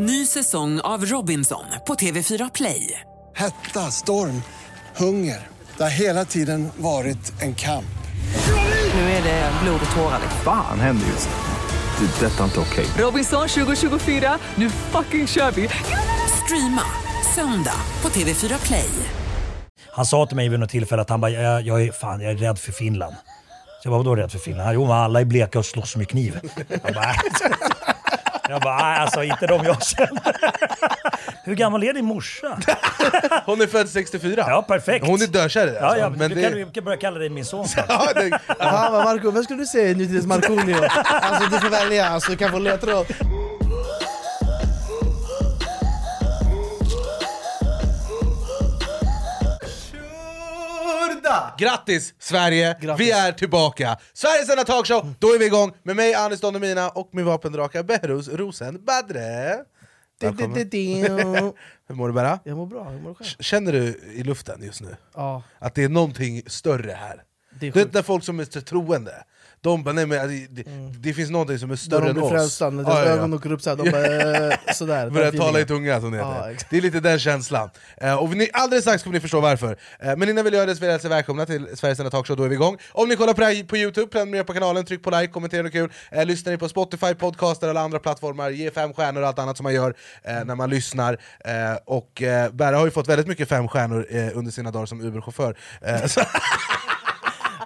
Ny 0.00 0.26
säsong 0.26 0.80
av 0.80 1.04
Robinson 1.04 1.64
på 1.86 1.94
TV4 1.94 2.50
Play. 2.54 3.00
Hetta, 3.36 3.80
storm, 3.80 4.42
hunger. 4.96 5.46
Det 5.76 5.82
har 5.82 5.90
hela 5.90 6.24
tiden 6.24 6.68
varit 6.76 7.42
en 7.42 7.54
kamp. 7.54 7.98
Nu 8.94 9.00
är 9.00 9.22
det 9.22 9.52
blod 9.62 9.80
och 9.90 9.96
tårar. 9.96 10.20
Fan 10.44 10.80
händer 10.80 11.06
just 11.06 11.28
nu. 11.28 12.06
Det. 12.06 12.26
är 12.26 12.30
Detta 12.30 12.40
är 12.40 12.44
inte 12.44 12.60
okej. 12.60 12.86
Robinson 12.98 13.48
2024, 13.48 14.38
nu 14.54 14.70
fucking 14.70 15.26
kör 15.26 15.50
vi! 15.50 15.68
Streama 16.44 16.84
söndag 17.34 17.80
på 18.00 18.08
TV4 18.08 18.66
Play. 18.66 18.90
Han 19.92 20.06
sa 20.06 20.26
till 20.26 20.36
mig 20.36 20.48
vid 20.48 20.60
något 20.60 20.70
tillfälle 20.70 21.02
att 21.02 21.10
han 21.10 21.20
bara, 21.20 21.30
jag, 21.30 21.62
jag, 21.62 21.82
är, 21.82 21.92
fan, 21.92 22.20
jag 22.20 22.32
är 22.32 22.36
rädd 22.36 22.58
för 22.58 22.72
Finland. 22.72 23.14
Så 23.82 23.88
jag 23.88 23.92
bara, 23.92 23.98
vadå 23.98 24.16
rädd 24.16 24.32
för 24.32 24.38
Finland? 24.38 24.66
Han, 24.66 24.74
jo, 24.74 24.86
men 24.86 24.96
alla 24.96 25.20
är 25.20 25.24
bleka 25.24 25.58
och 25.58 25.66
slåss 25.66 25.96
med 25.96 26.08
kniv. 26.08 26.40
Jag 28.48 28.60
bara, 28.60 28.76
"Nej, 28.76 28.98
alltså 28.98 29.22
inte 29.24 29.46
de 29.46 29.64
jag 29.64 29.82
känner. 29.82 30.36
Hur 31.44 31.54
gammal 31.54 31.82
är 31.84 31.92
din 31.92 32.04
morsa? 32.04 32.58
Hon 33.46 33.60
är 33.60 33.66
född 33.66 33.88
64. 33.88 34.44
Ja, 34.48 34.62
perfekt. 34.68 35.06
Hon 35.06 35.22
är 35.22 35.26
dödkär 35.26 35.66
i 35.66 35.70
det. 35.70 35.76
Ja, 35.76 35.86
alltså. 35.86 36.00
ja, 36.00 36.08
men 36.10 36.28
du, 36.30 36.34
det... 36.34 36.42
kan, 36.42 36.52
du 36.52 36.70
kan 36.70 36.84
börja 36.84 36.98
kalla 36.98 37.18
dig 37.18 37.28
min 37.28 37.44
son. 37.44 37.66
Ja, 37.88 38.08
det... 38.14 38.38
Aha, 38.60 38.90
men 38.92 39.04
Marco, 39.04 39.30
vad 39.30 39.44
skulle 39.44 39.58
du 39.62 39.66
säga 39.66 39.96
nutidens 39.96 40.26
Markoolio? 40.26 40.76
Alltså 41.04 41.50
du 41.50 41.58
får 41.60 41.68
välja, 41.70 42.08
alltså, 42.08 42.30
du 42.30 42.36
kan 42.36 42.50
få 42.50 42.58
ledtråd. 42.58 43.06
Grattis 51.58 52.14
Sverige! 52.18 52.76
Grattis. 52.80 53.06
Vi 53.06 53.10
är 53.10 53.32
tillbaka! 53.32 53.98
Sveriges 54.12 54.50
enda 54.50 54.64
talkshow, 54.64 55.14
då 55.18 55.34
är 55.34 55.38
vi 55.38 55.46
igång 55.46 55.72
med 55.82 55.96
mig 55.96 56.14
Anis 56.14 56.40
Don 56.40 56.52
Demina 56.52 56.88
och 56.88 57.08
min 57.12 57.24
vapendraka 57.24 57.82
Behrouz 57.82 58.28
Rosen 58.28 58.84
Badre. 58.84 59.58
Välkommen. 60.20 60.54
Hur 61.88 61.94
mår 61.94 62.08
du 62.08 62.14
Berra? 62.14 62.38
Jag 62.44 62.56
mår 62.56 62.66
bra, 62.66 62.84
hur 62.84 63.00
mår 63.00 63.08
du 63.08 63.14
själv? 63.14 63.28
Känner 63.40 63.72
du 63.72 64.00
i 64.14 64.22
luften 64.22 64.62
just 64.62 64.80
nu? 64.80 64.96
Ja, 65.14 65.42
Att 65.58 65.74
det 65.74 65.84
är 65.84 65.88
någonting 65.88 66.42
större 66.46 66.92
här? 66.92 67.22
det 67.60 67.66
är 67.66 67.72
Du 67.72 67.78
vet 67.78 67.92
när 67.94 68.02
folk 68.02 68.24
som 68.24 68.40
är 68.40 68.44
troende, 68.44 69.24
de 69.60 69.82
bara 69.82 69.94
nej 69.94 70.06
men 70.06 70.28
det, 70.28 70.46
det, 70.50 70.64
det 70.98 71.12
finns 71.12 71.30
någonting 71.30 71.58
som 71.58 71.70
är 71.70 71.76
större 71.76 72.04
de 72.04 72.10
än 72.10 72.22
oss. 72.22 72.30
frälsta, 72.30 72.70
när 72.70 72.84
deras 72.84 72.98
ja, 72.98 73.04
ja. 73.04 73.10
ögon 73.10 73.34
åker 73.34 73.52
upp 73.52 73.62
såhär, 73.62 73.76
de 73.76 73.90
bara 73.90 74.46
eh, 74.46 74.58
sådär. 74.74 75.10
Börjar 75.18 75.32
tala 75.32 75.60
i 75.60 75.64
tunga 75.64 76.00
som 76.00 76.10
det 76.10 76.18
heter. 76.18 76.50
exakt. 76.50 76.70
det 76.70 76.76
är 76.76 76.80
lite 76.80 77.00
den 77.00 77.18
känslan. 77.18 77.70
Eh, 77.96 78.14
och 78.14 78.36
ni, 78.36 78.50
alldeles 78.52 78.84
strax 78.84 79.02
kommer 79.02 79.14
ni 79.14 79.20
förstå 79.20 79.40
varför. 79.40 79.78
Eh, 80.00 80.16
men 80.16 80.28
innan 80.28 80.44
vi 80.44 80.50
gör 80.50 80.66
det 80.66 80.74
så 80.74 80.80
vill 80.80 80.86
jag 80.86 80.92
hälsa 80.92 81.08
välkomna 81.08 81.46
till 81.46 81.76
Sveriges 81.76 81.98
enda 81.98 82.10
talkshow, 82.10 82.36
då 82.36 82.44
är 82.44 82.48
vi 82.48 82.54
igång. 82.54 82.76
Om 82.92 83.08
ni 83.08 83.16
kollar 83.16 83.34
på 83.34 83.40
det 83.40 83.46
här 83.46 83.64
på 83.64 83.76
Youtube, 83.76 84.06
prenumerera 84.06 84.44
på 84.44 84.52
kanalen, 84.52 84.84
tryck 84.84 85.02
på 85.02 85.10
like, 85.10 85.32
kommentera 85.32 85.62
något 85.62 85.72
kul. 85.72 85.92
Eh, 86.10 86.26
lyssnar 86.26 86.52
ni 86.52 86.58
på 86.58 86.68
Spotify, 86.68 87.14
podcaster 87.14 87.68
eller 87.68 87.80
andra 87.80 87.98
plattformar, 87.98 88.50
ge 88.50 88.70
fem 88.70 88.92
stjärnor 88.92 89.22
och 89.22 89.28
allt 89.28 89.38
annat 89.38 89.56
som 89.56 89.64
man 89.64 89.74
gör 89.74 89.94
eh, 90.22 90.44
när 90.44 90.54
man 90.54 90.70
lyssnar. 90.70 91.12
Eh, 91.44 91.52
och 91.84 92.22
eh, 92.22 92.52
Berra 92.52 92.76
har 92.76 92.84
ju 92.84 92.90
fått 92.90 93.08
väldigt 93.08 93.26
mycket 93.26 93.48
fem 93.48 93.68
stjärnor 93.68 94.06
under 94.34 94.52
sina 94.52 94.70
dagar 94.70 94.86
som 94.86 95.00
Uber-chaufför. 95.00 95.56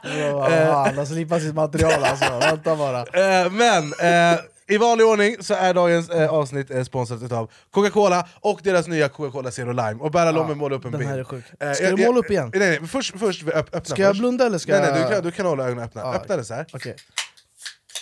Ja, 0.03 0.85
Han 0.87 0.99
har 0.99 1.05
slipat 1.05 1.43
sitt 1.43 1.55
material 1.55 2.05
alltså, 2.05 2.39
vänta 2.39 2.77
bara. 2.77 2.99
Eh, 3.45 3.51
men 3.53 3.93
eh, 4.35 4.41
i 4.69 4.79
vanlig 4.79 5.07
ordning 5.07 5.37
så 5.41 5.55
är 5.55 5.75
dagens 5.75 6.09
eh, 6.11 6.31
avsnitt 6.31 6.71
eh, 6.71 6.83
sponsrat 6.85 7.33
av 7.33 7.51
Coca-Cola 7.71 8.29
och 8.41 8.61
deras 8.63 8.89
nya 8.89 9.09
Coca-Cola 9.09 9.51
Zero 9.51 9.73
Lime. 9.73 9.95
Och 10.01 10.11
Berra, 10.11 10.31
låt 10.31 10.47
mig 10.47 10.57
måla 10.57 10.77
upp 10.77 10.85
en 10.85 10.91
den 10.91 10.99
bild. 10.99 11.11
här 11.11 11.19
är 11.19 11.25
sjuk. 11.25 11.45
Eh, 11.61 11.73
Ska 11.73 11.85
jag- 11.85 11.97
du 11.99 12.07
måla 12.07 12.19
upp 12.19 12.31
igen? 12.31 12.51
Nej, 12.55 12.79
nej, 12.81 12.89
först, 12.89 13.19
först 13.19 13.43
öpp, 13.49 13.55
öppna 13.75 13.85
Ska 13.95 14.03
jag 14.03 14.17
blunda 14.17 14.47
eller 14.47 14.59
ska 14.59 14.73
nej, 14.73 14.81
jag... 14.81 14.93
nej, 14.95 15.03
du, 15.09 15.15
kan, 15.15 15.23
du 15.23 15.31
kan 15.31 15.47
hålla 15.47 15.65
ögonen 15.65 15.85
öppna. 15.85 16.01
Ja. 16.01 16.15
Öppna 16.15 16.37
det 16.37 16.45
så 16.45 16.55
här. 16.55 16.67
Okej. 16.73 16.97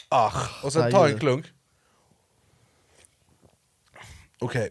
Ah, 0.08 0.32
och 0.62 0.72
sen 0.72 0.82
Ja, 0.82 0.90
ta 0.90 1.08
en 1.08 1.18
klunk. 1.18 1.46
Okej. 4.40 4.70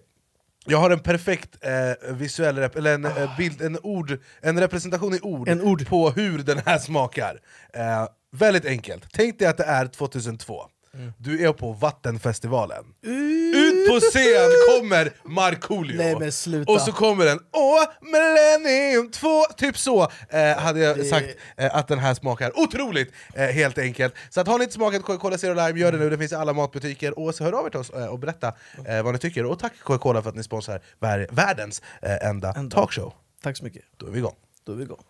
Jag 0.65 0.77
har 0.77 0.89
en 0.89 0.99
perfekt 0.99 1.49
eh, 1.61 2.13
visuell 2.13 2.57
rep 2.57 2.75
eller 2.75 2.93
en, 2.93 3.05
eh, 3.05 3.37
bild, 3.37 3.61
en, 3.61 3.79
ord, 3.83 4.19
en 4.41 4.59
representation 4.59 5.13
i 5.13 5.19
ord, 5.21 5.49
En 5.49 5.61
ord. 5.61 5.87
på 5.87 6.09
hur 6.09 6.37
den 6.39 6.61
här 6.65 6.77
smakar. 6.77 7.39
Eh, 7.73 8.07
väldigt 8.31 8.65
enkelt. 8.65 9.05
Tänk 9.11 9.39
dig 9.39 9.47
att 9.47 9.57
det 9.57 9.63
är 9.63 9.85
2002. 9.87 10.61
Mm. 10.93 11.13
Du 11.17 11.45
är 11.47 11.53
på 11.53 11.71
Vattenfestivalen. 11.73 12.83
Ut 13.01 13.68
på 13.89 13.99
scen 13.99 14.49
kommer 14.67 15.13
Markoolio. 15.23 15.97
Nej, 15.97 16.15
men 16.19 16.31
sluta. 16.31 16.71
Och 16.71 16.81
så 16.81 16.91
kommer 16.91 17.25
den 17.25 17.39
Åh, 17.51 17.83
Millennium 18.01 19.11
2! 19.11 19.43
Typ 19.57 19.77
så 19.77 20.11
eh, 20.29 20.57
hade 20.57 20.79
jag 20.79 21.05
sagt 21.05 21.27
eh, 21.57 21.75
att 21.75 21.87
den 21.87 21.99
här 21.99 22.13
smakar 22.13 22.59
otroligt, 22.59 23.11
eh, 23.33 23.45
helt 23.45 23.77
enkelt. 23.77 24.13
Så 24.29 24.41
att 24.41 24.47
har 24.47 24.57
ni 24.57 24.63
inte 24.63 24.73
smakat 24.75 25.03
Coca-Cola 25.03 25.37
Zero 25.37 25.53
Lime, 25.53 25.79
gör 25.79 25.91
det 25.91 25.97
nu, 25.97 26.09
det 26.09 26.17
finns 26.17 26.31
i 26.31 26.35
alla 26.35 26.53
matbutiker. 26.53 27.19
Och 27.19 27.35
så 27.35 27.43
hör 27.43 27.51
av 27.59 27.65
er 27.65 27.69
till 27.69 27.79
oss 27.79 27.89
eh, 27.89 28.05
och 28.05 28.19
berätta 28.19 28.53
eh, 28.87 29.01
vad 29.03 29.13
ni 29.13 29.19
tycker. 29.19 29.45
Och 29.45 29.59
tack 29.59 29.73
Coca-Cola 29.83 30.21
för 30.21 30.29
att 30.29 30.35
ni 30.35 30.43
sponsrar 30.43 30.81
vär- 30.99 31.27
världens 31.31 31.81
eh, 32.01 32.27
enda 32.29 32.53
Enda. 32.57 32.75
talkshow. 32.75 33.13
Tack 33.43 33.57
så 33.57 33.63
mycket, 33.63 33.81
Då 33.97 34.07
är 34.07 34.11
vi 34.11 34.17
igång. 34.19 34.35
då 34.65 34.71
är 34.71 34.75
vi 34.75 34.83
igång. 34.83 35.03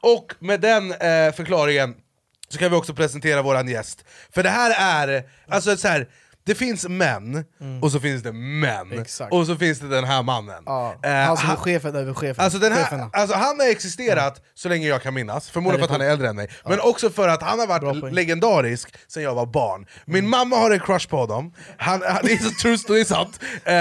Och 0.00 0.34
med 0.38 0.60
den 0.60 0.88
förklaringen 1.32 1.94
så 2.48 2.58
kan 2.58 2.70
vi 2.70 2.76
också 2.76 2.94
presentera 2.94 3.42
våran 3.42 3.68
gäst. 3.68 4.04
För 4.30 4.42
det 4.42 4.48
här 4.48 4.74
är, 5.08 5.24
alltså 5.48 5.76
så 5.76 5.88
här, 5.88 6.08
det 6.46 6.54
finns 6.54 6.88
män, 6.88 7.44
och 7.82 7.92
så 7.92 8.00
finns 8.00 8.22
det 8.22 8.32
män, 8.32 8.98
Exakt. 9.00 9.32
och 9.32 9.46
så 9.46 9.56
finns 9.56 9.78
det 9.78 9.88
den 9.88 10.04
här 10.04 10.22
mannen. 10.22 10.62
Ja, 10.66 10.94
Eh, 11.02 11.10
han 11.12 11.36
som 11.36 11.50
är 11.50 11.56
chefen 11.56 11.96
över 11.96 12.14
chefen. 12.14 12.44
Alltså, 12.44 12.58
den 12.58 12.72
här, 12.72 12.82
Cheferna. 12.84 13.10
alltså 13.12 13.36
han 13.36 13.60
har 13.60 13.66
existerat 13.70 14.42
så 14.54 14.68
länge 14.68 14.88
jag 14.88 15.02
kan 15.02 15.14
minnas, 15.14 15.50
förmodligen 15.50 15.88
för 15.88 15.94
att 15.94 16.00
han 16.00 16.08
är 16.08 16.12
äldre 16.12 16.28
än 16.28 16.36
mig, 16.36 16.48
men 16.64 16.80
också 16.80 17.10
för 17.10 17.28
att 17.28 17.42
han 17.42 17.58
har 17.58 17.66
varit 17.66 18.14
legendarisk 18.14 18.94
sen 19.08 19.22
jag 19.22 19.34
var 19.34 19.46
barn. 19.46 19.86
Min 20.04 20.28
mamma 20.28 20.56
har 20.56 20.70
en 20.70 20.80
crush 20.80 21.08
på 21.08 21.16
honom, 21.16 21.52
han, 21.78 22.02
han, 22.02 22.18
det 22.22 22.32
är 22.32 22.38
så 22.38 22.50
true 22.50 22.78
story, 22.78 23.04
sant. 23.04 23.40
Eh, 23.64 23.74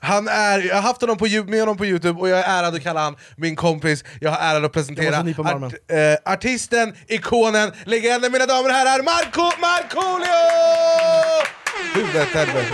han 0.00 0.28
är, 0.28 0.58
jag 0.68 0.74
har 0.74 0.82
haft 0.82 1.00
honom 1.00 1.16
på, 1.16 1.26
med 1.46 1.60
honom 1.60 1.76
på 1.76 1.86
youtube 1.86 2.20
och 2.20 2.28
jag 2.28 2.38
är 2.38 2.58
ärad 2.62 2.74
att 2.74 2.82
kalla 2.82 3.00
han 3.00 3.16
min 3.36 3.56
kompis, 3.56 4.04
jag 4.20 4.30
har 4.30 4.38
äran 4.38 4.64
att 4.64 4.72
presentera 4.72 5.18
art, 5.18 5.72
eh, 5.72 6.32
artisten, 6.32 6.94
ikonen, 7.08 7.72
legenden 7.84 8.32
mina 8.32 8.46
damer 8.46 8.68
och 8.68 8.74
herrar, 8.74 9.02
Marco 9.02 9.60
Markoolio! 9.60 11.63
Huvudet 11.94 12.28
helvete. 12.28 12.66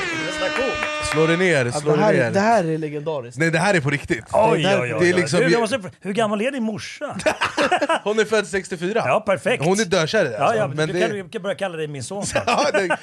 Slå 1.12 1.26
dig 1.26 1.36
ner, 1.36 1.64
Ja, 1.66 1.72
slå 1.72 1.96
det, 1.96 2.02
dig 2.02 2.16
ner. 2.18 2.30
det 2.30 2.40
här 2.40 2.64
är 2.64 2.78
legendariskt. 2.78 3.38
Nej 3.38 3.50
det 3.50 3.58
här 3.58 3.74
är 3.74 3.80
på 3.80 3.90
riktigt. 3.90 4.24
Oj, 4.32 4.62
där- 4.62 4.80
oj, 4.82 4.94
oj, 4.94 5.00
det 5.00 5.08
är 5.08 5.14
oj. 5.14 5.20
liksom- 5.20 5.40
du, 5.40 5.48
jag 5.48 5.60
måste, 5.60 5.80
hur 6.00 6.12
gammal 6.12 6.40
är 6.40 6.50
din 6.50 6.62
morsa? 6.62 7.16
Hon 8.04 8.18
är 8.18 8.24
född 8.24 8.46
64. 8.46 9.02
Ja, 9.06 9.20
perfekt. 9.26 9.64
Hon 9.64 9.80
är 9.80 9.84
dödkär 9.84 10.26
i. 10.26 10.32
Ja, 10.32 10.38
alltså. 10.38 10.58
ja, 10.58 10.66
men 10.68 10.88
du, 10.88 10.92
det... 10.92 11.30
kan, 11.32 11.42
börja 11.42 11.54
kalla 11.56 11.76
dig 11.76 11.88
min 11.88 12.04
son 12.04 12.24
ja, 12.46 12.66
det, 12.72 12.98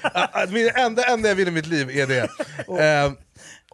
min 0.52 0.70
enda, 0.76 1.04
enda 1.04 1.30
jag 1.30 1.36
vill 1.36 1.48
i 1.48 1.52
mitt 1.52 1.68
liv 1.68 1.90
är 1.90 2.08
det. 2.08 2.20
Eh, 2.68 3.12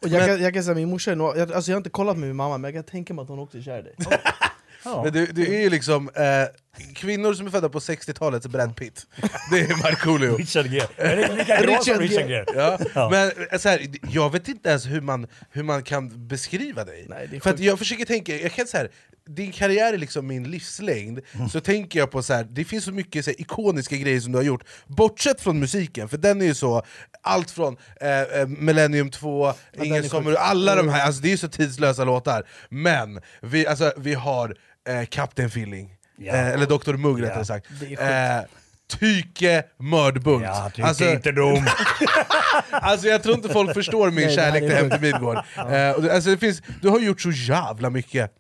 Och 0.02 0.08
jag, 0.10 0.12
Men- 0.20 0.28
kan, 0.28 0.42
jag 0.44 0.54
kan 0.54 0.64
säga 0.64 0.75
min 0.75 0.90
morsa, 0.90 1.12
är 1.12 1.16
nog- 1.16 1.38
jag, 1.38 1.54
alltså 1.54 1.72
jag 1.72 1.75
har 1.75 1.80
inte 1.80 1.90
kollat 1.90 2.18
med 2.18 2.28
min 2.28 2.36
mamma 2.36 2.58
men 2.58 2.74
jag 2.74 2.86
kan 2.86 2.92
tänka 2.92 3.14
mig 3.14 3.24
att 3.24 3.30
hon 3.30 3.40
också 3.40 3.58
är 3.58 3.62
kär 3.62 3.80
i 3.80 3.81
dig. 3.81 3.96
Ja. 4.86 5.04
men 5.04 5.14
du, 5.14 5.26
du 5.26 5.56
är 5.56 5.62
ju 5.62 5.70
liksom 5.70 6.10
eh, 6.16 6.24
kvinnor 6.96 7.34
som 7.34 7.48
är 7.48 7.52
födda 7.52 7.70
på 7.70 7.80
60-talets 7.80 8.48
Brad 8.48 8.76
Pitt. 8.76 9.06
Det 9.52 9.60
är 9.60 9.84
Markoolio. 9.84 10.38
Richard 10.38 10.66
Gere. 10.66 10.88
Är 10.98 11.36
lika 11.38 11.62
glad 11.62 11.84
som 11.84 12.00
Richard 12.00 12.30
Gere. 12.30 12.46
Ja. 12.56 12.80
Ja. 12.96 13.10
Men 13.10 13.32
eh, 13.52 13.58
så 13.60 13.70
här, 13.70 13.88
jag 14.12 14.32
vet 14.32 14.48
inte 14.48 14.70
ens 14.70 14.86
hur 14.86 15.02
man, 15.02 15.28
hur 15.52 15.64
man 15.64 15.84
kan 15.84 16.28
beskriva 16.28 16.84
dig. 16.86 17.06
Nej, 17.10 17.28
det 17.32 17.40
För 17.40 17.56
jag 17.60 17.80
försöker 17.80 18.06
tänka, 18.06 18.36
jag 18.36 18.52
kan 18.52 18.68
så 18.68 18.78
här, 18.78 18.90
din 19.30 19.52
karriär 19.52 19.94
är 19.94 19.98
liksom 19.98 20.28
min 20.28 20.44
livslängd, 20.44 21.20
Mm. 21.34 21.50
så 21.50 21.60
tänker 21.60 22.00
jag 22.00 22.12
på 22.12 22.24
så 22.24 22.34
här, 22.34 22.44
det 22.50 22.66
finns 22.66 22.84
så 22.86 22.92
mycket 22.92 23.26
så 23.26 23.32
här, 23.32 23.42
ikoniska 23.42 23.96
grejer 23.98 24.20
som 24.20 24.32
du 24.32 24.38
har 24.38 24.44
gjort, 24.44 24.64
bortsett 24.88 25.42
från 25.42 25.60
musiken, 25.60 26.10
för 26.10 26.18
den 26.18 26.42
är 26.42 26.46
ju 26.46 26.54
så, 26.56 26.84
allt 27.22 27.52
från 27.52 27.78
eh, 28.02 28.22
eh, 28.22 28.48
Millennium 28.48 29.10
2, 29.12 29.54
den 29.74 29.86
Ingen 29.86 30.10
sommar, 30.10 30.34
alla 30.34 30.76
de 30.76 30.90
här, 30.90 31.06
alltså, 31.06 31.22
det 31.22 31.28
är 31.28 31.32
ju 31.32 31.38
så 31.38 31.48
tidslösa 31.48 32.04
låtar. 32.04 32.44
Men 32.70 33.22
vi, 33.42 33.68
alltså, 33.68 33.94
vi 33.98 34.14
har 34.14 34.56
eh, 34.90 35.06
Captain 35.06 35.48
Feeling, 35.48 35.90
Ja. 36.18 36.34
eh, 36.34 36.48
eller 36.48 36.66
Dr 36.66 36.94
Mugg 36.94 37.20
Ja. 37.20 37.26
rättare 37.26 37.46
sagt. 37.46 37.68
Det. 37.80 37.94
Eh, 37.94 38.42
Tyke 39.00 39.64
Mördbunt. 39.80 40.44
Ja, 40.44 40.70
tycker 40.70 40.88
Alltså, 40.88 41.10
inte 41.12 41.32
dum. 41.32 41.64
Alltså 42.72 43.08
jag 43.08 43.24
tror 43.24 43.36
inte 43.36 43.50
folk 43.50 43.74
förstår 43.74 44.06
min 44.12 44.16
Nej, 44.16 44.26
det 44.26 44.32
kärlek 44.42 44.64
är 44.64 44.68
till 44.68 44.78
Hem 44.78 44.90
till 44.90 45.02
Midgård. 45.02 45.38
Och 45.96 46.02
det- 46.02 46.13
alltså 46.13 46.30
det 46.30 46.38
finns, 46.38 46.62
du 46.81 46.90
har 46.90 47.00
gjort 47.00 47.22
så 47.22 47.31
jävla 47.31 47.90
mycket. 47.90 48.31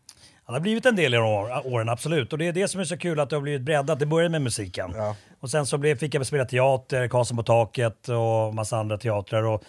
Han 0.45 0.53
har 0.53 0.59
blivit 0.61 0.85
en 0.85 0.95
del 0.95 1.13
i 1.13 1.17
år, 1.17 1.67
åren, 1.67 1.89
absolut. 1.89 2.33
Och 2.33 2.39
det 2.39 2.47
är 2.47 2.51
det 2.53 2.67
som 2.67 2.81
är 2.81 2.85
så 2.85 2.97
kul 2.97 3.19
att 3.19 3.29
det 3.29 3.35
har 3.35 3.41
blivit 3.41 3.61
breddat. 3.61 3.99
Det 3.99 4.05
började 4.05 4.29
med 4.31 4.41
musiken. 4.41 4.91
Ja. 4.95 5.15
Och 5.41 5.49
sen 5.51 5.65
så 5.65 5.77
blev, 5.77 5.97
fick 5.97 6.15
jag 6.15 6.25
spela 6.25 6.45
teater, 6.45 7.07
Karlsson 7.07 7.37
på 7.37 7.43
taket 7.43 8.09
och 8.09 8.55
massa 8.55 8.77
andra 8.77 8.97
teatrar. 8.97 9.43
Och, 9.43 9.63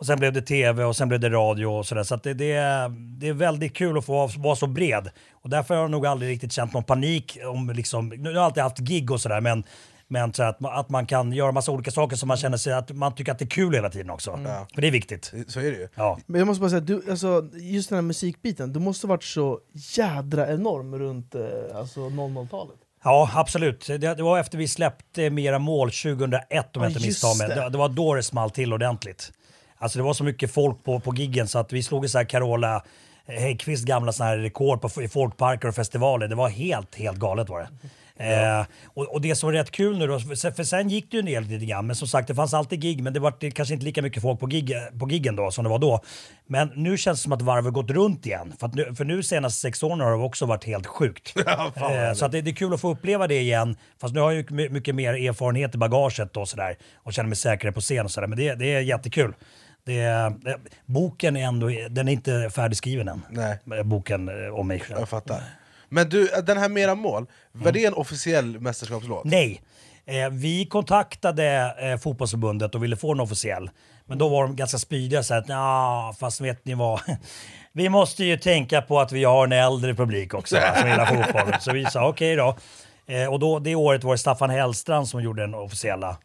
och 0.00 0.06
sen 0.06 0.18
blev 0.18 0.32
det 0.32 0.42
tv 0.42 0.84
och 0.84 0.96
sen 0.96 1.08
blev 1.08 1.20
det 1.20 1.30
radio 1.30 1.66
och 1.66 1.86
sådär. 1.86 2.02
Så 2.02 2.14
att 2.14 2.22
det, 2.22 2.34
det, 2.34 2.52
är, 2.52 2.88
det 3.18 3.28
är 3.28 3.32
väldigt 3.32 3.76
kul 3.76 3.98
att 3.98 4.04
få 4.04 4.26
vara 4.36 4.56
så 4.56 4.66
bred. 4.66 5.10
Och 5.32 5.50
därför 5.50 5.74
har 5.74 5.80
jag 5.82 5.90
nog 5.90 6.06
aldrig 6.06 6.30
riktigt 6.30 6.52
känt 6.52 6.72
någon 6.72 6.84
panik. 6.84 7.38
Om 7.46 7.70
liksom, 7.70 8.08
nu 8.08 8.28
har 8.28 8.34
jag 8.36 8.44
alltid 8.44 8.62
haft 8.62 8.78
gig 8.78 9.10
och 9.10 9.20
sådär 9.20 9.40
men 9.40 9.64
Men 10.12 10.32
så 10.32 10.42
att, 10.42 10.60
man- 10.60 10.78
att 10.78 10.88
man 10.88 11.06
kan 11.06 11.32
göra 11.32 11.52
massa 11.52 11.72
olika 11.72 11.90
saker 11.90 12.16
som 12.16 12.28
man 12.28 12.36
känner 12.36 12.56
sig 12.56 12.72
att 12.72 12.90
man 12.90 13.14
tycker 13.14 13.32
att 13.32 13.38
det 13.38 13.44
är 13.44 13.48
kul 13.50 13.74
hela 13.74 13.90
tiden 13.90 14.10
också. 14.10 14.30
För 14.74 14.80
det 14.80 14.86
är 14.86 14.90
viktigt. 14.92 15.32
Så 15.48 15.60
är 15.60 15.64
det 15.64 15.76
ju. 15.78 15.88
Ja. 15.94 16.18
Men 16.26 16.38
jag 16.38 16.46
måste 16.46 16.60
bara 16.60 16.70
säga, 16.70 16.80
du, 16.80 17.02
alltså, 17.10 17.48
just 17.54 17.88
den 17.88 17.96
här 17.96 18.02
musikbiten, 18.02 18.72
du 18.72 18.80
måste 18.80 19.06
varit 19.06 19.24
så 19.24 19.58
jädra 19.96 20.52
enorm 20.52 20.98
runt 20.98 21.34
eh, 21.34 21.42
alltså 21.74 22.00
00-talet. 22.00 22.74
Ja, 23.04 23.30
absolut. 23.34 23.86
Det, 23.86 23.98
det 23.98 24.22
var 24.22 24.38
efter 24.38 24.58
vi 24.58 24.68
släppte 24.68 25.30
Mera 25.30 25.58
mål 25.58 25.90
2001 25.90 26.76
om 26.76 26.82
Ja, 26.82 26.82
jag 26.82 26.90
inte 26.90 27.06
misstar 27.06 27.38
mig. 27.38 27.48
det. 27.56 27.62
Det. 27.62 27.68
det 27.70 27.78
var 27.78 27.88
då 27.88 28.14
det 28.14 28.22
small 28.22 28.50
till 28.50 28.72
ordentligt. 28.72 29.32
Alltså 29.80 29.98
det 29.98 30.02
var 30.02 30.14
så 30.14 30.24
mycket 30.24 30.50
folk 30.50 30.84
på, 30.84 31.00
på 31.00 31.14
giggen 31.14 31.48
så 31.48 31.58
att 31.58 31.72
vi 31.72 31.82
slog 31.82 32.10
så 32.10 32.18
här 32.18 32.24
Carola 32.24 32.84
Häggkvists 33.26 33.84
gamla 33.84 34.12
såna 34.12 34.28
här 34.28 34.38
rekord 34.38 34.80
på, 34.80 35.02
i 35.02 35.08
folkparker 35.08 35.68
och 35.68 35.74
festivaler. 35.74 36.28
Det 36.28 36.34
var 36.34 36.48
helt, 36.48 36.94
helt 36.94 37.18
galet 37.18 37.48
var 37.48 37.60
det. 37.60 37.68
Eh, 38.24 38.66
och, 38.84 39.14
och 39.14 39.20
det 39.20 39.34
som 39.34 39.46
var 39.46 39.52
rätt 39.52 39.70
kul 39.70 39.98
nu 39.98 40.06
då, 40.06 40.18
för, 40.20 40.64
sen 40.64 40.88
gick 40.88 41.10
det 41.10 41.16
ju 41.16 41.22
ner 41.22 41.40
lite 41.40 41.64
grann, 41.64 41.86
men 41.86 41.96
som 41.96 42.08
sagt 42.08 42.28
det 42.28 42.34
fanns 42.34 42.54
alltid 42.54 42.80
gig, 42.80 43.02
men 43.02 43.12
det 43.12 43.20
var 43.20 43.34
det 43.40 43.50
kanske 43.50 43.74
inte 43.74 43.86
lika 43.86 44.02
mycket 44.02 44.22
folk 44.22 44.40
på, 44.40 44.46
gig, 44.46 44.74
på 44.98 45.10
giggen 45.10 45.36
då 45.36 45.50
som 45.50 45.64
det 45.64 45.70
var 45.70 45.78
då. 45.78 46.00
Men 46.46 46.70
nu 46.74 46.96
känns 46.96 47.18
det 47.18 47.22
som 47.22 47.32
att 47.32 47.42
varvet 47.42 47.72
gått 47.72 47.90
runt 47.90 48.26
igen. 48.26 48.52
För, 48.60 48.70
nu, 48.74 48.94
för 48.94 49.04
nu 49.04 49.22
senaste 49.22 49.60
sex 49.60 49.82
åren 49.82 50.00
har 50.00 50.10
det 50.10 50.16
också 50.16 50.46
varit 50.46 50.64
helt 50.64 50.86
sjukt. 50.86 51.34
eh, 51.76 52.12
så 52.14 52.24
att 52.24 52.32
det, 52.32 52.42
det 52.42 52.50
är 52.50 52.54
kul 52.54 52.74
att 52.74 52.80
få 52.80 52.90
uppleva 52.90 53.26
det 53.26 53.40
igen. 53.40 53.76
Fast 54.00 54.14
nu 54.14 54.20
har 54.20 54.30
jag 54.30 54.40
ju 54.50 54.56
my- 54.56 54.68
mycket 54.68 54.94
mer 54.94 55.14
erfarenhet 55.14 55.74
i 55.74 55.78
bagaget 55.78 56.36
och 56.36 56.48
sådär. 56.48 56.76
Och 56.96 57.12
känner 57.12 57.28
mig 57.28 57.36
säkrare 57.36 57.72
på 57.72 57.80
scen 57.80 58.04
och 58.04 58.10
sådär. 58.10 58.28
Men 58.28 58.38
det, 58.38 58.54
det 58.54 58.74
är 58.74 58.80
jättekul. 58.80 59.34
Det, 59.84 60.00
eh, 60.00 60.30
boken 60.86 61.36
är 61.36 61.44
ändå, 61.44 61.68
den 61.90 62.08
är 62.08 62.12
inte 62.12 62.50
färdigskriven 62.50 63.08
än. 63.08 63.22
Nej. 63.30 63.58
Eh, 63.78 63.82
Boken 63.82 64.28
eh, 64.46 64.54
om 64.54 64.68
mig 64.68 64.80
själv. 64.80 64.98
Jag 65.00 65.08
fattar. 65.08 65.42
Men 65.88 66.08
du, 66.08 66.26
den 66.46 66.58
här 66.58 66.68
Mera 66.68 66.94
mål, 66.94 67.26
var 67.52 67.60
Mm. 67.62 67.72
det 67.72 67.84
en 67.86 67.94
officiell 67.94 68.60
mästerskapslåt? 68.60 69.24
Nej. 69.24 69.60
Eh, 70.06 70.28
vi 70.30 70.66
kontaktade 70.66 71.74
eh, 71.80 71.96
fotbollsförbundet 71.98 72.74
och 72.74 72.84
ville 72.84 72.96
få 72.96 73.14
den 73.14 73.20
officiell. 73.20 73.70
Men 74.06 74.18
då 74.18 74.28
var 74.28 74.42
de 74.42 74.56
ganska 74.56 74.78
spydiga 74.78 75.22
så 75.22 75.34
att 75.34 75.48
ja, 75.48 76.14
fast 76.20 76.40
vet 76.40 76.64
ni 76.64 76.74
vad? 76.74 77.00
Vi 77.72 77.88
måste 77.88 78.24
ju 78.24 78.36
tänka 78.38 78.82
på 78.82 79.00
att 79.00 79.12
vi 79.12 79.24
har 79.24 79.44
en 79.46 79.52
äldre 79.52 79.94
publik 79.94 80.34
också 80.34 80.56
som 80.80 80.88
gillar 80.88 81.06
fotboll. 81.24 81.54
Så 81.60 81.72
vi 81.72 81.84
sa 81.84 82.08
okej 82.08 82.36
då. 82.36 82.56
Eh, 83.06 83.32
och 83.32 83.38
då, 83.40 83.58
det 83.58 83.74
året 83.74 84.04
var 84.04 84.12
det 84.12 84.18
Staffan 84.18 84.50
Hellstrand 84.50 85.08
som 85.08 85.22
gjorde 85.22 85.42
den 85.42 85.54
officiella. 85.54 86.16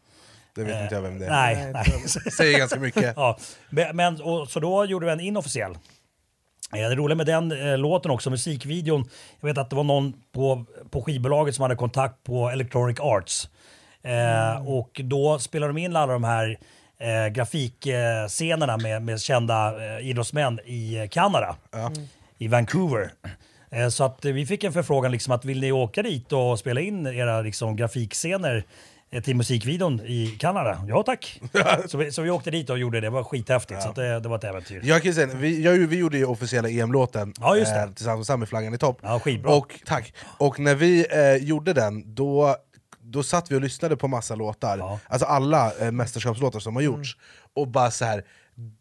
Det 0.56 0.64
vet 0.64 0.82
inte 0.82 0.94
jag 0.94 1.02
vem 1.02 1.18
det 1.18 1.26
är. 1.26 1.30
Nej, 1.30 1.72
Nej. 1.72 1.84
Säger 2.32 2.58
ganska 2.58 2.80
mycket. 2.80 3.12
ja. 3.16 3.38
Men, 3.70 3.96
men, 3.96 4.20
och, 4.20 4.48
så 4.48 4.60
då 4.60 4.84
gjorde 4.84 5.06
vi 5.06 5.12
en 5.12 5.20
inofficiell. 5.20 5.72
Eh, 6.74 6.88
Det 6.88 6.94
roliga 6.94 7.16
med 7.16 7.26
den 7.26 7.52
eh, 7.70 7.78
låten 7.78 8.10
också, 8.10 8.30
musikvideon. 8.30 9.04
Jag 9.40 9.48
vet 9.48 9.58
att 9.58 9.70
det 9.70 9.76
var 9.76 9.84
någon 9.84 10.12
på, 10.32 10.64
på 10.90 11.02
skivbolaget 11.02 11.54
som 11.54 11.62
hade 11.62 11.76
kontakt 11.76 12.22
på 12.24 12.50
Electronic 12.50 13.00
Arts. 13.00 13.48
Eh, 14.02 14.68
Och 14.68 15.00
då 15.04 15.38
spelade 15.38 15.72
de 15.72 15.78
in 15.78 15.96
alla 15.96 16.12
de 16.12 16.24
här 16.24 16.58
eh, 16.98 17.28
grafikscenerna 17.32 18.76
med, 18.76 19.02
med 19.02 19.20
kända 19.20 19.74
eh, 19.98 20.08
idrottsmän 20.10 20.60
i 20.64 20.96
eh, 20.98 21.08
Kanada. 21.08 21.56
I 22.38 22.48
Vancouver. 22.48 23.10
Eh, 23.70 23.88
Så 23.88 24.04
att 24.04 24.24
eh, 24.24 24.32
vi 24.32 24.46
fick 24.46 24.64
en 24.64 24.72
förfrågan 24.72 25.12
liksom 25.12 25.32
att 25.32 25.44
vill 25.44 25.60
ni 25.60 25.72
åka 25.72 26.02
dit 26.02 26.32
och 26.32 26.58
spela 26.58 26.80
in 26.80 27.06
era 27.06 27.40
liksom, 27.42 27.76
grafikscener 27.76 28.56
eh, 28.56 28.62
till 29.20 29.36
musikvideon 29.36 30.00
i 30.00 30.36
Kanada? 30.40 30.84
Ja 30.88 31.02
tack! 31.02 31.40
så, 31.88 31.98
vi, 31.98 32.12
så 32.12 32.22
vi 32.22 32.30
åkte 32.30 32.50
dit 32.50 32.70
och 32.70 32.78
gjorde 32.78 32.96
det, 33.00 33.06
det 33.06 33.10
var 33.10 33.24
skithäftigt. 33.24 33.82
Så 33.82 33.88
att 33.88 33.94
det, 33.94 34.20
det 34.20 34.28
var 34.28 34.36
ett 34.38 34.44
äventyr. 34.44 34.80
Jag 34.84 35.02
kan 35.02 35.14
säga, 35.14 35.26
vi, 35.26 35.62
jag, 35.62 35.72
vi 35.72 35.96
gjorde 35.96 36.18
ju 36.18 36.24
officiella 36.24 36.68
EM-låten 36.68 37.32
Ja, 37.40 37.56
just 37.56 37.74
det. 37.74 37.92
tillsammans 37.94 38.30
med 38.30 38.48
Flaggan 38.48 38.74
i 38.74 38.78
topp. 38.78 38.98
Ja, 39.02 39.20
skitbra. 39.20 39.54
Och, 39.54 39.80
tack. 39.86 40.14
och 40.38 40.58
när 40.60 40.74
vi 40.74 41.06
eh, 41.10 41.44
gjorde 41.48 41.72
den, 41.72 42.14
då, 42.14 42.56
då 43.00 43.22
satt 43.22 43.50
vi 43.50 43.56
och 43.56 43.60
lyssnade 43.60 43.96
på 43.96 44.08
massa 44.08 44.34
låtar, 44.34 44.78
Ja. 44.78 44.98
alltså 45.08 45.26
alla 45.26 45.72
eh, 45.80 45.90
mästerskapslåtar 45.92 46.58
som 46.60 46.76
har 46.76 46.82
gjorts, 46.82 47.16
och 47.54 47.68
bara 47.68 47.90
så 47.90 48.04
här. 48.04 48.24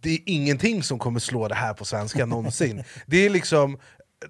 det 0.01 0.09
är 0.09 0.19
ingenting 0.25 0.83
som 0.83 0.99
kommer 0.99 1.19
slå 1.19 1.47
det 1.47 1.55
här 1.55 1.73
på 1.73 1.85
svenska 1.85 2.25
någonsin. 2.25 2.83
Det 3.05 3.25
är 3.25 3.29
liksom 3.29 3.77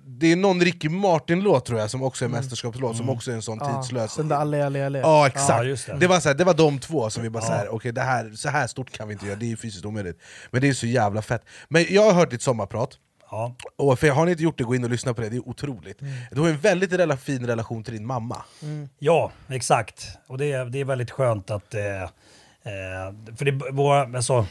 det 0.04 0.32
är 0.32 0.36
någon 0.36 0.62
Ricky 0.62 0.90
Martin-låt 0.90 1.66
tror 1.66 1.80
jag 1.80 1.90
som 1.90 2.04
också 2.04 2.26
är 2.26 2.30
mästerskapslåt, 2.30 2.98
som 2.98 3.10
också 3.10 3.32
är 3.32 3.36
en 3.36 3.42
sån 3.42 3.60
tidslös... 3.60 4.16
Den 4.16 4.28
där 4.28 4.36
alle, 4.36 4.66
alle, 4.66 4.86
alle. 4.86 5.00
Ja 5.00 5.28
exakt, 5.28 5.50
Ja, 5.50 5.64
just 5.64 5.86
det. 5.88 5.98
det. 6.00 6.08
var 6.08 6.20
så 6.20 6.30
här, 6.30 6.36
det 6.36 6.44
var 6.44 6.54
de 6.54 6.80
två 6.80 7.10
som 7.10 7.24
vi 7.24 7.30
bara 7.30 7.44
såhär, 7.44 7.70
okej 7.70 7.92
det 7.92 8.02
här, 8.02 8.32
så 8.36 8.50
här 8.50 8.68
stort 8.68 8.92
kan 8.92 9.08
vi 9.08 9.14
inte 9.14 9.26
göra, 9.26 9.36
det 9.36 9.46
är 9.46 9.48
ju 9.50 9.58
fysiskt 9.58 9.86
omöjligt 9.86 10.20
Men 10.52 10.62
det 10.62 10.68
är 10.70 10.74
så 10.74 10.88
jävla 10.88 11.22
fett 11.22 11.42
Men 11.70 11.86
jag 11.90 12.02
har 12.06 12.14
hört 12.14 12.30
ditt 12.32 12.42
sommarprat, 12.42 12.90
Ja. 13.32 13.56
och 13.78 14.00
för 14.00 14.10
har 14.10 14.26
ni 14.26 14.32
inte 14.32 14.44
gjort 14.44 14.58
det, 14.58 14.64
gå 14.64 14.76
in 14.76 14.84
och 14.84 14.90
lyssna 14.90 15.14
på 15.14 15.22
det, 15.22 15.30
det 15.30 15.36
är 15.36 15.48
otroligt 15.50 16.00
Du 16.32 16.42
har 16.42 16.50
en 16.50 16.58
väldigt 16.58 16.94
rela, 16.94 17.18
fin 17.18 17.48
relation 17.48 17.84
till 17.84 17.94
din 17.94 18.06
mamma 18.06 18.44
Ja, 19.00 19.32
exakt. 19.50 20.08
Och 20.28 20.38
det, 20.38 20.52
är- 20.52 20.66
det 20.66 20.80
är 20.80 20.86
väldigt 20.86 21.12
skönt 21.12 21.52
att... 21.52 21.74
Eh, 21.74 22.02
eh, 22.04 22.10
för 23.38 23.46
det, 23.46 23.52
våra, 23.72 24.18
alltså, 24.18 24.46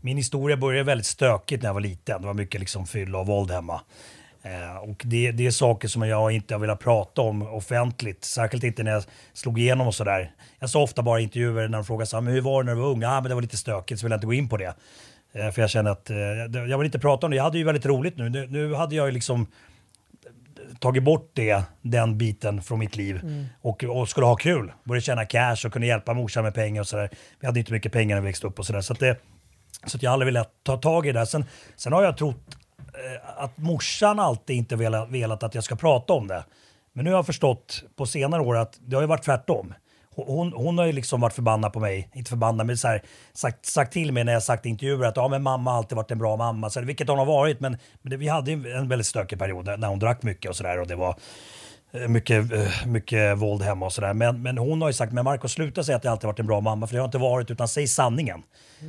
min 0.00 0.16
historia 0.16 0.56
började 0.56 0.84
väldigt 0.84 1.06
stökigt 1.06 1.62
när 1.62 1.68
jag 1.68 1.74
var 1.74 1.80
liten. 1.80 2.20
Det 2.20 2.26
var 2.26 2.34
mycket 2.34 2.60
liksom 2.60 2.86
fylla 2.86 3.18
och 3.18 3.26
våld 3.26 3.50
hemma. 3.50 3.80
Eh, 4.48 4.76
och 4.76 5.02
det, 5.04 5.32
det 5.32 5.46
är 5.46 5.50
saker 5.50 5.88
som 5.88 6.08
jag 6.08 6.32
inte 6.32 6.54
har 6.54 6.58
velat 6.58 6.80
prata 6.80 7.22
om 7.22 7.42
offentligt. 7.42 8.24
Särskilt 8.24 8.64
inte 8.64 8.82
när 8.82 8.90
jag 8.90 9.04
slog 9.32 9.58
igenom 9.58 9.86
och 9.86 9.94
sådär. 9.94 10.30
Jag 10.58 10.70
sa 10.70 10.82
ofta 10.82 11.02
bara 11.02 11.20
i 11.20 11.22
intervjuer 11.22 11.68
när 11.68 11.78
de 11.78 11.84
frågade 11.84 12.06
så 12.06 12.20
men 12.20 12.34
hur 12.34 12.40
var 12.40 12.62
det 12.62 12.66
när 12.66 12.74
du 12.74 12.80
var 12.80 12.88
ung? 12.88 13.02
Ja, 13.02 13.20
men 13.20 13.28
det 13.28 13.34
var 13.34 13.42
lite 13.42 13.56
stökigt 13.56 14.00
så 14.00 14.06
vill 14.06 14.10
jag 14.10 14.16
inte 14.16 14.26
gå 14.26 14.32
in 14.32 14.48
på 14.48 14.56
det. 14.56 14.74
Eh, 15.32 15.50
för 15.50 15.60
jag 15.60 15.70
känner 15.70 15.90
att 15.90 16.10
eh, 16.10 16.16
jag 16.68 16.78
vill 16.78 16.86
inte 16.86 16.98
prata 16.98 17.26
om 17.26 17.30
det. 17.30 17.36
Jag 17.36 17.44
hade 17.44 17.58
ju 17.58 17.64
väldigt 17.64 17.86
roligt 17.86 18.16
nu. 18.16 18.28
Nu, 18.28 18.46
nu 18.46 18.74
hade 18.74 18.96
jag 18.96 19.06
ju 19.06 19.12
liksom 19.12 19.46
tagit 20.80 21.02
bort 21.02 21.30
det, 21.34 21.62
den 21.82 22.18
biten 22.18 22.62
från 22.62 22.78
mitt 22.78 22.96
liv 22.96 23.20
och, 23.60 23.84
och 23.84 24.08
skulle 24.08 24.26
ha 24.26 24.36
kul. 24.36 24.72
Började 24.84 25.04
tjäna 25.04 25.24
cash 25.24 25.66
och 25.66 25.72
kunde 25.72 25.86
hjälpa 25.86 26.14
morsan 26.14 26.44
med 26.44 26.54
pengar 26.54 26.80
och 26.80 26.88
sådär. 26.88 27.10
Vi 27.40 27.46
hade 27.46 27.58
inte 27.58 27.72
mycket 27.72 27.92
pengar 27.92 28.16
när 28.16 28.22
vi 28.22 28.28
växte 28.28 28.46
upp 28.46 28.58
och 28.58 28.66
sådär. 28.66 28.80
Så, 28.80 28.92
att 28.92 28.98
det, 28.98 29.16
så 29.86 29.96
att 29.96 30.02
jag 30.02 30.12
aldrig 30.12 30.26
velat 30.26 30.50
ta 30.62 30.76
tag 30.76 31.06
i 31.06 31.12
det. 31.12 31.26
Sen, 31.26 31.44
sen 31.76 31.92
har 31.92 32.02
jag 32.02 32.16
trott 32.16 32.56
Eh, 32.98 33.42
att 33.44 33.58
morsan 33.58 34.20
alltid 34.20 34.56
inte 34.56 34.76
velat, 34.76 35.10
velat 35.10 35.42
att 35.42 35.54
jag 35.54 35.64
ska 35.64 35.76
prata 35.76 36.12
om 36.12 36.28
det. 36.28 36.44
Men 36.92 37.04
nu 37.04 37.10
har 37.10 37.18
jag 37.18 37.26
förstått 37.26 37.82
på 37.96 38.06
senare 38.06 38.42
år 38.42 38.56
att 38.56 38.78
det 38.80 38.96
har 38.96 39.02
ju 39.02 39.08
varit 39.08 39.24
tvärtom. 39.24 39.74
Hon, 40.26 40.52
hon 40.52 40.78
har 40.78 40.86
ju 40.86 40.92
liksom 40.92 41.20
varit 41.20 41.32
förbannad 41.32 41.72
på 41.72 41.80
mig, 41.80 42.10
inte 42.14 42.28
förbannad 42.28 42.66
men 42.66 42.78
så 42.78 42.88
här, 42.88 43.02
sagt, 43.32 43.66
sagt 43.66 43.92
till 43.92 44.12
mig 44.12 44.24
när 44.24 44.32
jag 44.32 44.42
sagt 44.42 44.66
i 44.66 44.68
intervjuer 44.68 45.06
att 45.06 45.16
ja, 45.16 45.28
men 45.28 45.42
mamma 45.42 45.70
har 45.70 45.78
alltid 45.78 45.96
varit 45.96 46.10
en 46.10 46.18
bra 46.18 46.36
mamma. 46.36 46.70
Så, 46.70 46.80
här, 46.80 46.86
vilket 46.86 47.08
hon 47.08 47.18
har 47.18 47.26
varit, 47.26 47.60
men, 47.60 47.78
men 48.02 48.10
det, 48.10 48.16
vi 48.16 48.28
hade 48.28 48.50
ju 48.50 48.72
en 48.72 48.88
väldigt 48.88 49.06
stökig 49.06 49.38
period 49.38 49.78
när 49.78 49.88
hon 49.88 49.98
drack 49.98 50.22
mycket 50.22 50.48
och 50.48 50.56
sådär. 50.56 50.80
Och 50.80 50.86
det 50.86 50.96
var 50.96 51.16
mycket, 52.08 52.52
eh, 52.52 52.86
mycket 52.86 53.38
våld 53.38 53.62
hemma 53.62 53.86
och 53.86 53.92
sådär. 53.92 54.14
Men, 54.14 54.42
men 54.42 54.58
hon 54.58 54.82
har 54.82 54.88
ju 54.88 54.92
sagt, 54.92 55.12
men 55.12 55.24
Marco 55.24 55.48
sluta 55.48 55.84
säga 55.84 55.96
att 55.96 56.04
jag 56.04 56.10
alltid 56.10 56.26
varit 56.26 56.38
en 56.38 56.46
bra 56.46 56.60
mamma, 56.60 56.86
för 56.86 56.94
det 56.94 56.98
har 56.98 57.04
jag 57.04 57.08
inte 57.08 57.18
varit, 57.18 57.50
utan 57.50 57.68
säg 57.68 57.88
sanningen. 57.88 58.42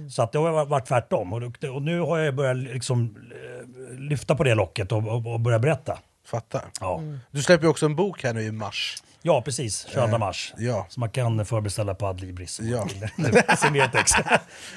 Så 0.09 0.21
att 0.23 0.31
det 0.31 0.39
har 0.39 0.65
varit 0.65 0.85
tvärtom. 0.85 1.33
Och, 1.33 1.63
och 1.75 1.81
nu 1.81 1.99
har 1.99 2.17
jag 2.17 2.35
börjat 2.35 2.57
liksom, 2.57 3.15
eh, 3.31 3.99
lyfta 3.99 4.35
på 4.35 4.43
det 4.43 4.55
locket 4.55 4.91
och, 4.91 5.07
och, 5.07 5.33
och 5.33 5.39
börja 5.39 5.59
berätta. 5.59 5.99
Fattar? 6.25 6.61
Ja, 6.79 7.01
Du 7.31 7.41
släpper 7.41 7.63
ju 7.63 7.69
också 7.69 7.85
en 7.85 7.95
bok 7.95 8.23
här 8.23 8.33
nu 8.33 8.41
i 8.41 8.51
mars 8.51 8.95
ja 9.21 9.41
precis. 9.41 9.85
22 9.89 10.17
mars. 10.17 10.53
ja. 10.57 10.85
Så 10.89 10.99
man 10.99 11.09
kan 11.09 11.45
förbeställa 11.45 11.95
på 11.95 12.07
Adlibris. 12.07 12.59
Ja. 12.63 12.87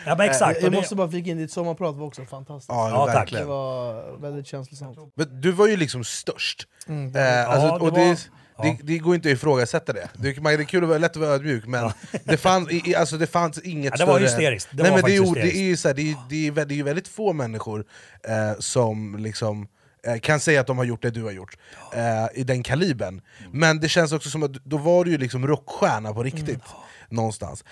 Ja 0.06 0.14
men 0.16 0.20
exakt. 0.20 0.56
Jag 0.56 0.64
och 0.64 0.70
det- 0.70 0.76
måste 0.76 0.94
bara 0.94 1.10
flika 1.10 1.30
in, 1.30 1.38
ditt 1.38 1.52
sommarprat 1.52 1.96
var 1.96 2.06
också 2.06 2.24
fantastiskt. 2.24 2.68
Ja, 2.68 2.88
Ja, 2.90 3.06
tack. 3.06 3.14
Det 3.14 3.18
verkligen 3.18 3.48
var 3.48 4.16
väldigt 4.20 4.46
känslosamt. 4.46 4.98
Men 5.14 5.40
du 5.40 5.52
var 5.52 5.66
ju 5.66 5.76
liksom 5.76 6.04
störst, 6.04 6.66
Mm, 6.88 7.16
eh, 7.16 7.48
alltså, 7.48 7.66
Ja, 7.66 7.78
det 7.78 7.84
och 7.84 7.92
det, 7.92 8.00
var- 8.08 8.16
det, 8.62 8.76
det 8.82 8.98
går 8.98 9.14
inte 9.14 9.28
att 9.28 9.32
ifrågasätta 9.34 9.92
det. 9.92 10.08
Det, 10.16 10.40
man, 10.42 10.52
det 10.52 10.62
är 10.62 10.64
kul 10.64 10.82
att 10.82 10.88
vara 10.88 10.98
lätt 10.98 11.10
att 11.10 11.16
vara 11.16 11.30
ödmjuk, 11.30 11.66
men 11.66 11.90
det, 12.24 12.36
fann, 12.36 12.68
i, 12.70 12.94
alltså, 12.94 13.16
det 13.16 13.26
fanns 13.26 13.58
inget 13.58 13.92
Ja, 13.98 14.04
det 14.06 14.12
var 14.12 14.18
större... 14.18 14.28
hysteriskt. 14.28 14.68
Det 14.72 14.82
Nej, 14.82 14.90
var 14.92 14.98
men 14.98 15.04
det, 15.10 15.16
är, 15.16 15.24
ju- 15.26 15.34
det, 15.34 15.56
är 15.72 15.76
så 15.76 15.88
här, 15.88 15.94
det, 15.94 16.02
är, 16.10 16.16
det, 16.30 16.46
är, 16.46 16.50
vä- 16.52 16.64
det 16.64 16.74
är 16.74 16.76
ju 16.76 16.82
väldigt 16.82 17.08
få 17.08 17.32
människor 17.32 17.84
eh, 18.28 18.58
som 18.58 19.16
liksom 19.18 19.62
eh, 19.62 19.66
kan 20.22 20.40
säga 20.40 20.60
att 20.60 20.66
de 20.66 20.78
har 20.78 20.84
gjort 20.84 21.02
det 21.02 21.10
du 21.10 21.22
har 21.22 21.30
gjort, 21.30 21.56
eh, 21.94 22.40
i 22.40 22.44
den 22.44 22.62
kalibern. 22.62 23.20
Men 23.52 23.80
det 23.80 23.88
känns 23.88 24.12
också 24.12 24.30
som 24.30 24.42
att 24.42 24.52
då 24.52 24.76
var 24.76 25.04
du 25.04 25.10
ju 25.10 25.18
liksom 25.18 25.46
rockstjärna 25.46 26.14
på 26.14 26.22
riktigt, 26.22 26.64
någonstans. 27.08 27.64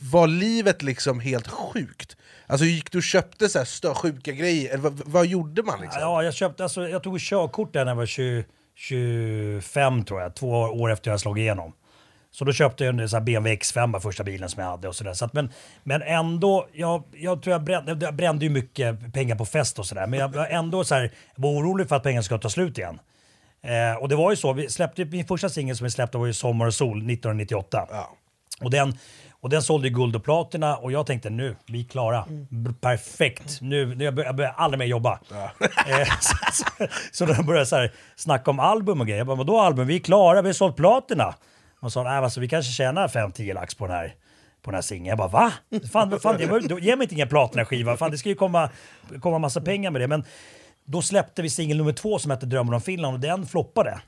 Var 0.00 0.26
livet 0.26 0.82
liksom 0.82 1.20
helt 1.20 1.48
sjukt? 1.48 2.16
Alltså 2.46 2.64
gick 2.64 2.92
du 2.92 2.98
och 2.98 3.04
köpte 3.04 3.48
så 3.48 3.58
här 3.58 3.94
sjuka 3.94 4.32
grejer, 4.32 4.70
eller 4.70 4.82
vad, 4.82 5.02
vad 5.06 5.26
gjorde 5.26 5.62
man 5.62 5.80
liksom? 5.80 6.02
Ja, 6.02 6.22
jag, 6.22 6.34
köpte, 6.34 6.62
alltså, 6.62 6.88
jag 6.88 7.02
tog 7.02 7.20
körkort 7.20 7.72
där 7.72 7.84
när 7.84 7.92
jag 7.92 7.96
var 7.96 8.06
20, 8.06 8.44
25 8.74 10.04
tror 10.04 10.20
jag, 10.20 10.34
två 10.34 10.50
år 10.50 10.92
efter 10.92 11.10
jag 11.10 11.20
slog 11.20 11.38
igenom. 11.38 11.72
Så 12.38 12.44
då 12.44 12.52
köpte 12.52 12.84
jag 12.84 12.92
en 12.94 12.98
här 13.00 13.20
BMW 13.20 13.56
X5, 13.56 13.92
var 13.92 14.00
första 14.00 14.24
bilen 14.24 14.48
som 14.48 14.62
jag 14.62 14.70
hade. 14.70 14.88
Och 14.88 14.94
så. 14.96 15.14
Så 15.14 15.24
att, 15.24 15.32
men, 15.32 15.50
men 15.82 16.02
ändå, 16.02 16.66
jag, 16.72 17.02
jag 17.12 17.42
tror 17.42 17.52
jag 17.52 17.62
brände, 17.64 18.06
jag 18.06 18.14
brände 18.14 18.44
ju 18.44 18.50
mycket 18.50 19.12
pengar 19.12 19.36
på 19.36 19.44
fest 19.46 19.78
och 19.78 19.86
sådär. 19.86 20.06
Men 20.06 20.18
jag 20.20 20.28
var 20.28 20.46
ändå 20.46 20.84
så 20.84 20.94
här, 20.94 21.10
var 21.36 21.50
orolig 21.50 21.88
för 21.88 21.96
att 21.96 22.02
pengarna 22.02 22.22
skulle 22.22 22.40
ta 22.40 22.50
slut 22.50 22.78
igen. 22.78 22.98
Eh, 23.62 24.02
och 24.02 24.08
det 24.08 24.16
var 24.16 24.30
ju 24.30 24.36
så, 24.36 24.52
vi 24.52 24.70
släppte, 24.70 25.04
min 25.04 25.24
första 25.26 25.48
singel 25.48 25.76
som 25.76 25.84
vi 25.84 25.90
släppte 25.90 26.18
var 26.18 26.26
ju 26.26 26.32
Sommar 26.32 26.66
och 26.66 26.74
sol 26.74 26.96
1998. 26.96 27.86
Ja. 27.90 28.10
Och 28.60 28.70
den, 28.70 28.98
och 29.40 29.50
den 29.50 29.62
sålde 29.62 29.88
ju 29.88 29.94
guld 29.94 30.16
och 30.16 30.24
platina 30.24 30.76
och 30.76 30.92
jag 30.92 31.06
tänkte 31.06 31.30
nu, 31.30 31.56
vi 31.66 31.80
är 31.80 31.84
klara. 31.84 32.24
B- 32.48 32.70
Perfekt. 32.80 33.58
Nu, 33.60 33.94
nu 33.94 34.04
jag 34.04 34.14
börjar 34.14 34.28
jag 34.28 34.36
börjar 34.36 34.54
aldrig 34.56 34.78
mer 34.78 34.86
jobba. 34.86 35.20
Eh, 35.88 36.08
så, 36.20 36.36
så, 36.52 36.64
så 37.12 37.26
då 37.26 37.42
började 37.42 37.60
jag 37.60 37.68
så 37.68 37.76
här, 37.76 37.92
snacka 38.16 38.50
om 38.50 38.60
album 38.60 39.00
och 39.00 39.06
grejer. 39.06 39.18
Jag 39.18 39.26
bara, 39.26 39.36
vadå 39.36 39.60
album? 39.60 39.86
Vi 39.86 39.94
är 39.96 40.00
klara, 40.00 40.42
vi 40.42 40.48
har 40.48 40.52
sålt 40.52 40.76
platina. 40.76 41.34
Och 41.80 41.92
sa, 41.92 42.02
nej 42.02 42.12
alltså, 42.12 42.40
vi 42.40 42.48
kanske 42.48 42.72
tjänar 42.72 43.08
5-10 43.08 43.54
lax 43.54 43.74
på 43.74 43.86
den 43.86 43.96
här 43.96 44.14
på 44.62 44.70
den 44.70 44.74
här 44.74 44.82
singeln. 44.82 45.06
Jag 45.06 45.18
bara 45.18 45.28
va? 45.28 45.52
Fan, 45.92 46.20
fan, 46.20 46.36
det, 46.38 46.80
ge 46.80 46.96
mig 46.96 47.04
inte 47.04 47.14
ingen 47.14 47.28
platinaskiva. 47.28 47.96
Fan, 47.96 48.10
det 48.10 48.18
ska 48.18 48.28
ju 48.28 48.34
komma, 48.34 48.70
komma 49.20 49.38
massa 49.38 49.60
pengar 49.60 49.90
med 49.90 50.00
det. 50.00 50.08
Men 50.08 50.24
då 50.84 51.02
släppte 51.02 51.42
vi 51.42 51.50
singel 51.50 51.76
nummer 51.76 51.92
två 51.92 52.18
som 52.18 52.30
hette 52.30 52.46
Drömmen 52.46 52.74
om 52.74 52.80
Finland 52.80 53.14
och 53.14 53.20
den 53.20 53.46
floppade. 53.46 54.00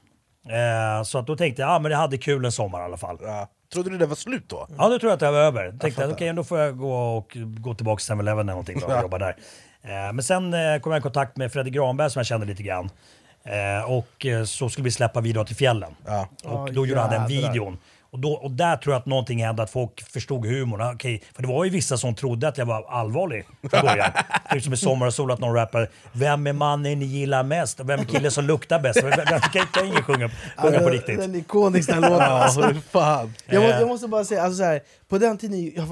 Eh, 0.48 1.02
så 1.02 1.18
att 1.18 1.26
då 1.26 1.36
tänkte 1.36 1.62
jag, 1.62 1.70
ja 1.70 1.78
men 1.78 1.90
det 1.90 1.96
hade 1.96 2.18
kul 2.18 2.44
en 2.44 2.52
sommar 2.52 2.80
i 2.80 2.84
alla 2.84 2.96
fall. 2.96 3.18
Ja. 3.22 3.48
Trodde 3.72 3.90
du 3.90 3.98
det 3.98 4.06
var 4.06 4.16
slut 4.16 4.48
då? 4.48 4.68
Ja, 4.78 4.88
då 4.88 4.98
tror 4.98 5.10
jag 5.10 5.14
att 5.14 5.20
det 5.20 5.30
var 5.30 5.38
över. 5.38 5.78
Tänkte 5.80 6.04
att 6.04 6.12
okej, 6.12 6.32
då 6.32 6.44
får 6.44 6.58
jag 6.58 6.78
gå 6.78 7.16
och 7.16 7.36
gå 7.36 7.74
tillbaka 7.74 8.00
till 8.00 8.14
7-Eleven 8.14 8.40
eller 8.40 8.52
någonting 8.52 8.80
då, 8.80 8.86
och 8.86 9.02
jobba 9.02 9.18
där. 9.18 9.36
Eh, 9.82 10.12
men 10.12 10.22
sen 10.22 10.54
eh, 10.54 10.80
kom 10.80 10.92
jag 10.92 10.98
i 10.98 11.02
kontakt 11.02 11.36
med 11.36 11.52
Fredrik 11.52 11.74
Granberg 11.74 12.10
som 12.10 12.20
jag 12.20 12.26
kände 12.26 12.46
lite 12.46 12.62
grann. 12.62 12.90
Eh, 13.44 13.90
och 13.90 14.26
eh, 14.26 14.44
så 14.44 14.68
skulle 14.68 14.84
vi 14.84 14.90
släppa 14.90 15.20
video 15.20 15.44
till 15.44 15.56
fjällen. 15.56 15.90
Ja. 16.06 16.28
Och 16.44 16.72
då 16.72 16.86
gjorde 16.86 17.00
han 17.00 17.10
den 17.10 17.26
videon. 17.26 17.78
Och, 18.12 18.18
då, 18.18 18.32
och 18.32 18.50
där 18.50 18.76
tror 18.76 18.94
jag 18.94 19.00
att 19.00 19.06
någonting 19.06 19.44
hände, 19.44 19.62
att 19.62 19.70
folk 19.70 20.02
förstod 20.12 20.46
humorn. 20.46 20.94
Okej, 20.94 21.22
för 21.34 21.42
det 21.42 21.48
var 21.48 21.64
ju 21.64 21.70
vissa 21.70 21.96
som 21.98 22.14
trodde 22.14 22.48
att 22.48 22.58
jag 22.58 22.66
var 22.66 22.84
allvarlig 22.90 23.44
från 23.70 23.70
början. 23.86 24.10
Typ 24.52 24.62
som 24.64 24.72
i 24.72 24.76
Sommar 24.76 25.06
och 25.06 25.14
sol 25.14 25.30
att 25.30 25.38
någon 25.40 25.54
rappar 25.54 25.88
“Vem 26.12 26.46
är 26.46 26.52
mannen 26.52 26.98
ni 26.98 27.04
gillar 27.04 27.42
mest? 27.42 27.80
Vem 27.80 28.00
är 28.00 28.04
killen 28.04 28.30
som 28.30 28.44
luktar 28.44 28.80
bäst?” 28.80 29.02
Vem- 29.02 29.40
kan, 29.40 29.66
kan 29.72 29.86
ingen 29.86 30.02
sjunga, 30.02 30.30
sjunga 30.56 30.78
på 30.78 30.88
riktigt. 30.88 31.18
Den 31.18 31.34
ikoniska 31.34 31.94
låten. 32.00 32.16
Ja, 32.18 32.50
hur 32.66 32.80
fan. 32.80 33.34
Jag, 33.46 33.62
må, 33.62 33.68
Eh. 33.68 33.78
jag 33.80 33.88
måste 33.88 34.08
bara 34.08 34.24
säga, 34.24 34.42
alltså, 34.42 34.58
så 34.58 34.64
här, 34.64 34.80
på 35.08 35.18
den 35.18 35.38
tiden, 35.38 35.72
jag, 35.76 35.88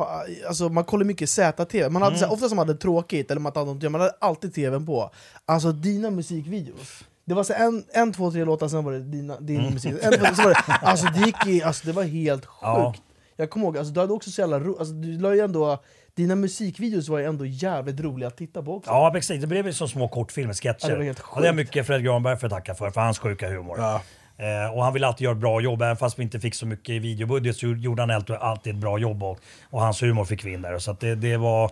alltså, 0.48 0.68
man 0.68 0.84
kollade 0.84 1.06
mycket 1.06 1.30
ZTV, 1.30 1.88
man 1.90 2.02
hade, 2.02 2.18
så 2.18 2.24
här, 2.24 2.32
ofta 2.32 2.48
som 2.48 2.56
man 2.56 2.68
hade 2.68 2.78
tråkigt, 2.80 3.30
eller 3.30 3.40
man, 3.40 3.52
hade, 3.54 3.66
något- 3.74 3.92
man 3.92 4.00
hade 4.00 4.14
alltid 4.18 4.54
tvn 4.54 4.86
på. 4.86 5.10
Alltså 5.46 5.72
dina 5.72 6.10
musikvideos, 6.10 7.04
det 7.28 7.34
var 7.34 7.42
så 7.42 7.52
en, 7.52 7.84
en, 7.92 8.12
två, 8.12 8.30
tre 8.30 8.44
låtar, 8.44 8.68
sen 8.68 8.84
var 8.84 8.92
det 8.92 9.00
dina, 9.00 9.40
din 9.40 9.72
musik. 9.74 9.94
En, 10.02 10.12
två, 10.12 10.26
så 10.34 10.42
var 10.42 10.50
det, 10.50 10.72
alltså, 10.82 11.06
det, 11.06 11.26
gick 11.26 11.46
i, 11.46 11.62
alltså, 11.62 11.86
det 11.86 11.92
var 11.92 12.02
helt 12.02 12.46
sjukt. 12.46 12.62
Ja. 12.62 12.94
Jag 13.36 13.50
kommer 13.50 13.66
ihåg, 13.66 13.78
alltså, 13.78 13.92
du 13.92 14.00
hade 14.00 14.12
också 14.12 14.30
så 14.30 14.40
jävla 14.40 14.60
ro, 14.60 14.78
alltså, 14.78 14.94
du 14.94 15.18
la 15.18 15.34
ju 15.34 15.40
ändå, 15.40 15.82
dina 16.14 16.34
musikvideos 16.34 17.08
var 17.08 17.18
ju 17.18 17.24
ändå 17.24 17.46
jävligt 17.46 18.00
roliga 18.00 18.28
att 18.28 18.36
titta 18.36 18.62
på 18.62 18.76
också. 18.76 18.90
Ja, 18.90 19.10
precis. 19.10 19.40
Det 19.40 19.46
blev 19.46 19.66
ju 19.66 19.72
som 19.72 19.88
små 19.88 20.08
kortfilmer, 20.08 20.54
sketcher. 20.54 20.76
Ja, 20.80 20.88
det 20.88 20.96
var 20.96 21.04
helt 21.04 21.20
och 21.20 21.42
det 21.42 21.48
är 21.48 21.52
sjukt. 21.52 21.56
mycket 21.56 21.86
Fred 21.86 22.04
Granberg 22.04 22.36
för 22.36 22.46
att 22.46 22.52
tacka 22.52 22.74
för, 22.74 22.90
för 22.90 23.00
hans 23.00 23.18
sjuka 23.18 23.48
humor. 23.48 23.76
Ja. 23.78 24.02
Eh, 24.36 24.74
och 24.74 24.84
han 24.84 24.92
ville 24.92 25.06
alltid 25.06 25.24
göra 25.24 25.34
ett 25.34 25.40
bra 25.40 25.60
jobb, 25.60 25.82
även 25.82 25.96
fast 25.96 26.18
vi 26.18 26.22
inte 26.22 26.40
fick 26.40 26.54
så 26.54 26.66
mycket 26.66 26.88
i 26.88 26.98
videobudget 26.98 27.56
så 27.56 27.66
gjorde 27.66 28.02
han 28.02 28.10
alltid, 28.10 28.36
alltid 28.36 28.74
ett 28.74 28.80
bra 28.80 28.98
jobb 28.98 29.22
och, 29.22 29.38
och 29.70 29.80
hans 29.80 30.02
humor 30.02 30.24
fick 30.24 30.44
vi 30.44 30.52
in 30.52 30.62
där. 30.62 30.78
Så 30.78 30.90
att 30.90 31.00
det, 31.00 31.14
det, 31.14 31.36
var, 31.36 31.70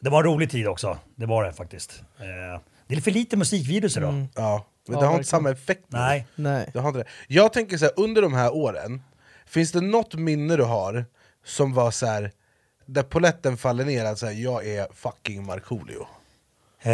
det 0.00 0.10
var 0.10 0.18
en 0.18 0.24
rolig 0.24 0.50
tid 0.50 0.66
också, 0.66 0.98
det 1.14 1.26
var 1.26 1.44
det 1.44 1.52
faktiskt. 1.52 2.02
Eh, 2.18 2.60
det 2.86 2.96
är 2.96 3.00
för 3.00 3.10
lite 3.10 3.36
musikvideos 3.36 3.96
idag. 3.96 4.10
Mm. 4.10 4.28
Ja. 4.34 4.66
Men 4.90 4.98
Ja, 4.98 5.00
det 5.00 5.06
har 5.06 5.12
verkligen. 5.12 5.18
inte 5.18 5.28
samma 5.28 5.50
effekt 5.50 5.84
nu. 5.88 5.98
Nej. 5.98 6.26
Nej. 6.34 6.70
Det 6.72 6.78
har 6.80 6.88
inte 6.88 6.98
det. 7.00 7.08
Jag 7.28 7.52
tänker 7.52 7.78
så 7.78 7.84
här, 7.84 7.94
under 7.96 8.22
de 8.22 8.34
här 8.34 8.54
åren, 8.54 9.02
finns 9.46 9.72
det 9.72 9.80
något 9.80 10.14
minne 10.14 10.56
du 10.56 10.62
har 10.64 11.04
som 11.44 11.74
var 11.74 11.90
så 11.90 12.06
här, 12.06 12.32
där 12.86 13.02
poletten 13.02 13.56
faller 13.56 13.84
ner 13.84 14.04
att 14.04 14.18
säga 14.18 14.32
jag 14.32 14.66
är 14.66 14.86
fucking 14.94 15.46
Markoolio? 15.46 16.06
Eh, 16.82 16.92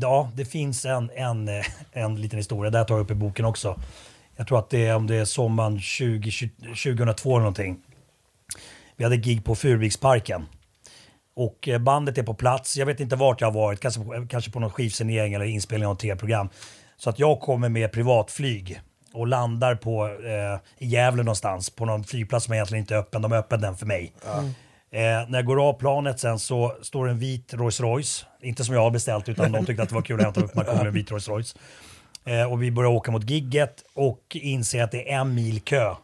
ja, 0.00 0.30
det 0.34 0.44
finns 0.44 0.84
en, 0.84 1.10
en, 1.14 1.48
eh, 1.48 1.64
en 1.92 2.20
liten 2.20 2.36
historia, 2.36 2.70
där 2.70 2.84
tar 2.84 2.94
jag 2.94 3.04
upp 3.04 3.10
i 3.10 3.14
boken 3.14 3.44
också. 3.44 3.80
Jag 4.36 4.46
tror 4.48 4.58
att 4.58 4.70
det 4.70 4.86
är 4.86 4.96
om 4.96 5.06
det 5.06 5.14
är 5.16 5.24
sommaren 5.24 5.80
20, 5.80 6.30
2002 6.84 7.30
eller 7.30 7.38
någonting. 7.38 7.80
Vi 8.96 9.04
hade 9.04 9.16
gig 9.16 9.44
på 9.44 9.54
Furuviksparken. 9.54 10.46
Och 11.34 11.68
eh, 11.68 11.78
bandet 11.78 12.18
är 12.18 12.22
på 12.22 12.34
plats, 12.34 12.76
jag 12.76 12.86
vet 12.86 13.00
inte 13.00 13.16
vart 13.16 13.40
jag 13.40 13.48
har 13.48 13.52
varit, 13.60 13.80
kanske, 13.80 14.00
på- 14.00 14.26
kanske 14.30 14.50
på 14.50 14.60
någon 14.60 14.70
skivsignering 14.70 15.34
eller 15.34 15.44
inspelning 15.44 15.86
av 15.86 15.92
ett 15.94 15.98
tv-program. 16.00 16.48
Så 17.00 17.10
att 17.10 17.18
jag 17.18 17.40
kommer 17.40 17.68
med 17.68 17.92
privatflyg 17.92 18.80
och 19.12 19.26
landar 19.26 19.74
på, 19.74 20.06
eh, 20.06 20.84
i 20.86 20.86
Gävle 20.86 21.22
någonstans 21.22 21.70
på 21.70 21.84
någon 21.84 22.04
flygplats 22.04 22.44
som 22.44 22.54
egentligen 22.54 22.82
inte 22.82 22.94
är 22.94 22.98
öppen, 22.98 23.22
de 23.22 23.32
är 23.32 23.36
öppen 23.36 23.60
den 23.60 23.76
för 23.76 23.86
mig. 23.86 24.12
Eh, 24.90 25.00
när 25.00 25.38
jag 25.38 25.44
går 25.44 25.68
av 25.68 25.72
planet 25.72 26.20
sen 26.20 26.38
så 26.38 26.76
står 26.82 27.08
en 27.08 27.18
vit 27.18 27.54
Rolls 27.54 27.80
Royce, 27.80 28.26
inte 28.42 28.64
som 28.64 28.74
jag 28.74 28.82
har 28.82 28.90
beställt 28.90 29.28
utan 29.28 29.52
de 29.52 29.66
tyckte 29.66 29.82
att 29.82 29.88
det 29.88 29.94
var 29.94 30.02
kul 30.02 30.20
att 30.20 30.24
hämta 30.24 30.40
upp 30.40 30.54
Markoolio 30.54 30.86
en 30.86 30.92
vit 30.92 31.10
Rolls 31.10 31.28
Royce. 31.28 31.56
Eh, 32.24 32.52
och 32.52 32.62
vi 32.62 32.70
börjar 32.70 32.90
åka 32.90 33.10
mot 33.10 33.30
gigget 33.30 33.84
och 33.94 34.36
inser 34.40 34.82
att 34.82 34.90
det 34.90 35.12
är 35.12 35.20
en 35.20 35.34
mil 35.34 35.60
kö 35.60 35.94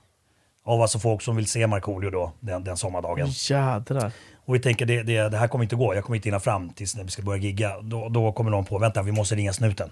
av 0.65 0.83
alltså 0.83 0.99
folk 0.99 1.23
som 1.23 1.37
vill 1.37 1.47
se 1.47 1.67
Markoolio 1.67 2.11
då 2.11 2.33
den, 2.41 2.65
den 2.65 2.77
sommardagen. 2.77 3.29
Jädrar. 3.31 4.13
Och 4.47 4.55
vi 4.55 4.59
tänker 4.59 4.87
det, 4.87 5.03
det, 5.03 5.29
det 5.29 5.37
här 5.37 5.49
kommer 5.49 5.65
inte 5.65 5.77
gå, 5.77 5.95
jag 5.95 6.05
kommer 6.05 6.17
inte 6.17 6.29
hinna 6.29 6.41
fram 6.41 6.71
tills 6.71 6.97
när 6.97 7.05
vi 7.05 7.11
ska 7.11 7.23
börja 7.23 7.43
gigga. 7.43 7.81
Då, 7.81 8.09
då 8.09 8.33
kommer 8.33 8.51
någon 8.51 8.65
på, 8.65 8.79
vänta 8.79 9.03
vi 9.03 9.13
måste 9.13 9.35
ringa 9.35 9.53
snuten. 9.53 9.91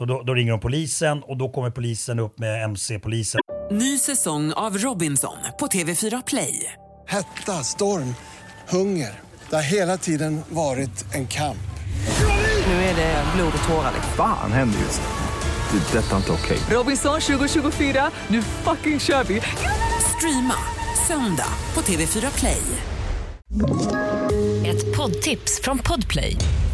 Så 0.00 0.06
då, 0.06 0.22
då 0.22 0.34
ringer 0.34 0.50
de 0.50 0.60
polisen 0.60 1.22
och 1.22 1.36
då 1.36 1.48
kommer 1.48 1.70
polisen 1.70 2.18
upp 2.18 2.38
med 2.38 2.64
MC-polisen. 2.64 3.40
Ny 3.70 3.98
säsong 3.98 4.52
av 4.52 4.78
Robinson 4.78 5.36
på 5.60 5.66
TV4 5.66 6.22
Play. 6.26 6.72
Hetta, 7.08 7.52
storm, 7.52 8.14
hunger. 8.68 9.20
Det 9.50 9.56
har 9.56 9.62
hela 9.62 9.96
tiden 9.96 10.40
varit 10.48 11.14
en 11.14 11.26
kamp. 11.26 11.70
Nu 12.66 12.72
är 12.72 12.96
det 12.96 13.24
blod 13.36 13.52
och 13.62 13.68
tårar. 13.68 13.92
liksom. 13.94 14.12
Fan 14.16 14.52
händer 14.52 14.78
just 14.78 15.02
nu. 15.02 15.78
Det. 15.78 15.98
är 15.98 16.02
Detta 16.02 16.12
är 16.12 16.16
inte 16.16 16.32
okej. 16.32 16.58
Robinson 16.70 17.20
2024, 17.20 18.10
nu 18.28 18.42
fucking 18.42 19.00
kör 19.00 19.24
vi! 19.24 19.40
Streama 20.16 20.56
söndag 21.08 21.52
på 21.72 21.80
TV4 21.80 22.38
Play. 22.38 22.62
Ett 24.66 24.96
poddtips 24.96 25.60
från 25.62 25.78
Podplay. 25.78 26.36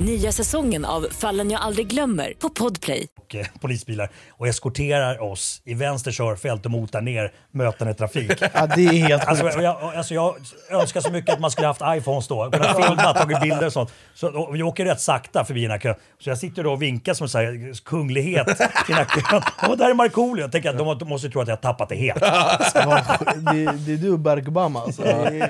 Nya 0.00 0.32
säsongen 0.32 0.84
av 0.84 1.06
Fallen 1.10 1.50
jag 1.50 1.60
aldrig 1.60 1.86
glömmer 1.86 2.32
på 2.38 2.48
Podplay. 2.48 3.06
och 3.18 3.34
eh, 3.34 3.46
polisbilar 3.60 4.10
och 4.30 4.48
eskorterar 4.48 5.22
oss 5.22 5.62
i 5.64 5.74
vänster 5.74 6.12
körfält 6.12 6.64
och 6.64 6.70
motar 6.70 7.00
ner 7.00 7.32
mötande 7.52 7.94
trafik. 7.94 8.32
Ja, 8.54 8.66
det 8.66 8.84
är 8.84 8.92
helt 8.92 9.24
Alltså, 9.24 9.60
jag, 9.60 9.76
alltså 9.96 10.14
jag 10.14 10.36
önskar 10.70 11.00
så 11.00 11.10
mycket 11.10 11.34
att 11.34 11.40
man 11.40 11.50
skulle 11.50 11.66
haft 11.66 11.80
iPhones 11.86 12.28
då. 12.28 12.50
Kunnat 12.50 12.76
filma, 12.76 13.14
tagit 13.14 13.40
bilder 13.40 13.66
och 13.66 13.72
sånt. 13.72 13.92
Så, 14.14 14.28
och 14.28 14.54
vi 14.54 14.62
åker 14.62 14.84
rätt 14.84 15.00
sakta 15.00 15.44
förbi 15.44 15.62
den 15.62 15.70
här 15.70 15.78
kön. 15.78 15.94
Så 16.18 16.30
jag 16.30 16.38
sitter 16.38 16.64
då 16.64 16.72
och 16.72 16.82
vinkar 16.82 17.14
som 17.14 17.28
så 17.28 17.38
här, 17.38 17.84
kunglighet 17.84 18.46
till 18.46 18.56
den 18.86 18.96
här 18.96 19.04
kön. 19.04 19.42
Och 19.70 19.78
där 19.78 19.90
är 19.90 19.94
Markoolio. 19.94 20.42
Jag 20.42 20.52
tänker 20.52 20.70
att 20.70 20.98
de, 20.98 21.08
måste 21.08 21.28
tro 21.28 21.40
att 21.40 21.48
jag 21.48 21.56
har 21.56 21.62
tappat 21.62 21.88
det 21.88 21.96
helt. 21.96 22.20
det, 22.20 23.72
det 23.86 23.92
är 23.92 23.96
du 23.96 24.12
och 24.12 24.18
Barack 24.18 24.48
Obama 24.48 24.80
alltså. 24.80 25.02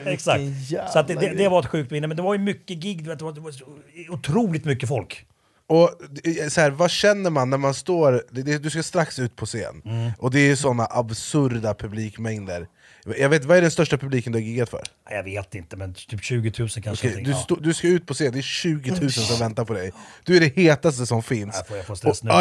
Exakt. 0.04 0.40
Så 0.92 0.98
att 0.98 1.08
det, 1.08 1.14
det, 1.14 1.28
det 1.28 1.48
var 1.48 1.60
ett 1.60 1.66
sjukt 1.66 1.90
minne. 1.90 2.06
Men 2.06 2.16
det 2.16 2.22
var 2.22 2.34
ju 2.34 2.40
mycket 2.40 2.76
gig. 2.76 3.04
Det 3.04 3.22
var, 3.22 3.32
det 3.32 3.40
var 3.40 3.52
otroligt 4.36 4.64
mycket 4.64 4.88
folk. 4.88 5.26
Och 5.68 5.90
eh, 6.24 6.48
så 6.48 6.60
här, 6.60 6.70
vad 6.70 6.90
känner 6.90 7.30
man 7.30 7.50
när 7.50 7.58
man 7.58 7.74
står, 7.74 8.22
det- 8.30 8.58
du 8.58 8.70
ska 8.70 8.82
strax 8.82 9.18
ut 9.18 9.36
på 9.36 9.46
scen, 9.46 9.82
Mm. 9.84 10.10
och 10.18 10.30
det 10.30 10.40
är 10.50 10.56
såna 10.56 10.86
absurda 10.90 11.74
publikmängder. 11.74 12.66
Jag 13.18 13.28
vet, 13.28 13.44
vad 13.44 13.56
är 13.56 13.62
den 13.62 13.70
största 13.70 13.98
publiken 13.98 14.32
du 14.32 14.38
har 14.38 14.42
giggat 14.44 14.68
för? 14.70 14.82
Jag 15.10 15.22
vet 15.22 15.54
inte, 15.54 15.76
men 15.76 15.94
typ 15.94 16.22
20 16.24 16.52
000 16.58 16.68
kanske. 16.68 16.86
Någonting. 17.06 17.24
du, 17.24 17.30
Ja. 17.30 17.56
du 17.60 17.74
ska 17.74 17.88
ut 17.88 18.06
på 18.06 18.14
scen, 18.14 18.32
det 18.32 18.38
är 18.38 18.42
20 18.42 18.90
000 19.00 19.10
som 19.10 19.38
väntar 19.38 19.64
på 19.64 19.72
dig. 19.74 19.92
Du 20.24 20.36
är 20.36 20.40
det 20.40 20.56
hetaste 20.56 21.06
som 21.06 21.22
finns. 21.22 21.54
Jag 21.56 21.66
får, 21.68 21.76
jag 21.76 21.86
får 21.86 21.94
stress 21.94 22.22
nu. 22.22 22.30
Och- 22.30 22.36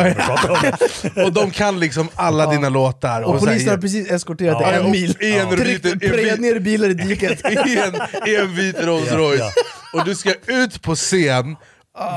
det. 1.15 1.23
och 1.25 1.33
de 1.33 1.51
kan 1.51 1.79
liksom 1.79 2.07
alla 2.15 2.51
dina 2.51 2.69
låtar. 2.69 3.21
Och 3.21 3.39
så 3.39 3.45
här- 3.45 3.53
polisen 3.53 3.69
har 3.69 3.77
precis 3.77 4.11
eskorterat 4.11 4.57
Ja, 4.61 4.67
dig 4.67 4.79
en 4.79 4.85
och 4.85 4.91
mil. 4.91 5.17
i 5.21 5.37
en 5.37 5.49
Tryckt- 5.49 5.85
en 6.33 6.41
ner 6.41 6.59
bilar 6.59 6.89
i 6.89 6.93
diket. 6.93 7.39
I 7.51 7.55
en, 7.77 7.95
I 8.29 8.35
en 8.35 8.55
vit 8.55 8.75
Rolls 8.79 9.11
Royce. 9.11 9.39
Ja, 9.39 9.51
Och 9.99 10.05
du 10.05 10.15
ska 10.15 10.33
ut 10.47 10.81
på 10.81 10.95
scen, 10.95 11.55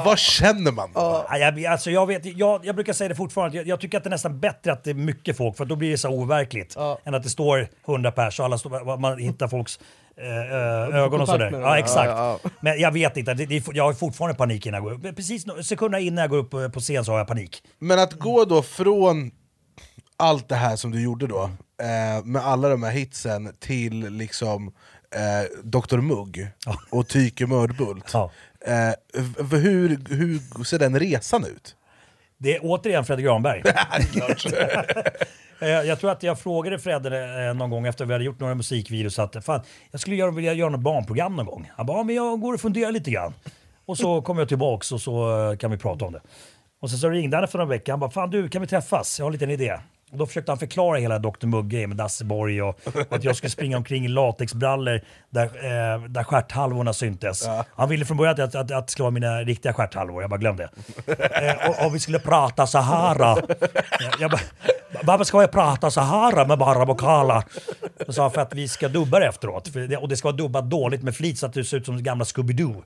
vad 0.04 0.18
känner 0.18 0.73
man 0.73 0.92
då? 0.92 1.00
Ja, 1.28 1.38
jag, 1.38 1.64
alltså 1.66 1.90
jag, 1.90 2.06
vet, 2.06 2.25
jag, 2.38 2.66
jag 2.66 2.75
brukar 2.75 2.92
säga 2.92 3.08
det 3.08 3.14
fortfarande, 3.14 3.56
jag, 3.56 3.66
jag 3.66 3.80
tycker 3.80 3.99
att 3.99 4.04
det 4.04 4.08
är 4.08 4.11
nästan 4.11 4.40
bättre 4.40 4.73
att 4.73 4.85
det 4.85 4.90
är 4.90 4.94
mycket 4.94 5.37
folk 5.37 5.56
för 5.56 5.64
då 5.64 5.76
blir 5.76 5.90
det 5.90 5.99
så 5.99 6.08
overkligt. 6.08 6.73
Ja. 6.76 6.99
Än 7.04 7.14
att 7.14 7.23
det 7.23 7.28
står 7.28 7.68
100 7.88 8.11
pers 8.12 8.38
och 8.40 8.44
alla 8.47 8.58
står, 8.58 8.97
man 8.97 9.18
hittar 9.18 9.49
folks 9.49 9.78
eh, 10.16 10.52
eh, 10.52 10.97
ögon 11.04 11.20
och 11.20 11.28
sådär. 11.28 11.50
Ja, 11.52 11.78
exakt. 11.78 12.08
ja, 12.11 12.38
ja. 12.44 12.50
Men 12.61 12.80
jag 12.80 12.92
vet 12.92 13.16
inte, 13.16 13.35
det, 13.35 13.47
det, 13.47 13.64
jag 13.73 13.85
har 13.85 13.92
fortfarande 13.92 14.37
panik 14.38 14.66
innan 14.66 14.85
jag 14.85 14.99
går 15.00 15.08
upp. 15.08 15.16
Precis 15.16 15.44
sekunderna 15.62 16.00
innan 16.00 16.23
jag 16.23 16.30
går 16.30 16.38
upp 16.38 16.50
på- 16.50 16.70
på 16.70 16.80
scen 16.80 17.04
så 17.04 17.12
har 17.12 17.18
jag 17.18 17.28
panik. 17.28 17.62
Men 17.78 17.99
att 17.99 18.12
gå 18.12 18.44
då 18.44 18.62
från 18.62 19.30
allt 20.16 20.49
det 20.49 20.54
här 20.56 20.76
som 20.76 20.90
du 20.90 21.02
gjorde 21.02 21.26
då, 21.26 21.42
eh, 21.82 22.25
med 22.25 22.42
alla 22.47 22.68
de 22.68 22.82
här 22.82 22.90
hitsen, 22.90 23.54
till 23.61 24.11
liksom 24.11 24.73
eh, 25.14 25.58
Dr 25.64 25.97
Mugg 25.97 26.49
och 26.90 27.08
Tyke 27.08 27.47
Mördbult. 27.47 28.12
Eh, 28.66 29.20
hur, 29.50 30.14
hur 30.14 30.64
ser 30.64 30.78
den 30.78 30.98
resan 30.98 31.44
ut? 31.44 31.76
Det 32.38 32.56
är 32.56 32.60
återigen 32.62 33.04
Fredrik 33.04 33.26
Granberg. 33.26 33.62
Eh, 35.60 35.68
Jag 35.68 36.00
tror 36.00 36.10
att 36.10 36.22
jag 36.22 36.38
frågade 36.38 36.78
Fredde 36.78 37.44
eh, 37.48 37.54
någon 37.54 37.70
gång 37.70 37.86
efter 37.86 38.04
vi 38.04 38.12
hade 38.12 38.24
gjort 38.24 38.40
några 38.40 38.54
musikvideos 38.54 39.18
att 39.18 39.44
fan, 39.44 39.60
jag 39.90 40.00
skulle 40.00 40.16
göra, 40.16 40.30
vilja 40.30 40.52
göra 40.52 40.70
något 40.70 40.80
barnprogram 40.80 41.36
någon 41.36 41.46
gång. 41.46 41.70
Han 41.76 41.86
bara, 41.86 41.98
ja, 41.98 42.02
men 42.02 42.14
jag 42.14 42.40
går 42.40 42.54
och 42.54 42.60
funderar 42.60 42.92
lite 42.92 43.10
grann. 43.10 43.34
Och 43.86 43.98
så 43.98 44.22
kom 44.22 44.38
jag 44.38 44.48
tillbaks 44.48 44.92
och 44.92 45.00
så 45.00 45.48
eh, 45.50 45.56
kan 45.56 45.70
vi 45.70 45.76
prata 45.76 46.04
om 46.04 46.12
det. 46.12 46.20
Och 46.80 46.90
sen 46.90 46.98
så 46.98 47.08
ringde 47.08 47.36
han 47.36 47.48
för 47.48 47.58
några 47.58 47.68
veckor. 47.70 47.92
Han 47.92 48.00
bara, 48.00 48.10
fan 48.10 48.30
du 48.30 48.48
kan 48.48 48.60
vi 48.62 48.68
träffas? 48.68 49.18
Jag 49.18 49.26
har 49.26 49.28
en 49.28 49.32
liten 49.32 49.50
idé. 49.50 49.78
Då 50.10 50.26
försökte 50.26 50.50
han 50.50 50.58
förklara 50.58 50.98
hela 50.98 51.18
Dr 51.18 51.46
Mugg-grejen 51.46 51.90
med 51.90 51.96
Dasse 51.96 52.24
Borg 52.24 52.62
och, 52.62 52.80
och 52.84 52.96
att 53.12 53.24
jag 53.24 53.36
skulle 53.36 53.50
springa 53.50 53.76
omkring 53.76 54.04
i 54.04 54.08
latexbrallor 54.08 55.00
där, 55.30 55.44
eh, 55.44 56.02
där 56.08 56.24
stjärthalvorna 56.24 56.92
syntes. 56.92 57.48
Han 57.76 57.88
ville 57.88 58.04
från 58.04 58.16
början 58.16 58.40
att, 58.40 58.54
att, 58.54 58.70
att 58.70 58.86
det 58.86 58.90
skulle 58.92 59.04
vara 59.04 59.10
mina 59.10 59.40
riktiga 59.40 59.72
stjärthalvor, 59.72 60.22
jag 60.22 60.30
bara 60.30 60.40
glömde 60.40 60.68
det. 61.06 61.12
Eh, 61.48 61.70
och, 61.70 61.86
och 61.86 61.94
vi 61.94 62.00
skulle 62.00 62.18
prata 62.18 62.66
Sahara. 62.66 63.36
Jag, 64.00 64.12
jag 64.18 64.30
bara, 64.30 64.40
varför 65.02 65.24
ska 65.24 65.40
jag 65.40 65.50
prata 65.50 65.90
Sahara 65.90 66.46
med 66.46 66.58
bara 66.58 66.84
vokaler? 66.84 67.42
Då 68.06 68.12
sa 68.12 68.22
han 68.22 68.30
för 68.30 68.40
att 68.40 68.54
vi 68.54 68.68
ska 68.68 68.88
dubba 68.88 69.18
det 69.18 69.26
efteråt. 69.26 69.72
Det, 69.72 69.96
och 69.96 70.08
det 70.08 70.16
ska 70.16 70.28
vara 70.28 70.36
dubbat 70.36 70.70
dåligt 70.70 71.02
med 71.02 71.16
flit 71.16 71.38
så 71.38 71.46
att 71.46 71.52
det 71.52 71.64
ser 71.64 71.76
ut 71.76 71.86
som 71.86 72.02
gamla 72.02 72.24
Scooby-Doo. 72.24 72.82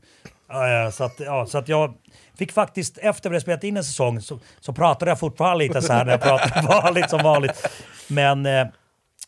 Så, 0.92 1.04
att, 1.04 1.20
ja, 1.20 1.46
så 1.46 1.58
att 1.58 1.68
jag 1.68 1.94
fick 2.38 2.52
faktiskt, 2.52 2.98
efter 2.98 3.30
vi 3.30 3.34
hade 3.34 3.40
spelat 3.40 3.64
in 3.64 3.76
en 3.76 3.84
säsong, 3.84 4.20
så, 4.20 4.38
så 4.60 4.72
pratade 4.72 5.10
jag 5.10 5.18
fortfarande 5.18 5.64
lite 5.64 5.82
så 5.82 5.92
här 5.92 6.04
när 6.04 6.12
jag 6.12 6.20
pratade 6.20 6.66
vanligt 6.82 7.10
som 7.10 7.22
vanligt. 7.22 7.68
Men, 8.08 8.46
eh, 8.46 8.66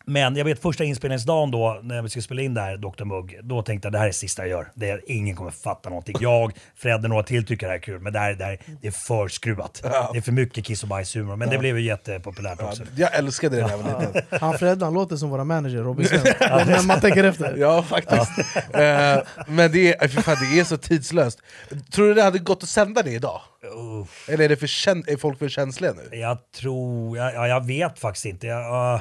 men 0.07 0.37
jag 0.37 0.45
vet 0.45 0.63
första 0.63 0.85
inspelningsdagen 0.85 1.51
då, 1.51 1.81
när 1.83 2.03
vi 2.03 2.09
skulle 2.09 2.23
spela 2.23 2.43
in 2.43 2.55
det 2.55 2.61
här, 2.61 2.77
Dr 2.77 3.05
Mugg, 3.05 3.41
då 3.43 3.63
tänkte 3.63 3.87
jag 3.87 3.93
det 3.93 3.99
här 3.99 4.05
är 4.05 4.09
det 4.09 4.15
sista 4.15 4.43
jag 4.43 4.51
gör. 4.51 4.69
Det 4.75 4.91
är, 4.91 5.01
ingen 5.07 5.37
kommer 5.37 5.51
fatta 5.51 5.89
någonting. 5.89 6.17
Jag, 6.21 6.53
Fred 6.77 7.05
och 7.05 7.11
några 7.11 7.23
till 7.23 7.47
tycker 7.47 7.67
det 7.67 7.71
här 7.71 7.79
är 7.79 7.83
kul, 7.83 8.01
men 8.01 8.13
det 8.13 8.19
här, 8.19 8.35
det 8.35 8.45
här 8.45 8.59
det 8.81 8.87
är 8.89 8.93
för 8.93 9.29
skruvat. 9.29 9.81
Det 10.13 10.19
är 10.19 10.23
för 10.23 10.33
mycket 10.33 10.65
kiss 10.65 10.83
och 10.83 10.89
bajshumor, 10.89 11.37
men 11.37 11.51
det 11.51 11.59
blev 11.59 11.79
ju 11.79 11.85
jättepopulärt 11.85 12.63
också. 12.63 12.83
Jag 12.97 13.15
älskade 13.15 13.57
det 13.57 13.63
när 13.63 13.71
jag 13.71 13.79
var 13.79 14.01
liten. 14.01 14.23
Han 14.41 14.59
Fredde 14.59 14.85
han 14.85 14.95
låter 14.95 15.17
som 15.17 15.31
våra 15.31 15.45
manager 15.45 15.79
Robin 15.79 16.07
Svensson. 16.07 16.33
När 16.41 16.87
man 16.87 17.01
tänker 17.01 17.25
efter. 17.25 17.57
Ja, 17.57 17.83
faktiskt. 17.83 18.31
Eh, 18.75 19.21
men 19.47 19.73
det 19.73 20.05
är, 20.05 20.09
för 20.09 20.23
fan, 20.23 20.37
det 20.41 20.61
är 20.61 20.65
så 20.65 20.77
tidslöst. 20.77 21.39
Tror 21.93 22.09
du 22.09 22.15
det 22.15 22.23
hade 22.23 22.39
gått 22.39 22.63
att 22.63 22.69
sända 22.69 23.03
det 23.03 23.11
idag? 23.11 23.41
Eller 24.29 24.45
är, 24.45 24.49
det 24.49 24.57
för 24.57 24.67
kän- 24.67 25.05
är 25.11 25.17
folk 25.17 25.39
för 25.39 25.49
känsliga 25.49 25.93
nu? 25.93 26.19
Jag 26.19 26.39
tror, 26.53 27.19
jag, 27.19 27.35
ja, 27.35 27.49
jag 27.49 27.67
vet 27.67 27.99
faktiskt 27.99 28.27
inte. 28.27 28.47
Jag, 28.47 28.95
uh, 28.95 29.01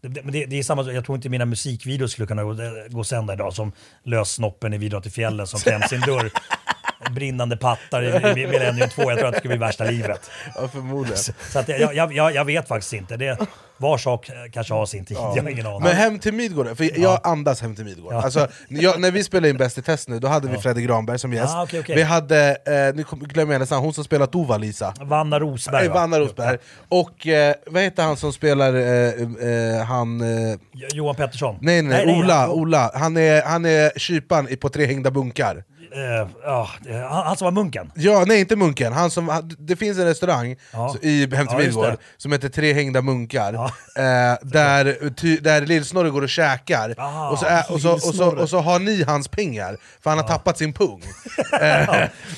det, 0.00 0.22
men 0.24 0.32
det, 0.32 0.46
det 0.46 0.58
är 0.58 0.62
samma, 0.62 0.92
jag 0.92 1.04
tror 1.04 1.16
inte 1.16 1.28
mina 1.28 1.44
musikvideos 1.44 2.12
skulle 2.12 2.26
kunna 2.26 2.44
gå, 2.44 2.56
gå 2.88 3.00
att 3.00 3.06
sända 3.06 3.32
idag 3.32 3.54
som 3.54 3.72
Lös 4.04 4.32
snoppen 4.32 4.74
i 4.74 4.78
Vi 4.78 4.88
drar 4.88 5.00
till 5.00 5.12
fjällen 5.12 5.46
som 5.46 5.60
kläms 5.60 5.88
sin 5.88 6.00
dörr. 6.00 6.30
Brinnande 7.10 7.56
pattar 7.56 8.02
i, 8.02 8.46
Millennium 8.46 8.88
2, 8.88 9.02
jag 9.10 9.18
tror 9.18 9.28
att 9.28 9.32
det 9.34 9.38
skulle 9.38 9.56
bli 9.56 9.66
värsta 9.66 9.84
livet. 9.84 10.30
Ja, 10.54 10.68
förmodligen. 10.68 11.18
Så 11.52 11.58
att 11.58 11.68
jag, 11.68 11.94
jag, 11.94 12.12
jag, 12.12 12.34
jag 12.34 12.44
vet 12.44 12.68
faktiskt 12.68 12.92
inte. 12.92 13.16
Det, 13.16 13.38
var 13.80 13.98
sak 13.98 14.30
kanske 14.52 14.74
har 14.74 14.86
sin 14.86 15.04
tid, 15.04 15.16
jag 15.16 15.42
har 15.42 15.48
ingen 15.50 15.66
aning. 15.66 15.82
Men 15.82 15.96
Hem 15.96 16.18
till 16.18 16.32
Midgård, 16.34 16.76
för 16.76 17.00
jag 17.00 17.20
andas 17.24 17.60
Hem 17.62 17.74
till 17.76 17.84
Midgård. 17.84 18.12
Alltså, 18.12 18.48
jag, 18.68 19.00
när 19.00 19.10
vi 19.10 19.24
spelade 19.24 19.48
in 19.48 19.56
Bäst 19.56 19.78
i 19.78 19.82
test 19.82 20.08
nu, 20.08 20.18
då 20.18 20.28
hade 20.28 20.48
vi 20.48 20.58
Fredrik 20.58 20.86
Granberg 20.86 21.18
som 21.18 21.32
gäst. 21.32 21.54
Ah, 21.54 21.62
okej, 21.62 21.80
okej. 21.80 21.96
Vi 21.96 22.02
hade, 22.02 22.48
eh, 22.50 22.94
nu 22.96 23.04
glömmer 23.10 23.54
jag 23.54 23.60
nästan, 23.60 23.78
hon 23.82 23.92
som 23.94 24.04
spelar 24.04 24.26
Tova-Lisa. 24.26 24.94
Vanna 25.00 25.38
Rosberg 25.40 25.86
Eh, 25.86 25.92
va? 25.92 26.00
Vanna 26.00 26.18
Rosberg. 26.20 26.58
Och 26.88 27.26
eh, 27.26 27.54
vad 27.66 27.82
heter 27.82 28.02
han 28.02 28.16
som 28.16 28.32
spelar, 28.32 28.74
eh, 28.74 29.78
eh, 29.78 29.84
han... 29.84 30.20
Eh, 30.20 30.58
Johan 30.94 31.14
Pettersson? 31.14 31.58
nej, 31.60 31.82
nej, 31.82 32.06
nej, 32.06 32.18
Ola, 32.18 32.34
han- 32.34 32.50
Ola. 32.50 32.90
Han 32.94 33.16
är, 33.16 33.42
han 33.42 33.64
är 33.64 33.98
kyparen 33.98 34.48
i 34.48 34.56
På 34.56 34.68
tre 34.68 34.86
hängda 34.86 35.10
bunkar. 35.10 35.64
Eh, 35.92 36.28
ja, 36.44 36.68
det- 36.80 36.92
han, 37.10 37.26
han 37.26 37.36
som 37.36 37.44
var 37.44 37.52
munken? 37.52 37.92
Ja, 37.94 38.24
nej 38.26 38.40
inte 38.40 38.56
munken, 38.56 38.92
han 38.92 39.10
som, 39.10 39.28
han- 39.28 39.50
det 39.58 39.76
finns 39.76 39.98
en 39.98 40.04
restaurang 40.04 40.56
Ja. 40.72 40.88
så- 40.92 41.06
i 41.06 41.20
Hem 41.20 41.46
till 41.46 41.56
Ja, 41.58 41.64
Midgård 41.64 41.96
som 42.16 42.32
heter 42.32 42.48
Tre 42.48 42.72
hängda 42.72 43.02
munkar, 43.02 43.52
Ja. 43.52 43.64
eh, 44.02 44.38
där, 44.42 45.10
ty, 45.16 45.36
där 45.36 45.60
Lill-Snorre 45.60 46.10
går 46.10 46.22
och 46.22 46.28
käkar, 46.28 46.94
Ah, 46.98 47.28
och, 47.30 47.38
så 47.38 47.46
är, 47.46 47.72
och, 47.72 47.80
så, 47.80 47.92
och, 47.92 48.00
så, 48.14 48.36
och 48.36 48.50
så 48.50 48.58
har 48.60 48.78
ni 48.78 49.02
hans 49.02 49.28
pengar, 49.28 49.76
för 50.02 50.10
han 50.10 50.18
har 50.18 50.26
tappat 50.28 50.58
sin 50.58 50.72
pung. 50.72 51.02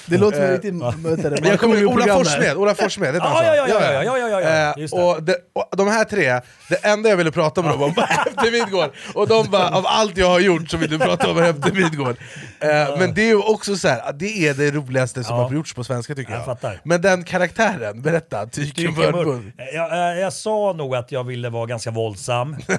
Det 0.06 0.18
låter 0.18 0.38
som 0.46 0.50
riktigt... 0.52 0.74
vad 1.04 1.10
heter 1.18 1.30
det, 1.30 1.40
Men 1.40 1.50
jag 1.50 1.60
kommer 1.60 1.76
ihåg 1.76 1.92
Ola. 1.94 2.14
Forsmed, 2.14 2.56
Ola 2.56 2.74
Forsmed, 2.74 3.14
heter 3.14 3.26
han 3.26 3.44
Ja, 3.46 3.52
så? 3.52 3.56
ja, 3.56 3.68
ja, 3.68 3.80
ja, 3.92 4.02
ja, 4.04 4.18
ja, 4.18 4.28
ja, 4.28 4.40
ja, 4.40 4.70
Eh, 4.70 4.74
just 4.82 4.94
det. 4.96 5.02
och, 5.02 5.22
de, 5.22 5.34
och 5.52 5.76
de 5.76 5.88
här 5.88 6.04
tre, 6.04 6.40
det 6.68 6.76
enda 6.84 7.08
jag 7.08 7.16
ville 7.16 7.30
prata 7.30 7.62
med 7.62 7.70
dem 7.70 7.82
om 7.82 7.92
var 7.94 8.02
Hem 8.08 8.34
till 8.42 8.52
Midgård, 8.52 8.90
och 9.14 9.28
de 9.28 9.46
bara 9.50 9.68
av 9.68 9.86
allt 9.86 10.16
jag 10.16 10.28
har 10.28 10.40
gjort 10.40 10.70
så 10.70 10.76
vill 10.76 10.90
du 10.90 10.98
prata 10.98 11.30
om 11.30 11.36
Hem 11.42 11.62
till 11.62 11.74
Midgård. 11.74 12.16
Eh, 12.60 12.98
men 12.98 13.14
det 13.14 13.34
ju 13.40 13.52
också 13.54 13.76
så 13.76 13.88
här, 13.88 14.12
det 14.12 14.48
är 14.48 14.54
det 14.54 14.70
roligaste 14.70 15.24
som 15.24 15.36
Ja. 15.36 15.42
har 15.42 15.52
gjorts 15.54 15.74
på 15.74 15.84
svenska 15.84 16.14
tycker 16.14 16.32
jag. 16.32 16.38
Jag 16.40 16.44
fattar. 16.46 16.80
Men 16.84 17.02
den 17.02 17.24
karaktären, 17.24 18.02
berätta, 18.02 18.46
Tyken 18.46 18.94
Börnbund. 18.94 19.52
Bör- 19.56 19.74
Jag, 19.74 19.98
jag, 19.98 20.18
jag 20.18 20.32
sa 20.32 20.72
nog 20.72 20.96
att 20.96 21.12
jag 21.12 21.24
ville 21.24 21.48
vara 21.50 21.66
ganska 21.66 21.90
våldsam 21.90 22.52
eh, 22.68 22.78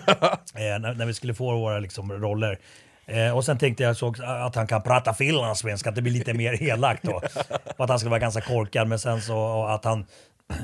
när, 0.55 0.93
när 0.93 1.05
vi 1.05 1.13
skulle 1.13 1.33
få 1.33 1.57
våra 1.57 1.79
liksom, 1.79 2.11
roller. 2.11 2.59
Eh, 3.05 3.37
och 3.37 3.45
sen 3.45 3.57
tänkte 3.57 3.83
jag 3.83 3.97
så 3.97 4.15
att 4.25 4.55
han 4.55 4.67
kan 4.67 4.81
prata 4.81 5.13
finlandssvenska, 5.13 5.89
att 5.89 5.95
det 5.95 6.01
blir 6.01 6.13
lite 6.13 6.33
mer 6.33 6.63
elakt 6.63 7.03
då. 7.03 7.21
Och 7.77 7.83
att 7.83 7.89
han 7.89 7.99
skulle 7.99 8.09
vara 8.09 8.19
ganska 8.19 8.41
korkad, 8.41 8.87
men 8.87 8.99
sen 8.99 9.21
så 9.21 9.65
att 9.65 9.85
han 9.85 10.05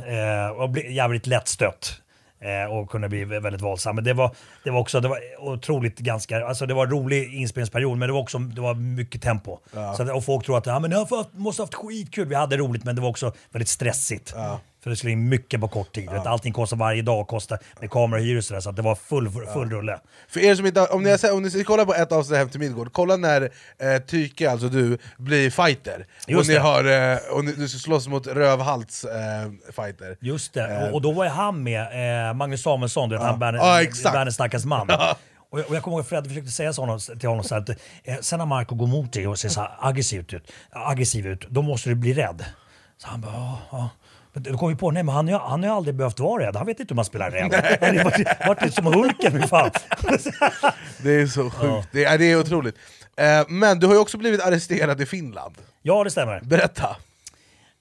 eh, 0.08 0.50
och 0.62 0.70
bli 0.70 0.94
jävligt 0.94 1.28
lättstött. 1.28 2.02
Eh, 2.40 2.72
och 2.74 2.90
kunde 2.90 3.10
bli 3.10 3.26
väldigt 3.26 3.62
våldsam. 3.62 3.96
Men 3.96 4.04
det 4.04 4.14
var, 4.14 4.36
det 4.64 4.72
var 4.72 4.80
också 4.80 5.00
det 5.00 5.08
var 5.08 5.20
otroligt 5.40 6.00
ganska, 6.00 6.46
alltså 6.46 6.66
det 6.66 6.74
var 6.74 6.86
en 6.86 6.92
rolig 6.92 7.34
inspelningsperiod 7.34 7.98
men 7.98 8.08
det 8.08 8.14
var 8.14 8.20
också 8.22 8.38
det 8.40 8.62
var 8.62 8.74
mycket 8.74 9.22
tempo. 9.22 9.60
Så 9.98 10.04
att, 10.04 10.10
och 10.10 10.26
folk 10.26 10.46
tror 10.46 10.58
att 10.58 10.66
ja, 10.66 10.80
men 10.80 10.92
jag 10.92 11.08
måste 11.32 11.62
ha 11.62 11.66
haft 11.66 11.74
skitkul, 11.74 12.28
vi 12.28 12.36
hade 12.36 12.58
roligt 12.58 12.84
men 12.84 12.96
det 12.96 13.02
var 13.02 13.10
också 13.10 13.34
väldigt 13.52 13.70
stressigt. 13.70 14.34
För 14.88 14.90
det 14.90 14.96
skulle 14.96 15.12
in 15.12 15.30
mycket 15.30 15.62
på 15.62 15.68
kort 15.68 15.96
tid. 15.96 16.10
Vet, 16.10 16.26
allting 16.26 16.54
kostar 16.54 16.78
varje 16.78 17.02
dag, 17.02 17.28
kostar 17.28 17.60
med 17.80 17.92
kamera 17.92 18.38
och 18.38 18.44
sådär, 18.44 18.62
så 18.62 18.70
att 18.70 18.76
det 18.76 18.82
var 18.82 18.96
full, 18.96 19.30
full 19.54 19.70
rulle. 19.70 20.00
För 20.28 20.40
er 20.40 20.56
som 20.56 20.66
inte, 20.66 20.86
om 20.86 21.04
ni, 21.04 21.10
har, 21.10 21.34
om 21.34 21.44
ni 21.44 21.64
kollar 21.64 21.86
på 21.86 21.94
ett 21.94 22.12
avsnitt 22.12 22.32
av 22.32 22.38
Hem 22.38 22.50
till 22.50 22.60
Midgård, 22.60 22.94
kolla 22.94 23.18
när 23.18 23.42
eh, 23.42 24.02
Tyke, 24.08 24.52
alltså 24.52 24.70
du, 24.70 24.98
blir 25.18 25.50
fighter. 25.50 26.08
Just 26.28 26.42
och 26.42 26.48
ni 26.48 26.56
har, 26.60 27.12
eh, 27.14 27.18
och 27.32 27.46
ni, 27.46 27.52
du 27.52 27.68
ska 27.68 27.80
slåss 27.80 28.08
mot 28.08 28.28
Rövhalts 28.28 29.04
eh, 29.04 29.52
fighter. 29.76 30.18
Just 30.20 30.54
det, 30.54 30.88
och, 30.88 30.94
och 30.94 31.02
då 31.02 31.12
var 31.12 31.24
ju 31.24 31.30
han 31.30 31.64
med, 31.64 32.30
eh, 32.30 32.34
Magnus 32.34 32.62
Samuelsson, 32.62 33.10
du 33.10 33.16
vet, 33.16 33.26
han 33.26 33.56
Ja, 33.56 33.82
exakt. 33.82 34.16
världens 34.16 34.36
starkaste 34.36 34.68
man. 34.68 34.90
Och 35.50 35.60
jag, 35.60 35.70
och 35.70 35.76
jag 35.76 35.84
kommer 35.84 35.98
ihåg 35.98 36.02
att 36.02 36.10
Fred 36.10 36.28
försökte 36.28 36.52
säga 36.52 36.74
så 36.74 36.82
honom, 36.82 37.00
till 37.00 37.30
honom 37.30 37.44
så 37.44 37.56
att 37.56 37.70
eh, 37.70 37.76
sen 38.22 38.40
när 38.40 38.46
Marco 38.46 38.76
går 38.76 38.88
mot 38.88 39.14
dig 39.14 39.28
och 39.28 39.40
ser 39.40 39.50
så 39.50 39.62
här 39.62 39.72
aggressivt 39.80 40.34
ut, 40.34 40.52
aggressiv 40.72 41.28
ut, 41.28 41.48
då 41.50 41.62
måste 41.62 41.90
du 41.90 41.96
bli 41.96 42.14
rädd. 42.14 42.46
Så 42.98 43.08
han 43.08 43.22
bara, 43.22 43.34
ja, 43.34 43.60
ja. 43.72 43.90
Då 44.40 44.58
kom 44.58 44.70
vi 44.70 44.76
på, 44.76 44.92
nej 44.92 45.04
men 45.04 45.16
han 45.16 45.28
har 45.28 45.34
ju- 45.34 45.46
han 45.50 45.64
har 45.64 45.70
ju 45.70 45.76
aldrig 45.76 45.96
behövt 45.96 46.20
vara 46.20 46.48
rädd, 46.48 46.56
han 46.56 46.66
vet 46.66 46.80
inte 46.80 46.92
hur 46.94 46.96
man 46.96 47.06
spelar 47.06 47.32
rädd. 47.32 47.54
Han 47.82 47.98
har 47.98 48.04
varit, 48.04 48.28
varit 48.48 48.74
som 48.74 48.86
Hulken, 48.86 49.32
hur 49.34 49.42
fan. 49.48 49.72
Det 51.04 51.12
är 51.12 51.28
så 51.28 51.50
sjukt, 51.50 51.88
det, 51.92 52.06
är, 52.06 52.18
det 52.18 52.26
är 52.32 52.40
otroligt. 52.40 52.76
Eh, 53.18 53.46
men 53.50 53.80
du 53.80 53.88
har 53.88 53.94
ju 53.94 54.00
också 54.00 54.18
blivit 54.18 54.42
arresterad 54.46 55.02
i 55.02 55.06
Finland. 55.06 55.56
Ja, 55.82 56.04
det 56.04 56.12
stämmer. 56.12 56.40
Berätta! 56.44 56.96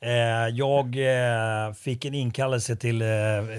Eh, 0.00 0.10
jag 0.52 0.86
eh, 0.96 1.72
fick 1.72 2.04
en 2.04 2.14
inkallelse 2.14 2.76
till 2.76 3.02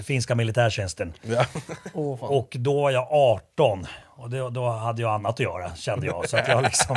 finska 0.04 0.34
militärtjänsten. 0.34 1.12
Ja. 1.22 1.44
Fan. 1.94 2.28
Och 2.28 2.56
då 2.58 2.82
var 2.82 2.90
jag 2.90 3.06
18 3.10 3.86
och 4.06 4.30
det, 4.30 4.50
då 4.50 4.68
hade 4.70 5.02
jag 5.02 5.10
annat 5.14 5.30
att 5.34 5.40
göra 5.40 5.74
kände 5.76 6.06
jag. 6.06 6.28
Så 6.28 6.36
att 6.36 6.48
jag, 6.48 6.62
liksom, 6.62 6.96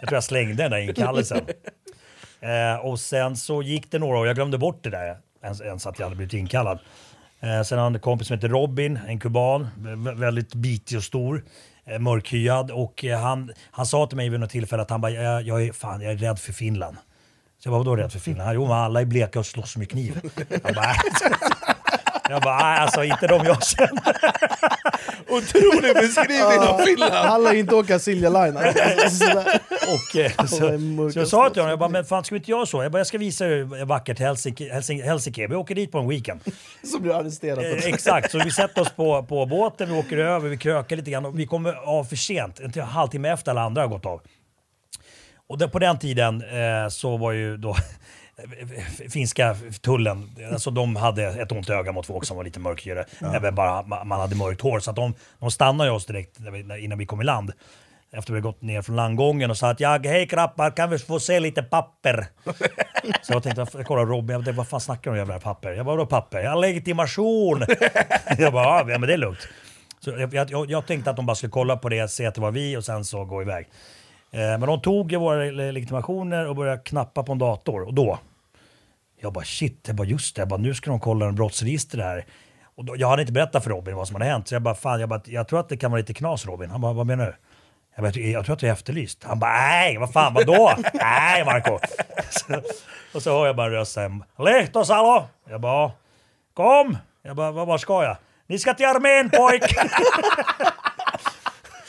jag 0.00 0.08
tror 0.08 0.16
jag 0.16 0.24
slängde 0.24 0.54
den 0.62 0.70
där 0.70 0.78
inkallelsen. 0.78 1.40
Eh, 2.40 2.76
och 2.86 3.00
sen 3.00 3.36
så 3.36 3.62
gick 3.62 3.90
det 3.90 3.98
några 3.98 4.18
år, 4.18 4.26
jag 4.26 4.36
glömde 4.36 4.58
bort 4.58 4.78
det 4.84 4.90
där 4.90 5.16
ens, 5.44 5.60
ens 5.60 5.86
att 5.86 5.98
jag 5.98 6.06
hade 6.06 6.16
blivit 6.16 6.34
inkallad. 6.34 6.78
Eh, 7.40 7.62
sen 7.62 7.78
har 7.78 7.84
jag 7.86 7.94
en 7.94 8.00
kompis 8.00 8.26
som 8.28 8.34
heter 8.36 8.48
Robin, 8.48 8.98
en 9.08 9.18
kuban, 9.20 9.68
väldigt 10.16 10.54
bitig 10.54 10.98
och 10.98 11.04
stor. 11.04 11.44
eh, 11.84 11.98
Mörkhyad 11.98 12.70
och 12.70 13.04
eh, 13.04 13.20
han, 13.20 13.52
han 13.70 13.86
sa 13.86 14.06
till 14.06 14.16
mig 14.16 14.28
vid 14.28 14.40
något 14.40 14.50
tillfälle 14.50 14.82
att 14.82 14.90
han 14.90 15.00
bara, 15.00 15.12
jag, 15.12 15.42
jag, 15.42 15.62
är, 15.62 15.72
fan, 15.72 16.00
jag 16.00 16.12
är 16.12 16.16
rädd 16.16 16.38
för 16.38 16.52
Finland. 16.52 16.96
Så 17.58 17.68
jag 17.68 17.72
bara, 17.72 17.78
vadå 17.78 17.96
rädd 17.96 18.12
för 18.12 18.18
Finland? 18.18 18.46
Han, 18.46 18.54
Jo 18.54 18.62
men 18.62 18.76
alla 18.76 19.00
är 19.00 19.04
bleka 19.04 19.38
och 19.38 19.46
slåss 19.46 19.76
med 19.76 19.90
kniv. 19.90 20.20
Jag 20.48 20.74
bara, 20.74 20.94
jag 22.28 22.42
bara, 22.42 22.56
nej 22.56 22.78
alltså 22.78 23.04
inte 23.04 23.26
de 23.26 23.46
jag 23.46 23.64
känner. 23.64 24.16
Otrolig 25.28 25.94
beskrivning 25.94 26.58
av 26.68 26.78
Finland! 26.78 27.14
Alla 27.14 27.54
inte 27.54 27.74
åka 27.74 27.98
Silja 27.98 28.30
Line. 28.30 28.56
Alltså. 29.04 29.44
Och, 29.84 30.16
eh, 30.16 30.32
så, 30.46 30.56
så 31.12 31.18
jag 31.18 31.28
sa 31.28 31.50
till 31.50 31.62
honom, 31.62 31.70
jag 31.70 31.78
bara, 31.78 31.88
men 31.88 32.04
fan 32.04 32.24
ska 32.24 32.34
inte 32.36 32.50
göra 32.50 32.66
så? 32.66 32.82
Jag, 32.82 32.92
bara, 32.92 32.98
jag 32.98 33.06
ska 33.06 33.18
visa 33.18 33.46
er 33.46 33.50
hur 33.50 33.84
vackert 33.84 34.18
Helsinki, 34.18 34.68
är. 34.68 35.48
Vi 35.48 35.54
åker 35.54 35.74
dit 35.74 35.92
på 35.92 35.98
en 35.98 36.08
weekend. 36.08 36.40
Så 36.82 36.98
blir 36.98 37.14
arresterad. 37.14 37.64
Eh, 37.64 37.86
exakt, 37.86 38.30
så 38.30 38.38
vi 38.38 38.50
sätter 38.50 38.82
oss 38.82 38.90
på, 38.90 39.22
på 39.22 39.46
båten, 39.46 39.92
vi 39.92 39.98
åker 39.98 40.18
över, 40.18 40.48
vi 40.48 40.56
krökar 40.56 40.96
lite 40.96 41.10
grann 41.10 41.24
och 41.26 41.38
vi 41.38 41.46
kommer 41.46 41.72
av 41.72 42.04
för 42.04 42.16
sent. 42.16 42.60
En 42.60 42.82
halvtimme 42.82 43.28
efter 43.32 43.50
alla 43.50 43.62
andra 43.62 43.82
har 43.82 43.88
gått 43.88 44.06
av. 44.06 44.20
Och 45.46 45.72
på 45.72 45.78
den 45.78 45.98
tiden 45.98 46.42
eh, 46.42 46.88
så 46.88 47.16
var 47.16 47.32
ju 47.32 47.56
då 47.56 47.76
finska 49.10 49.56
tullen, 49.82 50.36
alltså 50.52 50.70
de 50.70 50.96
hade 50.96 51.24
ett 51.24 51.52
ont 51.52 51.70
öga 51.70 51.92
mot 51.92 52.06
folk 52.06 52.24
som 52.24 52.36
var 52.36 52.44
lite 52.44 52.60
mörkhyade. 52.60 53.04
Även 53.34 53.54
bara 53.54 53.82
ma- 53.82 54.04
man 54.04 54.20
hade 54.20 54.36
mörkt 54.36 54.60
hår. 54.60 54.80
Så 54.80 54.90
att 54.90 54.96
de, 54.96 55.14
de 55.38 55.50
stannade 55.50 55.90
oss 55.90 56.06
direkt 56.06 56.38
innan 56.80 56.98
vi 56.98 57.06
kom 57.06 57.20
i 57.20 57.24
land. 57.24 57.52
Efter 58.12 58.32
vi 58.32 58.40
gått 58.40 58.62
ner 58.62 58.82
från 58.82 58.96
landgången 58.96 59.50
och 59.50 59.56
sa 59.56 59.70
att 59.70 59.80
jag, 59.80 60.06
hej 60.06 60.26
grabbar, 60.26 60.70
kan 60.70 60.90
vi 60.90 60.98
få 60.98 61.20
se 61.20 61.40
lite 61.40 61.62
papper? 61.62 62.26
Så 63.22 63.32
jag 63.32 63.42
tänkte, 63.42 63.66
jag 63.72 63.86
kollade 63.86 64.10
Robin, 64.10 64.34
jag 64.34 64.44
tänkte, 64.44 64.58
vad 64.58 64.68
fan 64.68 64.80
snackar 64.80 65.02
du 65.02 65.10
om 65.10 65.16
jävla 65.18 65.40
papper? 65.40 65.72
Jag 65.72 65.86
bara, 65.86 65.96
vadå 65.96 66.06
papper? 66.06 66.40
Jag 66.40 66.50
har 66.50 66.60
legitimation! 66.60 67.64
jag 68.38 68.52
bara, 68.52 68.90
ja 68.92 68.98
men 68.98 69.00
det 69.08 69.12
är 69.12 69.18
lugnt. 69.18 69.48
Så 70.00 70.10
jag, 70.10 70.50
jag, 70.50 70.70
jag 70.70 70.86
tänkte 70.86 71.10
att 71.10 71.16
de 71.16 71.26
bara 71.26 71.34
skulle 71.34 71.50
kolla 71.50 71.76
på 71.76 71.88
det, 71.88 72.08
se 72.10 72.26
att 72.26 72.34
det 72.34 72.40
var 72.40 72.50
vi 72.50 72.76
och 72.76 72.84
sen 72.84 73.04
så 73.04 73.24
gå 73.24 73.42
iväg. 73.42 73.66
Eh, 74.34 74.58
men 74.58 74.60
de 74.60 74.80
tog 74.80 75.12
ju 75.12 75.18
våra 75.18 75.36
le- 75.44 75.72
legitimationer 75.72 76.46
och 76.48 76.56
började 76.56 76.82
knappa 76.82 77.22
på 77.22 77.32
en 77.32 77.38
dator 77.38 77.82
och 77.82 77.94
då, 77.94 78.18
jag 79.20 79.32
bara 79.32 79.44
shit, 79.44 79.84
jag 79.86 79.96
bara 79.96 80.06
just 80.06 80.36
det, 80.36 80.40
jag 80.40 80.48
bara, 80.48 80.60
nu 80.60 80.74
ska 80.74 80.90
de 80.90 81.00
kolla 81.00 81.26
en 81.26 81.34
brottsregister 81.34 81.98
här. 81.98 82.24
Och 82.76 82.84
då, 82.84 82.94
jag 82.98 83.08
hade 83.08 83.22
inte 83.22 83.32
berättat 83.32 83.62
för 83.64 83.70
Robin 83.70 83.96
vad 83.96 84.06
som 84.08 84.14
hade 84.16 84.24
hänt, 84.30 84.48
så 84.48 84.54
jag 84.54 84.62
bara, 84.62 84.74
fan, 84.74 85.00
jag, 85.00 85.08
bara, 85.08 85.20
jag 85.24 85.48
tror 85.48 85.60
att 85.60 85.68
det 85.68 85.76
kan 85.76 85.90
vara 85.90 85.98
lite 85.98 86.14
knas 86.14 86.46
Robin. 86.46 86.70
Han 86.70 86.80
bara, 86.80 86.92
vad 86.92 87.06
menar 87.06 87.26
du? 87.26 87.34
Jag, 87.94 88.02
bara, 88.04 88.20
jag 88.20 88.44
tror 88.44 88.52
att 88.52 88.58
du 88.60 88.68
är 88.68 88.72
efterlyst. 88.72 89.24
Han 89.24 89.38
bara, 89.38 89.52
nej, 89.52 89.98
vad 89.98 90.12
fan, 90.12 90.34
vadå? 90.34 90.72
nej, 90.94 91.44
Marco. 91.44 91.78
Så, 92.30 92.54
och 93.14 93.22
så 93.22 93.30
hör 93.38 93.46
jag 93.46 93.56
bara 93.56 93.70
rösten, 93.70 94.24
Lehtosalo! 94.38 95.24
Jag 95.48 95.60
bara, 95.60 95.92
kom! 96.54 96.98
Jag 97.22 97.36
bara, 97.36 97.50
vad, 97.52 97.66
var 97.66 97.78
ska 97.78 98.04
jag? 98.04 98.16
Ni 98.46 98.58
ska 98.58 98.74
till 98.74 98.86
armén 98.86 99.30
pojk! 99.30 99.62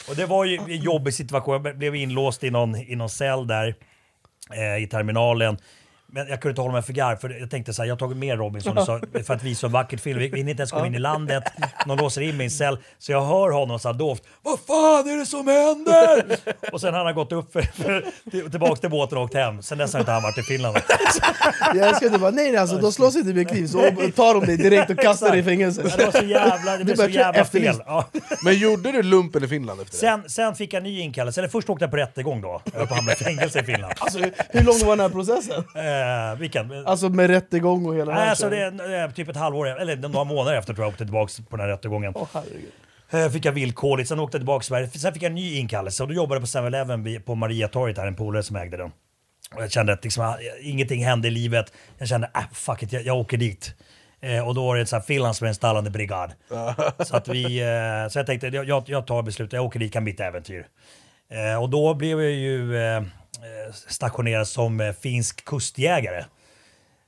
och 0.10 0.16
det 0.16 0.26
var 0.26 0.46
ju 0.46 0.58
en 0.58 0.82
jobbig 0.82 1.14
situation, 1.14 1.54
jag 1.64 1.78
blev 1.78 1.96
inlåst 1.96 2.44
i 2.44 2.50
någon, 2.50 2.76
i 2.76 2.96
någon 2.96 3.10
cell 3.10 3.48
där 3.48 3.76
eh, 4.54 4.84
i 4.84 4.88
terminalen. 4.88 5.58
Men 6.16 6.28
jag 6.28 6.42
kunde 6.42 6.52
inte 6.52 6.62
hålla 6.62 6.74
mig 6.74 6.82
för 6.82 6.94
garv, 6.94 7.18
för 7.18 7.30
jag 7.40 7.50
tänkte 7.50 7.74
så 7.74 7.82
här, 7.82 7.88
jag 7.88 7.96
har 7.96 8.00
tagit 8.00 8.18
med 8.18 8.38
Robin 8.38 8.62
som 8.62 8.76
du 8.76 8.86
sa, 8.86 9.02
för 9.26 9.34
att 9.34 9.44
visa 9.44 9.68
en 9.68 9.74
vackert 9.74 10.00
film. 10.00 10.20
Vi 10.20 10.26
hinner 10.26 10.52
inte 10.52 10.62
ens 10.62 10.72
komma 10.72 10.88
in 10.88 10.96
i 10.96 11.00
landet, 11.00 11.44
någon 11.86 11.98
låser 11.98 12.22
in 12.22 12.42
en 12.42 12.52
cell, 12.52 12.78
så 13.00 13.12
jag 13.12 13.26
hör 13.26 13.52
honom 13.52 13.80
så 13.80 13.88
här 13.88 13.94
dovt. 13.94 14.24
Vad 14.42 14.60
fan 14.60 15.10
är 15.10 15.18
det 15.18 15.26
som 15.26 15.48
händer? 15.48 16.38
och 16.72 16.82
sen 16.82 16.94
har 16.94 17.06
han 17.06 17.16
gått 17.16 17.32
upp 17.32 17.54
för, 17.54 17.62
för, 17.62 18.06
till, 18.32 18.52
tillbaks 18.52 18.80
till 18.80 18.90
båten 18.90 19.18
och 19.18 19.24
åkt 19.24 19.34
hem. 19.34 19.62
Sen 19.62 19.78
dess 19.78 19.94
har 19.94 20.00
inte 20.00 20.12
han 20.12 20.24
varit 20.24 20.38
i 20.38 20.42
Finland. 20.42 20.78
Jag 21.76 21.88
älskar 21.88 22.06
att 22.08 22.14
du 22.14 22.20
bara, 22.20 22.32
nej 22.32 22.52
nej 22.52 22.62
alltså, 22.62 22.78
de 22.78 22.92
slåss 22.92 23.16
inte 23.16 23.34
med 23.34 23.50
kniv, 23.50 23.68
så 23.68 23.80
tar 24.16 24.34
de 24.34 24.46
dig 24.46 24.58
direkt 24.58 24.90
och 24.90 25.00
kastar 25.00 25.32
dig 25.32 25.40
i 25.40 25.44
fängelse. 25.44 25.82
Det 25.98 26.06
var 26.06 26.12
så 26.12 26.26
jävla, 26.26 26.78
det 26.78 26.86
blev 26.86 26.96
så 26.96 27.08
jävla 27.08 27.46
fel. 27.46 27.76
Ja. 27.86 28.06
Men 28.44 28.54
gjorde 28.54 28.92
du 28.92 29.04
lumpen 29.04 29.44
i 29.44 29.48
Finland 29.48 29.82
efter 29.82 29.92
det? 29.92 29.98
Sen, 29.98 30.30
sen 30.30 30.56
fick 30.56 30.74
jag 30.74 30.84
ny 30.84 31.00
inkallelse, 31.00 31.42
eller 31.42 31.50
först 31.50 31.70
åkte 31.70 31.84
jag 31.84 31.92
på 31.92 31.98
rättegång 31.98 32.42
då. 32.42 32.62
Jag 32.74 32.80
var 32.80 32.86
på 32.86 32.94
att 32.94 33.00
hamna 33.00 33.12
i 33.12 33.16
fängelse 33.16 33.60
i 33.60 33.64
Finland. 33.64 33.94
Alltså, 34.00 34.20
hur 34.50 34.64
lång 34.64 34.80
var 34.80 34.90
den 34.90 35.00
här 35.00 35.10
processen? 35.10 35.64
Eh, 36.32 36.40
vilken? 36.40 36.86
Alltså 36.86 37.10
med 37.10 37.30
rättegång 37.30 37.86
och 37.86 37.94
hela 37.96 38.06
den 38.06 38.14
Nej, 38.16 38.24
här 38.24 38.30
alltså 38.30 38.50
det 38.50 38.58
är 38.62 39.04
eh, 39.06 39.12
typ 39.12 39.30
ett 39.30 39.36
halvår, 39.38 39.68
eller 39.82 39.96
några 39.96 40.24
månader 40.24 40.58
efter 40.58 40.74
tror 40.74 40.86
jag 40.86 40.92
åkte 40.92 41.06
tillbaka 41.06 41.32
på 41.50 41.58
den 41.58 41.66
här 41.66 41.72
rättegången. 41.74 42.12
Åh, 42.16 42.28
herregud. 42.34 42.72
Eh, 43.10 43.30
Fick 43.30 43.46
jag 43.46 43.52
villkorligt, 43.52 44.10
sen 44.10 44.20
åkte 44.20 44.36
jag 44.36 44.42
tillbaka 44.42 44.62
till 44.62 44.68
Sverige. 44.68 44.88
Sen 44.88 45.14
fick 45.14 45.24
jag 45.24 45.30
en 45.30 45.36
ny 45.36 45.56
inkallelse 45.58 46.04
och 46.04 46.10
då 46.10 46.16
jobbade 46.16 46.42
jag 46.42 46.52
på 46.54 46.60
7-Eleven 46.60 47.04
vid- 47.04 47.26
på 47.26 47.36
Mariatorget 47.36 47.98
här, 47.98 48.08
en 48.08 48.16
polare 48.16 48.44
som 48.44 48.56
ägde 48.56 48.78
den. 48.78 48.92
Och 49.56 49.64
jag 49.64 49.72
kände 49.72 49.94
att 49.94 50.04
liksom, 50.04 50.26
ah, 50.26 50.38
ingenting 50.62 51.06
hände 51.06 51.28
i 51.28 51.32
livet. 51.32 51.74
Jag 51.98 52.08
kände, 52.08 52.30
ah, 52.34 52.44
fuck 52.54 52.84
it, 52.84 52.94
jag, 52.94 53.04
jag 53.06 53.18
åker 53.18 53.38
dit. 53.38 53.74
Eh, 54.22 54.48
och 54.48 54.56
då 54.56 54.66
var 54.66 54.76
det 54.78 54.86
så 54.86 54.96
här 54.96 55.04
Finlandsbränstallande 55.04 55.90
brigad. 55.90 56.32
så, 57.06 57.16
att 57.16 57.28
vi, 57.28 57.60
eh, 57.62 58.10
så 58.10 58.20
jag 58.20 58.26
tänkte, 58.26 58.48
jag- 58.48 58.84
jag 58.90 59.08
tar 59.08 59.22
beslutet, 59.24 59.54
jag 59.54 59.66
åker 59.66 59.80
dit, 59.80 59.94
kan 59.94 60.04
mitt 60.04 60.20
äventyr. 60.20 60.68
Eh, 61.30 61.62
och 61.62 61.70
då 61.70 61.94
blev 61.94 62.22
jag 62.22 62.32
ju 62.32 62.78
eh, 62.78 62.98
eh, 62.98 63.74
stationerad 63.88 64.48
som 64.48 64.94
finsk 65.02 65.46
kustjägare 65.46 66.26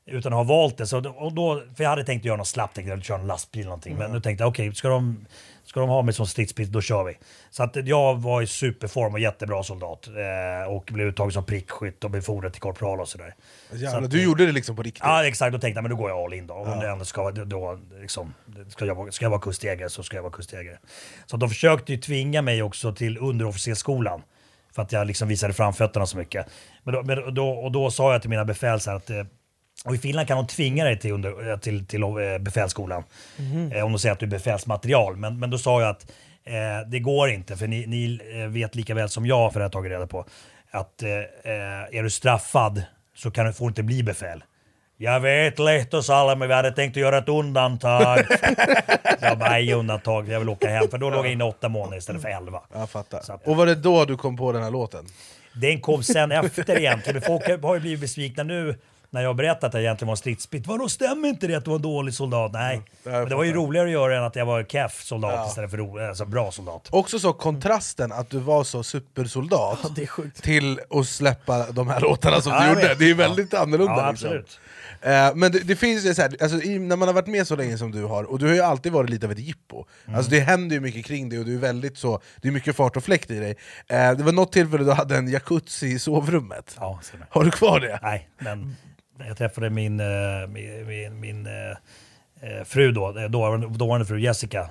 utan 0.08 0.34
att 0.34 0.38
ha 0.38 0.43
valt 0.43 0.78
det. 0.78 0.88
Så, 0.88 1.10
och 1.10 1.34
då, 1.34 1.63
för 1.76 1.84
jag 1.84 1.89
hade 1.89 2.04
tänkt 2.04 2.26
göra 2.26 2.38
något 2.38 2.48
slappt, 2.48 2.76
tänkte 2.76 2.89
jag 2.89 3.04
köra 3.04 3.20
en 3.20 3.28
lastbil 3.28 3.62
eller 3.62 3.70
någonting. 3.70 3.96
Men 3.98 4.12
nu 4.12 4.22
tänkte 4.22 4.43
jag 4.43 4.50
okej, 4.50 4.76
ska, 4.76 4.89
de, 4.89 5.26
ska 5.63 5.80
de 5.80 5.89
ha 5.89 6.02
mig 6.02 6.13
som 6.13 6.28
stridsbil, 6.28 6.72
då 6.72 6.82
kör 6.82 7.04
vi. 7.04 7.17
Så 7.50 7.63
att 7.63 7.76
jag 7.76 8.22
var 8.22 8.41
i 8.41 8.48
superform 8.48 9.13
och 9.13 9.20
jättebra 9.20 9.63
soldat. 9.63 10.08
Eh, 10.08 10.72
och 10.72 10.89
blev 10.93 11.08
uttagen 11.08 11.32
som 11.32 11.46
prickskytt 11.46 12.04
och 12.04 12.12
befordrad 12.12 12.54
till 12.54 12.62
korpral 12.62 13.00
och 13.00 13.08
sådär. 13.08 13.36
Jävlar, 13.72 14.02
att, 14.02 14.12
du 14.12 14.24
gjorde 14.24 14.46
det 14.46 14.52
liksom 14.52 14.76
på 14.76 14.84
riktigt? 14.84 15.04
Ja 15.06 15.26
exakt, 15.26 15.54
då 15.54 15.60
tänkte 15.60 15.78
jag 15.78 15.84
men 15.84 15.89
då 15.89 15.96
går 15.96 16.10
jag 16.10 16.20
all 16.20 16.34
in 16.34 16.48
då. 16.48 16.54
Om 16.54 16.80
det 16.80 16.89
ändå 16.89 17.06
ska, 17.06 17.32
då, 17.32 17.80
liksom, 18.02 18.34
ska, 18.70 18.86
jag, 18.86 19.13
ska 19.13 19.26
jag 19.26 19.30
vara 19.30 19.41
kustjägare 19.41 19.89
så 19.89 20.04
ska 20.04 20.15
jag 20.15 20.24
vara 20.24 20.34
kustjägare. 20.34 20.78
Så 21.26 21.38
de 21.38 21.50
försökte 21.50 21.91
ju 21.91 21.98
tvinga 21.98 22.41
mig 22.41 22.63
också 22.63 22.93
till 22.93 23.17
underofficersskolan. 23.17 24.22
För 24.76 24.82
att 24.82 24.91
jag 24.91 25.08
liksom 25.08 25.28
visade 25.28 25.54
framfötterna 25.54 26.06
så 26.06 26.17
mycket. 26.17 26.48
Men 26.84 26.93
då, 26.93 27.04
men 27.04 27.34
då, 27.34 27.50
och 27.50 27.72
då 27.72 27.91
sa 27.91 28.12
jag 28.12 28.22
till 28.22 28.30
mina 28.30 28.46
befäl 28.46 28.80
så 28.80 28.89
här 28.89 28.98
att 28.98 29.10
eh, 29.10 29.24
och 29.86 29.96
i 29.96 29.98
Finland 29.98 30.28
kan 30.28 30.38
de 30.38 30.48
tvinga 30.48 30.84
dig 30.86 31.00
till, 31.00 31.12
under, 31.12 31.52
eh, 31.52 31.58
till, 31.58 31.86
till 31.86 32.04
eh, 32.04 32.10
befälsskolan. 32.40 33.04
Eh, 33.74 33.86
om 33.86 33.92
de 33.92 34.00
säger 34.00 34.13
att 34.13 34.20
du 34.20 34.26
är 34.26 34.30
befälsmaterial. 34.30 35.16
Men, 35.18 35.40
men 35.40 35.50
då 35.50 35.58
sa 35.58 35.82
jag 35.82 35.90
att 35.90 36.12
eh, 36.44 36.90
det 36.90 37.00
går 37.00 37.30
inte, 37.30 37.58
för 37.58 37.68
ni, 37.68 37.86
ni 37.88 38.20
vet 38.48 38.76
lika 38.76 38.94
väl 38.96 39.10
som 39.10 39.26
jag, 39.26 39.54
för 39.54 39.60
det 39.60 39.63
har 39.63 39.66
jag 39.66 39.72
tagit 39.72 39.92
reda 39.92 40.08
på, 40.08 40.26
att 40.72 41.02
eh, 41.04 41.10
är 41.98 42.04
du 42.04 42.10
straffad 42.10 42.84
så 43.16 43.32
kan 43.32 43.46
du, 43.46 43.54
får 43.54 43.66
du 43.66 43.70
inte 43.70 43.84
bli 43.84 44.04
befäl. 44.04 44.44
Jag 45.00 45.20
vet 45.20 45.60
Lehtosalle, 45.60 46.36
men 46.36 46.48
vi 46.48 46.54
hade 46.54 46.72
tänkt 46.72 46.94
att 46.98 47.02
göra 47.02 47.18
ett 47.18 47.30
undantag. 47.30 48.20
Jag 49.22 49.38
bara, 49.38 49.50
nej 49.50 49.74
undantag, 49.74 50.30
jag 50.30 50.40
vill 50.40 50.50
åka 50.50 50.70
hem. 50.70 50.88
För 50.92 50.98
då 50.98 51.10
låg 51.10 51.26
jag 51.26 51.32
inne 51.32 51.44
åtta 51.44 51.70
månader 51.70 51.98
istället 51.98 52.22
för 52.22 52.30
elva. 52.30 52.62
Jag 52.74 52.90
fattar. 52.90 53.18
Att- 53.18 53.48
Och 53.48 53.56
var 53.56 53.66
det 53.66 53.76
då 53.76 54.06
du 54.06 54.18
kom 54.18 54.38
på 54.38 54.52
den 54.52 54.63
här 54.63 54.72
låten? 54.72 55.06
Den 55.54 55.82
kom 55.82 56.04
sen 56.04 56.32
efter 56.32 56.78
egentligen. 56.80 57.13
Men 57.13 57.22
folk 57.22 57.63
har 57.63 57.74
ju 57.76 57.80
blivit 57.82 58.00
besvikna 58.00 58.44
nu 58.44 58.76
när 59.10 59.22
jag 59.22 59.30
har 59.30 59.34
berättat 59.34 59.63
att 59.63 59.74
jag 59.74 59.82
egentligen 59.84 60.08
var 60.08 60.13
en 60.13 60.17
stridsspit. 60.17 60.67
Vadå, 60.67 60.89
stämmer 60.89 61.28
inte 61.30 61.48
det 61.48 61.56
att 61.56 61.65
du 61.65 61.70
var 61.70 61.76
en 61.76 61.82
dålig 61.82 62.13
soldat? 62.13 62.52
Nej. 62.54 62.82
Men 63.04 63.30
det 63.30 63.36
var 63.36 63.43
ju 63.43 63.54
roligare 63.54 63.86
att 63.88 63.91
göra 63.93 64.17
än 64.17 64.24
att 64.24 64.36
jag 64.36 64.46
var 64.46 64.63
keff 64.63 65.02
soldat 65.04 65.48
istället 65.50 65.72
för 65.72 65.78
ro, 65.78 66.00
alltså 66.08 66.26
bra 66.26 66.52
soldat. 66.52 66.88
Också 66.91 67.20
så 67.20 67.34
kontrasten 67.34 68.12
att 68.12 68.30
du 68.30 68.39
var 68.39 68.63
så 68.63 68.84
supersoldat 68.84 69.80
det 69.96 70.04
är 70.04 70.08
sjukt. 70.08 70.43
till 70.43 70.80
att 70.89 71.08
släppa 71.08 71.72
de 71.72 71.88
här 71.89 72.00
låtarna 72.00 72.41
som 72.41 72.52
Ja, 72.54 72.62
du 72.63 72.70
gjorde. 72.70 72.88
vet. 72.88 73.00
Det 73.00 73.10
är 73.10 73.13
väldigt 73.15 73.54
annorlunda. 73.54 73.96
Ja, 73.98 74.12
liksom. 74.12 74.60
Eh, 75.02 75.36
men 75.36 75.52
det, 75.52 75.60
det 75.60 75.76
finns 75.76 76.06
ju 76.06 76.13
så 76.13 76.22
här, 76.22 76.36
alltså, 76.41 76.62
i, 76.62 76.80
när 76.80 76.96
man 76.96 77.08
har 77.08 77.13
varit 77.13 77.28
med 77.28 77.48
så 77.48 77.56
länge 77.56 77.78
som 77.78 77.91
du 77.91 78.04
har, 78.04 78.24
och 78.24 78.39
du 78.39 78.48
har 78.48 78.54
ju 78.54 78.62
alltid 78.62 78.91
varit 78.91 79.10
lite 79.10 79.26
av 79.26 79.32
ett 79.32 79.39
jippo 79.39 79.86
Mm. 80.06 80.17
alltså, 80.17 80.32
Det 80.32 80.39
händer 80.39 80.76
ju 80.76 80.80
mycket 80.82 81.06
kring 81.06 81.30
dig 81.30 81.39
och 81.39 81.46
du 81.46 81.54
är 81.56 81.60
väldigt 81.60 81.98
så, 81.98 82.22
det 82.41 82.48
är 82.48 82.52
mycket 82.52 82.76
fart 82.76 82.98
och 82.98 83.04
fläkt 83.04 83.32
i 83.32 83.39
dig 83.39 83.56
eh, 83.88 84.12
Det 84.12 84.24
var 84.24 84.32
något 84.32 84.52
tillfälle 84.52 84.84
du 84.84 84.91
hade 84.91 85.17
en 85.17 85.28
jacuzzi 85.28 85.88
i 85.88 86.00
sovrummet 86.00 86.76
Ja. 86.80 87.00
Har 87.30 87.43
du 87.43 87.52
kvar 87.52 87.80
det? 87.80 88.00
Nej, 88.02 88.30
men 88.39 88.76
jag 89.27 89.38
träffade 89.38 89.69
min, 89.69 89.99
eh, 89.99 90.08
min, 90.49 90.88
min, 90.88 91.19
min 91.19 91.47
eh, 91.47 91.69
eh, 92.41 92.63
fru 92.63 92.91
då, 92.91 93.12
dåvarande, 93.12 93.67
dåvarande 93.77 94.06
fru 94.06 94.19
Jessica. 94.19 94.69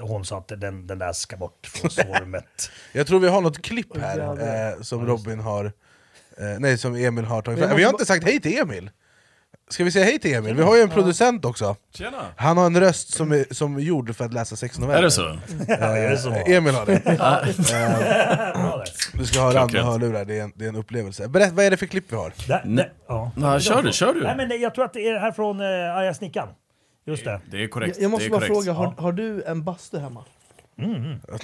Hon 0.00 0.24
sa 0.24 0.38
att 0.38 0.48
den, 0.48 0.86
den 0.86 0.98
där 0.98 1.12
ska 1.12 1.36
bort 1.36 1.66
från 1.66 1.90
sovrummet. 1.90 2.70
Jag 2.92 3.06
tror 3.06 3.20
vi 3.20 3.28
har 3.28 3.40
något 3.40 3.62
klipp 3.62 3.96
här 3.96 4.18
eh, 4.18 4.80
som 4.82 5.06
Robin 5.06 5.40
har, 5.40 5.64
eh, 5.64 5.72
nej 6.58 6.78
som 6.78 6.94
Emil 6.94 7.24
har 7.24 7.42
tagit 7.42 7.60
fram. 7.60 7.76
Vi 7.76 7.82
har 7.82 7.90
inte 7.90 8.06
sagt 8.06 8.24
hej 8.24 8.40
till 8.40 8.58
Emil! 8.58 8.90
Ska 9.70 9.84
vi 9.84 9.90
säga 9.90 10.04
hej 10.04 10.18
till 10.18 10.34
Emil? 10.34 10.54
Vi 10.54 10.62
har 10.62 10.76
ju 10.76 10.82
en 10.82 10.88
producent 10.90 11.44
också. 11.44 11.76
Tjena! 11.94 12.16
Han 12.36 12.56
har 12.58 12.66
en 12.66 12.80
röst 12.80 13.12
som 13.14 13.32
är, 13.32 13.54
som 13.54 13.76
är 13.76 13.80
gjord 13.80 14.16
för 14.16 14.24
att 14.24 14.32
läsa 14.32 14.56
sexnoveller. 14.56 14.98
Är 14.98 15.02
det 15.02 15.10
så? 15.10 15.38
det 15.66 16.18
så? 16.18 16.30
Eh, 16.30 16.56
Emil 16.56 16.74
har 16.74 16.86
det. 16.86 17.02
Där. 17.04 17.54
Du 19.18 19.26
ska 19.26 19.38
höra 19.40 19.48
andra 19.48 19.60
Klockrent. 19.60 19.86
hörlurar, 19.86 20.24
det 20.24 20.38
är, 20.38 20.42
en, 20.42 20.52
det 20.56 20.64
är 20.64 20.68
en 20.68 20.76
upplevelse. 20.76 21.28
Berätta, 21.28 21.54
vad 21.54 21.64
är 21.64 21.70
det 21.70 21.76
för 21.76 21.86
klipp 21.86 22.04
vi 22.12 22.16
har? 22.16 22.32
Där, 22.48 22.62
där, 22.66 22.92
ja. 23.08 23.30
Ja, 23.40 23.60
kör 23.60 23.82
du, 23.82 23.92
kör 23.92 24.14
du. 24.14 24.22
Nej, 24.22 24.36
men 24.36 24.48
det- 24.48 24.56
jag 24.56 24.74
tror 24.74 24.84
att 24.84 24.92
det 24.92 25.08
är 25.08 25.18
här 25.18 25.32
från 25.32 25.60
eh, 25.60 25.66
Arga 25.66 26.14
snickan. 26.14 26.48
Just 27.06 27.24
det. 27.24 27.40
Det 27.50 27.64
är 27.64 27.68
korrekt. 27.68 27.96
Jag, 27.96 28.04
jag 28.04 28.10
måste 28.10 28.24
det 28.24 28.28
är 28.28 28.30
bara 28.30 28.40
korrekt. 28.40 28.54
fråga, 28.64 28.72
har, 28.72 28.94
har 28.98 29.12
du 29.12 29.42
en 29.42 29.64
bastu 29.64 29.98
hemma? 29.98 30.24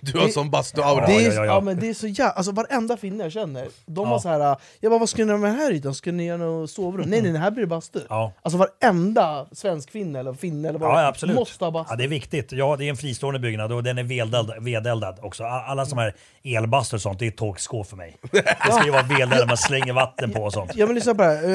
Du 0.01 0.18
har 0.18 0.29
sån 0.29 0.51
bastu-aura. 0.51 1.07
Det 1.07 1.12
ja, 1.12 1.20
ja, 1.20 1.33
ja, 1.33 1.44
ja. 1.44 1.61
men 1.61 1.81
det 1.81 1.88
är 1.88 1.94
så 1.94 2.07
jävla... 2.07 2.33
Alltså 2.33 2.53
varenda 2.53 2.96
finne 2.96 3.25
jag 3.25 3.33
känner, 3.33 3.68
de 3.87 4.09
har 4.09 4.18
så 4.18 4.29
här... 4.29 4.57
Jag 4.81 4.92
bara, 4.92 4.99
vad 4.99 5.09
ska 5.09 5.25
ni 5.25 5.29
göra 5.29 5.38
med 5.38 5.51
den 5.51 5.59
här 5.59 5.72
ytan? 5.72 5.94
Ska 5.94 6.12
ni 6.12 6.27
göra 6.27 6.37
något 6.38 6.70
sovrum? 6.70 7.09
Nej 7.09 7.22
nej, 7.22 7.33
nej, 7.33 7.40
här 7.40 7.51
blir 7.51 7.61
det 7.61 7.66
bastu. 7.66 8.01
Ja. 8.09 8.33
Alltså 8.42 8.59
varenda 8.59 9.46
svensk 9.53 9.90
finne 9.90 10.18
eller 10.18 10.33
finne 10.33 10.68
eller 10.68 10.79
vad 10.79 11.05
Ja, 11.05 11.14
det 11.20 11.35
måste 11.35 11.64
ha 11.64 11.70
bastu. 11.70 11.92
Ja, 11.92 11.96
det 11.96 12.05
är 12.05 12.09
viktigt. 12.09 12.53
Ja, 12.53 12.77
det 12.77 12.85
är 12.85 12.90
en 12.90 12.96
fristående 12.96 13.40
byggnad 13.40 13.72
och 13.72 13.83
den 13.83 13.99
är 13.99 14.03
vedeldad, 14.03 14.64
vedeldad 14.64 15.18
också. 15.22 15.44
Alla 15.44 15.87
som 15.87 15.99
är 15.99 16.14
elbastur 16.44 16.96
och 16.96 17.03
sånt, 17.03 17.18
det 17.18 17.27
är 17.27 17.31
tågskåp 17.31 17.87
för 17.87 17.96
mig. 17.96 18.16
Det 18.66 18.72
ska 18.72 18.85
ju 18.85 18.90
vara 18.90 19.03
vedeldad, 19.03 19.49
man 19.49 19.57
slänger 19.57 19.92
vatten 19.92 20.33
på 20.33 20.42
och 20.42 20.53
sånt. 20.53 20.70
Ja 20.75 20.87
men 20.87 20.94
lyssna 20.94 21.14
på 21.14 21.22
det 21.22 21.29
här, 21.29 21.49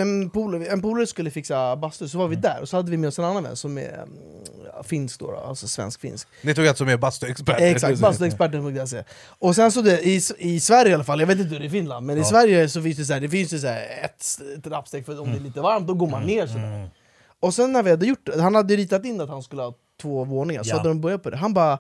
en 0.72 0.82
polare, 0.82 1.08
skulle 1.08 1.32
fixa 1.32 1.76
bastu, 1.76 2.08
så 2.08 2.18
var 2.18 2.28
vi 2.28 2.36
där 2.36 2.62
och 2.62 2.70
så 2.70 2.78
hade 2.78 2.92
vi 2.92 2.98
med 2.98 3.08
oss 3.08 3.20
en 3.20 3.26
annan 3.26 3.44
vän 3.44 3.56
som 3.56 3.78
är 3.78 3.94
mm, 3.94 4.10
finsk 4.84 5.20
då, 5.20 5.36
alltså 5.48 5.68
svensk-finsk. 5.68 6.28
Ni 6.42 6.56
tog 6.56 6.68
alltså 6.68 6.86
med 6.86 7.00
bastuexperter? 7.00 7.71
Exakt, 7.72 8.00
bastuexperten.se. 8.00 9.04
Och 9.40 9.56
sen 9.56 9.72
så 9.72 9.82
det, 9.82 10.02
i, 10.08 10.22
i 10.38 10.60
Sverige 10.60 10.92
i 10.92 10.94
alla 10.94 11.04
fall, 11.04 11.20
jag 11.20 11.28
vet 11.28 11.40
inte 11.40 11.50
hur 11.54 11.60
det 11.60 11.66
är 11.66 11.68
i 11.68 11.70
Finland, 11.70 12.06
men 12.06 12.18
i 12.18 12.24
Sverige 12.24 12.70
så 12.70 12.82
finns 12.82 12.98
det 12.98 13.06
så 13.06 13.14
här, 13.14 13.20
det 13.20 13.30
finns 13.30 13.54
ju 13.54 13.60
så 13.60 13.68
ett 13.68 14.64
trappsteg 14.64 15.06
för 15.06 15.22
om 15.22 15.32
det 15.32 15.38
är 15.38 15.42
lite 15.42 15.62
varmt, 15.62 15.88
då 15.88 15.94
går 15.94 16.08
man 16.10 16.24
ner 16.24 16.48
sådär. 16.48 16.90
Och 17.40 17.54
sen 17.54 17.72
när 17.74 17.84
vi 17.84 17.90
hade 17.90 18.06
gjort 18.06 18.26
det, 18.26 18.42
han 18.42 18.56
hade 18.56 18.76
ritat 18.76 19.06
in 19.06 19.22
att 19.22 19.30
han 19.30 19.44
skulle 19.44 19.62
ha 19.62 19.74
två 20.02 20.24
våningar, 20.24 20.64
så 20.64 20.70
Ja. 20.70 20.78
hade 20.78 20.90
de 20.90 21.02
börjat 21.02 21.24
på 21.24 21.30
det. 21.30 21.38
Han 21.38 21.54
bara, 21.54 21.80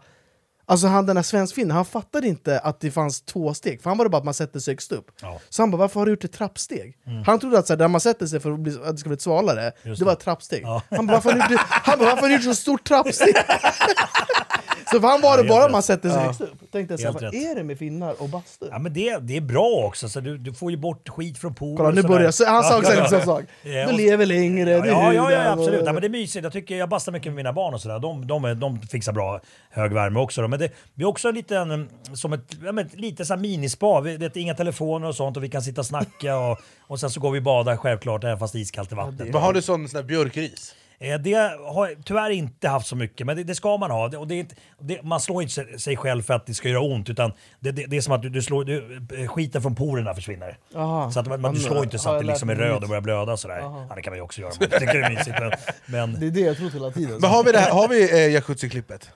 alltså 0.71 0.87
han 0.87 1.05
den 1.05 1.15
här 1.17 1.23
svensk-finnen, 1.23 1.71
han 1.75 1.85
fattade 1.85 2.27
inte 2.27 2.59
att 2.59 2.79
det 2.79 2.91
fanns 2.91 3.21
två 3.21 3.53
steg, 3.53 3.81
för 3.81 3.89
han 3.89 3.97
var 3.97 4.05
det 4.05 4.09
bara 4.09 4.17
att 4.17 4.25
man 4.25 4.33
sätter 4.33 4.59
sig 4.59 4.71
högst 4.71 4.91
upp. 4.91 5.05
Ja. 5.21 5.39
Så 5.49 5.61
han 5.61 5.71
bara, 5.71 5.77
varför 5.77 5.99
har 5.99 6.05
du 6.05 6.11
gjort 6.11 6.23
ett 6.23 6.33
trappsteg? 6.33 6.97
Han 7.25 7.39
trodde 7.39 7.59
att 7.59 7.67
så 7.67 7.73
här, 7.73 7.77
där 7.77 7.87
man 7.87 8.01
sätter 8.01 8.25
sig 8.25 8.39
för 8.39 8.51
att, 8.51 8.59
bli, 8.59 8.75
att 8.85 8.91
det 8.91 8.97
ska 8.97 9.09
bli 9.09 9.17
svalare, 9.19 9.71
Just 9.83 9.99
det 9.99 10.05
var 10.05 10.13
ett 10.13 10.19
trappsteg. 10.19 10.61
Ja. 10.63 10.81
Han 10.89 11.07
bara, 11.07 11.13
varför 11.13 11.31
har 11.31 11.47
du 11.47 11.53
gjort, 11.53 11.61
han 11.67 11.99
bara, 11.99 12.05
varför 12.09 12.21
har 12.21 12.27
du 12.29 12.33
gjort 12.35 12.43
så 12.43 12.55
stort 12.55 12.83
trappsteg? 12.87 13.35
så 14.91 14.99
för 14.99 15.07
han 15.07 15.21
var 15.21 15.37
det 15.37 15.43
bara 15.49 15.65
rätt. 15.65 15.71
man 15.71 15.83
sätter 15.83 16.09
sig 16.09 16.19
högst 16.19 16.41
upp. 16.41 16.71
Tänkte 16.71 16.93
jag 16.93 16.99
så 16.99 17.05
här, 17.05 17.11
Helt 17.19 17.33
vad 17.35 17.51
är 17.51 17.55
det 17.55 17.63
med 17.63 17.77
finnar 17.77 18.21
och 18.21 18.29
bastu? 18.29 18.67
Ja, 18.71 18.79
men 18.79 18.93
det, 18.93 19.17
det 19.17 19.37
är 19.37 19.41
bra 19.41 19.83
också, 19.87 20.09
så 20.09 20.19
du, 20.19 20.37
du 20.37 20.53
får 20.53 20.71
ju 20.71 20.77
bort 20.77 21.09
skit 21.09 21.37
från 21.37 21.53
poolen. 21.53 21.77
Kolla 21.77 21.89
nu 21.91 22.03
börjar 22.03 22.31
så, 22.31 22.45
han 22.45 22.63
sa 22.63 22.81
Ja, 22.83 22.93
ja, 22.93 23.07
samma 23.07 23.19
ja. 23.19 23.25
sak. 23.25 23.43
Ja, 23.63 23.87
Du 23.87 23.93
lever 23.97 24.25
längre, 24.25 24.71
Ja, 24.71 24.85
ja, 24.85 25.13
ja, 25.13 25.31
ja 25.31 25.51
absolut. 25.51 25.81
Ja, 25.85 25.93
men 25.93 26.01
det 26.01 26.07
är 26.07 26.09
mysigt. 26.09 26.43
Jag, 26.43 26.53
tycker, 26.53 26.75
jag 26.75 26.89
bastar 26.89 27.11
mycket 27.11 27.27
med 27.27 27.35
mina 27.35 27.53
barn 27.53 27.73
och 27.73 27.81
sådär. 27.81 27.99
De, 27.99 28.27
de, 28.27 28.45
är- 28.45 28.55
de 28.55 28.81
fixar 28.81 29.13
bra 29.13 29.39
hög 29.69 29.93
värme 29.93 30.19
också. 30.19 30.41
Då. 30.41 30.47
Men 30.47 30.59
det 30.61 30.71
blir 30.93 31.07
också 31.07 31.29
en 31.29 31.35
liten, 31.35 31.71
mm, 31.71 31.89
som 32.13 32.33
ett, 32.33 32.57
ja, 32.65 32.71
men, 32.71 32.89
lite 32.93 33.25
så 33.25 33.37
minispa. 33.37 34.01
Vi, 34.01 34.17
vet, 34.17 34.35
inga 34.35 34.53
telefoner 34.53 35.07
och 35.07 35.15
sånt 35.15 35.37
och 35.37 35.43
vi 35.43 35.49
kan 35.49 35.61
sitta 35.61 35.81
och 35.81 35.87
snacka 35.87 36.37
och, 36.37 36.57
och 36.81 36.99
sen 36.99 37.09
så 37.09 37.19
går 37.19 37.31
vi 37.31 37.39
och 37.39 37.43
badar 37.43 37.77
självklart 37.77 38.23
även 38.23 38.39
fast 38.39 38.53
det 38.53 38.59
är 38.59 38.61
iskallt 38.61 38.91
i 38.91 38.95
vattnet. 38.95 39.27
Men 39.33 39.41
har 39.41 39.53
du 39.53 39.61
sån, 39.61 39.89
sån 39.89 40.07
björkris? 40.07 40.75
Eh, 40.99 41.17
Det 41.19 41.33
har 41.33 42.03
tyvärr 42.03 42.29
inte 42.29 42.67
haft 42.67 42.87
så 42.87 42.95
mycket, 42.95 43.27
men 43.27 43.37
det, 43.37 43.43
det 43.43 43.55
ska 43.55 43.77
man 43.77 43.91
ha. 43.91 44.07
Det, 44.07 44.17
och 44.17 44.27
det 44.27 44.35
inte, 44.35 44.55
det, 44.79 45.03
man 45.03 45.19
slår 45.19 45.41
inte 45.43 45.79
sig- 45.79 45.97
själv 45.97 46.21
för 46.21 46.33
att 46.33 46.45
det 46.45 46.53
ska 46.53 46.69
göra 46.69 46.81
ont, 46.81 47.09
utan 47.09 47.31
det, 47.59 47.71
det, 47.71 47.97
är 47.97 48.01
som 48.01 48.13
att 48.13 48.21
du, 48.21 48.29
du 48.29 48.41
slår, 48.41 48.63
du, 48.65 49.01
eh, 49.17 49.27
skiten 49.27 49.61
från 49.61 49.75
porerna 49.75 50.13
försvinner. 50.13 50.57
Aha. 50.75 51.11
Så 51.11 51.19
att 51.19 51.27
man, 51.27 51.41
du 51.53 51.61
Ja, 51.61 51.67
slår 51.67 51.83
inte 51.83 51.99
så 51.99 52.09
har 52.09 52.15
att 52.15 52.19
jag 52.19 52.25
det 52.25 52.31
liksom 52.31 52.49
är 52.49 52.55
röd 52.55 52.83
och 52.83 52.89
börjar 52.89 53.01
blöda 53.01 53.37
sådär. 53.37 53.57
Ja, 53.59 53.87
det 53.95 54.01
kan 54.01 54.11
man 54.11 54.17
ju 54.17 54.21
också 54.23 54.41
göra. 54.41 54.51
Man 54.59 54.69
tycker 54.79 54.99
det 54.99 55.05
är 55.05 55.09
mysigt, 55.09 55.35
men, 55.39 55.51
men 55.85 56.19
Det 56.19 56.27
är 56.27 56.31
det 56.31 56.39
jag 56.39 56.57
trott 56.57 56.73
hela 56.75 56.91
tiden. 56.91 57.17
Men 57.21 57.29
har 57.29 57.43
vi, 57.43 57.51
det 57.51 57.59
här, 57.59 57.71
har 57.71 57.87
vi 57.87 58.25
eh, 58.25 58.31
jacuzzi-klippet? 58.33 59.09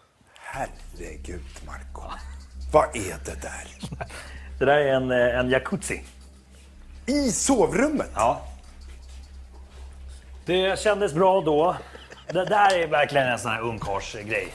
Herregud, 0.56 1.42
Marco. 1.66 2.02
Vad 2.72 2.96
är 2.96 3.16
det 3.26 3.42
där? 3.42 3.68
det 4.60 4.66
där 4.66 4.78
är 4.78 4.94
en, 4.94 5.12
eh, 5.12 5.40
en 5.40 5.50
jacuzzi. 5.50 6.04
I 7.06 7.32
sovrummet? 7.32 8.10
Ja. 8.16 8.42
Det 10.46 10.80
kändes 10.80 11.14
bra 11.14 11.42
då. 11.42 11.76
Det 12.28 12.46
där 12.46 12.74
är 12.80 12.88
verkligen 12.88 13.28
en 13.28 13.40
sån 13.40 13.52
här 13.52 13.62
ungkarlsgrej. 13.62 14.54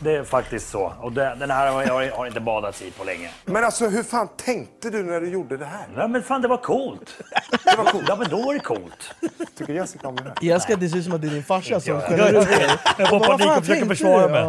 Det 0.00 0.16
är 0.16 0.24
faktiskt 0.24 0.68
så. 0.70 0.92
Och 1.00 1.12
det, 1.12 1.36
den 1.40 1.50
här 1.50 1.72
har 1.72 1.82
jag 1.82 2.12
har 2.16 2.26
inte 2.26 2.40
badats 2.40 2.82
i 2.82 2.90
på 2.90 3.04
länge. 3.04 3.30
Men 3.44 3.64
alltså, 3.64 3.88
hur 3.88 4.02
fan 4.02 4.28
tänkte 4.36 4.90
du 4.90 5.02
när 5.02 5.20
du 5.20 5.28
gjorde 5.30 5.56
det 5.56 5.64
här? 5.64 5.86
Nej 5.96 6.08
men 6.08 6.22
fan 6.22 6.42
det 6.42 6.48
var 6.48 6.56
coolt. 6.56 7.16
Det 7.64 7.76
var 7.76 7.84
coolt. 7.84 8.04
Ja 8.08 8.16
men 8.16 8.28
då 8.30 8.42
var 8.42 8.54
det 8.54 8.60
coolt. 8.60 9.14
Tycker 9.58 9.72
Jessica 9.72 10.08
om 10.08 10.16
det 10.16 10.22
här? 10.22 10.56
Att 10.74 10.80
det 10.80 10.88
ser 10.88 10.98
ut 10.98 11.04
som 11.04 11.12
att 11.14 11.20
det 11.22 11.26
är 11.28 11.30
din 11.30 11.44
farsa 11.44 11.80
som 11.80 11.94
jag. 11.94 12.02
skäller 12.02 12.40
ut 12.42 12.48
dig. 12.48 12.68
Jag 12.98 13.08
får 13.08 13.18
panik 13.20 13.28
"Vad 13.28 13.40
fan 13.40 13.58
och 13.58 13.64
försöker 13.66 13.86
försvara 13.86 14.26
du?" 14.26 14.32
mig. 14.32 14.40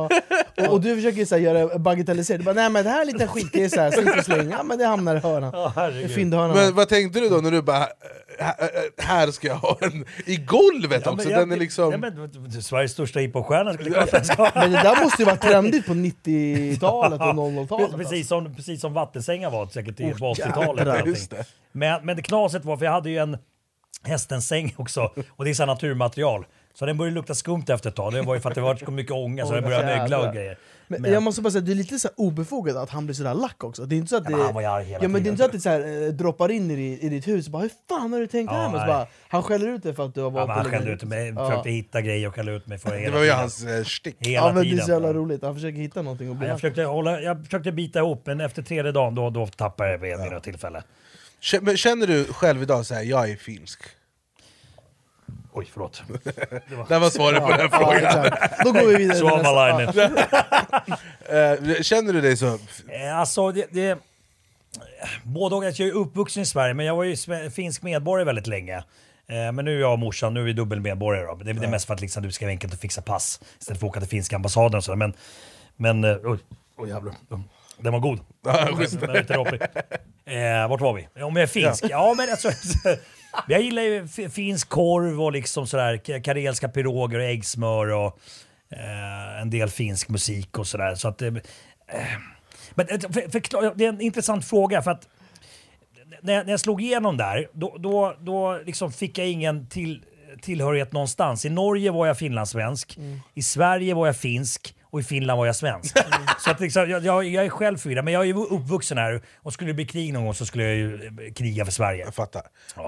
Ja. 0.56 0.68
Och, 0.68 0.74
och 0.74 0.82
du 0.82 0.96
försöker 0.96 1.26
så 1.26 1.36
här, 1.36 1.42
göra 1.42 1.80
bagatellisera. 1.80 2.38
Du 2.38 2.44
bara, 2.44 2.56
nej 2.56 2.70
men 2.70 2.84
det 2.84 2.90
här 2.90 2.98
är 2.98 3.02
en 3.02 3.08
liten 3.08 3.28
skit, 3.28 3.50
det 3.54 3.64
är 3.64 3.70
så 3.70 3.82
här, 3.82 3.92
slit 3.92 4.18
och 4.18 4.26
släng. 4.26 4.50
Ja 4.52 4.64
men 4.64 4.78
det 4.78 4.86
hamnar 4.86 5.16
i 5.16 5.20
hörnan. 5.20 5.72
Herregud. 5.76 6.12
fyndhörnan. 6.16 6.56
Men 6.58 6.76
vad 6.76 6.90
tänkte 6.90 7.20
du 7.20 7.30
då 7.30 7.36
när 7.38 7.52
du 7.52 7.62
bara, 7.62 7.78
"Äh, 8.40 8.48
äh, 8.50 8.56
här 8.98 9.32
ska 9.32 9.48
jag 9.48 9.56
ha 9.56 9.78
en 9.82 10.06
i 10.26 10.36
golvet 10.36 11.02
Ja, 11.06 11.12
också? 11.12 11.24
men 11.28 11.32
jag- 11.34 11.42
den 11.42 11.52
är 11.52 11.58
liksom... 11.58 11.92
ja, 11.92 11.98
men, 11.98 12.62
Sveriges 12.62 12.92
största 12.92 13.20
hiphopstjärna 13.20 13.74
skulle 13.74 14.08
ska 14.24 14.52
Men 14.56 14.72
det 14.72 14.82
där 14.84 15.04
måste 15.04 15.22
ju 15.22 15.26
vara 15.26 15.36
trendigt 15.42 15.86
på 15.88 15.94
90-talet 15.94 17.22
och 17.22 17.28
00-talet. 17.28 17.96
Precis 17.98 18.28
som, 18.28 18.56
precis 18.56 18.82
som 18.82 18.94
vattensängar 18.94 19.50
var 19.50 19.68
säkert 19.68 20.00
i- 20.00 20.14
på 20.14 20.26
Åh, 20.26 20.32
80-talet. 20.34 20.58
jävlar. 20.58 20.74
eller 20.74 20.86
någonting. 20.86 21.08
Just 21.14 21.32
det. 21.32 21.46
Men, 21.72 22.06
men 22.06 22.16
det 22.16 22.22
knaset 22.22 22.66
var, 22.66 22.78
för 22.78 22.86
jag 22.86 22.92
hade 22.92 23.10
ju 23.10 23.18
en 23.18 23.38
hästens 24.04 24.48
säng 24.48 24.74
också, 24.78 25.12
och 25.30 25.44
det 25.46 25.50
är 25.50 25.54
så 25.54 25.66
naturmaterial. 25.66 26.46
Så 26.74 26.86
den 26.86 26.98
började 26.98 27.16
lukta 27.16 27.36
skumt 27.36 27.64
efter 27.68 27.90
ett 27.90 27.96
tag. 27.96 28.14
Det 28.14 28.22
var 28.22 28.36
ju 28.36 28.42
för 28.42 28.50
att 28.50 28.56
det 28.56 28.62
var 28.62 28.76
så 28.76 28.92
mycket 28.92 29.12
ånga 29.12 29.46
så 29.46 29.54
den 29.54 29.64
började 29.64 29.86
mögla 29.86 30.28
och 30.28 30.34
grejer. 30.34 30.58
Men, 30.92 31.02
Men- 31.02 31.12
jag 31.14 31.24
måste 31.24 31.42
bara 31.42 31.52
säga, 31.52 31.62
det 31.62 31.72
är 31.72 31.76
lite 31.76 32.00
så 32.00 32.08
här 32.08 32.14
obefogat 32.20 32.76
att 32.76 32.90
han 32.90 33.06
blir 33.06 33.16
sådär 33.16 33.34
lack 33.34 33.64
också. 33.64 33.86
Det 33.86 33.96
är 33.96 33.98
inte 33.98 34.10
så 34.10 34.18
att 34.18 34.24
det, 34.26 34.30
men 34.32 34.40
han 34.42 34.54
var 34.54 34.62
ju 34.62 34.68
arg 34.68 34.86
hela 34.86 35.04
ja, 35.04 35.08
men 35.08 35.24
det 35.24 35.30
är 35.30 35.32
inte 35.32 35.40
så 35.44 35.46
att 35.46 35.52
det 35.52 35.60
så 35.60 35.70
här, 35.70 36.04
eh, 36.08 36.10
droppar 36.14 36.52
in 36.52 36.72
i, 36.72 37.00
i 37.02 37.10
ditt 37.10 37.28
hus 37.28 37.46
och 37.46 37.52
bara 37.52 37.62
hur 37.62 37.72
fan 37.90 38.14
har 38.14 38.20
du 38.20 38.28
tänkt 38.28 38.52
Ja, 38.52 38.58
här? 38.58 38.64
Men 38.70 38.72
så 38.72 38.78
nej. 38.78 38.88
bara, 38.88 39.08
han 39.28 39.44
skäller 39.44 39.68
ut 39.68 39.84
dig 39.84 39.94
för 39.94 40.06
att 40.06 40.16
du 40.16 40.22
har 40.22 40.28
Ja, 40.32 40.34
valt 40.36 40.48
men 40.48 40.58
han 40.58 40.66
skällde 40.66 40.92
ut 40.92 41.04
mig, 41.04 41.34
Ja. 41.36 41.50
försökte 41.50 41.70
hitta 41.70 42.02
grejer 42.02 42.28
och 42.28 42.36
skälla 42.36 42.52
ut 42.52 42.68
mig 42.68 42.78
för 42.78 42.92
Det 42.92 42.98
hela 43.00 43.12
var 43.14 43.20
ju 43.20 43.26
tiden. 43.26 43.40
hans 43.40 43.64
eh, 43.66 43.84
stick. 43.84 44.16
Hela 44.20 44.34
Ja 44.36 44.46
men 44.54 44.56
det 44.56 44.62
är 44.62 44.72
tiden. 44.72 44.86
så 44.86 44.92
jävla 44.92 45.14
roligt, 45.14 45.44
han 45.44 45.56
försöker 45.56 45.78
hitta 45.80 46.02
någonting 46.02 46.28
att 46.28 46.34
Ja, 46.34 46.40
bli 46.40 46.48
jag, 46.48 46.54
lack. 46.54 46.62
försökte 46.62 46.84
hålla, 46.84 47.22
jag 47.22 47.46
försökte 47.46 47.72
bita 47.72 48.00
ihop, 48.00 48.22
men 48.26 48.42
efter 48.42 48.62
tredje 48.62 48.92
dagen 48.92 49.16
då, 49.16 49.30
då 49.30 49.48
tappade 49.48 49.92
jag 49.92 49.98
vid 49.98 50.20
något 50.20 50.44
tillfälle. 50.44 50.84
K- 51.52 51.58
men 51.62 51.78
Känner 51.78 52.08
du 52.08 52.26
själv 52.26 52.62
idag 52.64 52.86
så 52.86 52.94
här, 52.94 53.04
jag 53.04 53.30
är 53.32 53.36
finsk? 53.36 53.80
Oj, 55.54 55.68
förlåt. 55.74 56.04
Det 56.88 57.00
var 57.00 57.10
svaret 57.10 57.44
på 57.44 57.50
den 57.52 57.70
frågan. 57.70 57.96
exakt. 58.26 58.64
Då 58.66 58.72
går 58.72 58.88
vi 58.88 58.96
vidare 58.96 59.18
till 59.18 59.26
nästa. 59.26 59.44
Suomalainen. 59.44 60.18
Eh, 61.30 61.82
Känner 61.82 62.14
du 62.14 62.22
dig 62.22 62.38
så? 62.38 62.48
Eh, 62.88 63.18
Alltså, 63.20 63.52
det, 63.52 63.66
det, 63.72 63.98
både 65.24 65.56
och. 65.56 65.64
Jag 65.64 65.80
är 65.80 65.92
uppvuxen 65.92 66.44
i 66.44 66.46
Sverige, 66.46 66.74
men 66.74 66.86
jag 66.86 66.96
var 66.96 67.04
ju 67.04 67.14
sve- 67.14 67.50
finsk 67.50 67.82
medborgare 67.82 68.26
väldigt 68.26 68.48
länge. 68.48 68.78
Eh, 69.28 69.52
Men 69.52 69.66
nu 69.66 69.76
är 69.76 69.80
jag 69.80 69.94
och 69.94 70.00
morsan, 70.00 70.34
nu 70.34 70.40
är 70.40 70.44
vi 70.44 70.54
dubbelmedborgare. 70.54 71.26
Då. 71.26 71.36
Det, 71.36 71.54
det 71.54 71.66
är 71.66 71.70
mest 71.70 71.88
för 71.88 71.94
att 71.94 72.02
liksom, 72.02 72.24
det 72.24 72.32
ska 72.32 72.46
vara 72.46 72.52
enkelt 72.52 72.74
att 72.74 72.80
fixa 72.80 73.02
pass 73.02 73.40
istället 73.60 73.80
för 73.80 73.88
att 73.88 73.92
åka 73.92 74.00
till 74.00 74.10
finska 74.10 74.36
ambassaden 74.36 74.78
och 74.78 74.84
sådär. 74.84 74.96
Men, 74.98 75.14
men 75.76 76.04
eh, 76.04 76.18
oj, 76.24 76.40
oj 76.78 76.90
jävlar. 76.90 77.14
Den 77.78 77.94
var 77.94 78.00
god. 78.00 78.20
Den 78.44 78.56
är 78.56 79.14
lite 79.22 79.34
roppig. 79.34 79.62
eh, 80.26 80.70
vart 80.70 80.82
var 80.82 80.94
vi? 80.94 81.24
Om 81.24 81.36
jag 81.36 81.44
är 81.44 81.48
finsk? 81.48 81.86
Ja, 81.90 82.14
men 82.18 82.30
alltså... 82.32 82.50
Jag 83.48 83.62
gillar 83.62 83.82
ju 83.82 84.08
fi- 84.08 84.30
finsk 84.30 84.70
korv 84.70 85.22
och 85.22 85.32
liksom 85.32 85.68
sådär, 85.68 85.98
ka- 85.98 86.22
karelska 86.22 86.70
piroger 86.70 87.20
och 87.20 87.26
äggsmör 87.26 87.88
och 87.94 88.20
eh, 88.72 89.42
en 89.42 89.50
del 89.50 89.70
finsk 89.70 90.10
musik 90.10 90.58
och 90.58 90.68
sådär. 90.68 90.96
Så 90.96 91.08
att, 91.08 91.22
eh, 91.22 91.32
men 92.76 92.88
eh, 92.90 93.00
för, 93.00 93.32
förklar, 93.32 93.74
det 93.76 93.86
är 93.86 93.90
en 93.90 94.02
intressant 94.02 94.46
fråga 94.46 94.82
för 94.82 94.92
att 94.92 95.08
när 96.22 96.34
jag, 96.34 96.46
när 96.46 96.54
jag 96.54 96.60
slog 96.60 96.82
igenom 96.82 97.18
där, 97.18 97.48
då, 97.54 97.78
då, 97.80 98.16
då 98.20 98.60
liksom 98.66 98.92
fick 98.92 99.18
jag 99.18 99.28
ingen 99.28 99.68
till, 99.68 100.02
tillhörighet 100.42 100.92
någonstans. 100.92 101.46
I 101.46 101.50
Norge 101.50 101.92
var 101.92 102.08
jag 102.08 102.18
finlandssvensk, 102.18 102.98
i 103.34 103.42
Sverige 103.42 103.94
var 103.94 104.06
jag 104.06 104.16
finsk 104.18 104.76
och 104.92 105.00
i 105.00 105.04
Finland 105.04 105.38
var 105.38 105.46
jag 105.46 105.56
svensk. 105.56 105.98
Så 106.40 106.52
att 106.52 106.60
liksom, 106.60 106.90
jag, 106.90 107.06
jag, 107.06 107.26
jag 107.26 107.46
är 107.46 107.50
själv 107.50 107.78
förvirrad, 107.78 108.06
men 108.06 108.14
jag 108.14 108.22
är 108.24 108.28
ju 108.28 108.34
uppvuxen 108.34 108.98
här 108.98 109.22
och 109.44 109.54
skulle 109.54 109.70
det 109.70 109.74
bli 109.74 109.86
krig 109.86 110.14
någon 110.14 110.26
gång 110.26 110.34
så 110.34 110.46
skulle 110.46 110.64
jag 110.64 110.76
ju 110.76 110.94
eh, 110.94 111.34
kriga 111.34 111.66
för 111.66 111.72
Sverige. 111.72 112.04
Jag 112.06 112.16
fattar. 112.16 112.42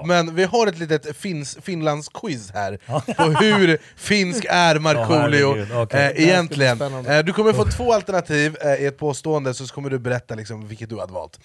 Men 0.06 0.34
vi 0.34 0.44
har 0.44 0.66
ett 0.66 0.78
litet 0.78 1.16
fins, 1.16 1.58
Finlands-quiz 1.62 2.50
här 2.54 2.78
på 3.16 3.22
hur 3.44 3.78
finsk 3.96 4.46
är 4.48 4.78
Markoolio 4.78 5.54
herregud, 5.54 5.76
okej. 5.76 6.12
eh, 6.16 6.22
egentligen. 6.28 6.82
Eh, 7.06 7.24
du 7.24 7.32
kommer 7.32 7.52
få 7.52 7.64
två 7.64 7.92
alternativ 7.92 8.56
eh, 8.60 8.74
i 8.74 8.86
ett 8.86 8.98
påstående, 8.98 9.54
så 9.54 9.66
kommer 9.66 9.90
du 9.90 9.98
berätta 9.98 10.34
liksom, 10.34 10.68
vilket 10.68 10.88
du 10.88 11.00
hade 11.00 11.12
valt. 11.12 11.40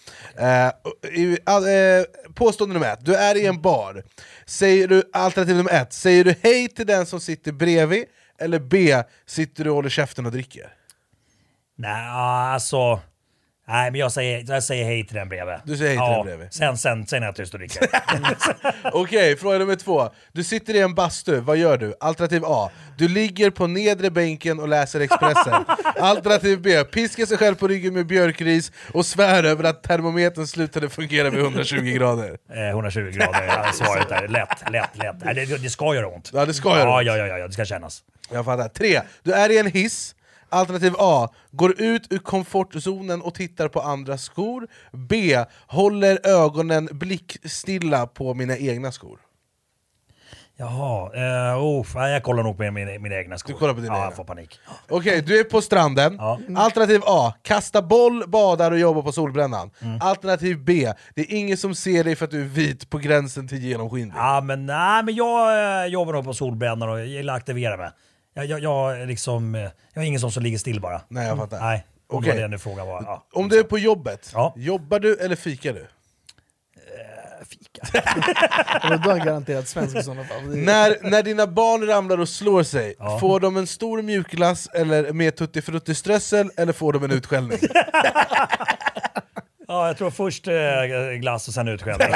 Påstående 2.36 2.74
nummer 2.74 2.94
ett, 2.94 3.06
du 3.06 3.16
är 3.16 3.36
i 3.36 3.46
en 3.46 3.62
bar. 3.62 4.04
Säger 4.46 4.88
du, 4.88 5.04
alternativ 5.14 5.56
nummer 5.56 5.72
ett, 5.82 5.94
säger 5.94 6.24
du 6.24 6.36
hej 6.42 6.68
till 6.68 6.88
den 6.88 7.06
som 7.06 7.20
sitter 7.20 7.52
bredvid? 7.52 8.06
Eller 8.38 8.60
B, 8.60 9.04
sitter 9.26 9.64
du 9.64 9.70
och 9.70 9.76
håller 9.76 9.90
käften 9.90 10.26
och 10.26 10.32
dricker? 10.32 10.74
Nej, 11.76 12.08
alltså... 12.10 13.00
Nej, 13.70 13.92
men 13.92 14.00
jag 14.00 14.12
säger, 14.12 14.44
jag 14.48 14.64
säger 14.64 14.86
hej 14.86 15.06
till 15.06 15.16
den 15.16 15.30
bredvid. 15.30 15.56
Du 15.64 15.78
säger 15.78 15.90
hej 15.90 15.98
till 15.98 16.04
ja, 16.04 16.16
den 16.18 16.26
bredvid. 16.26 16.54
Sen, 16.54 16.78
sen, 16.78 17.08
sen 17.08 17.24
är 17.24 17.28
jag 17.28 17.36
tyst 17.36 17.54
och 17.54 17.60
dricker. 17.60 17.88
Okej, 18.94 19.38
fråga 19.38 19.58
nummer 19.58 19.76
två. 19.76 20.10
Du 20.32 20.44
sitter 20.44 20.74
i 20.74 20.80
en 20.82 20.96
bastu, 20.96 21.40
vad 21.40 21.58
gör 21.58 21.78
du? 21.78 21.96
Alternativ 22.00 22.42
A. 22.46 22.72
Du 22.98 23.08
ligger 23.08 23.50
på 23.50 23.68
nedre 23.68 24.12
bänken 24.12 24.60
och 24.60 24.68
läser 24.68 25.00
Expressen. 25.00 25.66
Alternativ 26.00 26.62
B. 26.62 26.84
Piskar 26.84 27.26
sig 27.26 27.38
själv 27.38 27.56
på 27.56 27.68
ryggen 27.68 27.94
med 27.94 28.08
björkris 28.08 28.72
och 28.94 29.06
svär 29.06 29.44
över 29.44 29.64
att 29.64 29.84
termometern 29.84 30.48
slutade 30.48 30.90
fungera 30.90 31.30
vid 31.30 31.40
120 31.40 31.76
grader. 31.76 32.38
Eh, 32.54 32.70
120 32.70 33.00
grader 33.00 33.42
är 33.42 33.72
svaret 33.72 34.10
där. 34.10 34.28
Lätt, 34.28 34.72
lätt, 34.72 34.98
lätt. 34.98 35.36
Det, 35.50 35.58
det 35.58 35.70
ska 35.70 35.96
göra 35.96 36.08
ont. 36.08 36.32
Ja, 36.34 36.46
det 36.46 36.54
ska 36.54 36.70
göra 36.70 36.80
ja, 36.80 36.98
ont. 36.98 37.08
Ja, 37.08 37.28
ja, 37.28 37.38
ja, 37.38 37.48
det 37.48 37.54
ska 37.54 37.66
kännas. 37.66 38.04
Jag 38.32 38.46
fattar. 38.46 38.68
Tre. 38.70 39.02
Du 39.24 39.32
är 39.32 39.50
i 39.50 39.58
en 39.58 39.68
hiss. 39.68 40.16
Alternativ 40.50 40.94
A. 40.98 41.30
Går 41.52 41.82
ut 41.82 42.08
ur 42.10 42.18
komfortzonen 42.18 43.22
och 43.22 43.34
tittar 43.34 43.68
på 43.68 43.82
andras 43.82 44.24
skor. 44.24 44.68
B. 44.92 45.38
Håller 45.68 46.20
ögonen 46.28 46.90
blickstilla 46.92 48.08
på 48.08 48.34
mina 48.34 48.58
egna 48.58 48.92
skor. 48.92 49.20
Jaha, 50.60 51.12
eh, 51.16 51.64
oh, 51.64 52.10
jag 52.10 52.24
kollar 52.24 52.44
nog 52.44 52.58
på 52.58 52.72
mina, 52.72 53.00
mina 53.00 53.16
egna 53.16 53.38
skor. 53.38 53.54
Du 53.54 53.60
kollar 53.60 53.74
på 53.74 53.80
dina 53.80 53.94
ja, 53.94 53.98
egna. 53.98 54.06
jag 54.06 54.16
får 54.16 54.24
panik. 54.24 54.60
Okej, 54.90 55.22
du 55.22 55.40
är 55.40 55.44
på 55.44 55.62
stranden. 55.62 56.16
Ja. 56.20 56.40
Alternativ 56.56 57.02
A. 57.06 57.34
Kasta 57.42 57.82
boll, 57.82 58.24
badar 58.28 58.72
och 58.72 58.80
jobbar 58.80 59.02
på 59.02 59.12
solbrännan. 59.12 59.72
Mm. 59.82 60.02
Alternativ 60.02 60.64
B. 60.64 60.94
Det 61.16 61.22
är 61.22 61.36
ingen 61.38 61.58
som 61.58 61.76
ser 61.76 62.04
dig 62.04 62.16
för 62.16 62.26
att 62.26 62.32
du 62.32 62.42
är 62.42 62.46
vit 62.46 62.90
på 62.90 62.98
gränsen 62.98 63.48
till 63.48 63.58
genomskinlig. 63.58 64.16
Ja, 64.18 64.42
men, 64.42 64.66
nej, 64.66 65.04
men 65.04 65.16
jag 65.16 65.82
eh, 65.84 65.88
jobbar 65.88 66.14
nog 66.14 66.26
på 66.26 66.34
solbrännan 66.34 66.90
och 66.90 67.06
gillar 67.06 67.34
att 67.34 67.40
aktivera 67.40 67.78
mig. 67.78 67.90
Jag, 68.38 68.46
jag, 68.46 68.60
jag, 68.64 69.02
är 69.02 69.06
liksom, 69.06 69.56
eh, 69.56 69.62
jag 69.94 70.04
är 70.04 70.08
ingen 70.08 70.20
sån 70.20 70.32
som 70.32 70.44
ligger 70.44 70.58
still 70.58 70.82
bara. 70.82 71.02
Nej, 71.08 71.28
jag 71.28 71.38
fattar. 71.38 71.60
Nej, 71.60 71.86
om 72.10 72.18
Okej. 72.18 72.30
det 72.32 72.36
var 72.38 72.42
det 72.42 72.48
nu 72.48 72.58
frågan 72.60 72.88
var. 72.88 73.04
Ja. 73.06 73.26
Om 73.34 73.50
du 73.50 73.60
är 73.60 73.64
på 73.64 73.78
jobbet, 73.78 74.30
Ja. 74.34 74.54
jobbar 74.58 75.00
du 75.00 75.18
eller 75.18 75.36
fikar 75.36 75.74
du? 75.74 75.88
Fika. 77.50 77.82
Men 78.90 79.02
Då 79.02 79.10
är 79.10 79.18
garanterat 79.26 79.68
svensk 79.68 79.96
i 79.98 80.04
sådana 80.04 80.24
fall. 80.24 80.52
Det 80.52 80.60
är- 80.60 80.64
När, 80.66 81.10
när 81.10 81.24
dina 81.24 81.48
barn 81.48 81.88
ramlar 81.88 82.18
och 82.18 82.30
slår 82.30 82.64
sig, 82.64 82.96
Ja. 83.00 83.20
får 83.20 83.40
de 83.40 83.58
en 83.58 83.68
stor 83.68 84.02
mjukglass 84.02 84.68
eller 84.74 85.14
med 85.14 85.36
tuttifrutti-strössel 85.36 86.50
eller 86.58 86.74
får 86.74 86.94
de 86.94 87.04
en 87.04 87.12
utskällning? 87.12 87.60
Ja, 89.70 89.88
jag 89.88 89.98
tror 89.98 90.10
först 90.12 90.48
eh, 90.48 90.54
glass 91.20 91.48
och 91.48 91.54
sen 91.54 91.68
utskällning. 91.68 92.08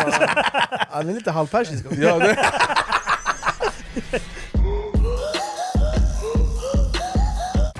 Han 0.89 1.10
är 1.10 1.13
lite 1.13 1.31
halvpersisk 1.31 1.86
också. 1.86 2.01
ja, 2.01 2.19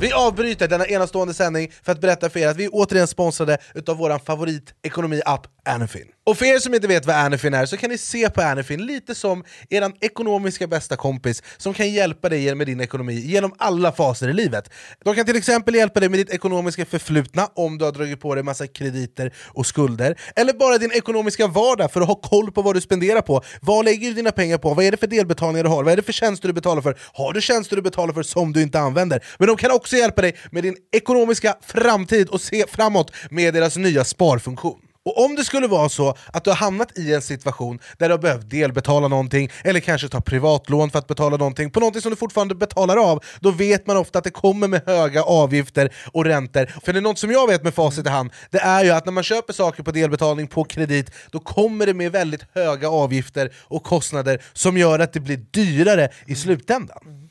Vi 0.02 0.14
avbryter 0.14 0.68
denna 0.68 0.86
enastående 0.86 1.34
sändning 1.34 1.72
för 1.84 1.92
att 1.92 2.02
berätta 2.02 2.30
för 2.30 2.40
er 2.40 2.48
att 2.48 2.58
vi 2.58 2.66
är 2.66 2.70
återigen 2.74 3.08
sponsrade 3.08 3.58
utav 3.76 3.98
vår 3.98 4.20
favoritekonomi-app 4.20 5.48
Anyfin. 5.66 6.08
Och 6.32 6.38
för 6.38 6.46
er 6.46 6.60
som 6.60 6.74
inte 6.74 6.88
vet 6.88 7.06
vad 7.06 7.16
Anyfin 7.16 7.54
är 7.54 7.66
så 7.66 7.78
kan 7.78 7.90
ni 7.90 7.98
se 7.98 8.30
på 8.30 8.42
Anyfin 8.42 8.86
lite 8.86 9.16
som 9.16 9.44
er 9.70 9.92
ekonomiska 10.02 10.68
bästa 10.68 10.96
kompis 10.96 11.44
som 11.58 11.74
kan 11.74 11.90
hjälpa 11.90 12.30
dig 12.30 12.56
med 12.56 12.68
din 12.68 12.82
ekonomi 12.82 13.14
genom 13.14 13.54
alla 13.58 13.92
faser 13.92 14.30
i 14.30 14.34
livet. 14.34 14.70
De 15.04 15.16
kan 15.16 15.26
till 15.26 15.36
exempel 15.36 15.76
hjälpa 15.76 16.00
dig 16.00 16.10
med 16.10 16.20
ditt 16.20 16.30
ekonomiska 16.30 16.86
förflutna 16.86 17.50
om 17.56 17.78
du 17.78 17.86
har 17.86 17.92
dragit 17.92 18.22
på 18.22 18.36
dig 18.36 18.44
massa 18.44 18.68
krediter 18.68 19.34
och 19.48 19.66
skulder. 19.66 20.20
Eller 20.36 20.54
bara 20.54 20.78
din 20.78 20.92
ekonomiska 20.92 21.48
vardag 21.48 21.92
för 21.92 22.02
att 22.02 22.08
ha 22.08 22.16
koll 22.16 22.52
på 22.52 22.62
vad 22.62 22.76
du 22.76 22.82
spenderar 22.82 23.22
på. 23.22 23.42
Vad 23.62 23.86
lägger 23.86 24.08
du 24.08 24.14
dina 24.14 24.32
pengar 24.32 24.58
på? 24.58 24.74
Vad 24.74 24.86
är 24.86 24.92
det 24.92 24.98
för 24.98 25.08
delbetalningar 25.08 25.64
du 25.64 25.70
har? 25.70 25.84
Vad 25.84 25.94
är 25.94 25.98
det 25.98 26.04
för 26.04 26.14
tjänster 26.14 26.48
du 26.48 26.54
betalar 26.54 26.82
för? 26.82 26.98
Har 27.14 27.34
du 27.34 27.42
tjänster 27.42 27.76
du 27.76 27.82
betalar 27.82 28.14
för 28.14 28.24
som 28.24 28.54
du 28.54 28.62
inte 28.62 28.80
använder? 28.80 29.24
Men 29.40 29.48
de 29.48 29.58
kan 29.58 29.72
också 29.72 29.96
hjälpa 29.96 30.22
dig 30.22 30.38
med 30.52 30.64
din 30.64 30.76
ekonomiska 30.92 31.56
framtid 31.62 32.30
och 32.30 32.42
se 32.42 32.66
framåt 32.68 33.12
med 33.30 33.54
deras 33.54 33.78
nya 33.78 34.04
sparfunktion. 34.04 34.91
Och 35.06 35.26
om 35.26 35.36
det 35.36 35.44
skulle 35.44 35.68
vara 35.68 35.90
så 35.90 36.16
att 36.34 36.44
du 36.44 36.50
har 36.50 36.58
hamnat 36.58 36.98
i 36.98 37.14
en 37.14 37.22
situation 37.22 37.80
där 37.98 38.10
du 38.10 38.14
har 38.14 38.20
behövt 38.20 38.50
delbetala 38.50 39.08
någonting, 39.08 39.50
eller 39.64 39.80
kanske 39.80 40.08
ta 40.08 40.22
privatlån 40.22 40.92
för 40.92 41.00
att 41.00 41.08
betala 41.08 41.38
någonting, 41.38 41.72
på 41.72 41.80
någonting 41.80 42.02
som 42.02 42.12
du 42.12 42.16
fortfarande 42.16 42.56
betalar 42.56 42.98
av, 42.98 43.24
då 43.40 43.52
vet 43.52 43.88
man 43.88 43.98
ofta 43.98 44.18
att 44.18 44.24
det 44.24 44.32
kommer 44.32 44.68
med 44.68 44.82
höga 44.86 45.24
avgifter 45.24 45.94
och 46.14 46.26
räntor. 46.26 46.66
För 46.86 46.94
det 46.94 47.00
är 47.00 47.02
något 47.02 47.20
som 47.20 47.32
jag 47.32 47.48
vet 47.48 47.64
med 47.64 47.74
facit 47.74 48.06
i 48.06 48.10
hand, 48.10 48.32
det 48.50 48.60
är 48.60 48.84
ju 48.84 48.92
att 48.92 49.06
när 49.06 49.14
man 49.14 49.24
köper 49.24 49.54
saker 49.54 49.84
på 49.84 49.92
delbetalning 49.92 50.48
på 50.48 50.64
kredit, 50.64 51.12
då 51.32 51.40
kommer 51.40 51.86
det 51.86 51.94
med 51.94 52.12
väldigt 52.12 52.46
höga 52.54 52.90
avgifter 52.90 53.54
och 53.64 53.84
kostnader 53.84 54.42
som 54.54 54.78
gör 54.78 55.00
att 55.00 55.14
det 55.14 55.20
blir 55.20 55.38
dyrare 55.52 56.10
i 56.28 56.36
slutändan. 56.36 56.98
Mm. 57.06 57.31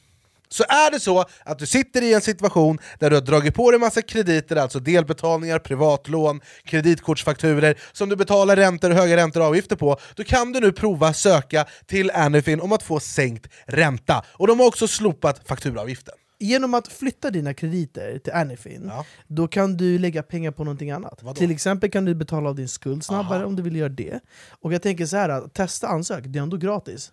Så 0.52 0.64
är 0.64 0.90
det 0.90 1.00
så 1.00 1.24
att 1.44 1.58
du 1.58 1.66
sitter 1.66 2.02
i 2.02 2.14
en 2.14 2.20
situation 2.20 2.78
där 2.98 3.10
du 3.10 3.16
har 3.16 3.22
dragit 3.22 3.54
på 3.54 3.70
dig 3.70 3.80
massa 3.80 4.02
krediter, 4.02 4.56
alltså 4.56 4.80
delbetalningar, 4.80 5.58
privatlån, 5.58 6.40
kreditkortsfakturer 6.64 7.78
som 7.92 8.08
du 8.08 8.16
betalar 8.16 8.56
räntor, 8.56 8.90
höga 8.90 9.16
räntor 9.16 9.40
och 9.40 9.46
avgifter 9.46 9.76
på, 9.76 9.96
då 10.14 10.24
kan 10.24 10.52
du 10.52 10.60
nu 10.60 10.72
prova 10.72 11.12
söka 11.12 11.66
till 11.86 12.10
Anyfin 12.10 12.60
om 12.60 12.72
att 12.72 12.82
få 12.82 13.00
sänkt 13.00 13.46
ränta. 13.66 14.24
Och 14.32 14.46
de 14.46 14.60
har 14.60 14.66
också 14.66 14.88
slopat 14.88 15.48
fakturaavgiften. 15.48 16.14
Genom 16.42 16.74
att 16.74 16.88
flytta 16.88 17.30
dina 17.30 17.54
krediter 17.54 18.18
till 18.18 18.32
Anyfin, 18.32 18.92
då 19.26 19.48
kan 19.48 19.76
du 19.76 19.98
lägga 19.98 20.22
pengar 20.22 20.50
på 20.50 20.64
någonting 20.64 20.90
annat. 20.90 21.36
Till 21.36 21.50
exempel 21.50 21.90
kan 21.90 22.04
du 22.04 22.14
betala 22.14 22.48
av 22.48 22.54
din 22.54 22.68
skuld 22.68 23.04
snabbare 23.04 23.44
om 23.44 23.56
du 23.56 23.62
vill 23.62 23.76
göra 23.76 23.88
det. 23.88 24.20
Och 24.60 24.72
jag 24.72 24.82
tänker 24.82 25.06
så 25.06 25.16
här, 25.16 25.48
testa 25.48 25.88
ansök, 25.88 26.24
det 26.26 26.38
är 26.38 26.42
ändå 26.42 26.56
gratis. 26.56 27.10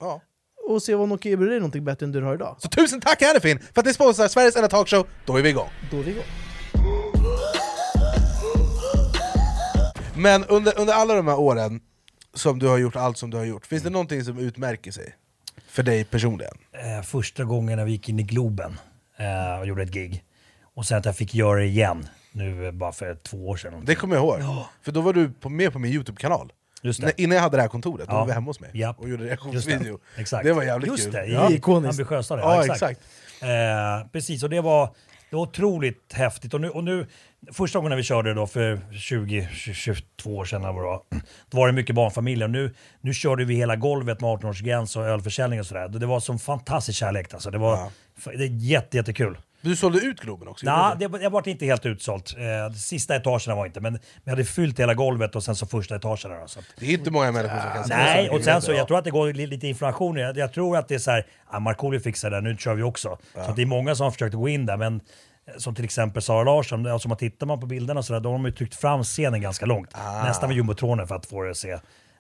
Och 0.67 0.84
se 0.84 0.95
om 0.95 1.10
de 1.10 1.17
kan 1.17 1.32
erbjuda 1.32 1.51
dig 1.51 1.60
någonting 1.60 1.84
bättre 1.84 2.06
än 2.06 2.12
du 2.12 2.23
har 2.23 2.34
idag. 2.34 2.56
Så 2.60 2.67
tusen 2.67 3.01
tack 3.01 3.21
Anyfin 3.21 3.60
för 3.60 3.82
att 3.82 3.86
ni 3.86 3.93
sponsrar 3.93 4.27
Sveriges 4.27 4.56
enda 4.56 4.67
talkshow, 4.67 5.08
då 5.25 5.38
är 5.38 5.41
vi 5.41 5.49
igång! 5.49 5.69
Då 5.91 5.99
är 5.99 6.03
vi 6.03 6.12
igång. 6.12 6.23
Men 10.15 10.45
under, 10.45 10.80
under 10.80 10.93
alla 10.93 11.15
de 11.15 11.27
här 11.27 11.39
åren 11.39 11.82
som 12.34 12.60
du 12.60 12.67
har 12.67 12.77
gjort 12.77 12.95
allt 12.95 13.17
som 13.17 13.30
du 13.30 13.38
har 13.38 13.45
gjort, 13.45 13.65
finns 13.65 13.84
det 13.84 13.89
någonting 13.89 14.23
som 14.23 14.39
utmärker 14.39 14.91
sig? 14.91 15.15
För 15.67 15.84
dig 15.84 16.03
personligen? 16.03 16.58
Eh, 16.71 17.03
första 17.03 17.43
gången 17.43 17.77
när 17.77 17.86
vi 17.86 17.91
gick 17.91 18.10
in 18.10 18.19
i 18.19 18.23
Globen 18.23 18.80
eh, 19.17 19.60
och 19.60 19.67
gjorde 19.67 19.84
ett 19.84 19.93
gig. 19.93 20.23
Och 20.75 20.86
sen 20.86 20.97
att 20.97 21.06
jag 21.06 21.15
fick 21.15 21.36
göra 21.36 21.60
det 21.60 21.65
igen, 21.65 22.08
nu 22.32 22.65
eh, 22.65 22.71
bara 22.71 22.91
för 22.91 23.15
två 23.15 23.49
år 23.49 23.58
sedan. 23.58 23.84
Det 23.86 23.95
kommer 23.95 24.15
jag 24.15 24.23
ihåg, 24.23 24.65
för 24.82 24.91
då 24.91 25.01
var 25.01 25.13
du 25.13 25.30
på, 25.30 25.49
med 25.49 25.73
på 25.73 25.80
min 25.80 25.91
Youtube-kanal 25.91 26.51
Innan 27.18 27.36
jag 27.36 27.44
hade 27.44 27.58
det 27.58 27.62
här 27.62 27.70
kontoret, 27.70 28.08
då 28.08 28.13
Ja. 28.16 28.20
var 28.20 28.26
vi 28.26 28.32
hemma 28.34 28.46
hos 28.50 28.60
mig 28.60 28.70
Japp. 28.74 29.00
och 29.00 29.10
gjorde 29.10 29.24
reaktionsvideo 29.24 30.00
det. 30.16 30.22
Exakt. 30.22 30.44
Det 30.46 30.54
var 30.54 30.63
jävligt 30.63 30.88
Just 30.92 31.04
kul 31.04 31.13
det, 31.13 31.26
ja. 31.26 31.52
ikoniskt. 31.52 32.00
Ambitiösare. 32.00 32.40
Ja, 32.42 32.66
Ja, 32.66 32.74
exakt. 32.74 33.02
Eh, 33.42 34.08
precis, 34.12 34.44
och 34.44 34.50
det 34.50 34.62
var, 34.62 34.86
det 35.30 35.36
var 35.36 35.44
otroligt 35.44 36.13
häftigt. 36.13 36.54
Och 36.54 36.62
nu, 36.62 36.70
och 36.70 36.84
nu, 36.84 37.08
första 37.54 37.80
gången 37.80 37.90
när 37.90 37.98
vi 37.98 38.04
körde 38.04 38.34
då 38.34 38.48
för 38.48 38.80
20, 38.94 39.50
22 39.54 40.36
år 40.38 40.46
sedan, 40.46 40.62
det 40.62 40.68
var, 40.72 41.02
då 41.50 41.58
var 41.58 41.68
det 41.68 41.74
mycket 41.74 41.96
barnfamiljer. 41.96 42.48
Nu, 42.48 42.74
nu 43.02 43.13
körde 43.13 43.46
vi 43.46 43.56
hela 43.56 43.76
golvet 43.76 44.22
med 44.22 44.30
18-årsgräns 44.30 44.98
och 44.98 45.06
ölförsäljning 45.06 45.60
och 45.60 45.66
sådär. 45.66 45.88
Det 45.88 46.06
var 46.06 46.20
som 46.20 46.40
fantastisk 46.40 47.00
kärlek. 47.00 47.34
Alltså. 47.34 47.52
Det 47.52 47.58
var 47.58 47.92
det 48.26 48.44
är 48.44 48.48
jätte, 48.70 48.98
jättekul. 48.98 49.38
Du 49.67 49.75
sålde 49.75 49.99
ut 49.99 50.19
Globen 50.19 50.47
också? 50.47 50.65
Nej, 50.65 50.95
det, 50.99 51.08
det 51.08 51.30
var 51.30 51.47
inte 51.47 51.65
helt 51.65 51.86
utsålt. 51.86 52.36
Eh, 52.38 52.73
sista 52.75 53.15
etagerna 53.15 53.56
var 53.56 53.65
inte, 53.65 53.80
men 53.80 53.99
vi 54.23 54.30
hade 54.30 54.45
fyllt 54.45 54.80
hela 54.80 54.93
golvet 54.93 55.36
och 55.36 55.43
sen 55.43 55.56
så 55.56 55.65
första 55.67 55.95
etagerna. 55.95 56.36
Då, 56.41 56.47
så 56.47 56.60
Det 56.80 56.86
är 56.86 56.89
inte 56.93 57.12
många 57.12 57.32
människor 57.32 57.60
som 57.60 57.71
kan 57.71 57.84
säga 57.84 57.97
Nej, 57.97 58.27
så. 58.27 58.36
och 58.36 58.43
sen 58.43 58.62
så, 58.62 58.71
jag 58.71 58.88
tror 58.88 58.97
att 58.97 59.03
det 59.03 59.12
går 59.12 59.34
li- 59.34 59.47
lite 59.47 59.67
inflation 59.67 60.15
det. 60.15 60.34
Jag 60.39 60.53
tror 60.53 60.77
att 60.77 60.88
det 60.88 60.95
är 60.95 60.99
så 60.99 61.12
här, 61.12 61.25
ah, 61.47 61.60
Markoolio 61.60 61.99
fixar 61.99 62.30
det, 62.32 62.41
nu 62.41 62.58
kör 62.58 62.73
vi 62.75 62.84
också. 62.84 63.17
Så 63.34 63.39
att 63.39 63.56
det 63.56 63.62
är 63.62 63.65
många 63.65 63.95
som 63.95 64.03
har 64.03 64.12
försökt 64.12 64.36
gå 64.36 64.49
in 64.49 64.65
där, 64.65 64.77
men 64.77 64.95
eh, 64.95 65.53
som 65.58 65.75
till 65.75 65.86
exempel 65.86 66.21
Sara 66.21 66.43
Larsson, 66.43 66.88
alltså 66.88 67.08
man 67.08 67.17
tittar 67.17 67.45
man 67.47 67.60
på 67.60 67.65
bilderna 67.65 68.03
så 68.03 68.13
där, 68.13 68.19
då 68.19 68.30
har 68.30 68.34
de 68.34 68.45
ju 68.45 68.51
tryckt 68.51 68.75
fram 68.75 69.03
scenen 69.03 69.41
ganska 69.41 69.65
långt. 69.65 69.89
Ah. 69.93 70.23
Nästan 70.23 70.49
med 70.49 70.56
jumbotronen 70.56 71.08
för 71.08 71.15
att 71.15 71.25
få 71.25 71.43
det 71.43 71.51
att 71.51 71.58
se. 71.58 71.77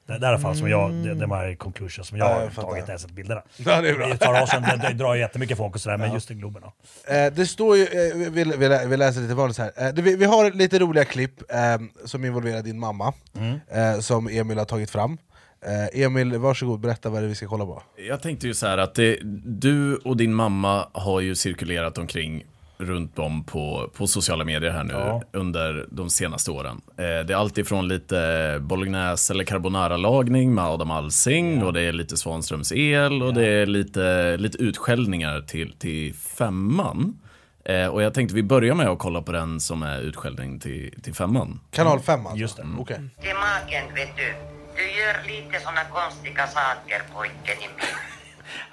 Det, 0.07 0.13
det 0.19 0.25
är 0.25 0.29
i 0.29 0.33
alla 0.33 0.39
fall 0.39 0.55
som 0.55 0.69
jag, 0.69 0.91
det, 0.93 1.13
de 1.13 1.31
här 1.31 1.55
conclusion 1.55 2.05
som 2.05 2.17
jag 2.17 2.27
Ja, 2.29 2.33
har 2.33 2.41
jag 2.41 2.53
tagit 2.55 2.87
när 2.87 2.93
jag 2.93 3.01
sett 3.01 3.11
bilderna. 3.11 3.41
Ja, 3.57 3.81
det 3.81 3.89
är 3.89 3.95
bra. 3.95 4.07
Larsson, 4.33 4.61
det, 4.61 4.87
det 4.87 4.93
drar 4.93 5.15
jättemycket 5.15 5.57
folk 5.57 5.75
och 5.75 5.81
sådär, 5.81 5.97
men 5.97 6.13
just 6.13 6.31
i 6.31 6.33
Globen 6.33 6.61
då. 6.61 6.73
Eh, 7.13 7.33
det 7.33 7.45
står 7.45 7.77
ju, 7.77 7.83
eh, 7.83 8.29
vi, 8.31 8.43
vi, 8.57 8.85
vi, 8.87 8.97
läser 8.97 9.21
lite 9.21 9.33
vanligt 9.35 9.57
här, 9.57 9.71
eh, 9.77 9.93
det, 9.93 10.01
vi, 10.01 10.15
vi 10.15 10.25
har 10.25 10.51
lite 10.51 10.79
roliga 10.79 11.05
klipp 11.05 11.51
eh, 11.51 11.57
som 12.05 12.25
involverar 12.25 12.61
din 12.61 12.79
mamma, 12.79 13.13
Mm. 13.37 13.59
eh, 13.71 13.99
som 13.99 14.27
Emil 14.27 14.57
har 14.57 14.65
tagit 14.65 14.89
fram. 14.89 15.17
Eh, 15.65 16.01
Emil, 16.03 16.37
varsågod, 16.37 16.79
berätta 16.79 17.09
vad 17.09 17.21
det 17.21 17.25
är 17.25 17.29
vi 17.29 17.35
ska 17.35 17.47
kolla 17.47 17.65
på. 17.65 17.83
Jag 18.07 18.21
tänkte 18.21 18.47
ju 18.47 18.53
så 18.53 18.67
här 18.67 18.77
att 18.77 18.95
det, 18.95 19.17
du 19.45 19.95
och 19.95 20.17
din 20.17 20.33
mamma 20.33 20.87
har 20.93 21.19
ju 21.21 21.35
cirkulerat 21.35 21.97
omkring 21.97 22.43
runt 22.79 23.19
om 23.19 23.43
på, 23.43 23.89
på 23.97 24.07
sociala 24.07 24.43
medier 24.43 24.71
här 24.71 24.83
nu 24.83 24.93
Ja. 24.93 25.21
under 25.33 25.85
de 25.91 26.09
senaste 26.09 26.51
åren. 26.51 26.81
Eh, 26.97 27.03
det 27.03 27.33
är 27.33 27.35
alltifrån 27.35 27.87
lite 27.87 28.57
bolognese 28.61 29.33
eller 29.33 29.43
carbonara-lagning 29.43 30.53
med 30.55 30.63
Adam 30.65 30.91
Alsing 30.91 31.63
och 31.63 31.73
det 31.73 31.81
är 31.81 31.91
lite 31.91 32.17
Svanströms 32.17 32.71
el 32.71 33.23
och 33.23 33.33
det 33.33 33.47
är 33.47 33.65
lite, 33.65 34.37
lite 34.37 34.57
utskällningar 34.57 35.41
till, 35.41 35.73
till 35.79 36.13
femman. 36.13 37.19
Eh, 37.65 37.87
och 37.87 38.01
jag 38.03 38.13
tänkte 38.13 38.35
vi 38.35 38.43
börjar 38.43 38.75
med 38.75 38.87
att 38.87 38.99
kolla 38.99 39.21
på 39.21 39.31
den 39.31 39.59
som 39.59 39.83
är 39.83 40.01
utskällning 40.01 40.59
till, 40.59 40.93
till 41.03 41.13
femman. 41.15 41.59
Kanal 41.71 41.99
5 41.99 42.19
alltså? 42.25 42.37
Just 42.37 42.57
det. 42.57 42.65
Okej. 42.79 42.97
Till 43.21 43.33
magen, 43.33 43.95
vet 43.95 44.15
du. 44.17 44.33
Du 44.75 44.83
gör 44.83 45.27
lite 45.27 45.59
såna 45.63 45.83
konstiga 45.83 46.47
saker, 46.47 47.01
pojken 47.15 47.57
i 47.63 47.67
min. 47.77 48.06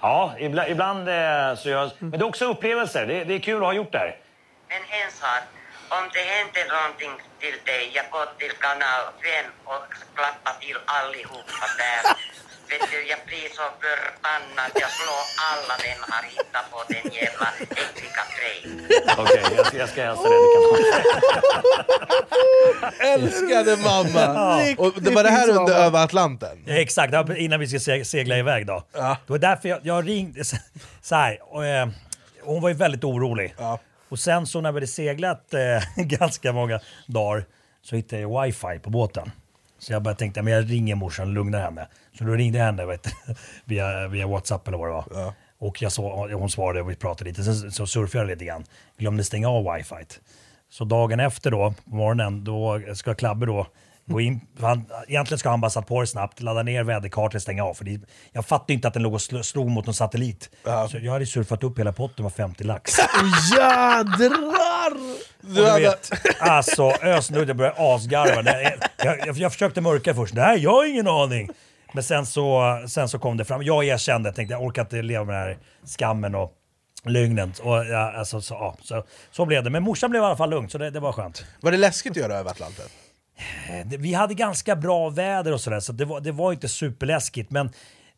Ja, 0.04 0.34
ibland, 0.38 0.68
ibland 0.70 1.08
eh, 1.08 1.54
så 1.56 1.68
gör 1.68 1.90
Men 1.98 2.10
det 2.10 2.24
är 2.26 2.32
också 2.32 2.44
upplevelser. 2.44 3.06
Det, 3.06 3.24
det 3.24 3.34
är 3.34 3.38
kul 3.38 3.56
att 3.56 3.62
ha 3.62 3.72
gjort 3.72 3.92
det 3.92 3.98
här. 3.98 4.16
Men 4.68 4.82
en 5.02 5.10
sak. 5.10 5.42
Om 5.88 6.04
det 6.12 6.24
händer 6.34 6.64
någonting 6.76 7.14
till 7.40 7.56
dig, 7.64 7.90
jag 7.94 8.06
går 8.10 8.26
till 8.38 8.52
kanal 8.66 9.02
5 9.22 9.50
och 9.64 9.86
klappar 10.16 10.54
till 10.60 10.78
allihopa 10.98 11.66
där. 11.82 12.02
Vet 12.70 12.90
du, 12.90 12.98
jag 13.12 13.18
blir 13.27 13.48
så 13.59 13.62
förbannad. 13.83 14.70
Jag 14.74 14.90
slår 14.98 15.22
alla 15.50 15.74
vem 15.85 16.00
har 16.12 16.22
hittat 16.35 16.70
på 16.72 16.79
den 16.88 17.12
jävla 17.12 17.48
äckliga 17.61 18.24
grejen. 18.37 18.87
Okej, 19.18 19.42
jag, 19.57 19.66
ska- 19.66 19.77
jag 19.79 19.88
ska 19.88 20.03
hälsa 20.05 20.22
kan- 20.22 20.35
Älskade 23.00 23.77
mamma! 23.77 24.20
Ja. 24.64 24.74
och 24.79 24.92
det 25.03 25.11
var 25.11 25.22
det 25.24 25.31
här 25.31 25.48
under 25.50 25.74
över 25.74 26.05
Atlanten? 26.05 26.62
Ja, 26.66 26.74
exakt, 26.74 27.12
det 27.12 27.22
var 27.22 27.35
innan 27.35 27.61
vi 27.61 27.68
ska 27.68 27.79
se- 27.81 28.05
segla 28.05 28.38
iväg 28.38 28.66
då. 28.66 28.83
Det 28.92 29.16
var 29.27 29.38
därför 29.38 29.68
jag, 29.68 29.79
jag 29.83 30.09
ringde 30.09 30.44
så- 31.03 31.14
här. 31.14 31.38
Och, 31.42 31.66
eh, 31.66 31.88
hon 32.42 32.62
var 32.62 32.68
ju 32.68 32.74
väldigt 32.74 33.05
orolig. 33.05 33.55
Och 34.09 34.18
sen 34.18 34.46
så 34.46 34.61
när 34.61 34.72
vi 34.72 34.77
hade 34.77 34.87
seglat 34.87 35.55
eh, 35.55 35.61
ganska 36.05 36.53
många 36.53 36.81
dagar 37.07 37.44
så 37.83 37.96
hittade 37.96 38.22
jag 38.22 38.42
wifi 38.42 38.79
på 38.83 38.90
båten. 38.90 39.31
Så 39.85 39.92
jag 39.92 40.03
bara 40.03 40.14
tänkte, 40.14 40.42
men 40.42 40.53
jag 40.53 40.70
ringer 40.70 40.94
morsan 40.94 41.29
och 41.29 41.35
lugnar 41.35 41.61
henne. 41.61 41.88
Så 42.18 42.25
då 42.25 42.33
ringde 42.33 42.59
jag 42.59 42.64
henne 42.66 42.87
vet, 42.87 43.07
via, 43.64 44.09
via 44.09 44.27
WhatsApp 44.27 44.68
eller 44.68 44.79
vad 44.79 44.88
det 44.88 44.92
var. 44.92 45.33
Och 45.59 45.83
jag 45.83 45.92
så, 45.92 46.29
hon 46.33 46.51
svarade 46.51 46.81
och 46.83 46.90
vi 46.90 46.97
pratade 46.97 47.31
lite. 47.31 47.42
Sen 47.44 47.73
så 47.73 47.87
surfade 47.87 48.25
jag 48.25 48.29
lite 48.31 48.44
grann. 48.44 48.64
Glömde 48.99 49.25
stänga 49.25 49.49
av 49.49 49.75
wifi. 49.75 49.94
Så 50.70 50.85
dagen 50.85 51.20
efter 51.20 51.51
då, 51.51 51.75
på 51.90 51.94
morgonen, 51.97 52.44
då 52.44 52.81
ska 52.94 53.14
Klabbe 53.14 53.47
då 53.47 53.66
gå 54.07 54.20
in. 54.20 54.40
Han, 54.61 54.85
egentligen 55.09 55.38
ska 55.38 55.51
han 55.51 55.61
bara 55.61 55.70
satt 55.70 55.87
på 55.87 56.01
det 56.01 56.07
snabbt, 56.07 56.40
ladda 56.42 56.62
ner 56.62 56.85
väderkartan 56.85 57.37
och 57.37 57.42
stänga 57.42 57.64
av. 57.64 57.75
För 57.75 57.85
det, 57.85 58.01
jag 58.33 58.47
fattade 58.47 58.73
inte 58.73 58.88
att 58.88 58.94
den 58.94 59.03
låg 59.03 59.12
och 59.12 59.18
sl- 59.18 59.42
slog 59.42 59.70
mot 59.70 59.87
någon 59.87 59.94
satellit. 59.94 60.51
Så 60.90 60.99
jag 60.99 61.12
hade 61.12 61.27
surfat 61.27 61.62
upp 61.64 61.79
hela 61.79 61.92
potten 61.92 62.23
med 62.23 62.33
50 62.33 62.64
lax. 62.64 62.92
Jädrar! 63.57 64.73
Och 64.92 65.55
du 65.55 65.62
vet, 65.81 66.11
alltså 66.38 66.92
jag 67.03 67.57
började 67.57 67.75
asgarva. 67.79 68.42
Det- 68.42 68.79
Jag, 68.97 69.27
jag, 69.27 69.37
jag 69.37 69.53
försökte 69.53 69.81
mörka 69.81 70.14
först. 70.14 70.35
Nej, 70.35 70.59
jag 70.59 70.70
har 70.70 70.85
ingen 70.85 71.09
aning. 71.09 71.49
Men 71.92 72.03
sen 72.03 72.27
så, 72.27 72.62
sen 72.88 73.09
så 73.09 73.18
kom 73.18 73.37
det 73.37 73.44
fram. 73.44 73.62
Jag 73.62 73.85
erkände, 73.85 74.29
jag 74.29 74.37
tänkte 74.37 74.55
jag 74.55 74.62
orkar 74.62 74.83
inte 74.83 75.03
leva 75.03 75.25
med 75.25 75.35
den 75.35 75.42
här 75.44 75.59
skammen 75.87 76.35
och 76.35 76.53
lögnen. 77.05 77.53
Och, 77.62 77.87
ja, 77.87 78.12
alltså, 78.18 78.40
så, 78.40 78.55
ja, 78.55 78.77
så, 78.83 79.05
så 79.31 79.44
blev 79.47 79.64
det. 79.64 79.70
Men 79.70 79.83
morsan 79.83 80.11
blev 80.11 80.23
i 80.23 80.27
alla 80.27 80.37
fall 80.37 80.51
lugn, 80.51 80.68
så 80.70 80.79
det, 80.79 80.90
det 80.90 81.01
var 81.01 81.12
skönt. 81.12 81.44
Var 81.61 81.70
det 81.70 81.77
läskigt 81.79 82.11
att 82.11 82.16
göra 82.16 82.35
över 82.35 82.51
Atlanten? 82.51 82.85
Eh, 83.70 83.87
det- 83.87 83.97
Vi 83.97 84.14
hade 84.14 84.35
ganska 84.35 84.77
bra 84.77 85.09
väder 85.11 85.53
och 85.53 85.61
sådär, 85.61 85.81
så 85.81 85.92
det 85.92 86.05
var, 86.05 86.20
det 86.20 86.33
var 86.33 86.53
inte 86.53 86.68
superläskigt. 86.68 87.51
Men 87.51 87.70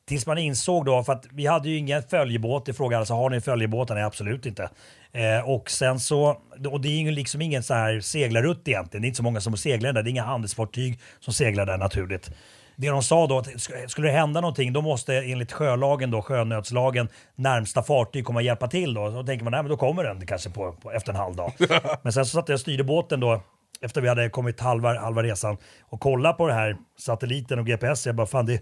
tills 0.08 0.26
man 0.26 0.38
insåg 0.38 0.84
då, 0.84 1.02
för 1.02 1.12
att 1.12 1.26
vi 1.30 1.46
hade 1.46 1.68
ju 1.68 1.76
ingen 1.76 2.02
följebåt. 2.02 2.66
Det 2.66 2.72
frågade 2.74 2.98
alltså, 2.98 3.14
har 3.14 3.30
ni 3.30 3.36
en 3.36 3.42
följebåt? 3.42 3.88
Nej, 3.88 4.02
absolut 4.02 4.46
inte. 4.46 4.70
Eh, 5.12 5.48
och 5.50 5.70
sen 5.70 6.00
så, 6.00 6.40
och 6.70 6.80
det 6.80 6.88
är 6.88 7.02
ju 7.02 7.10
liksom 7.10 7.42
ingen 7.42 7.62
så 7.62 7.74
här 7.74 8.00
seglarrutt 8.00 8.68
egentligen. 8.68 9.02
Det 9.02 9.06
är 9.06 9.08
inte 9.08 9.16
så 9.16 9.22
många 9.22 9.40
som 9.40 9.56
seglar 9.56 9.92
där. 9.92 10.02
Det 10.02 10.08
är 10.08 10.12
inga 10.12 10.24
handelsfartyg 10.24 11.00
som 11.20 11.32
seglar 11.34 11.66
där 11.66 11.78
naturligt. 11.78 12.30
det 12.76 12.88
de 12.88 13.02
sa 13.02 13.26
då, 13.26 13.38
att 13.38 13.46
sk- 13.46 13.86
skulle 13.88 14.08
det 14.08 14.12
hända 14.12 14.40
någonting 14.40 14.72
då 14.72 14.82
måste 14.82 15.14
enligt 15.14 15.52
sjölagen, 15.52 16.10
då, 16.10 16.22
sjönödslagen, 16.22 17.08
närmsta 17.34 17.82
fartyg 17.82 18.24
komma 18.24 18.38
och 18.38 18.42
hjälpa 18.42 18.68
till. 18.68 18.94
Då, 18.94 19.10
då 19.10 19.22
tänker 19.22 19.44
man 19.44 19.50
nej, 19.50 19.62
men 19.62 19.70
då 19.70 19.76
kommer 19.76 20.04
den 20.04 20.26
kanske 20.26 20.50
på, 20.50 20.72
på, 20.72 20.92
efter 20.92 21.12
en 21.12 21.18
halv 21.18 21.36
dag. 21.36 21.52
men 22.02 22.12
sen 22.12 22.26
så 22.26 22.30
satt 22.38 22.48
jag 22.48 22.54
och 22.56 22.60
styrde 22.60 22.84
båten 22.84 23.20
då 23.20 23.42
efter 23.80 24.00
vi 24.00 24.08
hade 24.08 24.28
kommit 24.28 24.60
halva, 24.60 24.98
halva 25.00 25.22
resan 25.22 25.56
och 25.82 26.00
kollade 26.00 26.34
på 26.34 26.46
det 26.46 26.54
här 26.54 26.76
satelliten 26.98 27.58
och 27.58 27.66
GPS. 27.66 28.06
Jag 28.06 28.14
bara, 28.14 28.26
fan 28.26 28.46
det, 28.46 28.60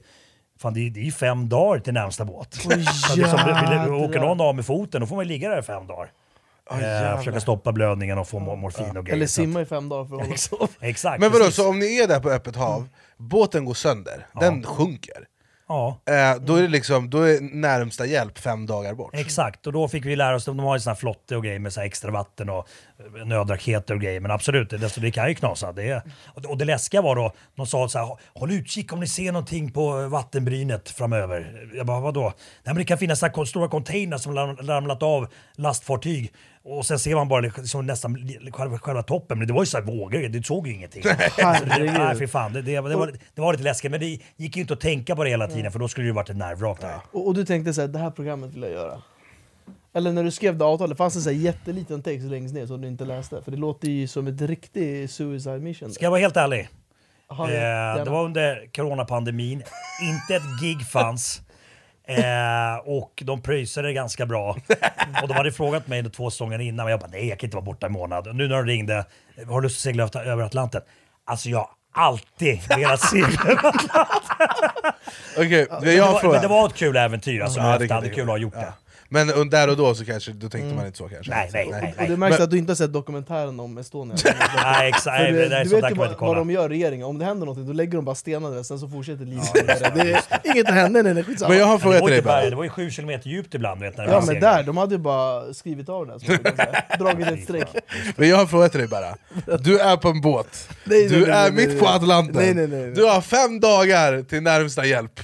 fan, 0.61 0.75
det, 0.75 0.81
är 0.81 1.05
ju 1.05 1.13
fem 1.13 1.49
dagar 1.49 1.81
till 1.81 1.95
närmsta 1.95 2.25
båt. 2.25 2.55
Så 2.55 2.69
liksom, 3.17 3.95
åker 4.05 4.21
någon 4.21 4.41
av 4.41 4.55
med 4.55 4.67
foten 4.67 5.01
då 5.01 5.07
får 5.07 5.17
man 5.17 5.27
ligga 5.27 5.49
där 5.49 5.59
i 5.59 5.63
fem 5.63 5.87
dagar. 5.87 6.11
Oj, 6.71 6.83
eh, 6.83 7.19
försöka 7.19 7.41
stoppa 7.41 7.73
blödningen 7.73 8.19
och 8.19 8.29
få 8.29 8.39
mo- 8.39 8.57
morfin 8.57 8.97
och 8.97 9.05
grejer. 9.05 9.17
Eller 9.17 9.27
simma 9.27 9.61
i 9.61 9.65
fem 9.65 9.89
dagar 9.89 10.05
för 10.09 10.17
att 10.17 10.51
hålla. 10.51 10.69
Exakt. 10.81 11.21
Men 11.21 11.33
vadå, 11.33 11.51
så 11.51 11.69
om 11.69 11.79
ni 11.79 11.99
är 11.99 12.09
där 12.09 12.21
på 12.21 12.31
öppet 12.31 12.57
hav, 12.57 12.89
båten 13.17 13.65
går 13.65 13.75
sönder, 13.75 14.27
den 14.41 14.63
sjunker. 14.65 15.27
Ja. 15.69 15.99
Eh, 16.07 16.41
då 16.41 16.57
är 16.57 16.63
det 16.63 16.69
liksom, 16.69 17.11
då 17.11 17.23
är 17.23 17.41
närmsta 17.41 18.07
hjälp 18.07 18.39
fem 18.39 18.67
dagar 18.67 18.95
bort. 18.95 19.15
Exakt, 19.15 19.67
och 19.67 19.73
då 19.73 19.89
fick 19.89 20.05
vi 20.05 20.17
lära 20.17 20.37
oss, 20.37 20.45
de 20.45 20.59
har 20.59 20.77
ju 20.77 20.81
här 20.91 20.95
flotte 20.95 21.37
och 21.37 21.45
grejer 21.45 21.59
med 21.59 21.73
så 21.73 21.81
extra 21.81 22.11
vatten 22.11 22.49
och 22.49 22.69
eh, 23.19 23.27
nödraketer 23.27 23.95
och 23.95 24.01
grejer. 24.01 24.21
Men 24.21 24.31
absolut, 24.31 24.71
det, 24.71 25.01
det 25.01 25.11
kan 25.11 25.29
ju 25.29 25.35
knasa. 25.35 25.73
Det 25.73 25.89
är, 25.91 26.03
och 26.35 26.59
det- 26.59 26.65
läskiga 26.65 27.03
var 27.03 27.17
då, 27.17 27.33
de 27.57 27.67
sa 27.67 27.89
så 27.89 27.99
här, 27.99 28.19
håll 28.35 28.53
utkik 28.53 28.93
om 28.93 29.01
ni 29.01 29.07
ser 29.07 29.33
någonting 29.33 29.73
på 29.73 30.09
vattenbrynet 30.09 30.91
framöver. 30.91 31.69
Jag 31.75 31.87
bara, 31.87 32.01
vadå? 32.01 32.23
Nej 32.23 32.33
men 32.65 32.77
det 32.77 32.85
kan 32.85 32.99
finnas 32.99 33.19
så 33.19 33.47
stora 33.47 33.69
containers 33.69 34.21
som 34.23 34.37
ramlat 34.37 35.03
av 35.03 35.29
lastfartyg. 35.57 36.33
Och 36.67 36.87
sen 36.87 36.99
ser 36.99 37.15
man 37.15 37.29
bara 37.29 37.41
liksom 37.41 37.87
nästan 37.87 38.15
li- 38.15 38.51
själva, 38.53 38.79
själva 38.79 39.03
toppen, 39.03 39.39
men 39.39 39.47
det 39.47 39.53
var 39.55 39.63
ju 39.63 39.67
så 39.67 39.79
här 39.79 39.85
vågor, 39.85 40.29
du 40.29 40.43
såg 40.43 40.67
ju 40.67 40.75
ingenting. 40.75 41.03
Nej, 41.77 42.17
fy 42.19 42.27
fan, 42.27 42.53
det, 42.53 42.63
det, 42.63 42.73
det, 42.73 42.81
var, 42.81 43.13
det 43.35 43.41
var 43.41 43.53
lite 43.53 43.65
läskigt, 43.65 43.91
men 43.91 44.01
det 44.01 44.19
gick 44.37 44.57
ju 44.57 44.61
inte 44.63 44.75
att 44.75 44.81
tänka 44.81 45.17
på 45.17 45.25
det 45.25 45.31
hela 45.31 45.47
tiden 45.49 45.73
för 45.73 45.79
då 45.79 45.89
skulle 45.89 46.05
det 46.05 46.09
ju 46.09 46.15
varit 46.15 46.31
ett 46.31 46.37
nervvrak 46.37 46.81
där. 46.81 46.97
Och, 47.13 47.27
och 47.27 47.35
du 47.35 47.45
tänkte 47.45 47.75
så 47.75 47.81
här, 47.81 47.89
det 47.89 47.99
här 47.99 48.11
programmet 48.11 48.55
vill 48.55 48.63
jag 48.63 48.73
göra. 48.73 49.03
Eller 49.95 50.13
när 50.13 50.25
du 50.25 50.31
skrev 50.31 50.59
det 50.59 50.65
avtalet, 50.65 50.99
fanns 50.99 51.15
det 51.15 51.21
så 51.21 51.31
här 51.31 51.37
jätteliten 51.37 52.03
text 52.03 52.27
längst 52.27 52.55
ner 52.55 52.67
som 52.67 52.81
du 52.81 52.89
inte 52.89 53.05
läste? 53.05 53.43
För 53.43 53.51
det 53.51 53.57
låter 53.57 53.89
ju 53.89 54.07
som 54.07 54.27
ett 54.27 54.41
riktigt 54.43 55.11
suicide 55.11 55.59
mission. 55.59 55.93
Ska 55.93 56.05
jag 56.05 56.11
vara 56.11 56.21
helt 56.21 56.37
ärlig? 56.37 56.69
Aha, 57.29 57.51
eh, 57.51 58.05
det 58.05 58.11
var 58.11 58.25
under 58.25 58.69
coronapandemin, 58.75 59.63
inte 60.03 60.35
ett 60.37 60.61
gig 60.63 60.87
fanns. 60.87 61.41
Eh, 62.07 62.77
och 62.85 63.23
de 63.25 63.43
pröjsade 63.43 63.93
ganska 63.93 64.27
bra. 64.27 64.57
Och 65.23 65.29
de 65.29 65.35
hade 65.35 65.53
frågat 65.53 65.87
mig 65.89 66.11
två 66.11 66.31
säsonger 66.31 66.59
innan, 66.61 66.85
men 66.85 66.91
jag 66.91 67.01
bara 67.01 67.11
nej 67.11 67.29
jag 67.29 67.39
kan 67.39 67.47
inte 67.47 67.57
vara 67.57 67.65
borta 67.65 67.87
en 67.87 67.93
månad. 67.93 68.29
Och 68.29 68.37
nu 68.37 68.49
när 68.49 68.57
de 68.57 68.67
ringde, 68.67 69.05
har 69.49 69.61
du 69.61 69.67
lust 69.67 69.77
att 69.77 69.81
segla 69.83 70.09
över- 70.25 70.45
Atlanten? 70.45 70.81
Alltså 71.25 71.49
jag 71.49 71.59
har 71.59 71.69
alltid 72.05 72.61
velat 72.69 73.01
segla 73.01 73.43
över 73.51 73.73
Okej, 75.37 75.67
Men 75.71 75.97
jag 75.97 75.97
det, 75.97 76.01
har 76.01 76.23
var, 76.23 76.33
men 76.33 76.43
det 76.43 76.49
var 76.49 76.67
ett 76.67 76.75
kul 76.75 76.97
äventyr, 76.97 77.41
alltså, 77.41 77.61
Ja, 77.61 77.73
ja, 77.73 77.79
det 77.79 77.87
det 77.87 77.95
hade 77.95 78.09
kul 78.11 78.23
att 78.23 78.29
ha 78.29 78.37
gjort 78.39 78.55
det. 78.55 78.73
Men 79.15 79.31
und- 79.31 79.51
där 79.51 79.71
och 79.71 79.77
då 79.77 79.95
så 79.95 80.05
kanske, 80.05 80.33
då 80.33 80.49
tänkte 80.49 80.75
man 80.75 80.87
inte 80.87 80.99
så 80.99 81.09
kanske. 81.09 81.33
Nej, 81.33 81.51
nej, 81.53 81.69
nej. 81.71 81.95
Och 81.99 82.09
det 82.09 82.17
märks 82.17 82.41
att 82.41 82.51
du 82.51 82.59
inte 82.59 82.71
har 82.71 82.77
sett 82.77 82.93
dokumentären 82.93 83.61
om 83.61 83.79
Estonia. 83.79 84.17
Nej, 84.63 84.89
exakt. 84.89 85.21
Nej, 85.21 85.33
det 85.33 85.49
där 85.49 85.61
är 85.61 85.65
du 85.65 85.71
vet 85.71 85.91
ju 85.91 85.95
vad, 85.95 86.21
vad 86.21 86.37
de 86.37 86.51
gör, 86.51 86.69
regeringen. 86.69 87.07
Om 87.07 87.19
det 87.19 87.25
händer 87.25 87.47
någonting, 87.47 87.67
då 87.67 87.73
lägger 87.73 87.93
de 87.93 88.05
bara 88.05 88.15
stenar 88.15 88.51
där, 88.51 88.63
sen 88.63 88.79
så 88.79 88.89
fortsätter 88.89 89.25
livet 89.25 89.51
vidare. 89.55 89.93
Det 89.95 90.13
är 90.13 90.55
inget 90.55 90.71
händer, 90.71 91.03
nej, 91.03 91.15
nej. 91.15 91.25
Men 91.49 91.59
jag 91.59 91.67
har 91.67 91.73
en 91.73 91.79
det, 91.79 91.83
fråga 91.83 91.99
till 92.01 92.11
dig 92.11 92.23
bara. 92.23 92.51
det 92.51 92.57
var 92.57 92.65
ju 92.65 92.71
sju 92.71 92.91
kilometer 92.91 93.29
djupt 93.31 93.55
ibland. 93.55 93.81
Vet, 93.81 93.97
när 93.97 94.07
det 94.07 94.13
Ja 94.13 94.23
men 94.27 94.41
där, 94.41 94.63
de 94.63 94.77
hade 94.77 94.95
ju 94.95 94.99
bara 94.99 95.55
skrivit 95.55 95.89
av 95.89 96.07
kan 96.07 96.21
säga. 96.21 96.83
Dragit 96.99 97.29
ett 97.29 97.43
streck. 97.43 97.69
Men 98.17 98.29
jag 98.29 98.37
har 98.37 98.43
en 98.43 98.49
fråga 98.49 98.69
till 98.69 98.81
dig 98.81 98.89
bara. 98.89 99.17
Du 99.59 99.79
är 99.79 99.97
på 99.97 100.09
en 100.09 100.21
båt, 100.21 100.69
Nej, 100.85 101.09
du 101.09 101.21
nej, 101.21 101.21
nej, 101.21 101.31
är 101.31 101.43
nej, 101.43 101.53
mitt 101.53 101.69
nej, 101.69 101.79
på 101.79 101.85
nej. 101.85 101.95
Atlanten, 101.95 102.37
Nej, 102.37 102.55
nej, 102.55 102.67
nej, 102.67 102.81
nej. 102.81 102.95
du 102.95 103.05
har 103.05 103.21
fem 103.21 103.61
dagar 103.61 104.23
till 104.23 104.43
närmsta 104.43 104.85
hjälp. 104.85 105.21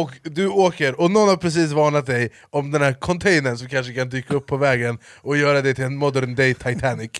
Och 0.00 0.10
du 0.22 0.48
åker, 0.48 1.00
och 1.00 1.10
någon 1.10 1.28
har 1.28 1.36
precis 1.36 1.72
varnat 1.72 2.06
dig 2.06 2.30
om 2.50 2.70
den 2.70 2.82
här 2.82 2.92
containern 2.92 3.58
som 3.58 3.68
kanske 3.68 3.92
kan 3.94 4.08
dyka 4.08 4.34
upp 4.34 4.46
på 4.46 4.56
vägen 4.56 4.98
och 5.20 5.36
göra 5.36 5.62
det 5.62 5.74
till 5.74 5.84
en 5.84 5.96
modern 5.96 6.34
day 6.34 6.54
Titanic. 6.54 7.10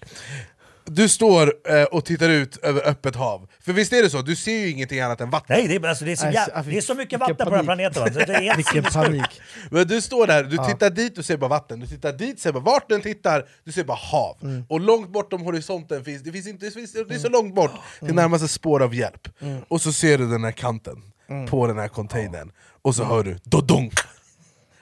Du 0.85 1.09
står 1.09 1.55
eh, 1.69 1.83
och 1.85 2.05
tittar 2.05 2.29
ut 2.29 2.57
över 2.57 2.89
öppet 2.89 3.17
hav, 3.17 3.49
för 3.61 3.73
visst 3.73 3.93
är 3.93 4.03
det 4.03 4.11
så? 4.11 4.23
Du 4.23 4.37
ser 4.37 4.53
ju 4.59 4.71
ingenting 4.71 5.01
annat 5.01 5.21
än 5.21 5.31
vatten. 5.31 5.57
Nej, 5.59 5.69
det 5.69 5.75
är, 5.75 5.89
alltså, 5.89 6.05
det, 6.05 6.13
är 6.13 6.17
så 6.17 6.25
Nej, 6.25 6.35
jä... 6.35 6.45
så- 6.45 6.71
det 6.71 6.77
är 6.77 6.81
så 6.81 6.95
mycket 6.95 7.21
vilken 7.21 7.21
vatten 7.21 7.37
på 7.37 7.51
den 7.51 7.55
här 7.59 7.65
planeten. 7.65 8.03
va? 8.03 8.09
Så 8.13 8.19
Det 8.19 8.35
är 8.35 8.41
helt 8.43 8.59
Vilken 8.59 8.73
sinnessjukt. 8.73 8.95
panik. 9.07 9.41
Men 9.71 9.87
du 9.89 10.01
står 10.01 10.27
där, 10.27 10.45
du 10.45 10.57
Ja. 10.57 10.65
tittar 10.65 10.91
dit, 10.91 11.17
du 11.17 11.23
ser 11.23 11.37
bara 11.37 11.49
vatten, 11.49 11.81
du 11.81 11.87
tittar 11.87 12.13
dit, 12.13 12.41
ser 12.41 12.53
bara 12.53 12.63
vart 12.63 12.89
den 12.89 13.01
tittar, 13.01 13.45
du 13.65 13.73
ser 13.73 13.85
bara 13.85 13.97
hav. 14.13 14.37
Mm. 14.43 14.65
Och 14.69 14.81
långt 14.81 15.09
bortom 15.13 15.43
horisonten 15.43 16.05
finns, 16.05 16.23
det 16.23 16.33
finns 16.33 16.47
inte, 16.47 16.67
det, 16.67 16.71
finns, 16.73 16.93
det 16.93 17.15
är 17.15 17.19
så 17.19 17.29
långt 17.29 17.55
bort 17.55 17.73
till 18.01 18.15
närmaste 18.15 18.49
spår 18.49 18.83
av 18.83 18.95
hjälp. 18.95 19.29
Mm. 19.41 19.61
Och 19.69 19.81
så 19.81 19.93
ser 19.93 20.19
du 20.19 20.27
den 20.31 20.45
här 20.45 20.53
kanten 20.53 21.03
på 21.51 21.67
den 21.67 21.79
här 21.79 21.89
containern, 21.89 22.53
och 22.83 22.95
så 22.95 23.05
hör 23.05 23.23
du 23.25 23.39
dodonk! 23.45 23.95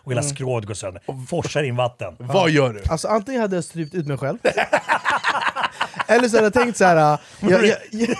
Och 0.03 0.13
hela 0.13 0.23
skrovet 0.23 0.67
går 0.67 0.75
sönder. 0.75 1.03
Forsar 1.29 1.63
in 1.63 1.77
vatten. 1.77 2.17
Vad 2.19 2.51
gör 2.51 2.73
du? 2.73 2.83
Alltså 2.89 3.09
antingen 3.09 3.41
hade 3.41 3.57
jag 3.57 3.65
strypt 3.65 3.95
ut 3.95 4.07
mig 4.07 4.19
själv, 4.19 4.39
eller 6.09 6.29
så 6.29 6.37
hade 6.37 6.47
jag 6.47 6.53
tänkt 6.53 6.77
så 6.79 6.85
här. 6.85 7.13
äh, 7.13 7.19
Jag, 7.51 7.67
jag, 7.67 7.77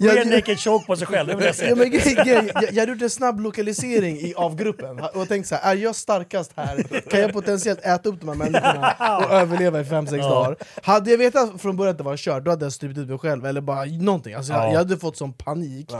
jag, 0.00 0.16
jag, 0.16 0.26
naked 0.26 0.58
choke 0.60 0.86
på 0.86 0.96
sig 0.96 1.06
själv, 1.06 1.28
det 1.28 1.34
vill 1.36 1.44
jag. 1.58 1.78
Ja, 1.78 1.84
grej, 1.84 2.14
grej, 2.24 2.50
jag, 2.54 2.64
jag 2.72 2.80
hade 2.80 2.92
gjort 2.92 3.02
en 3.02 3.10
snabb 3.10 3.40
lokalisering 3.40 4.16
i, 4.16 4.34
av 4.36 4.56
gruppen 4.56 5.00
och 5.00 5.28
tänkt 5.28 5.46
så 5.48 5.54
här, 5.54 5.72
är 5.72 5.76
jag 5.76 5.94
starkast 5.96 6.52
här? 6.56 7.00
Kan 7.10 7.20
jag 7.20 7.32
potentiellt 7.32 7.80
äta 7.84 8.08
upp 8.08 8.20
de 8.20 8.28
här 8.28 8.36
människorna 8.36 9.16
och 9.26 9.32
överleva 9.32 9.80
i 9.80 9.82
5-6 9.84 10.16
Ja. 10.16 10.28
dagar? 10.28 10.56
Hade 10.82 11.10
jag 11.10 11.18
vetat 11.18 11.60
från 11.62 11.76
början 11.76 11.90
att 11.92 11.98
det 11.98 12.04
var 12.04 12.16
kört, 12.16 12.44
då 12.44 12.50
hade 12.50 12.64
jag 12.64 12.72
strypt 12.72 12.98
ut 12.98 13.08
mig 13.08 13.18
själv 13.18 13.46
eller 13.46 13.60
bara 13.60 13.84
någonting. 13.84 14.34
Alltså, 14.34 14.52
jag, 14.52 14.62
Ja. 14.64 14.70
jag 14.70 14.78
hade 14.78 14.96
fått 14.96 15.16
sån 15.16 15.32
panik. 15.32 15.90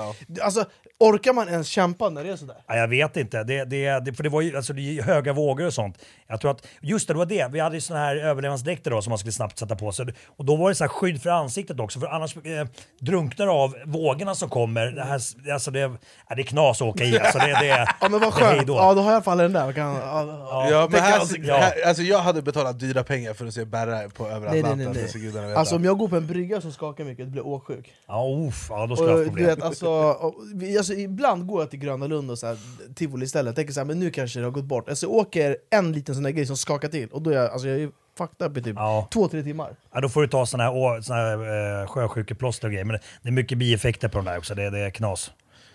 Alltså, 0.42 0.64
orkar 1.00 1.32
man 1.32 1.48
ens 1.48 1.66
kämpa 1.68 2.09
när 2.09 2.24
det 2.24 2.30
är 2.32 2.36
sådär? 2.36 2.56
Ja, 2.66 2.76
jag 2.76 2.88
vet 2.88 3.16
inte. 3.16 3.44
Det, 3.44 3.64
det, 3.64 4.04
det, 4.04 4.12
för 4.12 4.22
det 4.22 4.28
var 4.28 4.40
ju 4.40 4.56
alltså, 4.56 4.72
det 4.72 5.02
höga 5.04 5.32
vågor 5.32 5.66
och 5.66 5.74
sånt. 5.74 5.98
Jag 6.28 6.40
tror 6.40 6.50
att, 6.50 6.66
just 6.80 7.09
det, 7.09 7.14
det 7.14 7.18
var 7.18 7.26
det. 7.26 7.48
Vi 7.52 7.61
hade 7.61 7.74
ju 7.74 7.80
såna 7.80 8.00
här 8.00 8.16
överlevnadsdräkter 8.16 8.90
då 8.90 9.02
som 9.02 9.11
man 9.11 9.18
skulle 9.18 9.32
snabbt 9.32 9.59
sätta 9.59 9.76
på 9.76 9.92
sig. 9.92 10.06
Och 10.36 10.44
då 10.44 10.56
var 10.56 10.68
det 10.68 10.74
så 10.74 10.84
här 10.84 10.88
skydd 10.99 11.22
för 11.22 11.30
ansiktet 11.30 11.80
också, 11.80 12.01
för 12.01 12.07
annars 12.07 12.36
eh, 12.36 12.66
drunknar 13.01 13.46
du 13.46 13.53
av 13.53 13.74
vågorna 13.86 14.34
som 14.34 14.49
kommer. 14.49 14.86
Det, 14.86 15.03
här, 15.05 15.20
alltså 15.53 15.70
det, 15.70 15.80
ja, 16.28 16.34
det 16.34 16.42
är 16.42 16.46
knas 16.46 16.82
att 16.82 16.88
åka 16.88 17.05
i. 17.05 17.18
Alltså 17.18 17.38
det, 17.38 17.46
det, 17.46 17.66
Ja 18.01 18.09
men 18.09 18.12
vad 18.12 18.22
det 18.22 18.30
skönt, 18.32 18.66
då. 18.66 18.74
ja, 18.74 18.94
då 18.94 19.01
har 19.01 19.11
jag 19.11 19.12
i 19.12 19.14
alla 19.14 19.22
fall 19.22 19.38
den 19.38 19.53
där. 19.53 19.72
Kan, 19.72 19.94
ja, 19.94 20.68
ja. 20.70 20.88
Men 20.90 21.01
här, 21.01 21.18
alltså- 21.18 21.36
ja. 21.36 21.57
här, 21.57 21.72
alltså 21.86 22.03
jag 22.03 22.18
hade 22.18 22.42
betalat 22.42 22.80
dyra 22.80 23.05
pengar 23.05 23.34
för 23.34 23.46
att 23.46 23.55
se 23.55 23.64
Berra 23.64 24.09
på 24.09 24.26
över 24.26 24.51
Nej, 24.51 24.62
nej, 24.62 24.72
Atlanten, 24.72 24.92
nej, 25.14 25.32
det 25.32 25.40
nej. 25.40 25.55
Alltså 25.55 25.76
om 25.76 25.84
jag 25.84 25.99
går 25.99 26.09
på 26.09 26.16
en 26.16 26.26
brygga 26.26 26.61
som 26.61 26.72
skakar 26.72 27.05
mycket, 27.05 27.24
då 27.26 27.30
blir 27.30 27.42
jag 27.42 27.46
åksjuk. 27.46 27.92
Ja, 28.07 28.46
uff, 28.49 28.66
ja, 28.70 28.86
då 28.86 28.96
skulle 28.96 29.11
jag 29.11 29.26
problem. 29.26 29.46
vet, 29.46 29.62
alltså, 29.62 29.88
och, 29.88 30.34
alltså, 30.78 30.92
ibland 30.92 31.46
går 31.46 31.62
jag 31.62 31.70
till 31.70 31.78
Gröna 31.78 32.07
Lund 32.07 32.30
och 32.30 32.38
så 32.38 32.46
här, 32.46 32.59
tivoli 32.94 33.24
istället, 33.24 33.57
tänker 33.57 33.72
så 33.72 33.80
här, 33.80 33.84
men 33.84 34.01
nu 34.01 34.11
kanske 34.11 34.38
det 34.38 34.44
har 34.46 34.51
gått 34.51 34.64
bort. 34.64 34.88
Alltså, 34.88 35.07
jag 35.07 35.12
åker 35.12 35.57
en 35.70 35.92
liten 35.92 36.14
sån 36.14 36.24
där 36.24 36.30
grej 36.30 36.46
som 36.46 36.57
skakar 36.57 36.88
till, 36.88 37.09
och 37.09 37.22
då 37.22 37.30
är 37.30 37.34
jag, 37.34 37.51
alltså, 37.51 37.68
jag 37.68 37.80
är 37.80 37.90
fucked 38.19 38.47
up 38.51 38.57
i 38.57 38.62
typ 38.62 38.77
Ja. 38.77 39.09
två, 39.12 39.29
tre 39.29 39.43
timmar. 39.43 39.71
Ja, 39.95 40.01
då 40.01 40.09
får 40.09 40.21
du 40.23 40.29
ta 40.29 40.47
såna 40.47 40.64
här, 40.64 41.01
såna 41.01 41.19
här 41.19 41.81
eh, 41.83 41.87
sjösjukeplåster 41.87 42.66
och 42.69 42.73
grejer. 42.73 42.85
Men 42.85 42.99
det, 43.23 43.29
är 43.29 43.33
mycket 43.33 43.59
bieffekter 43.59 44.09
på 44.09 44.19
de 44.19 44.25
där 44.25 44.39
också. 44.39 44.55
Det, 44.55 44.71
det 44.71 44.79
är 44.79 44.91
knas. 44.91 45.31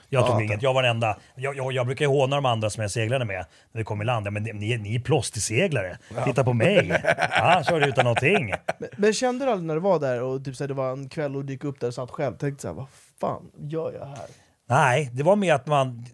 Jag 0.09 0.27
tog 0.27 0.35
Ja, 0.35 0.43
inget. 0.43 0.61
Jag 0.61 0.73
var 0.73 0.83
den 0.83 0.91
enda. 0.91 1.17
Jag, 1.35 1.57
jag, 1.57 1.71
jag 1.73 1.85
brukar 1.85 2.05
ju 2.05 2.09
håna 2.11 2.35
de 2.35 2.45
andra 2.45 2.69
som 2.69 2.81
jag 2.81 2.91
seglade 2.91 3.25
med 3.25 3.45
när 3.71 3.79
vi 3.79 3.85
kom 3.85 4.01
i 4.01 4.05
land. 4.05 4.27
Ja, 4.27 4.31
men 4.31 4.43
ni, 4.43 4.77
ni 4.77 4.95
är 4.95 4.99
plåsterseglare. 4.99 5.97
Titta 6.25 6.43
på 6.43 6.53
mig. 6.53 7.01
Ja, 7.31 7.63
körde 7.69 7.87
utan 7.87 8.03
någonting. 8.05 8.53
Men, 8.79 8.89
men 8.97 9.13
kände 9.13 9.45
du 9.45 9.51
aldrig 9.51 9.67
när 9.67 9.73
du 9.75 9.81
var 9.81 9.99
där 9.99 10.21
och 10.21 10.45
typ, 10.45 10.55
så 10.55 10.63
här, 10.63 10.67
det 10.67 10.73
var 10.73 10.91
en 10.91 11.09
kväll 11.09 11.35
och 11.35 11.45
du 11.45 11.53
gick 11.53 11.63
upp 11.63 11.79
där 11.79 11.87
och 11.87 11.93
satt 11.93 12.11
själv, 12.11 12.37
tänkte 12.37 12.61
så 12.61 12.67
här, 12.67 12.75
vad 12.75 12.87
fan 13.21 13.51
gör 13.57 13.93
jag 13.99 14.05
här? 14.05 14.25
Nej, 14.69 15.09
det 15.13 15.23
var 15.23 15.35
mer 15.35 15.53
att 15.53 15.67
man 15.67 16.05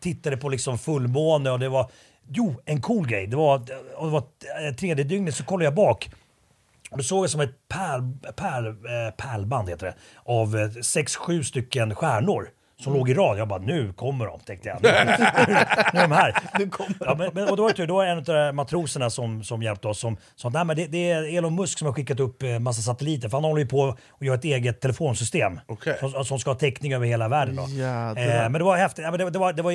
tittade 0.00 0.36
på 0.36 0.48
liksom 0.48 0.78
fullmåne 0.78 1.50
och 1.50 1.58
det 1.58 1.68
var... 1.68 1.90
Jo, 2.28 2.54
en 2.64 2.80
cool 2.80 3.06
grej. 3.06 3.26
Det 3.26 3.36
var, 3.36 3.54
och 3.96 4.06
det 4.06 4.12
var 4.12 4.24
eh, 4.66 4.74
tredje 4.74 5.04
dygnet 5.04 5.34
så 5.34 5.44
kollade 5.44 5.64
jag 5.64 5.74
bak. 5.74 6.10
Och 6.90 6.98
då 6.98 7.04
såg 7.04 7.24
jag 7.24 7.30
som 7.30 7.40
ett 7.40 7.68
pärl, 7.68 8.32
pärl, 8.36 8.66
eh, 8.66 9.14
pärlband 9.16 9.68
heter 9.68 9.86
det, 9.86 9.94
av 10.24 10.56
eh, 10.56 10.70
sex, 10.70 11.16
sju 11.16 11.44
stycken 11.44 11.94
stjärnor. 11.94 12.50
Som 12.82 12.94
låg 12.94 13.10
i 13.10 13.14
rad. 13.14 13.38
Jag 13.38 13.48
bara, 13.48 13.58
nu 13.62 13.92
kommer 13.92 14.26
de, 14.26 14.40
tänkte 14.40 14.68
jag. 14.68 14.78
Nu, 14.82 14.88
nu 15.92 15.98
är 15.98 16.02
de 16.08 16.12
här. 16.12 16.34
Ja, 17.00 17.14
men, 17.18 17.30
men, 17.34 17.48
och 17.48 17.56
då 17.56 17.62
var 17.62 17.72
det, 17.76 17.86
då 17.86 17.94
var 17.94 18.04
en 18.04 18.18
av 18.18 18.24
de 18.24 18.56
matroserna 18.56 19.10
som, 19.10 19.44
som 19.44 19.62
hjälpte 19.62 19.88
oss 19.88 19.98
som 19.98 20.16
sa 20.36 20.48
att 20.48 20.66
men 20.66 20.76
det, 20.76 20.86
det 20.86 21.10
är 21.10 21.36
Elon 21.38 21.54
Musk 21.54 21.78
som 21.78 21.86
har 21.86 21.92
skickat 21.94 22.20
upp 22.20 22.42
eh, 22.42 22.58
massa 22.58 22.82
satelliter. 22.82 23.28
För 23.28 23.36
han 23.36 23.44
håller 23.44 23.60
ju 23.62 23.68
på 23.68 23.88
att 24.20 24.26
göra 24.26 24.34
ett 24.34 24.44
eget 24.44 24.80
telefonsystem. 24.80 25.60
Okej. 25.66 25.96
Som, 26.00 26.24
som 26.24 26.38
ska 26.38 26.50
ha 26.50 26.54
täckning 26.58 26.94
över 26.94 27.06
hela 27.06 27.28
världen. 27.28 27.56
Då. 27.56 27.62
Eh, 27.62 27.68
men 28.48 28.52
det 28.52 28.64
var 28.64 28.76
häftigt. 28.76 29.04
Ja, 29.04 29.10
men 29.10 29.20
det, 29.20 29.30
det, 29.30 29.38
var, 29.38 29.52
det 29.52 29.62
var 29.62 29.72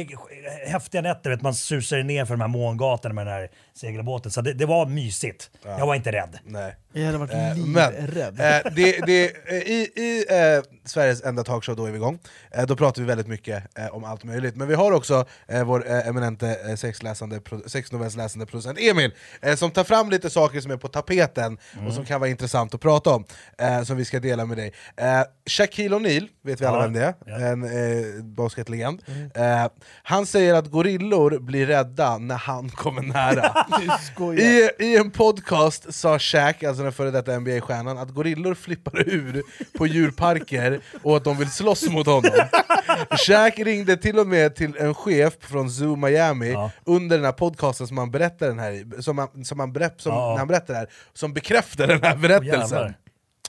häftiga 0.70 1.01
nätter. 1.01 1.30
Vet, 1.30 1.41
man 1.41 1.53
susade 1.53 2.03
ner 2.03 2.26
för 2.26 2.34
de 2.34 2.41
här 2.41 2.47
mångatorna 2.47 3.14
med 3.16 3.28
den 3.28 3.34
här 3.34 3.49
segelbåten. 3.74 4.32
Så 4.32 4.41
det, 4.41 4.53
det 4.53 4.66
var 4.66 4.86
mysigt. 4.86 5.49
Jag 5.64 5.88
var 5.88 5.95
inte 5.95 6.12
rädd. 6.12 6.38
Nej. 6.45 6.76
Jag 6.93 7.05
hade 7.05 7.18
varit 7.18 7.32
Eh, 7.34 7.55
men 7.55 7.93
livrädd. 7.93 8.39
eh, 8.39 8.72
det, 8.76 9.05
det, 9.05 9.26
eh, 9.47 9.55
i, 9.55 9.89
i 9.95 10.26
eh, 10.30 10.64
Sveriges 10.88 11.23
enda 11.23 11.43
talkshow, 11.43 11.75
då 11.75 11.85
är 11.85 11.91
vi 11.91 11.97
igång. 11.97 12.19
Eh, 12.51 12.65
då 12.65 12.75
pratar 12.75 13.01
vi 13.01 13.07
väldigt 13.07 13.27
mycket 13.27 13.77
eh, 13.79 13.88
om 13.88 14.03
allt 14.03 14.23
möjligt. 14.23 14.55
Men 14.55 14.67
vi 14.67 14.75
har 14.75 14.91
också 14.91 15.25
eh, 15.47 15.63
vår 15.63 15.91
eh, 15.91 16.07
eminente 16.07 16.59
eh, 16.69 16.75
sexläsande, 16.75 17.39
sexnovellsläsande 17.65 18.45
producent 18.45 18.79
Emil, 18.79 19.11
eh, 19.41 19.55
som 19.55 19.71
tar 19.71 19.83
fram 19.83 20.09
lite 20.09 20.29
saker 20.29 20.61
som 20.61 20.71
är 20.71 20.77
på 20.77 20.88
tapeten 20.88 21.57
och 21.88 21.93
som 21.93 22.05
kan 22.05 22.19
vara 22.19 22.29
intressant 22.29 22.73
att 22.73 22.81
prata 22.81 23.09
om, 23.09 23.25
eh, 23.57 23.83
som 23.83 23.97
vi 23.97 24.05
ska 24.05 24.19
dela 24.19 24.45
med 24.45 24.57
dig. 24.57 24.73
Shaquille 25.49 25.95
O'Neal, 25.95 26.27
vet 26.43 26.61
vi 26.61 26.65
alla 26.65 26.77
Ja, 26.77 26.81
vem 26.81 26.93
det 26.93 27.03
är? 27.03 27.13
ja. 27.25 27.38
En 27.38 28.35
basketlegend. 28.35 29.01
Eh, 29.35 29.67
han 30.03 30.25
säger 30.25 30.53
att 30.53 30.67
gorillor 30.67 31.39
blir 31.39 31.65
rädda 31.67 32.17
när 32.17 32.35
han 32.35 32.69
kommer 32.69 33.01
nära. 33.01 33.65
I, 34.39 34.69
I 34.79 34.97
en 34.97 35.11
podcast 35.11 35.93
sa 35.93 36.19
Shaq, 36.19 36.63
alltså 36.63 36.83
den 36.83 36.91
före 36.91 37.11
detta 37.11 37.39
NBA-stjärnan, 37.39 37.97
att 37.97 38.09
gorillor 38.09 38.53
flippar 38.53 39.09
ur 39.09 39.43
på 39.77 39.88
djurparker 39.88 40.76
och 41.03 41.17
att 41.17 41.23
de 41.23 41.38
vill 41.38 41.51
slåss 41.51 41.89
mot 41.89 42.05
honom. 42.07 42.32
Shaq 43.28 43.59
ringde 43.59 43.97
till 43.97 44.19
och 44.19 44.28
med 44.28 44.55
till 44.55 44.78
en 44.78 44.93
chef 44.93 45.34
från 45.39 45.71
Zoo 45.71 45.95
Miami 45.95 46.55
under 46.86 47.15
den 47.17 47.25
här 47.25 47.32
podcasten 47.32 47.88
som 47.88 47.97
han 47.97 48.11
berättar 48.11 48.47
den 48.47 48.59
här 48.59 49.01
som 49.01 49.17
han, 49.17 49.45
som 49.45 49.59
han, 49.59 49.73
berätt, 49.73 50.01
som, 50.01 50.13
Ja. 50.13 50.30
när 50.32 50.38
han 50.38 50.47
berättar 50.47 50.73
det 50.73 50.80
här, 50.80 50.89
som 51.13 51.34
bekräftar 51.34 51.88
den 51.88 52.03
här 52.03 52.15
berättelsen. 52.15 52.59
jävlar. 52.78 52.93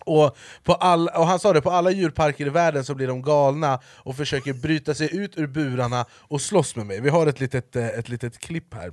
Och, 0.05 0.37
på 0.65 0.75
all, 0.75 1.09
och 1.09 1.27
han 1.27 1.39
sa 1.39 1.53
det, 1.53 1.61
på 1.61 1.71
alla 1.71 1.91
djurparker 1.91 2.47
i 2.47 2.51
världen 2.51 2.85
så 2.85 2.95
blir 2.95 3.07
de 3.09 3.23
galna 3.23 3.81
och 3.87 4.17
försöker 4.17 4.53
bryta 4.53 4.95
sig 4.95 5.17
ut 5.17 5.39
ur 5.39 5.47
burarna 5.47 6.07
och 6.13 6.41
slåss 6.41 6.77
med 6.77 6.87
mig. 6.87 7.01
Vi 7.01 7.09
har 7.11 7.27
ett 7.27 7.41
litet, 7.41 7.77
eh, 7.77 7.87
ett 7.89 8.09
litet 8.09 8.39
klipp 8.39 8.75
här. 8.75 8.93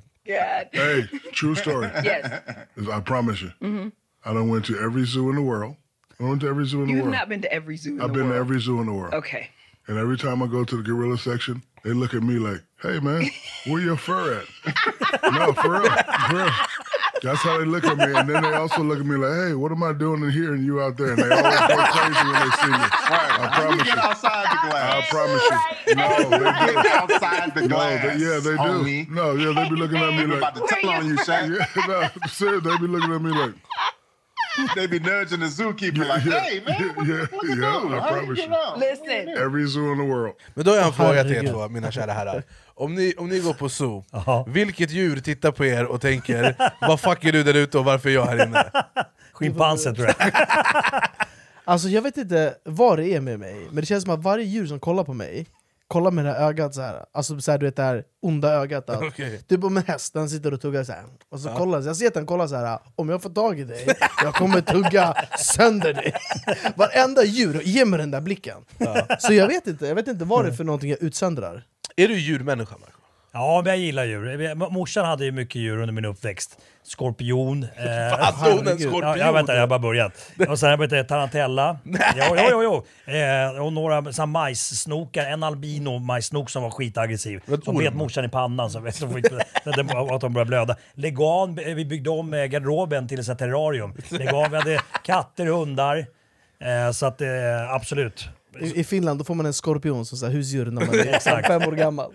Hey, 0.72 1.08
true 1.42 1.56
story. 1.56 1.88
Yes. 2.06 2.26
I 2.78 3.02
promise 3.06 3.44
you. 3.46 3.70
Mhm. 3.72 3.92
I 4.26 4.30
done 4.30 4.54
went 4.54 4.66
to 4.66 4.74
every 4.74 5.06
zoo 5.06 5.30
in 5.30 5.36
the 5.36 5.42
world. 5.44 5.76
I 6.20 6.24
went 6.24 6.42
to 6.42 6.48
every 6.48 6.66
zoo 6.66 6.82
in 6.82 6.88
the 6.88 6.94
world. 6.94 7.06
You've 7.06 7.14
not 7.14 7.30
been 7.30 7.42
to 7.42 7.52
every 7.54 7.78
zoo 7.78 7.96
in 7.96 8.02
I've 8.02 8.08
the 8.10 8.14
been 8.14 8.24
world. 8.30 8.34
to 8.36 8.40
every 8.40 8.60
zoo 8.62 8.80
in 8.80 8.86
the 8.88 8.94
world. 8.94 9.14
Okay. 9.14 9.50
And 9.88 9.98
every 9.98 10.18
time 10.18 10.42
I 10.42 10.48
go 10.48 10.64
to 10.64 10.78
the 10.78 10.82
gorilla 10.84 11.18
section, 11.18 11.62
they 11.84 11.92
look 11.94 12.14
at 12.16 12.24
me 12.24 12.36
like, 12.40 12.62
"Hey, 12.82 13.00
man, 13.00 13.30
where 13.68 13.82
your 13.82 13.98
fur 13.98 14.40
at?" 14.42 14.46
no, 15.34 15.54
for 15.54 15.70
real, 15.80 15.90
for 16.30 16.36
real. 16.36 16.50
That's 17.22 17.40
how 17.42 17.58
they 17.60 17.66
look 17.66 17.84
at 17.86 17.98
me, 17.98 18.04
and 18.14 18.28
then 18.30 18.44
they 18.44 18.54
also 18.54 18.82
look 18.84 19.00
at 19.00 19.06
me 19.06 19.16
like, 19.16 19.32
"Hey, 19.48 19.54
what 19.54 19.72
am 19.72 19.84
I 19.84 19.94
doing 19.94 20.24
in 20.24 20.32
here 20.32 20.54
and 20.56 20.66
you 20.66 20.82
out 20.82 20.98
there?" 20.98 21.10
And 21.14 21.20
they 21.20 21.30
always 21.30 21.60
go 21.60 21.68
crazy 21.94 22.26
when 22.26 22.34
they 22.34 22.56
see 22.58 22.68
me. 22.72 22.78
Right. 22.78 23.40
I 23.40 23.50
promise 23.54 23.88
you. 23.88 23.94
outside 24.00 24.46
the 24.46 24.70
glass. 24.70 24.96
I 24.96 25.08
promise 25.12 25.44
you. 25.88 25.96
No, 25.96 26.30
they 26.30 26.82
do. 26.82 26.90
outside 26.90 27.56
the 27.56 27.62
No, 27.62 27.68
glass. 27.68 28.02
they, 28.20 28.26
yeah, 28.26 28.40
they 28.40 28.50
do. 28.52 28.58
homie. 28.58 29.10
No, 29.10 29.36
yeah, 29.36 29.54
they 29.54 29.70
be 29.70 29.76
looking 29.76 29.98
at 29.98 30.10
me 30.14 30.24
I'm 30.24 30.30
like. 30.32 30.38
about 30.40 30.56
to 30.56 30.76
tell 30.76 30.90
on 30.90 31.08
you, 31.08 31.16
Shaq. 31.18 31.58
Yeah, 31.76 31.86
no, 31.88 32.28
serious, 32.28 32.64
they 32.64 32.78
be 32.78 32.88
looking 32.88 33.14
at 33.14 33.22
me 33.22 33.30
like. 33.32 33.54
They 34.76 34.88
be 34.88 35.00
nudging 35.00 35.40
the 35.40 35.46
zookeeper 35.46 35.98
Yeah, 35.98 36.16
like, 36.16 36.22
hey, 36.22 36.62
man, 36.66 36.76
yeah, 36.80 36.96
what, 36.96 37.08
yeah, 37.08 37.28
what 37.32 37.44
you 37.44 37.62
yeah, 37.62 37.80
doing? 37.80 37.94
I 37.94 38.00
promise 38.00 38.40
you. 38.40 38.50
Listen. 38.78 39.30
Every 39.46 39.68
zoo 39.68 39.92
in 39.92 39.98
the 39.98 40.04
world. 40.04 40.34
Men 40.54 40.66
då 40.66 40.72
har 40.72 40.78
jag 40.78 40.88
en 40.88 40.94
fråga 40.94 41.24
till 41.24 41.34
er 41.34 41.52
två, 41.52 41.70
mina 41.70 41.92
kära 41.92 42.12
herrar. 42.14 42.44
Om 42.74 42.96
ni, 42.96 43.14
om 43.18 43.30
ni 43.30 43.40
går 43.40 43.54
på 43.54 43.70
zoo, 43.70 44.04
vilket 44.48 44.92
djur 44.92 45.20
tittar 45.20 45.52
på 45.52 45.66
er 45.66 45.86
och 45.86 46.02
tänker 46.02 46.56
vad 46.88 47.00
fuck 47.00 47.26
är 47.26 47.32
du 47.32 47.44
där 47.44 47.54
ute 47.54 47.78
och 47.78 47.86
varför 47.86 48.10
är 48.10 48.14
jag 48.14 48.26
här 48.26 48.48
inne? 48.48 48.72
Schimpansen 49.34 49.96
tror 49.96 50.08
jag. 50.08 50.16
Alltså 51.68 51.88
jag 51.88 52.02
vet 52.02 52.18
inte 52.18 52.56
vad 52.64 53.00
det 53.00 53.08
är 53.08 53.22
med 53.22 53.40
mig, 53.40 53.68
men 53.68 53.76
det 53.76 53.86
känns 53.86 54.04
som 54.04 54.14
att 54.14 54.24
varje 54.24 54.46
djur 54.46 54.68
som 54.68 54.80
kollar 54.80 55.04
på 55.04 55.14
mig 55.14 55.46
kollar 55.88 56.12
med 56.12 56.26
det 56.26 56.32
här 56.32 56.48
ögat 56.48 56.76
så 56.76 56.82
här. 56.82 57.06
Alltså 57.14 57.40
så 57.40 57.52
här, 57.52 57.58
du 57.58 57.66
vet 57.66 57.76
det 57.76 57.84
här 57.84 58.04
onda 58.22 58.54
ögat 58.54 58.90
att, 58.90 59.02
Okej. 59.04 59.42
Typ 59.48 59.64
om 59.64 59.78
en 59.78 59.84
häst, 59.84 60.14
den 60.14 60.30
sitter 60.30 60.54
och 60.54 60.62
tuggar 60.62 60.84
så 60.84 60.92
här. 60.92 61.04
Och 61.30 61.40
så 61.40 61.50
Ja. 61.50 61.58
kollar, 61.58 61.82
jag 61.82 61.96
ser 61.96 62.08
att 62.08 62.14
den 62.14 62.26
kollar 62.26 62.48
så 62.48 62.56
här. 62.56 62.80
om 62.96 63.10
jag 63.10 63.22
får 63.22 63.30
tag 63.30 63.60
i 63.60 63.64
dig, 63.64 63.88
jag 64.24 64.34
kommer 64.34 64.62
tugga 64.62 65.14
sönder 65.40 65.94
dig 65.94 66.14
Varenda 66.76 67.24
djur 67.24 67.62
ger 67.64 67.86
mig 67.86 68.00
den 68.00 68.12
där 68.12 68.22
blicken 68.22 68.58
Så 69.20 69.34
jag 69.34 69.48
vet 69.48 69.68
inte, 69.68 69.88
jag 69.88 69.96
vet 69.96 70.08
inte 70.08 70.26
vad 70.26 70.46
det 70.46 70.52
är 70.52 70.56
för 70.56 70.64
någonting 70.64 70.90
jag 70.90 71.04
utsöndrar 71.04 71.64
Är 71.96 72.08
du 72.08 72.20
djurmänniska 72.20 72.76
Marco? 72.78 72.92
Ja, 73.32 73.62
men 73.66 73.70
jag 73.70 73.80
gillar 73.80 74.06
djur. 74.06 74.56
Morsan 74.56 75.06
hade 75.06 75.26
ju 75.26 75.32
mycket 75.32 75.56
djur 75.56 75.78
under 75.78 75.94
min 75.94 76.06
uppväxt. 76.06 76.58
Skorpion. 76.86 77.64
Eh, 77.78 78.14
en 78.14 78.34
herregud. 78.36 78.80
skorpion? 78.80 79.02
Ja, 79.02 79.18
ja, 79.18 79.32
vänta, 79.32 79.54
jag 79.54 79.60
har 79.62 79.68
bara 79.68 79.80
börjat. 79.80 80.32
Och 80.50 80.60
sen 80.60 80.80
har 80.80 80.96
jag 80.96 81.08
tarantella. 81.08 81.78
Jo, 81.84 82.36
jo, 82.38 82.64
jo. 82.64 82.84
jo. 83.06 83.14
Eh, 83.14 83.62
och 83.62 83.74
några 83.74 84.14
så 84.14 84.26
majssnokar. 84.26 85.26
En 85.26 85.44
albino 85.44 86.00
majssnok 86.00 86.50
som 86.50 86.64
var 86.64 86.72
skitaggressiv. 86.72 87.42
Som 87.64 87.78
bet 87.78 87.94
morsan 87.94 88.26
i 88.26 88.30
pannan 88.30 88.70
så 88.70 88.80
så 88.92 89.10
fick, 89.10 89.26
att 89.66 90.22
de 90.22 90.34
började 90.34 90.46
blöda. 90.46 90.76
Legan, 90.94 91.56
vi 91.56 91.86
byggde 91.86 92.10
om 92.10 92.34
eh, 92.34 92.46
garderoben 92.46 93.08
till 93.08 93.20
ett 93.20 93.38
terrarium. 93.38 93.94
Legan, 94.10 94.52
vi 94.52 94.58
hade 94.58 94.80
katter, 95.04 95.46
hundar. 95.46 96.06
Eh, 96.60 96.92
så 96.92 97.06
att 97.06 97.22
eh, 97.22 97.74
absolut. 97.74 98.30
I, 98.62 98.80
I 98.80 98.84
Finland 98.84 99.20
då 99.20 99.24
får 99.26 99.36
man 99.36 99.46
en 99.46 99.54
skorpion 99.54 100.06
som 100.06 100.18
så 100.18 100.26
här 100.26 100.34
husdjur 100.34 100.66
när 100.66 100.86
man 100.86 100.96
är 101.00 101.44
fem 101.48 101.62
år 101.62 101.72
gammal 101.72 102.12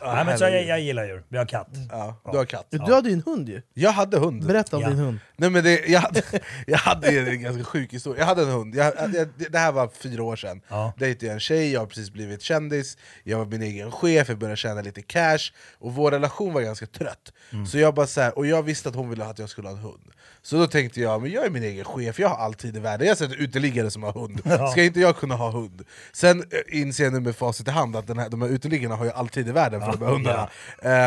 Ja, 0.00 0.22
men 0.26 0.38
så 0.38 0.44
jag, 0.44 0.64
jag 0.66 0.80
gillar 0.80 1.04
djur. 1.04 1.24
Vi 1.28 1.38
har 1.38 1.44
katt. 1.46 1.68
Ja, 1.90 2.20
du 2.32 2.38
har 2.38 2.44
katt. 2.44 2.66
Du 2.70 2.94
hade 2.94 3.08
ju 3.08 3.12
en 3.12 3.22
hund 3.26 3.48
ju! 3.48 3.62
Jag 3.74 3.90
hade 3.90 4.18
hund. 4.18 4.46
Berätta 4.46 4.76
om 4.76 4.82
Ja. 4.82 4.88
din 4.88 4.98
hund 4.98 5.18
Nej, 5.36 5.50
men 5.50 5.64
det, 5.64 5.86
jag, 5.88 6.00
hade, 6.00 6.22
jag 6.66 6.78
hade 6.78 7.08
en 7.08 7.42
ganska 7.42 7.64
sjuk 7.64 7.92
historia. 7.92 8.20
Jag 8.20 8.26
hade 8.26 8.42
en 8.42 8.48
hund, 8.48 8.74
jag, 8.74 8.92
jag, 8.96 9.10
det- 9.38 9.48
det 9.52 9.58
här 9.58 9.72
var 9.72 9.88
fyra 9.88 10.22
år 10.22 10.36
sedan. 10.36 10.60
Ja. 10.68 10.92
Dejtade 10.98 11.26
jag 11.26 11.34
en 11.34 11.40
tjej, 11.40 11.72
jag 11.72 11.80
har 11.80 11.86
precis 11.86 12.10
blivit 12.10 12.42
kändis, 12.42 12.96
jag 13.24 13.38
var 13.38 13.44
min 13.46 13.62
egen 13.62 13.92
chef, 13.92 14.28
jag 14.28 14.38
började 14.38 14.56
tjäna 14.56 14.82
lite 14.82 15.02
cash, 15.02 15.38
och 15.78 15.94
vår 15.94 16.10
relation 16.10 16.52
var 16.52 16.60
ganska 16.60 16.86
trött. 16.86 17.32
Mm. 17.52 17.66
Så 17.66 17.78
jag 17.78 17.94
bara 17.94 18.06
så 18.06 18.20
här, 18.20 18.38
och 18.38 18.46
jag 18.46 18.62
visste 18.62 18.88
att 18.88 18.94
hon 18.94 19.10
ville 19.10 19.24
att 19.24 19.38
jag 19.38 19.48
skulle 19.48 19.68
ha 19.68 19.76
en 19.76 19.82
hund. 19.82 20.02
Så 20.46 20.56
då 20.56 20.66
tänkte 20.66 21.00
jag, 21.00 21.22
men 21.22 21.30
jag 21.30 21.46
är 21.46 21.50
min 21.50 21.62
egen 21.62 21.84
chef, 21.84 22.18
jag 22.18 22.28
har 22.28 22.36
all 22.44 22.54
tid 22.54 22.76
i 22.76 22.80
världen, 22.80 23.06
jag 23.06 23.14
har 23.14 23.16
sett 23.28 23.32
uteliggare 23.38 23.90
som 23.90 24.02
har 24.02 24.12
hund, 24.12 24.40
Ja. 24.44 24.68
ska 24.70 24.82
inte 24.82 25.00
jag 25.00 25.16
kunna 25.16 25.34
ha 25.34 25.50
hund? 25.50 25.82
Sen 26.12 26.44
eh, 26.50 26.80
inser 26.80 27.04
jag 27.04 27.12
nu 27.12 27.20
med 27.20 27.36
facit 27.36 27.68
i 27.68 27.70
hand 27.70 27.96
att 27.96 28.06
den 28.06 28.18
här, 28.18 28.28
de 28.28 28.42
här 28.42 28.48
uteliggarna 28.48 28.96
har 28.96 29.04
ju 29.04 29.10
all 29.10 29.28
tid 29.28 29.48
i 29.48 29.52
världen 29.52 29.80
för 29.80 29.86
Ja, 29.86 29.92
de 29.92 30.04
här 30.04 30.12
hundarna. 30.12 30.48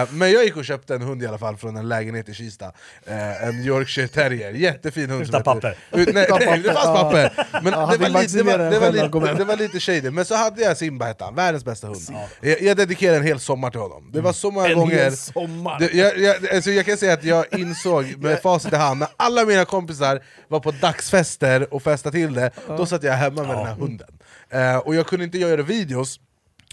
Eh, 0.02 0.08
men 0.12 0.32
jag 0.32 0.44
gick 0.44 0.58
och 0.58 0.66
köpte 0.66 0.96
en 0.96 1.02
hund 1.02 1.24
i 1.24 1.28
alla 1.28 1.38
fall 1.38 1.58
från 1.58 1.78
en 1.78 1.88
lägenhet 1.90 2.30
i 2.30 2.34
Kista, 2.34 2.66
eh, 3.06 3.44
en 3.48 3.64
Yorkshire 3.64 4.08
terrier, 4.08 4.52
jättefin 4.52 5.10
hund. 5.10 5.22
Utan 5.24 5.44
papper. 5.44 5.78
Ut, 5.92 6.14
nej, 6.14 6.24
Utan 6.28 6.40
nej, 6.46 6.60
det 6.60 6.74
fanns 6.74 7.00
papper! 7.00 7.48
Men 7.64 7.74
Ja, 7.74 7.86
det, 7.86 7.98
var 7.98 8.22
lite, 8.22 8.38
det, 8.38 8.44
var, 8.44 8.58
det, 8.58 8.80
var 8.80 8.92
lite, 8.92 9.34
det 9.34 9.44
var 9.46 9.58
lite 9.58 9.80
shady, 9.80 10.10
men 10.12 10.26
så 10.26 10.36
hade 10.36 10.62
jag 10.62 10.78
Simba 10.78 11.06
hette 11.06 11.24
han, 11.24 11.36
världens 11.36 11.66
bästa 11.66 11.88
hund. 11.88 12.00
Jag, 12.42 12.62
jag 12.62 12.78
dedikerade 12.78 13.18
en 13.18 13.24
hel 13.24 13.40
sommar 13.40 13.72
till 13.72 13.80
honom. 13.80 14.10
Det 14.14 14.22
var 14.22 14.34
så 14.34 14.52
många 14.52 14.68
En 14.68 14.76
gånger... 14.80 14.96
hel 14.96 15.18
sommar! 15.18 15.80
Det, 15.80 15.94
jag, 15.94 16.18
jag, 16.18 16.50
alltså 16.56 16.72
jag 16.72 16.86
kan 16.86 16.98
säga 16.98 17.14
att 17.14 17.24
jag 17.24 17.46
insåg 17.52 18.18
med 18.18 18.42
facit 18.44 18.74
i 18.74 18.76
hand, 18.76 19.00
när 19.00 19.08
alla 19.30 19.46
mina 19.46 19.66
kompisar 19.66 20.24
var 20.48 20.60
på 20.60 20.72
dagsfester 20.72 21.74
och 21.74 21.84
festade 21.84 22.18
till 22.18 22.34
det, 22.34 22.52
då 22.68 22.86
satt 22.86 23.04
jag 23.04 23.14
hemma 23.14 23.42
med 23.44 23.58
den 23.58 23.66
här 23.66 23.76
hunden. 23.76 24.08
Eh, 24.50 24.78
och 24.78 24.96
jag 24.96 25.08
kunde 25.08 25.26
inte 25.26 25.38
göra 25.38 25.62
videos, 25.62 26.20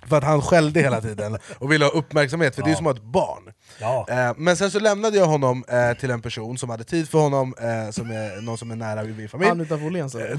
för 0.09 0.16
att 0.16 0.24
han 0.24 0.42
skällde 0.42 0.80
hela 0.80 1.00
tiden 1.00 1.38
och 1.59 1.72
ville 1.72 1.84
ha 1.84 1.92
uppmärksamhet, 1.92 2.54
för 2.54 2.62
det 2.62 2.66
är 2.68 2.70
ju 2.70 2.76
som 2.76 2.86
att 2.86 2.96
ha 2.98 3.04
ett 3.04 3.12
barn. 3.12 3.52
Ja. 3.80 4.07
Eh, 4.11 4.32
men 4.36 4.57
sen 4.57 4.70
så 4.70 4.78
lämnade 4.80 5.16
jag 5.16 5.26
honom 5.26 5.64
eh, 5.68 5.98
till 5.98 6.11
en 6.11 6.22
person 6.22 6.59
som 6.59 6.70
hade 6.70 6.84
tid 6.84 7.09
för 7.09 7.18
honom, 7.18 7.54
eh, 7.61 7.90
som 7.90 8.11
är 8.11 8.40
någon 8.40 8.59
som 8.59 8.70
är 8.70 8.76
nära 8.76 9.04
i 9.04 9.07
min 9.12 9.28
familj. 9.28 9.48
Han 9.48 9.61
utanför 9.61 9.86
Åhléns 9.86 10.14
eller? 10.14 10.38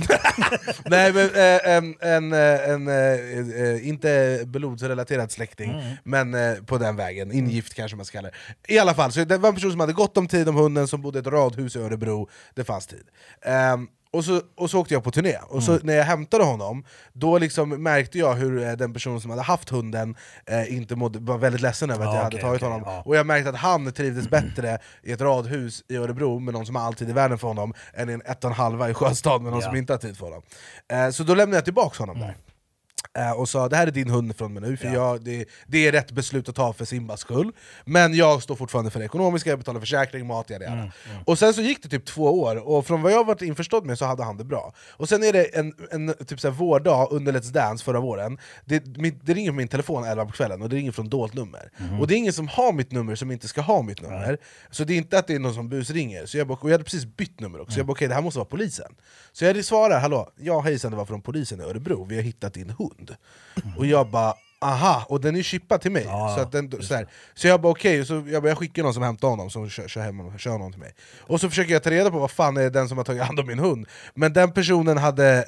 Nej 0.89 1.13
men 1.13 1.25
eh, 1.25 1.75
en, 1.75 1.95
en, 2.01 2.33
eh, 2.33 2.69
en 2.69 2.87
eh, 2.87 3.61
eh, 3.63 3.87
inte 3.87 4.41
blodsrelaterad 4.45 5.31
släkting, 5.31 5.71
Mm. 5.77 5.95
men 6.33 6.65
på 6.65 6.77
den 6.77 6.95
vägen, 6.95 7.31
ingift 7.31 7.73
kanske 7.73 7.97
man 7.97 8.05
ska 8.05 8.17
kalla 8.17 8.29
det. 8.29 8.73
I 8.73 8.79
alla 8.79 8.93
fall, 8.93 9.11
så 9.11 9.23
det 9.23 9.37
var 9.37 9.49
en 9.49 9.55
person 9.55 9.71
som 9.71 9.79
hade 9.79 9.93
gott 9.93 10.17
om 10.17 10.27
tid 10.27 10.49
om 10.49 10.55
hunden, 10.55 10.87
som 10.87 11.01
bodde 11.01 11.19
i 11.19 11.21
ett 11.21 11.27
radhus 11.27 11.75
i 11.75 11.79
Örebro, 11.79 12.29
det 12.55 12.63
fanns 12.63 12.87
tid. 12.87 13.03
Och 14.11 14.25
så, 14.25 14.41
och 14.55 14.69
så 14.69 14.79
åkte 14.79 14.93
jag 14.93 15.03
på 15.03 15.11
turné, 15.11 15.37
och 15.47 15.63
så 15.63 15.79
när 15.83 15.93
jag 15.95 16.03
hämtade 16.03 16.43
honom, 16.43 16.83
då 17.13 17.37
liksom 17.37 17.69
märkte 17.83 18.17
jag 18.19 18.33
hur 18.33 18.63
eh, 18.63 18.71
den 18.71 18.93
personen 18.93 19.21
som 19.21 19.29
hade 19.29 19.41
haft 19.43 19.69
hunden 19.69 20.15
eh, 20.45 20.73
inte 20.77 20.95
mådde, 20.95 21.19
var 21.19 21.37
väldigt 21.37 21.61
ledsen 21.61 21.89
över 21.89 22.05
att 22.05 22.11
Ja, 22.11 22.15
jag 22.15 22.23
hade 22.23 22.35
okej, 22.35 22.41
tagit 22.43 22.61
okej, 22.63 22.71
honom. 22.73 22.83
ja. 22.93 23.01
Och 23.05 23.15
jag 23.15 23.25
märkte 23.25 23.49
att 23.49 23.55
han 23.55 23.91
trivdes 23.93 24.29
bättre 24.29 24.77
i 25.03 25.11
ett 25.11 25.21
radhus 25.21 25.83
i 25.87 25.95
Örebro 25.97 26.39
med 26.39 26.53
någon 26.53 26.65
som 26.65 26.75
har 26.75 26.83
all 26.83 26.93
tid 26.93 27.09
i 27.09 27.13
världen 27.13 27.37
för 27.37 27.47
honom, 27.47 27.73
än 27.93 28.09
i 28.09 28.13
en 28.13 28.21
ett 28.25 28.43
och 28.43 28.49
en 28.49 28.55
halva 28.57 28.89
i 28.89 28.93
Sjöstad 28.93 29.41
med 29.41 29.51
någon 29.51 29.61
Ja. 29.61 29.67
som 29.67 29.75
inte 29.75 29.93
har 29.93 29.97
tid 29.97 30.17
för 30.17 30.25
honom. 30.25 30.41
Eh, 30.91 31.09
så 31.09 31.23
då 31.23 31.35
lämnade 31.35 31.57
jag 31.57 31.63
tillbaka 31.65 32.03
honom 32.03 32.19
där. 32.19 32.35
Eh, 33.17 33.31
och 33.31 33.49
sa 33.49 33.69
det 33.69 33.75
här 33.75 33.87
är 33.87 33.91
din 33.91 34.09
hund 34.09 34.35
från 34.35 34.53
mig 34.53 34.61
nu, 34.63 34.77
för 34.77 34.87
jag, 34.93 35.21
det, 35.21 35.45
det 35.67 35.87
är 35.87 35.91
rätt 35.91 36.11
beslut 36.11 36.49
att 36.49 36.55
ta 36.55 36.73
för 36.73 36.85
Simbas 36.85 37.19
skull. 37.19 37.51
Men 37.85 38.13
jag 38.13 38.43
står 38.43 38.55
fortfarande 38.55 38.91
för 38.91 38.99
det 38.99 39.05
ekonomiska, 39.05 39.49
jag 39.49 39.59
betalar 39.59 39.79
försäkring, 39.79 40.27
mat, 40.27 40.49
yada, 40.49 40.65
yada. 40.65 40.91
Och 41.25 41.39
sen 41.39 41.53
så 41.53 41.61
gick 41.61 41.83
det 41.83 41.89
typ 41.89 42.05
två 42.05 42.41
år, 42.41 42.67
och 42.67 42.85
från 42.87 43.01
vad 43.01 43.11
jag 43.11 43.25
varit 43.25 43.41
införstådd 43.41 43.85
med 43.85 43.97
så 43.97 44.05
hade 44.05 44.23
han 44.23 44.37
det 44.37 44.43
bra. 44.43 44.73
Och 44.89 45.09
sen 45.09 45.23
är 45.23 45.33
det 45.33 45.43
en, 45.57 45.73
en 45.91 46.13
typ 46.25 46.39
så 46.39 46.47
här 46.47 46.55
vårdag 46.55 47.07
under 47.11 47.31
Let's 47.33 47.51
Dance 47.51 47.83
förra 47.83 47.99
våren, 47.99 48.37
det, 48.65 48.97
min, 48.97 49.19
det 49.23 49.33
ringer 49.33 49.51
på 49.51 49.55
min 49.55 49.67
telefon 49.67 50.03
11 50.03 50.25
på 50.25 50.31
kvällen, 50.31 50.61
och 50.61 50.69
det 50.69 50.75
ringer 50.75 50.91
från 50.91 51.09
dolt 51.09 51.33
nummer. 51.33 51.71
Och 51.99 52.07
det 52.07 52.15
är 52.15 52.17
ingen 52.17 52.33
som 52.33 52.47
har 52.47 52.73
mitt 52.73 52.91
nummer 52.91 53.15
som 53.15 53.31
inte 53.31 53.47
ska 53.47 53.61
ha 53.61 53.81
mitt 53.81 54.01
nummer. 54.01 54.37
Så 54.71 54.83
det 54.83 54.93
är 54.93 54.97
inte 54.97 55.19
att 55.19 55.27
det 55.27 55.35
är 55.35 55.39
någon 55.39 55.53
som 55.53 55.69
busringer, 55.69 56.25
så 56.25 56.37
jag, 56.37 56.47
bara, 56.47 56.57
och 56.57 56.69
jag 56.69 56.73
hade 56.73 56.83
precis 56.83 57.05
bytt 57.05 57.39
nummer 57.39 57.61
också, 57.61 57.71
så 57.73 57.79
jag 57.79 57.85
bara 57.87 57.91
okej 57.93 58.07
det 58.07 58.13
här 58.13 58.21
måste 58.21 58.39
vara 58.39 58.49
polisen. 58.49 58.95
Så 59.33 59.45
jag 59.45 59.65
svarar, 59.65 59.99
hallå, 59.99 60.31
ja 60.35 60.59
hejsan 60.61 60.91
det 60.91 60.97
var 60.97 61.05
från 61.05 61.21
polisen 61.21 61.61
i 61.61 61.63
Örebro, 61.63 62.05
vi 62.09 62.15
har 62.15 62.23
hittat 62.23 62.53
din 62.53 62.69
hund. 62.69 63.06
Och 63.77 63.85
jag 63.85 64.09
bara, 64.09 64.33
Aha, 64.61 65.05
och 65.09 65.21
den 65.21 65.35
är 65.35 65.41
chippad 65.41 65.81
till 65.81 65.91
mig. 65.91 66.03
så, 66.03 66.41
att 66.41 66.51
den, 66.51 66.71
så, 66.81 66.93
här. 66.95 67.07
så 67.35 67.47
jag 67.47 67.61
bara 67.61 67.71
okej, 67.71 68.05
så 68.05 68.23
jag, 68.27 68.43
bara, 68.43 68.47
jag 68.49 68.57
skickar 68.57 68.83
någon 68.83 68.93
som 68.93 69.03
hämtar 69.03 69.27
honom, 69.27 69.49
som 69.49 69.69
kör, 69.69 69.87
kör, 69.87 70.01
hem, 70.01 70.17
honom- 70.19 70.37
kör 70.37 70.51
honom 70.51 70.71
till 70.71 70.79
mig. 70.81 70.93
Och 71.19 71.41
så 71.41 71.49
försöker 71.49 71.73
jag 71.73 71.83
ta 71.83 71.89
reda 71.91 72.11
på 72.11 72.19
vad 72.19 72.31
fan 72.31 72.57
är 72.57 72.69
den 72.69 72.87
som 72.89 72.97
har 72.97 73.05
tagit 73.05 73.23
hand 73.23 73.39
om 73.39 73.47
min 73.47 73.59
hund. 73.59 73.87
Men 74.13 74.33
den 74.33 74.51
personen 74.51 74.97
hade, 74.97 75.43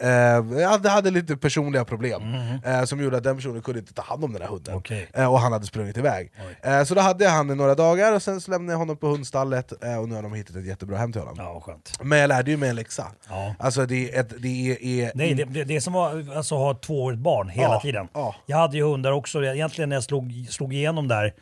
eh, 0.59 0.69
hade, 0.69 0.89
hade 0.89 1.11
lite 1.11 1.37
personliga 1.37 1.85
problem, 1.85 2.21
eh, 2.65 2.83
som 2.83 3.03
gjorde 3.03 3.17
att 3.17 3.23
den 3.23 3.35
personen 3.35 3.61
kunde 3.61 3.79
inte 3.79 3.93
ta 3.93 4.01
hand 4.01 4.23
om 4.23 4.33
den 4.33 4.41
här 4.41 4.49
hunden. 4.49 4.81
Eh, 5.13 5.31
och 5.33 5.39
han 5.39 5.51
hade 5.51 5.65
sprungit 5.65 5.97
iväg. 5.97 6.31
Eh, 6.63 6.83
så 6.83 6.95
då 6.95 7.01
hade 7.01 7.23
jag 7.23 7.31
han 7.31 7.49
i 7.51 7.55
några 7.55 7.75
dagar, 7.75 8.13
och 8.13 8.23
sen 8.23 8.41
så 8.41 8.51
lämnade 8.51 8.73
jag 8.73 8.79
honom 8.79 8.97
på 8.97 9.07
hundstallet, 9.07 9.83
eh, 9.83 9.97
och 9.99 10.09
nu 10.09 10.15
har 10.15 10.21
de 10.21 10.33
hittat 10.33 10.55
ett 10.55 10.65
jättebra 10.65 10.97
hem 10.97 11.11
till 11.11 11.21
honom. 11.21 11.35
Ja, 11.37 11.61
skönt. 11.65 11.91
Men 12.03 12.19
jag 12.19 12.27
lärde 12.27 12.51
ju 12.51 12.57
mig 12.57 12.69
en 12.69 12.75
läxa. 12.75 13.07
Ja. 13.29 13.55
Alltså 13.59 13.85
det 13.85 14.15
är, 14.15 14.19
ett, 14.19 14.29
det 14.41 14.47
är, 14.71 14.83
är 14.83 15.11
Nej, 15.15 15.33
det, 15.33 15.63
det, 15.63 15.75
är 15.75 15.79
som 15.79 15.95
att 15.95 16.35
alltså, 16.37 16.55
ha 16.55 16.71
ett 16.71 16.81
tvåårigt 16.81 17.21
barn 17.21 17.49
hela 17.49 17.73
Ja, 17.73 17.79
tiden. 17.81 18.07
ja. 18.13 18.35
Jag 18.45 18.57
hade 18.57 18.77
ju 18.77 18.83
hundar 18.99 19.11
också, 19.11 19.43
egentligen 19.43 19.89
när 19.89 19.95
jag 19.95 20.03
slog, 20.03 20.47
slog 20.49 20.73
igenom 20.73 21.07
där 21.07 21.33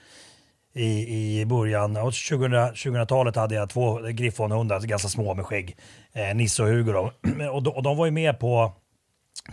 i, 0.74 1.40
i 1.42 1.46
början, 1.46 1.98
och 1.98 2.14
2000 2.14 2.54
2000-talet 2.54 3.36
hade 3.36 3.56
jag 3.56 3.70
två 3.70 4.00
griffonhundar, 4.12 4.80
ganska 4.80 5.08
små 5.10 5.34
med 5.34 5.46
skägg. 5.46 5.78
Eh, 6.14 6.36
Nisse 6.36 6.64
och 6.64 6.70
Hugo 6.70 6.92
då. 6.94 7.12
och, 7.52 7.64
de, 7.64 7.70
och 7.74 7.84
de 7.84 7.98
var 7.98 8.06
ju 8.06 8.12
med 8.12 8.40
på 8.40 8.72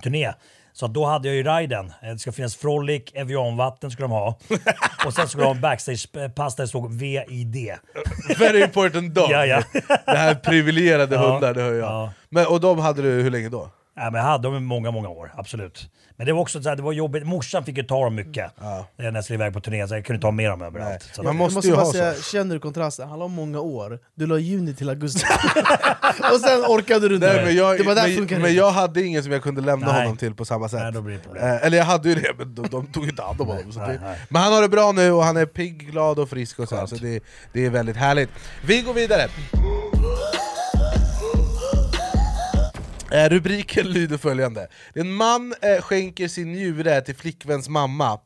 turné. 0.02 0.32
Så 0.72 0.86
då 0.86 1.04
hade 1.04 1.28
jag 1.28 1.34
ju 1.36 1.42
riden. 1.42 1.92
Eh, 2.02 2.08
Det 2.12 2.18
ska 2.18 2.32
finnas 2.32 2.56
Frolic, 2.56 3.02
Evianvatten 3.14 3.90
skulle 3.90 4.04
de 4.04 4.10
ha. 4.12 4.38
och 5.06 5.14
sen 5.14 5.28
skulle 5.28 5.42
de 5.44 5.46
ha 5.46 5.54
en 5.54 5.60
backstage-pass 5.60 6.56
där 6.56 6.64
det 6.64 6.68
stod 6.68 6.92
VID. 6.94 7.72
Very 8.38 8.62
important 8.62 9.14
dog. 9.14 9.30
Ja, 9.30 9.46
ja. 9.46 9.62
Det 10.06 10.16
här 10.18 10.34
privilegierade 10.34 11.14
Ja, 11.14 11.32
hundar, 11.32 11.54
det 11.54 11.62
hör 11.62 11.72
jag. 11.74 11.90
ja. 11.90 12.12
Men, 12.28 12.46
och 12.46 12.60
de 12.60 12.78
hade 12.78 13.02
du 13.02 13.08
hur 13.22 13.30
länge 13.30 13.48
då? 13.48 13.70
Ja, 13.96 14.10
men 14.10 14.14
jag 14.14 14.22
hade 14.22 14.48
dem 14.48 14.56
i 14.56 14.60
många, 14.60 14.90
många 14.90 15.08
år. 15.08 15.32
Absolut. 15.36 15.88
Men 16.16 16.26
det 16.26 16.32
var 16.32 16.40
också 16.40 16.62
så 16.62 16.68
här, 16.68 16.76
det 16.76 16.82
var 16.82 16.92
jobbigt. 16.92 17.26
Morsan 17.26 17.64
fick 17.64 17.76
ju 17.76 17.82
ta 17.82 18.04
dem 18.04 18.14
mycket 18.14 18.52
eh, 18.60 18.84
när 18.96 19.12
jag 19.12 19.24
skulle 19.24 19.34
iväg 19.34 19.52
på 19.52 19.60
turné, 19.60 19.88
så 19.88 19.94
jag 19.94 20.04
kunde 20.04 20.22
ta 20.22 20.30
med 20.30 20.50
dem 20.50 20.62
överallt. 20.62 21.02
Så 21.12 21.20
att- 21.20 21.26
jag 21.26 21.34
måste 21.34 21.70
bara 21.70 21.84
säga, 21.84 22.14
känner 22.14 22.54
du 22.54 22.60
kontrasten? 22.60 23.08
Han 23.08 23.18
la 23.18 23.28
många 23.28 23.60
år, 23.60 23.98
du 24.14 24.26
la 24.26 24.38
juni 24.38 24.74
till 24.74 24.88
augusti. 24.88 25.20
och 26.32 26.40
sen 26.40 26.60
orkade 26.64 27.08
du 27.08 27.14
inte. 27.14 27.26
Nej, 27.32 27.44
men 27.44 27.56
jag, 27.56 27.78
det 27.78 27.84
bara 27.84 27.94
men, 28.28 28.42
men 28.42 28.54
jag 28.54 28.70
hade 28.70 29.02
ingen 29.02 29.22
som 29.22 29.32
jag 29.32 29.42
kunde 29.42 29.60
lämna 29.60 29.92
Nej. 29.92 30.02
honom 30.02 30.16
till 30.16 30.34
på 30.34 30.44
samma 30.44 30.68
sätt. 30.68 30.80
Nej, 30.80 30.92
då 30.92 31.00
blir 31.00 31.14
det 31.14 31.20
problem. 31.22 31.44
Eh, 31.44 31.66
eller 31.66 31.78
jag 31.78 31.84
hade 31.84 32.08
ju 32.08 32.14
det, 32.14 32.32
men 32.38 32.54
de, 32.54 32.66
de 32.68 32.86
tog 32.86 33.04
inte 33.08 33.22
hand 33.22 33.40
om 33.40 33.46
honom. 33.46 33.72
Så 33.72 33.78
nej, 33.80 33.88
det, 33.88 34.04
nej. 34.04 34.18
Men 34.28 34.42
han 34.42 34.52
har 34.52 34.62
det 34.62 34.68
bra 34.68 34.92
nu 34.92 35.12
och 35.12 35.24
han 35.24 35.36
är 35.36 35.46
pigg, 35.46 35.90
glad 35.90 36.18
och 36.18 36.30
frisk 36.30 36.58
och 36.58 36.68
så, 36.68 36.86
så 36.86 36.94
det, 36.96 37.20
det 37.52 37.66
är 37.66 37.70
väldigt 37.70 37.96
härligt. 37.96 38.30
Vi 38.66 38.82
går 38.82 38.94
vidare. 38.94 39.28
Rubriken 43.14 43.86
lyder 43.88 44.18
följande. 44.18 44.68
En 44.94 45.12
man 45.12 45.54
eh, 45.62 45.82
skänker 45.82 46.28
sin 46.28 46.52
njure 46.52 47.00
till 47.00 47.14
flickväns 47.14 47.68
mamma 47.68 48.18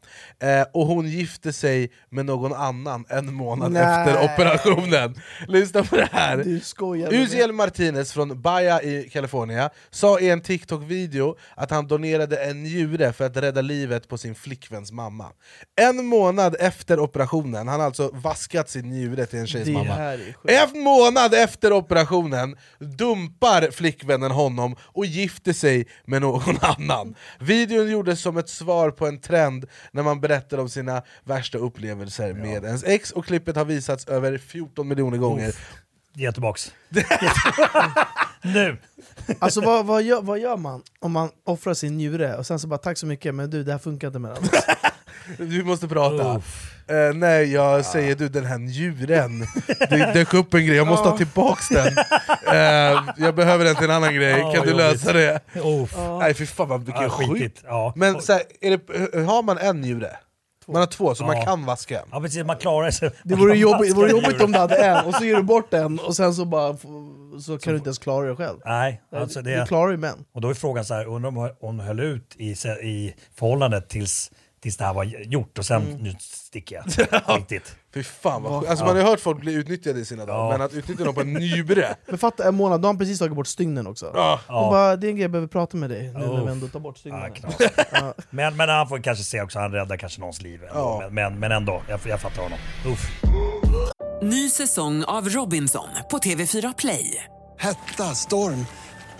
eh, 0.42 0.66
och 0.72 0.86
hon 0.86 1.08
gifter 1.08 1.52
sig 1.52 1.92
med 2.10 2.26
någon 2.26 2.52
annan 2.52 3.04
en 3.08 3.34
månad 3.34 3.72
Nej. 3.72 3.82
efter 3.82 4.24
operationen. 4.24 5.14
Lyssna 5.48 5.84
på 5.84 5.96
det 5.96 6.08
här. 6.12 6.38
Uziel 7.12 7.52
Martinez 7.52 8.12
från 8.12 8.42
Baja 8.42 8.82
i 8.82 9.08
California 9.12 9.70
sa 9.90 10.20
i 10.20 10.30
en 10.30 10.40
TikTok-video 10.40 11.36
att 11.54 11.70
han 11.70 11.86
donerade 11.86 12.36
en 12.36 12.62
njure 12.62 13.12
för 13.12 13.26
att 13.26 13.36
rädda 13.36 13.60
livet 13.60 14.08
på 14.08 14.18
sin 14.18 14.34
flickväns 14.34 14.92
mamma. 14.92 15.26
En 15.80 16.06
månad 16.06 16.56
efter 16.60 17.00
operationen, 17.00 17.68
han 17.68 17.80
har 17.80 17.86
alltså 17.86 18.10
vaskat 18.12 18.70
sin 18.70 18.88
njure 18.90 19.26
till 19.26 19.38
en 19.38 19.46
tjejs 19.46 19.68
mamma. 19.68 20.18
En 20.44 20.80
månad 20.80 21.34
efter 21.34 21.72
operationen 21.72 22.56
dumpar 22.78 23.70
flickvännen 23.70 24.30
honom 24.30 24.76
och 24.82 25.06
gifter 25.06 25.52
sig 25.52 25.86
med 26.04 26.22
någon 26.22 26.58
annan. 26.60 27.14
Videon 27.38 27.90
gjordes 27.90 28.20
som 28.20 28.36
ett 28.36 28.48
svar 28.48 28.90
på 28.90 29.06
en 29.06 29.20
trend 29.20 29.66
när 29.92 30.02
man 30.02 30.20
berättar 30.20 30.58
om 30.58 30.68
sina 30.68 31.02
värsta 31.24 31.58
upplevelser 31.58 32.32
med 32.32 32.64
ens 32.64 32.84
ex, 32.84 33.10
och 33.10 33.24
klippet 33.24 33.56
har 33.56 33.64
visats 33.64 34.08
över 34.08 34.38
14 34.38 34.88
miljoner 34.88 35.18
gånger. 35.18 35.54
Ge 36.14 36.32
tillbaks. 36.32 36.72
nu! 38.42 38.76
Alltså 39.38 39.60
vad, 39.60 39.86
vad, 39.86 40.02
gör, 40.02 40.22
vad 40.22 40.38
gör 40.38 40.56
man 40.56 40.82
om 41.00 41.12
man 41.12 41.30
offrar 41.44 41.74
sin 41.74 41.96
njure 41.96 42.36
och 42.36 42.46
sen 42.46 42.58
så 42.58 42.66
bara 42.66 42.78
tack 42.78 42.98
så 42.98 43.06
mycket 43.06 43.34
men 43.34 43.50
du 43.50 43.64
det 43.64 43.72
här 43.72 43.78
funkar 43.78 44.06
inte 44.06 44.18
mellan 44.18 44.38
oss? 44.38 44.50
Vi 45.38 45.64
måste 45.64 45.88
prata. 45.88 46.42
Eh, 46.90 47.14
nej, 47.14 47.52
jag 47.52 47.84
säger 47.84 48.14
du 48.16 48.28
den 48.28 48.44
här 48.44 48.58
njuren, 48.58 49.46
det 49.90 50.10
dök 50.14 50.34
upp 50.34 50.54
en 50.54 50.66
grej, 50.66 50.76
jag 50.76 50.86
måste 50.86 51.08
ha 51.08 51.16
tillbaks 51.16 51.68
den. 51.68 51.86
Eh, 52.46 53.02
jag 53.16 53.34
behöver 53.34 53.64
den 53.64 53.74
till 53.76 53.84
en 53.84 53.90
annan 53.90 54.14
grej, 54.14 54.30
Ja, 54.38 54.52
kan 54.52 54.62
du 54.66 54.70
jobbigt. 54.70 54.76
lösa 54.76 55.12
det? 55.12 55.40
Uff. 55.64 55.96
Nej 56.20 56.34
fy 56.34 56.46
fan 56.46 56.68
vad 56.68 56.84
vilken 56.84 57.02
Ja, 57.02 57.08
skitigt. 57.10 57.38
skit. 57.38 57.62
Ja. 57.66 57.92
Men 57.96 58.20
så 58.22 58.32
här, 58.32 58.42
är 58.60 58.70
det, 58.70 59.20
har 59.26 59.42
man 59.42 59.58
en 59.58 59.80
njure? 59.80 60.16
Man 60.70 60.76
har 60.76 60.86
två, 60.86 61.14
så 61.14 61.24
man 61.24 61.36
Ja. 61.36 61.44
kan 61.44 61.64
vaska 61.64 62.00
en. 62.00 62.06
Ja 62.12 62.20
precis, 62.20 62.44
man 62.44 62.56
klarar 62.56 62.90
sig. 62.90 63.10
Det 63.24 63.34
vore 63.34 63.56
jobbigt, 63.58 63.90
det 63.90 63.96
vore 63.96 64.10
jobbigt 64.10 64.40
om 64.42 64.52
du 64.52 64.58
hade 64.58 64.76
en 64.76 65.04
och 65.04 65.14
så 65.14 65.24
ger 65.24 65.36
du 65.36 65.42
bort 65.42 65.74
en 65.74 65.98
och 65.98 66.16
sen 66.16 66.34
så 66.34 66.44
bara 66.44 66.70
f- 66.74 66.80
så 67.46 67.58
kan 67.58 67.72
du 67.72 67.76
inte 67.76 67.88
ens 67.88 67.98
klara 67.98 68.26
det 68.28 68.36
själv. 68.36 68.58
Nej, 68.64 69.02
alltså 69.16 69.42
det... 69.42 69.60
Du 69.60 69.66
klarar 69.66 69.90
ju 69.90 69.96
män. 69.96 70.24
Och 70.34 70.40
då 70.40 70.50
är 70.50 70.54
frågan 70.54 70.84
så 70.84 70.94
här, 70.94 71.04
undrar 71.06 71.28
om 71.28 71.50
hon 71.60 71.80
höll 71.80 72.00
ut 72.00 72.34
i, 72.36 72.54
se- 72.54 72.68
i 72.68 73.14
förhållandet 73.38 73.88
tills, 73.88 74.30
tills 74.60 74.76
det 74.76 74.84
här 74.84 74.94
var 74.94 75.04
gjort 75.04 75.58
och 75.58 75.66
sen 75.66 75.82
Mm. 75.82 75.96
nu 76.02 76.14
sticker 76.20 76.76
jag. 76.76 77.08
Riktigt. 77.36 77.76
Fy 77.94 78.02
fan 78.02 78.42
vad 78.42 78.60
sjukt. 78.60 78.70
Alltså 78.70 78.84
man 78.84 78.96
har 78.96 79.02
ju 79.02 79.08
hört 79.10 79.20
folk 79.20 79.40
bli 79.40 79.52
utnyttjade 79.52 80.00
i 80.00 80.04
sina 80.04 80.26
dagar, 80.26 80.38
Ja. 80.44 80.50
men 80.52 80.60
att 80.62 80.72
utnyttja 80.72 81.04
dem 81.04 81.14
på 81.14 81.20
en 81.20 81.32
njure 81.32 81.94
Men 82.06 82.18
fatta 82.18 82.48
en 82.48 82.54
månad, 82.54 82.80
då 82.80 82.86
har 82.88 82.92
han 82.92 82.98
precis 82.98 83.18
tagit 83.18 83.34
bort 83.34 83.46
stygnen 83.46 83.86
också. 83.86 84.10
Ja. 84.14 84.40
Hon 84.46 84.56
Ja. 84.56 84.70
bara, 84.70 84.96
det 84.96 85.06
är 85.06 85.08
en 85.08 85.14
grej 85.16 85.22
jag 85.24 85.30
behöver 85.30 85.48
prata 85.48 85.76
med 85.76 85.90
dig 85.90 86.02
nu 86.02 86.12
när 86.12 86.26
Oh. 86.40 86.44
vi 86.44 86.52
ändå 86.52 86.68
tar 86.68 86.80
bort 86.80 86.98
stygnen. 86.98 87.20
Ja, 87.92 88.14
men, 88.30 88.56
men 88.56 88.68
han 88.68 88.88
får 88.88 88.98
kanske 89.02 89.24
se 89.24 89.42
också, 89.42 89.58
han 89.58 89.72
räddar 89.72 89.96
kanske 89.96 90.20
någons 90.20 90.42
liv. 90.42 90.60
Ändå. 90.62 90.74
Ja. 90.74 90.98
Men, 91.00 91.14
men, 91.14 91.38
men 91.40 91.52
ändå, 91.52 91.82
jag, 91.88 92.00
jag 92.04 92.20
fattar 92.20 92.42
honom. 92.42 92.58
Uff. 92.86 93.10
Ny 94.22 94.50
säsong 94.50 95.04
av 95.04 95.28
Robinson 95.28 95.88
på 96.10 96.18
TV4 96.18 96.74
Play. 96.78 97.24
Hetta, 97.58 98.04
storm, 98.14 98.66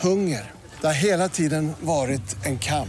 hunger. 0.00 0.50
Det 0.80 0.86
har 0.86 0.94
hela 0.94 1.28
tiden 1.28 1.72
varit 1.80 2.36
en 2.46 2.58
kamp. 2.58 2.88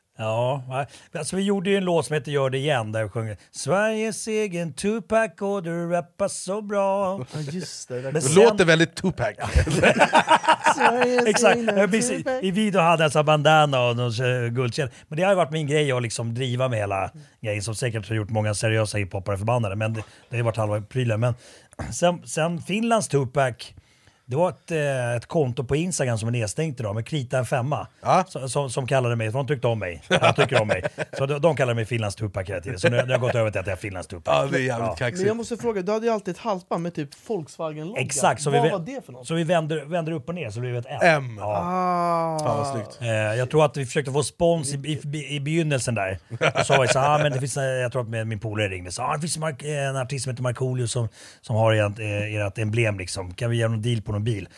Ja, 0.23 0.85
alltså 1.15 1.35
vi 1.35 1.41
gjorde 1.41 1.69
ju 1.69 1.77
en 1.77 1.83
låt 1.85 2.05
som 2.05 2.13
heter 2.13 2.31
Gör 2.31 2.49
det 2.49 2.57
igen 2.57 2.91
där 2.91 3.03
vi 3.03 3.09
sjunger 3.09 3.37
Sveriges 3.51 4.27
egen 4.27 4.73
Tupac 4.73 5.31
och 5.41 5.63
du 5.63 5.89
rappar 5.89 6.27
så 6.27 6.61
bra. 6.61 7.19
Ja, 7.33 7.39
just 7.39 7.89
det. 7.89 8.01
Men 8.01 8.13
Det 8.13 8.21
sen- 8.21 8.43
låter 8.43 8.65
väldigt 8.65 8.95
Tupac. 8.95 9.27
Exakt, 11.27 11.59
precis, 11.91 12.25
i 12.41 12.51
video 12.51 12.81
hade 12.81 13.03
jag 13.03 13.11
så 13.11 13.23
bandana 13.23 13.81
och 13.89 13.95
någon 13.95 14.11
guldkedja. 14.53 14.91
Men 15.07 15.17
det 15.17 15.23
har 15.23 15.31
ju 15.31 15.35
varit 15.35 15.51
min 15.51 15.67
grej 15.67 15.91
att 15.91 16.01
liksom 16.01 16.33
driva 16.33 16.67
med 16.67 16.79
hela 16.79 17.11
grejen 17.41 17.61
som 17.63 17.75
säkert 17.75 18.09
har 18.09 18.15
gjort 18.15 18.29
många 18.29 18.53
seriösa 18.53 18.97
hiphoppare 18.97 19.37
förbannade. 19.37 19.75
Men 19.75 19.93
det, 19.93 19.99
det 19.99 20.35
har 20.35 20.37
ju 20.37 20.43
varit 20.43 20.57
halva 20.57 20.81
prylen. 20.81 21.19
Men 21.19 21.33
sen, 21.93 22.21
sen 22.27 22.61
Finlands 22.61 23.07
Tupac, 23.07 23.73
det 24.31 24.37
var 24.37 24.49
ett, 24.49 24.71
eh, 24.71 25.15
ett 25.15 25.25
konto 25.25 25.63
på 25.63 25.75
Instagram 25.75 26.17
som 26.17 26.27
är 26.27 26.31
nedstängt 26.31 26.79
idag 26.79 26.95
med 26.95 27.05
krita 27.07 27.37
en 27.37 27.45
femma. 27.45 27.87
Så, 28.27 28.49
som, 28.49 28.69
som 28.69 28.87
kallade 28.87 29.15
mig, 29.15 29.31
för 29.31 29.37
de 29.37 29.47
tyckte 29.47 29.67
om 29.67 29.79
mig. 29.79 30.03
De 30.07 30.33
tycker 30.33 30.61
om 30.61 30.67
mig. 30.67 30.83
Så 31.17 31.25
de, 31.25 31.41
de 31.41 31.55
kallade 31.55 31.75
mig 31.75 31.85
Finlands 31.85 32.15
Tupac 32.15 32.49
hela 32.49 32.61
tiden. 32.61 32.79
Så 32.79 32.89
nu, 32.89 32.97
nu 32.97 33.03
har 33.03 33.09
jag 33.09 33.21
gått 33.21 33.35
över 33.35 33.51
till 33.51 33.59
att 33.59 33.67
jag 33.67 33.73
är 33.73 33.77
Finlands 33.77 34.07
Tupac. 34.07 34.33
Ja, 34.35 34.45
det 34.51 34.57
är 34.57 34.61
jävligt 34.61 34.99
Ja. 34.99 35.09
Men 35.11 35.25
jag 35.25 35.37
måste 35.37 35.57
fråga, 35.57 35.81
du 35.81 35.91
hade 35.91 36.05
ju 36.05 36.11
alltid 36.11 36.35
ett 36.35 36.41
halsband 36.41 36.83
med 36.83 36.93
typ 36.93 37.09
Volkswagen-logga. 37.27 38.01
Exakt, 38.01 38.41
så 38.41 38.49
Vad 38.51 38.63
vi, 38.63 38.69
var 38.69 38.79
det 38.79 39.05
för 39.05 39.13
något? 39.13 39.27
så 39.27 39.33
vi 39.33 39.43
vänder, 39.43 39.85
vänder 39.85 40.11
upp 40.11 40.29
och 40.29 40.35
ner 40.35 40.49
så 40.49 40.59
blir 40.59 40.71
det 40.71 40.77
ett 40.79 40.85
M. 40.89 40.99
M. 41.01 41.37
Ja. 41.39 41.59
Ah. 41.63 42.39
Fan 42.39 42.57
vad 42.57 42.67
snyggt. 42.67 42.97
Eh, 43.01 43.07
jag 43.09 43.49
tror 43.49 43.65
att 43.65 43.77
vi 43.77 43.85
försökte 43.85 44.11
få 44.11 44.23
spons 44.23 44.73
i, 44.73 44.77
i, 45.13 45.35
i 45.35 45.39
begynnelsen 45.39 45.95
där. 45.95 46.19
Och 46.59 46.65
så 46.65 46.73
var 46.73 46.85
det 46.85 46.93
så 46.93 46.99
ah, 46.99 47.17
men 47.17 47.31
det 47.31 47.39
finns, 47.39 47.57
eh, 47.57 47.63
jag 47.63 47.91
tror 47.91 48.01
att 48.01 48.09
med 48.09 48.27
min 48.27 48.39
polare 48.39 48.69
ringde 48.69 48.87
och 48.87 48.93
sa 48.93 49.03
ah, 49.03 49.15
det 49.15 49.21
finns 49.21 49.37
Mark, 49.37 49.63
en 49.63 49.97
artist 49.97 50.23
som 50.23 50.29
heter 50.31 50.43
Markoolio 50.43 50.87
som, 50.87 51.07
som 51.41 51.55
har 51.55 51.73
ert, 51.73 51.99
eh, 51.99 52.35
ert 52.35 52.57
emblem 52.57 52.97
liksom. 52.97 53.33
Kan 53.33 53.49
vi 53.49 53.57
göra 53.57 53.71
någon 53.71 53.81
deal 53.81 54.01
på 54.01 54.11
någon 54.11 54.20
bil? 54.23 54.49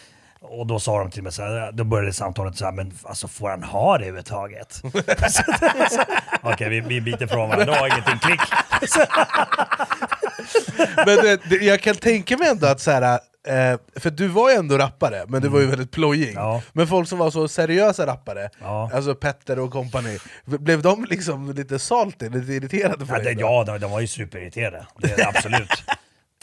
Och 0.41 0.67
då 0.67 0.79
sa 0.79 0.99
de 0.99 1.11
till 1.11 1.23
mig 1.23 1.31
så 1.31 1.41
här, 1.41 1.71
då 1.71 1.83
började 1.83 2.13
samtalet 2.13 2.57
så 2.57 2.65
här, 2.65 2.71
men 2.71 2.93
alltså 3.03 3.27
får 3.27 3.49
han 3.49 3.63
ha 3.63 3.97
det 3.97 4.03
överhuvudtaget? 4.03 4.81
Okej, 6.41 6.69
vi, 6.69 6.79
vi 6.79 7.01
biter 7.01 7.27
från 7.27 7.49
varandra, 7.49 7.73
var 7.79 7.87
ingenting, 7.87 8.19
klick. 8.19 8.39
Men 11.05 11.15
det, 11.17 11.41
det, 11.49 11.55
jag 11.55 11.81
kan 11.81 11.95
tänka 11.95 12.37
mig 12.37 12.49
ändå 12.49 12.67
att 12.67 12.79
så 12.79 12.91
här, 12.91 13.13
eh, 13.47 13.79
för 13.95 14.09
du 14.09 14.27
var 14.27 14.49
ju 14.49 14.55
ändå 14.55 14.77
rappare, 14.77 15.23
men 15.27 15.41
du 15.41 15.47
var 15.47 15.59
ju 15.59 15.65
väldigt 15.65 15.91
plojig. 15.91 16.37
Men 16.73 16.87
folk 16.87 17.09
som 17.09 17.17
var 17.19 17.31
så 17.31 17.47
seriösa 17.47 18.05
rappare, 18.07 18.49
alltså 18.93 19.15
Petter 19.15 19.59
och 19.59 19.71
company, 19.71 20.17
blev 20.45 20.81
de 20.81 21.05
liksom 21.09 21.51
lite 21.53 21.79
salty, 21.79 22.29
lite 22.29 22.53
irriterade 22.53 23.05
på 23.05 23.13
Ja, 23.13 23.19
dig? 23.19 23.35
det, 23.35 23.41
ja 23.41 23.63
de, 23.63 23.79
de 23.79 23.91
var 23.91 23.99
ju 23.99 24.07
superirriterade, 24.07 24.85
det, 24.97 25.25
absolut. 25.27 25.83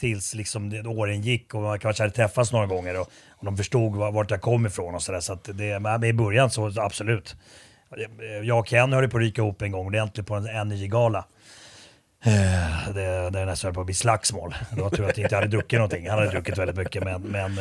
Tills 0.01 0.33
liksom 0.33 0.83
åren 0.85 1.21
gick 1.21 1.53
och 1.53 1.61
man 1.61 1.79
kanske 1.79 2.03
hade 2.03 2.15
träffats 2.15 2.51
några 2.51 2.65
gånger 2.65 2.99
och, 2.99 3.11
och 3.29 3.45
de 3.45 3.57
förstod 3.57 3.95
vart 3.95 4.31
jag 4.31 4.41
kom 4.41 4.65
ifrån 4.65 4.95
och 4.95 5.01
sådär. 5.01 5.19
Så 5.19 5.33
att 5.33 5.49
det, 5.53 5.79
men 5.79 6.03
i 6.03 6.13
början 6.13 6.49
så 6.49 6.81
absolut. 6.81 7.35
Jag 8.43 8.59
och 8.59 8.67
Ken 8.67 8.93
höll 8.93 9.09
på 9.09 9.17
att 9.17 9.23
ryka 9.23 9.41
ihop 9.41 9.61
en 9.61 9.71
gång 9.71 9.87
ordentligt 9.87 10.27
på 10.27 10.35
en 10.35 10.45
energigala. 10.47 11.25
Eh, 12.23 12.93
det, 12.93 13.29
det 13.29 13.45
nästan 13.45 13.67
höll 13.67 13.73
på 13.73 13.79
att 13.79 13.85
bli 13.85 13.95
slagsmål. 13.95 14.55
Det 14.75 14.81
var 14.81 14.89
tur 14.89 15.09
att 15.09 15.17
jag 15.17 15.25
inte 15.25 15.35
hade 15.35 15.47
druckit 15.47 15.79
någonting. 15.79 16.09
Han 16.09 16.19
hade 16.19 16.31
druckit 16.31 16.57
väldigt 16.57 16.77
mycket. 16.77 17.03
Men, 17.03 17.21
men, 17.21 17.59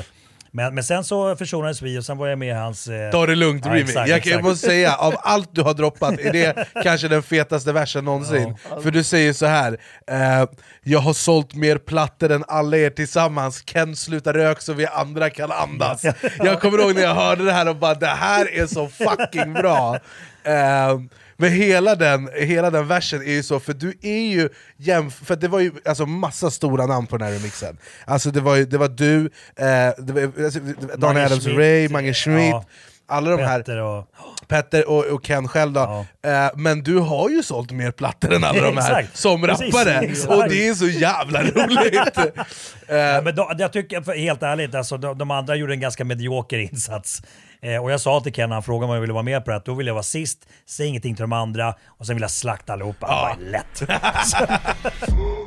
men, 0.53 0.75
men 0.75 0.85
sen 0.85 1.05
så 1.05 1.37
försonades 1.37 1.83
vi 1.83 1.99
och 1.99 2.05
sen 2.05 2.19
var 2.19 2.27
jag 2.29 2.39
med 2.39 2.49
i 2.49 2.53
hans... 2.53 2.89
eh, 2.89 3.11
Ta 3.11 3.27
det 3.27 3.35
lugnt 3.35 3.67
ja, 3.67 3.75
Rimi, 3.75 3.93
jag, 3.95 4.27
jag 4.27 4.43
måste 4.43 4.67
säga, 4.67 4.95
av 4.95 5.15
allt 5.23 5.49
du 5.53 5.63
har 5.63 5.75
droppat 5.75 6.19
är 6.19 6.33
det 6.33 6.67
kanske 6.83 7.09
den 7.09 7.23
fetaste 7.23 7.73
versen 7.73 8.05
någonsin. 8.05 8.57
För 8.83 8.91
du 8.91 9.03
säger 9.03 9.33
så 9.33 9.47
här. 9.47 9.79
Eh, 10.11 10.47
jag 10.83 10.99
har 10.99 11.13
sålt 11.13 11.55
mer 11.55 11.79
plattor 11.79 12.31
än 12.31 12.45
alla 12.49 12.77
er 12.77 12.91
tillsammans, 12.91 13.63
Ken 13.63 13.97
slutar 13.97 14.33
rök 14.35 14.61
så 14.61 14.73
vi 14.73 14.87
andra 14.87 15.31
kan 15.31 15.53
andas. 15.53 16.05
Jag 16.39 16.61
kommer 16.61 16.79
ihåg 16.79 16.95
när 16.95 17.03
jag 17.03 17.15
hörde 17.15 17.45
det 17.45 17.53
här 17.53 17.69
och 17.69 17.77
bara 17.77 17.95
det 17.95 18.07
här 18.07 18.59
är 18.59 18.67
så 18.67 18.89
fucking 18.89 19.53
bra. 19.53 19.99
Eh, 20.45 21.01
men 21.41 21.53
hela 21.53 21.95
den, 21.95 22.31
hela 22.37 22.71
den 22.71 22.87
versen 22.87 23.23
är 23.23 23.33
ju 23.33 23.43
så, 23.43 23.61
för 23.61 23.73
du 23.73 23.95
är 24.03 24.21
ju 24.21 24.49
jämf 24.77 25.15
för 25.25 25.37
det 25.37 25.49
var 25.49 25.61
ju 25.61 25.73
alltså 25.85 26.07
massa 26.07 26.51
stora 26.51 26.87
namn 26.87 27.07
på 27.07 27.17
den 27.19 27.27
här 27.29 27.35
remixen. 27.35 27.79
Alltså 28.05 28.31
det 28.31 28.41
var, 28.41 28.57
ju, 28.57 28.65
det 28.65 28.79
var 28.79 28.89
du, 28.89 29.25
eh, 29.57 29.95
det 29.99 30.13
var, 30.13 30.45
alltså, 30.45 30.61
Don 30.61 31.01
Mange 31.01 31.27
Adams 31.27 31.45
Schmidt, 31.45 31.59
Ray, 31.59 31.89
Mange 31.89 32.15
Schmidt, 32.15 32.51
ja. 32.51 32.65
alla 33.07 33.31
de 33.31 33.43
här 33.43 33.59
Petter 33.59 33.83
och... 33.83 34.07
Petter 34.49 34.89
och, 34.89 35.05
och 35.05 35.25
Ken 35.25 35.49
själv 35.49 35.73
då. 35.73 36.07
Eh, 36.23 36.51
men 36.57 36.83
du 36.83 36.99
har 36.99 37.31
ju 37.31 37.43
sålt 37.43 37.73
mer 37.73 37.91
plattor 37.91 38.33
än 38.33 38.45
alla 38.45 38.63
de 38.63 38.77
här 38.77 39.07
som 39.13 39.43
Precis, 39.43 39.75
rappare, 39.75 39.99
exakt. 39.99 40.33
och 40.33 40.49
det 40.49 40.69
är 40.69 40.75
så 40.75 40.87
jävla 40.87 41.43
roligt! 41.43 42.19
Ja, 42.93 43.21
men 43.25 43.35
då, 43.35 43.53
jag 43.59 43.73
tycker, 43.73 44.17
helt 44.19 44.43
ärligt, 44.43 44.75
alltså, 44.75 44.97
de, 44.97 45.19
de 45.19 45.31
andra 45.31 45.57
gjorde 45.57 45.73
en 45.75 45.81
ganska 45.81 46.05
medioker 46.05 46.59
insats. 46.59 47.23
Eh, 47.63 47.83
och 47.83 47.93
jag 47.93 48.01
sa 48.01 48.21
till 48.21 48.33
Ken 48.33 48.49
när 48.49 48.57
han 48.57 48.63
frågade 48.63 48.89
om 48.91 48.95
jag 48.95 49.01
ville 49.01 49.13
vara 49.13 49.23
med 49.23 49.45
på 49.45 49.51
det, 49.51 49.57
att 49.57 49.65
då 49.65 49.75
vill 49.75 49.87
jag 49.87 49.95
vara 49.95 50.03
sist, 50.03 50.49
säg 50.67 50.87
ingenting 50.87 51.15
till 51.15 51.23
de 51.23 51.33
andra 51.33 51.75
och 51.87 52.07
sen 52.07 52.17
vill 52.17 52.23
jag 52.23 52.31
slakta 52.31 52.73
allihopa. 52.73 53.07
Ja. 53.09 53.37
Bara, 53.39 53.51
lätt! 53.51 53.83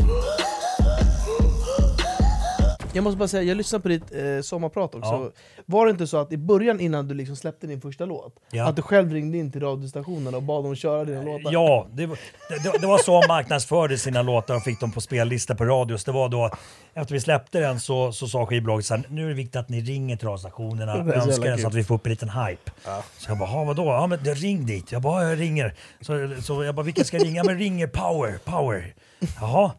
Jag 2.93 3.03
måste 3.03 3.17
bara 3.17 3.27
säga, 3.27 3.43
jag 3.43 3.57
lyssnade 3.57 3.81
på 3.81 3.87
ditt 3.89 4.11
eh, 4.11 4.41
sommarprat 4.43 4.95
också. 4.95 5.11
Ja. 5.11 5.31
Var 5.65 5.85
det 5.85 5.91
inte 5.91 6.07
så 6.07 6.17
att 6.17 6.31
i 6.31 6.37
början 6.37 6.79
innan 6.79 7.07
du 7.07 7.13
liksom 7.15 7.35
släppte 7.35 7.67
din 7.67 7.81
första 7.81 8.05
låt, 8.05 8.35
Ja. 8.51 8.67
att 8.67 8.75
du 8.75 8.81
själv 8.81 9.11
ringde 9.13 9.37
in 9.37 9.51
till 9.51 9.61
radiostationen 9.61 10.35
och 10.35 10.43
bad 10.43 10.63
dem 10.63 10.75
köra 10.75 11.05
dina 11.05 11.21
låtar? 11.21 11.51
Ja, 11.53 11.87
det, 11.93 12.05
var- 12.05 12.17
det, 12.63 12.77
det 12.81 12.87
var 12.87 12.97
så 12.97 13.19
han 13.19 13.27
marknadsförde 13.27 13.97
sina 13.97 14.21
låtar 14.21 14.55
och 14.55 14.63
fick 14.63 14.79
dem 14.79 14.91
på 14.91 15.01
spellista 15.01 15.55
på 15.55 15.65
radios. 15.65 16.03
Det 16.03 16.11
var 16.11 16.29
då, 16.29 16.51
efter 16.93 17.13
vi 17.13 17.19
släppte 17.21 17.59
den 17.59 17.79
så, 17.79 18.11
så 18.11 18.27
sa 18.27 18.45
skivbolaget 18.45 18.85
så 18.85 18.95
här, 18.95 19.03
nu 19.09 19.23
är 19.25 19.27
det 19.29 19.33
viktigt 19.33 19.55
att 19.55 19.69
ni 19.69 19.81
ringer 19.81 20.15
till 20.17 20.27
radiostationerna 20.27 20.93
och 21.03 21.15
önskar 21.15 21.43
den 21.45 21.57
så 21.59 21.67
att 21.67 21.73
vi 21.73 21.83
får 21.83 21.95
upp 21.95 22.05
en 22.05 22.09
liten 22.09 22.29
hype. 22.29 22.71
Så 23.17 23.31
jag 23.31 23.37
bara, 23.37 23.49
"Ha, 23.49 23.63
vadå? 23.63 23.85
Ja 23.85 24.07
men 24.07 24.19
ring 24.25 24.65
dit. 24.65 24.91
Jag 24.91 25.01
bara, 25.01 25.23
"Ja, 25.23 25.29
jag 25.29 25.39
ringer. 25.39 25.73
Så, 26.01 26.41
så 26.41 26.63
jag 26.63 26.75
bara, 26.75 26.83
vilka 26.83 27.03
ska 27.03 27.17
jag 27.17 27.25
ringa? 27.25 27.37
Ja 27.37 27.43
men 27.43 27.57
ringer 27.57 27.87
Power, 27.87 28.37
Power. 28.45 28.93
Jaha. 29.39 29.71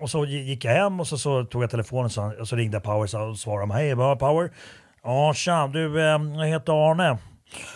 Och 0.00 0.10
så 0.10 0.24
gick 0.24 0.64
jag 0.64 0.72
hem 0.72 1.00
och 1.00 1.06
så, 1.06 1.18
så 1.18 1.44
tog 1.44 1.62
jag 1.62 1.70
telefonen 1.70 2.04
och 2.04 2.12
så, 2.12 2.32
och 2.40 2.48
så 2.48 2.56
ringde 2.56 2.80
Power 2.80 3.30
och 3.30 3.38
svarade 3.38 3.72
hej, 3.74 3.94
vad 3.94 4.18
Power? 4.18 4.50
Ja 5.02 5.34
tja, 5.34 5.66
du, 5.72 6.00
eh, 6.00 6.20
jag 6.36 6.46
heter 6.46 6.90
Arne. 6.90 7.18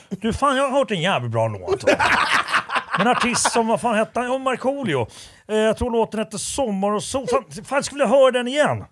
Du 0.08 0.32
fan, 0.32 0.56
jag 0.56 0.68
har 0.70 0.78
hört 0.78 0.90
en 0.90 1.00
jävligt 1.00 1.32
bra 1.32 1.48
låt. 1.48 1.84
En 2.98 3.06
artist 3.06 3.52
som, 3.52 3.66
vad 3.66 3.80
fan 3.80 3.94
hette 3.94 4.20
han? 4.20 4.28
Ja, 4.32 4.38
Markoolio. 4.38 5.06
Eh, 5.48 5.56
jag 5.56 5.76
tror 5.76 5.90
låten 5.90 6.18
hette 6.20 6.38
Sommar 6.38 6.92
och 6.92 7.02
sol. 7.02 7.26
Fan, 7.26 7.64
fan 7.64 7.82
skulle 7.82 8.04
jag 8.04 8.08
höra 8.08 8.30
den 8.30 8.48
igen? 8.48 8.84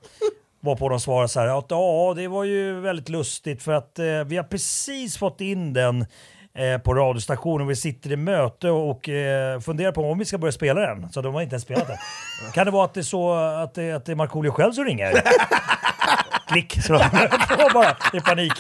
Varpå 0.61 0.89
de 0.89 1.01
svarade 1.01 1.29
så 1.29 1.41
här, 1.41 1.59
att 1.59 1.67
ja 1.69 2.15
det 2.17 2.29
var 2.29 2.45
ju 2.45 2.81
väldigt 2.81 3.09
lustigt 3.09 3.63
för 3.63 3.73
att 3.73 3.99
eh, 3.99 4.05
vi 4.27 4.37
har 4.37 4.45
precis 4.45 5.19
fått 5.19 5.41
in 5.41 5.73
den 5.73 6.07
eh, 6.55 6.79
på 6.79 6.95
radiostationen. 6.95 7.67
Vi 7.67 7.77
sitter 7.77 8.13
i 8.13 8.17
möte 8.17 8.71
och 8.71 9.09
eh, 9.09 9.61
funderar 9.61 9.93
på 9.93 10.11
om 10.11 10.19
vi 10.19 10.25
ska 10.25 10.39
börja 10.39 10.53
spela 10.53 10.81
den. 10.81 11.13
Så 11.13 11.23
de 11.23 11.35
har 11.35 11.43
inte 11.43 11.55
ens 11.55 11.63
spelat 11.63 11.87
den. 11.87 11.97
kan 12.55 12.67
det 12.67 12.73
vara 12.73 12.85
att 12.85 12.95
det 12.95 13.01
är 13.01 13.03
så 13.03 13.33
att 13.35 13.75
det, 13.75 13.93
att 13.93 14.05
det 14.05 14.13
är 14.13 14.17
Markoolio 14.17 14.51
själv 14.51 14.73
som 14.73 14.85
ringer? 14.85 15.13
Klick! 16.53 16.83
Så 16.83 16.93
de 16.93 16.99
var 16.99 17.75
bara 17.75 17.97
i 18.13 18.21
panik. 18.21 18.53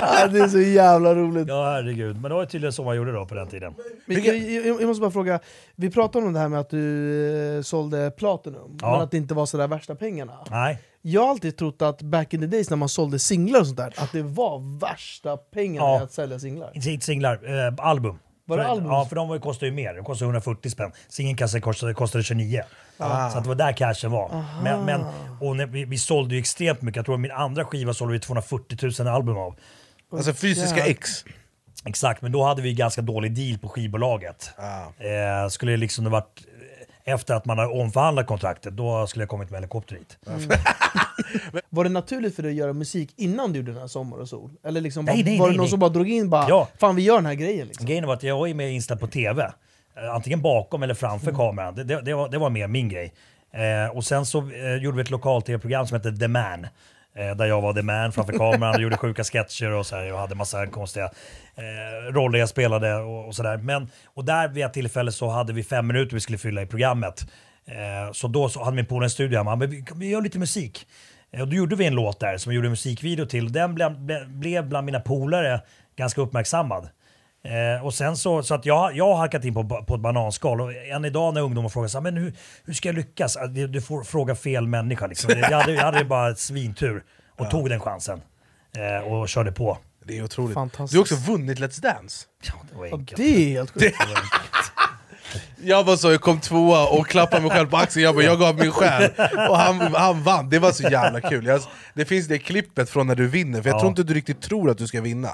Ja, 0.00 0.26
det 0.26 0.38
är 0.38 0.48
så 0.48 0.60
jävla 0.60 1.14
roligt. 1.14 1.48
Ja 1.48 1.64
herregud, 1.64 2.20
men 2.20 2.22
det 2.30 2.34
var 2.34 2.44
tydligen 2.44 2.72
så 2.72 2.84
man 2.84 2.96
gjorde 2.96 3.12
då 3.12 3.26
på 3.26 3.34
den 3.34 3.48
tiden. 3.48 3.74
Men 4.06 4.24
jag, 4.24 4.36
jag, 4.66 4.86
måste 4.88 5.00
bara 5.00 5.10
fråga, 5.10 5.40
vi 5.76 5.90
pratade 5.90 6.26
om 6.26 6.32
det 6.32 6.38
här 6.40 6.48
med 6.48 6.60
att 6.60 6.70
du 6.70 7.56
eh, 7.56 7.62
sålde 7.62 8.10
Platinum, 8.10 8.78
Ja. 8.82 8.92
men 8.92 9.00
att 9.00 9.10
det 9.10 9.16
inte 9.16 9.34
var 9.34 9.46
sådär 9.46 9.68
värsta 9.68 9.94
pengarna. 9.94 10.32
Nej. 10.50 10.78
Jag 11.02 11.20
har 11.22 11.28
alltid 11.30 11.56
trott 11.56 11.82
att 11.82 12.02
back 12.02 12.34
in 12.34 12.40
the 12.40 12.46
days 12.46 12.70
när 12.70 12.76
man 12.76 12.88
sålde 12.88 13.18
singlar 13.18 13.60
och 13.60 13.66
sånt 13.66 13.78
där, 13.78 13.94
att 13.96 14.12
det 14.12 14.22
var 14.22 14.78
värsta 14.80 15.36
pengarna 15.36 15.86
Ja. 15.86 16.02
att 16.02 16.12
sälja 16.12 16.38
singlar. 16.38 16.70
Inte 16.74 17.06
singlar, 17.06 17.66
eh, 17.68 17.74
album. 17.86 18.18
Var 18.44 18.56
det 18.56 18.62
för, 18.62 18.70
album? 18.70 18.90
Ja, 18.92 19.06
för 19.06 19.16
de 19.16 19.40
kostade 19.40 19.66
ju 19.66 19.72
mer. 19.72 19.94
De 19.94 20.04
kostade 20.04 20.26
140 20.26 20.70
spänn. 20.70 20.92
Singelkassen 21.08 21.60
kostade, 21.60 21.94
kostade 21.94 22.24
29. 22.24 22.62
Ah. 22.98 23.30
Så 23.30 23.38
att 23.38 23.44
det 23.44 23.48
var 23.48 23.56
där 23.56 23.72
cashen 23.72 24.10
var. 24.10 24.30
Aha. 24.32 24.62
Men, 24.62 24.84
men, 24.84 25.04
och 25.40 25.56
när, 25.56 25.66
vi, 25.66 25.84
vi 25.84 25.98
sålde 25.98 26.34
ju 26.34 26.40
extremt 26.40 26.82
mycket. 26.82 26.96
Jag 26.96 27.06
tror 27.06 27.16
min 27.16 27.30
andra 27.30 27.64
skiva 27.64 27.94
sålde 27.94 28.12
vi 28.12 28.20
240 28.20 29.02
000 29.04 29.08
album 29.08 29.36
av. 29.36 29.56
Alltså 30.12 30.34
fysiska 30.34 30.86
ex. 30.86 31.24
Exakt, 31.84 32.22
men 32.22 32.32
då 32.32 32.44
hade 32.44 32.62
vi 32.62 32.74
ganska 32.74 33.02
dålig 33.02 33.34
deal 33.34 33.58
på 33.58 33.68
skivbolaget. 33.68 34.50
Eh, 34.98 35.48
skulle 35.48 35.72
det 35.72 35.76
liksom 35.76 36.04
det 36.04 36.10
varit 36.10 36.46
efter 37.04 37.34
att 37.34 37.44
man 37.44 37.58
har 37.58 37.80
omförhandlat 37.80 38.26
kontraktet, 38.26 38.76
då 38.76 39.06
skulle 39.06 39.22
jag 39.22 39.28
kommit 39.28 39.50
med 39.50 39.58
helikopter 39.60 39.96
hit. 39.96 40.18
Var 41.68 41.84
det 41.84 41.90
naturligt 41.90 42.36
för 42.36 42.42
dig 42.42 42.50
att 42.50 42.56
göra 42.56 42.72
musik 42.72 43.12
innan 43.16 43.52
du 43.52 43.58
gjorde 43.58 43.72
den 43.72 43.80
här 43.80 43.88
Sommar 43.88 44.16
och 44.18 44.28
sol? 44.28 44.50
Eller 44.64 44.80
liksom 44.80 45.04
Nej, 45.04 45.14
bara, 45.24 45.30
nej, 45.30 45.38
var 45.38 45.46
nej, 45.46 45.54
det 45.56 45.58
någon 45.62 45.68
som 45.68 45.78
bara 45.80 45.90
drog 45.90 46.08
in 46.08 46.30
bara 46.30 46.48
Ja. 46.48 46.68
Fan 46.78 46.96
vi 46.96 47.02
gör 47.02 47.14
den 47.14 47.26
här 47.26 47.34
grejen 47.34 47.66
liksom? 47.66 47.86
Grejen 47.86 48.06
var 48.06 48.14
att 48.14 48.22
jag 48.22 48.48
ju 48.48 48.54
med 48.54 48.72
inställd 48.72 49.00
på 49.00 49.06
TV. 49.06 49.42
Eh, 49.96 50.14
Antingen 50.14 50.42
bakom 50.42 50.82
eller 50.82 50.94
framför 50.94 51.26
Mm. 51.28 51.36
kameran. 51.38 51.74
Det, 51.74 51.84
det, 51.84 52.00
det, 52.02 52.14
var, 52.14 52.28
det 52.28 52.38
var 52.38 52.50
mer 52.50 52.68
min 52.68 52.88
grej. 52.88 53.12
Eh, 53.52 53.96
och 53.96 54.04
sen 54.04 54.26
så 54.26 54.38
eh, 54.38 54.74
gjorde 54.82 54.96
vi 54.96 55.02
ett 55.02 55.10
lokal-tv-program 55.10 55.86
som 55.86 55.96
hette 55.96 56.12
The 56.16 56.28
Man. 56.28 56.66
Eh, 57.14 57.36
där 57.36 57.46
jag 57.46 57.60
var 57.60 57.72
The 57.72 57.82
Man 57.82 58.12
framför 58.12 58.32
kameran 58.32 58.74
och 58.74 58.80
gjorde 58.80 58.96
sjuka 58.96 59.24
sketcher 59.24 59.70
och 59.70 59.86
så 59.86 59.96
här. 59.96 60.04
Jag 60.04 60.18
hade 60.18 60.34
massa 60.34 60.66
konstiga 60.66 61.10
eh, 61.54 62.12
roller 62.12 62.38
jag 62.38 62.48
spelade 62.48 62.94
och, 62.94 63.26
och 63.26 63.34
sådär. 63.34 63.56
Men, 63.56 63.88
och 64.04 64.24
där 64.24 64.48
vid 64.48 64.64
ett 64.64 64.72
tillfälle 64.72 65.12
så 65.12 65.28
hade 65.28 65.52
vi 65.52 65.62
fem 65.62 65.86
minuter 65.86 66.14
vi 66.14 66.20
skulle 66.20 66.38
fylla 66.38 66.62
i 66.62 66.66
programmet. 66.66 67.26
Eh, 67.66 68.12
så 68.12 68.28
då 68.28 68.48
så 68.48 68.64
hade 68.64 68.76
min 68.76 68.86
polare 68.86 69.06
en 69.06 69.10
studio 69.10 69.38
hemma. 69.38 69.56
Men 69.56 69.70
vi, 69.70 69.84
vi 69.94 70.08
gör 70.08 70.22
lite 70.22 70.38
musik. 70.38 70.86
Eh, 71.32 71.40
och 71.40 71.48
då 71.48 71.56
gjorde 71.56 71.76
vi 71.76 71.86
en 71.86 71.94
låt 71.94 72.20
där 72.20 72.36
som 72.36 72.50
vi 72.50 72.56
gjorde 72.56 72.68
en 72.68 72.72
musikvideo 72.72 73.26
till. 73.26 73.52
Den 73.52 73.74
ble, 73.74 73.90
ble, 73.90 74.24
blev 74.26 74.68
bland 74.68 74.86
mina 74.86 75.00
polare 75.00 75.60
ganska 75.96 76.20
uppmärksammad. 76.20 76.88
Eh, 77.44 77.84
och 77.86 77.94
sen 77.94 78.16
så, 78.16 78.42
så 78.42 78.54
att 78.54 78.66
jag, 78.66 78.96
jag 78.96 79.06
har 79.06 79.16
halkat 79.16 79.44
in 79.44 79.54
på, 79.54 79.84
på 79.84 79.94
ett 79.94 80.00
bananskal 80.00 80.60
och 80.60 80.72
än 80.74 81.04
idag 81.04 81.34
när 81.34 81.40
ungdomar 81.40 81.68
frågar 81.68 81.88
så 81.88 81.98
här, 81.98 82.02
men 82.02 82.16
hur, 82.16 82.32
hur 82.64 82.72
ska 82.74 82.88
jag 82.88 82.96
lyckas? 82.96 83.36
Ah, 83.36 83.46
Du, 83.46 83.66
du 83.66 83.80
får 83.80 84.04
fråga 84.04 84.34
fel 84.34 84.66
människa 84.66 85.06
liksom. 85.06 85.30
Jag 85.50 85.60
hade, 85.60 85.72
jag 85.72 85.82
hade 85.84 86.04
bara 86.04 86.30
ett 86.30 86.38
svintur 86.38 87.04
och 87.38 87.50
tog 87.50 87.68
den 87.68 87.80
chansen. 87.80 88.20
Eh, 88.76 89.12
och 89.12 89.28
körde 89.28 89.52
på. 89.52 89.78
Det 90.04 90.18
är 90.18 90.24
otroligt. 90.24 90.54
Fantastiskt. 90.54 90.92
Du 90.92 90.98
har 90.98 91.02
också 91.02 91.32
vunnit 91.32 91.58
Let's 91.58 91.82
Dance. 91.82 92.26
Ja, 92.46 92.52
det 92.72 92.78
var 92.78 92.86
Ja, 92.86 92.98
det 93.16 93.22
är 93.24 93.50
helt 93.50 93.70
sjukt. 93.74 93.96
Jag 95.62 95.84
var 95.84 95.96
så, 95.96 96.10
jag 96.12 96.20
kom 96.20 96.40
tvåa 96.40 96.86
och 96.88 97.06
klappade 97.06 97.42
mig 97.42 97.50
själv 97.50 97.70
på 97.70 97.76
axeln, 97.76 98.04
jag 98.04 98.14
bara 98.14 98.24
jag 98.24 98.38
gav 98.38 98.56
min 98.58 98.70
själ 98.72 99.10
Och 99.48 99.56
han, 99.58 99.80
han 99.94 100.22
vann, 100.22 100.50
det 100.50 100.58
var 100.58 100.72
så 100.72 100.82
jävla 100.82 101.20
kul 101.20 101.46
jag, 101.46 101.60
Det 101.94 102.04
finns 102.04 102.26
det 102.28 102.38
klippet 102.38 102.90
från 102.90 103.06
när 103.06 103.14
du 103.14 103.28
vinner, 103.28 103.62
för 103.62 103.68
jag 103.68 103.76
Ja. 103.76 103.80
tror 103.80 103.88
inte 103.88 104.02
du 104.02 104.14
riktigt 104.14 104.42
tror 104.42 104.70
att 104.70 104.78
du 104.78 104.86
ska 104.86 105.00
vinna 105.00 105.28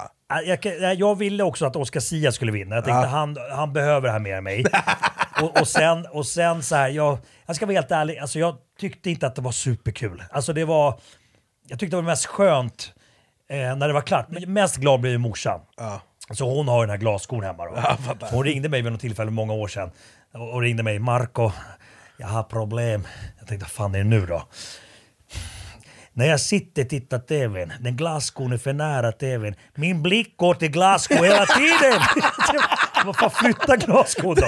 Jag, 0.45 0.65
jag- 0.97 1.17
ville 1.17 1.43
också 1.43 1.65
att 1.65 1.75
Oscar 1.75 1.99
Sia 1.99 2.31
skulle 2.31 2.51
vinna. 2.51 2.75
Jag 2.75 2.85
tänkte 2.85 3.01
Ja. 3.01 3.07
han, 3.07 3.37
han 3.51 3.73
behöver 3.73 4.07
det 4.07 4.11
här 4.11 4.19
mer 4.19 4.35
än 4.35 4.43
mig. 4.43 4.65
och, 5.41 5.61
och 5.61 5.67
sen, 5.67 6.05
och 6.05 6.25
sen 6.25 6.63
så 6.63 6.75
här, 6.75 6.89
jag, 6.89 7.17
jag 7.45 7.55
ska 7.55 7.65
vara 7.65 7.75
helt 7.75 7.91
ärlig, 7.91 8.17
alltså 8.17 8.39
jag 8.39 8.55
tyckte 8.79 9.09
inte 9.09 9.27
att 9.27 9.35
det 9.35 9.41
var 9.41 9.51
superkul. 9.51 10.23
Alltså 10.31 10.53
det 10.53 10.65
var, 10.65 10.99
jag 11.67 11.79
tyckte 11.79 11.95
det 11.97 12.01
var 12.01 12.09
mest 12.11 12.25
skönt 12.25 12.93
eh, 13.49 13.57
när 13.75 13.87
det 13.87 13.93
var 13.93 14.01
klart. 14.01 14.25
Men 14.29 14.53
Mest 14.53 14.77
glad 14.77 14.99
blev 14.99 15.11
ju 15.13 15.17
morsan. 15.17 15.59
Så 16.31 16.55
hon 16.55 16.67
har 16.67 16.81
den 16.81 16.89
här 16.89 16.97
glasskon 16.97 17.43
hemma 17.43 17.65
då. 17.65 17.97
hon 18.31 18.43
ringde 18.43 18.69
mig 18.69 18.81
vid 18.81 18.91
något 18.91 19.01
tillfälle 19.01 19.31
många 19.31 19.53
år 19.53 19.67
sedan 19.67 19.91
och, 20.33 20.53
och 20.53 20.61
ringde 20.61 20.83
mig, 20.83 20.99
Marco, 20.99 21.51
jag 22.17 22.27
har 22.27 22.43
problem. 22.43 23.07
Jag 23.39 23.47
tänkte, 23.47 23.63
vad 23.63 23.71
fan 23.71 23.95
är 23.95 23.99
det 23.99 24.03
nu 24.03 24.25
då? 24.25 24.47
När 26.13 26.25
jag 26.25 26.39
sitter 26.39 26.83
och 26.83 26.89
tittar 26.89 27.19
TVn, 27.19 27.73
den 27.79 27.97
glasskon 27.97 28.53
är 28.53 28.57
för 28.57 28.73
nära 28.73 29.11
TVn. 29.11 29.55
Min 29.75 30.03
blick 30.03 30.37
går 30.37 30.53
till 30.53 30.71
glasskon 30.71 31.17
hela 31.17 31.45
tiden! 31.45 32.01
Varför 33.07 33.29
flytta 33.29 33.75
glasskon 33.75 34.35
då? 34.35 34.47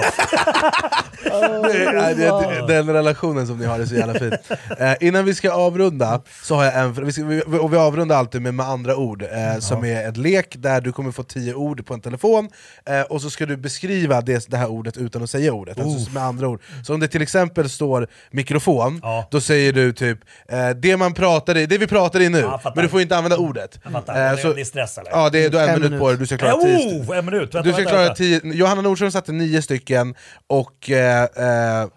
Nej, 1.62 2.14
det, 2.14 2.64
den 2.68 2.90
relationen 2.92 3.46
som 3.46 3.58
ni 3.58 3.66
har 3.66 3.80
är 3.80 3.84
så 3.86 3.94
jävla 3.94 4.14
fin. 4.18 4.32
Eh, 4.78 4.92
innan 5.00 5.24
vi 5.24 5.34
ska 5.34 5.52
avrunda, 5.52 6.20
så 6.42 6.54
har 6.54 6.64
jag 6.64 6.74
en, 6.78 6.92
vi 7.04 7.12
ska, 7.12 7.24
vi, 7.24 7.42
och 7.42 7.72
vi 7.72 7.76
avrundar 7.76 8.16
alltid 8.16 8.42
med, 8.42 8.54
med 8.54 8.66
andra 8.66 8.96
ord, 8.96 9.22
eh, 9.22 9.58
som 9.60 9.84
är 9.84 10.04
en 10.08 10.14
lek 10.14 10.54
där 10.58 10.80
du 10.80 10.92
kommer 10.92 11.12
få 11.12 11.22
tio 11.22 11.54
ord 11.54 11.86
på 11.86 11.94
en 11.94 12.00
telefon, 12.00 12.48
eh, 12.88 13.00
och 13.00 13.22
så 13.22 13.30
ska 13.30 13.46
du 13.46 13.56
beskriva 13.56 14.20
det, 14.20 14.46
det 14.50 14.56
här 14.56 14.66
ordet 14.70 14.96
utan 14.96 15.22
att 15.22 15.30
säga 15.30 15.52
ordet, 15.52 15.80
alltså 15.80 16.10
med 16.10 16.22
andra 16.22 16.48
ord. 16.48 16.60
Så 16.86 16.94
om 16.94 17.00
det 17.00 17.08
till 17.08 17.22
exempel 17.22 17.70
står 17.70 18.06
mikrofon, 18.30 19.00
då 19.30 19.40
säger 19.40 19.72
du 19.72 19.92
typ 19.92 20.18
eh, 20.48 20.68
det, 20.70 20.96
man 20.96 21.14
pratar 21.14 21.56
i, 21.56 21.66
det 21.66 21.78
vi 21.78 21.86
pratar 21.86 22.20
i 22.20 22.28
nu, 22.28 22.38
Ja, 22.38 22.44
jag 22.50 22.62
fattar. 22.62 22.76
men 22.76 22.84
du 22.84 22.88
får 22.88 23.00
inte 23.00 23.16
använda 23.16 23.36
ordet. 23.36 23.78
Jag 23.82 23.92
fattar. 23.92 24.26
Eh, 24.26 24.36
Det- 24.36 24.42
så- 24.42 24.52
det 24.52 24.60
är 24.60 24.64
stress, 24.64 24.98
eller? 24.98 25.10
Ja, 25.10 25.30
det, 25.30 25.44
är- 25.44 25.50
du 25.50 25.56
har 25.56 25.64
en, 25.64 25.70
En 25.70 25.74
minut, 25.74 25.90
minut. 25.90 26.00
på 26.02 26.08
dig, 26.08 26.18
du 26.18 26.26
ska 26.26 26.36
klara 26.38 26.52
Eh, 26.52 26.58
tio 26.60 27.02
oh, 27.12 27.18
en 27.18 27.24
minut. 27.24 27.54
Vänta, 27.54 27.62
du 27.62 27.68
ska 27.72 27.76
vänta, 27.76 27.90
klara 27.90 28.02
vänta. 28.02 28.14
tio, 28.14 28.40
Johanna 28.52 28.82
Nordström 28.82 29.10
satte 29.10 29.32
nio 29.32 29.62
stycken, 29.62 30.14
och 30.46 30.90
eh, 30.90 31.22
eh, 31.22 31.88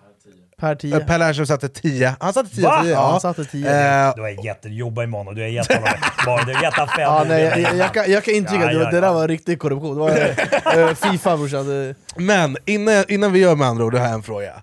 Per 0.57 0.75
tio. 0.75 0.99
Per 0.99 1.17
Lernström 1.17 1.45
satte 1.47 1.69
10. 1.69 2.15
Han 2.19 2.33
satte 2.33 2.49
10 2.55 2.63
Va? 2.63 2.81
tio, 2.83 2.91
Ja, 2.91 3.11
han 3.11 3.21
satte 3.21 3.45
tio. 3.45 3.67
Eh, 4.07 4.15
Du 4.15 4.21
har 4.21 4.45
jätte, 4.45 4.69
jobba 4.69 5.03
imorgon 5.03 5.27
och 5.27 5.35
du 5.35 5.41
honom 5.75 5.89
bara, 6.25 6.43
du 6.45 6.53
har 6.53 6.63
gett 6.63 6.73
honom 6.73 6.87
fem 6.95 7.01
Ja, 7.01 7.25
nej, 7.27 7.43
jag, 7.43 7.59
jag, 7.59 7.75
jag, 7.75 7.93
kan, 7.93 8.11
jag 8.11 8.23
kan 8.23 8.33
intyga 8.33 8.61
Ja, 8.61 8.67
att 8.67 8.73
ja, 8.73 8.79
det, 8.79 8.89
det 8.91 8.95
ja. 8.95 9.01
där 9.01 9.13
var 9.13 9.27
riktig 9.27 9.59
korruption. 9.59 9.93
Det 9.95 9.99
var 10.01 10.79
eh, 10.89 10.93
Fifa 10.95 11.37
brorsan. 11.37 11.67
Det- 11.67 11.95
Men 12.15 12.57
innan, 12.65 13.03
innan 13.07 13.31
vi 13.31 13.39
gör 13.39 13.55
med 13.55 13.67
andra 13.67 13.85
ord, 13.85 13.91
då 13.93 13.97
har 13.97 14.05
jag 14.05 14.13
en 14.13 14.23
fråga. 14.23 14.61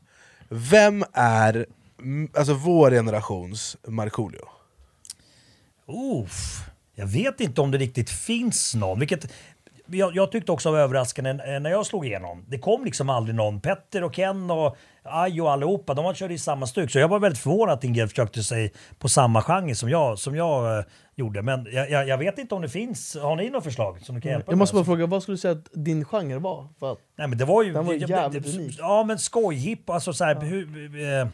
Vem 0.49 1.05
är 1.13 1.67
alltså, 2.37 2.55
vår 2.55 2.91
generations 2.91 3.77
Markoolio? 3.89 4.45
Uff, 6.23 6.61
jag 6.95 7.07
vet 7.07 7.41
inte 7.41 7.61
om 7.61 7.71
det 7.71 7.79
riktigt 7.79 8.11
finns 8.11 8.75
någon. 8.75 8.99
Vilket, 8.99 9.33
jag, 9.91 10.17
jag 10.17 10.33
tyckte 10.33 10.53
också 10.53 10.71
var 10.71 10.79
överraskande 10.79 11.31
eh, 11.31 11.61
när 11.61 11.71
jag 11.71 11.87
slog 11.87 12.07
igenom. 12.07 12.45
Det 12.49 12.59
kom 12.59 12.85
liksom 12.85 13.11
aldrig 13.11 13.35
någon. 13.35 13.61
Petter 13.61 14.05
och 14.05 14.15
Ken 14.15 14.51
och 14.51 14.77
Aj 15.03 15.41
och 15.41 15.53
allihopa, 15.53 15.95
de 15.95 16.15
körde 16.15 16.35
i 16.35 16.39
samma 16.39 16.67
stuk. 16.67 16.91
Så 16.91 16.99
jag 16.99 17.09
var 17.09 17.19
väldigt 17.19 17.43
förvånad 17.43 17.75
att 17.75 17.85
Ingrid 17.85 18.09
försökte 18.09 18.43
sig 18.43 18.73
på 18.99 19.09
samma 19.09 19.43
genre 19.43 19.75
som 19.75 19.91
jag, 19.91 20.19
som 20.19 20.37
jag 20.37 20.79
eh, 20.79 20.85
gjorde. 21.15 21.43
Men 21.43 21.67
jag, 21.73 21.91
jag, 21.91 22.09
jag 22.09 22.19
vet 22.19 22.39
inte 22.39 22.55
om 22.55 22.63
det 22.63 22.69
finns. 22.69 23.17
Har 23.17 23.37
ni 23.37 23.51
något 23.51 23.65
förslag 23.65 24.01
som 24.03 24.15
du 24.15 24.21
kan 24.21 24.33
hjälpa 24.33 24.53
Jag 24.53 24.59
måste 24.59 24.77
med? 24.77 24.85
bara 24.85 24.95
fråga, 24.95 25.07
vad 25.07 25.23
skulle 25.23 25.33
du 25.33 25.39
säga 25.39 25.53
att 25.53 25.69
din 25.73 26.05
genre 26.05 26.39
var? 26.39 26.69
För 26.79 26.93
att 26.93 26.99
Nej 27.19 27.29
men 27.29 27.39
det 27.39 27.45
var 27.45 27.63
ju... 27.63 27.73
Den 27.73 27.87
var 27.87 27.95
jävligt 27.95 28.55
unik. 28.55 28.77
Ja 28.79 29.05
men 29.05 29.19
skojhipp, 29.19 29.91
alltså 29.91 30.13
så 30.13 30.25
här, 30.25 30.41
hur, 30.41 31.01
eh, 31.21 31.29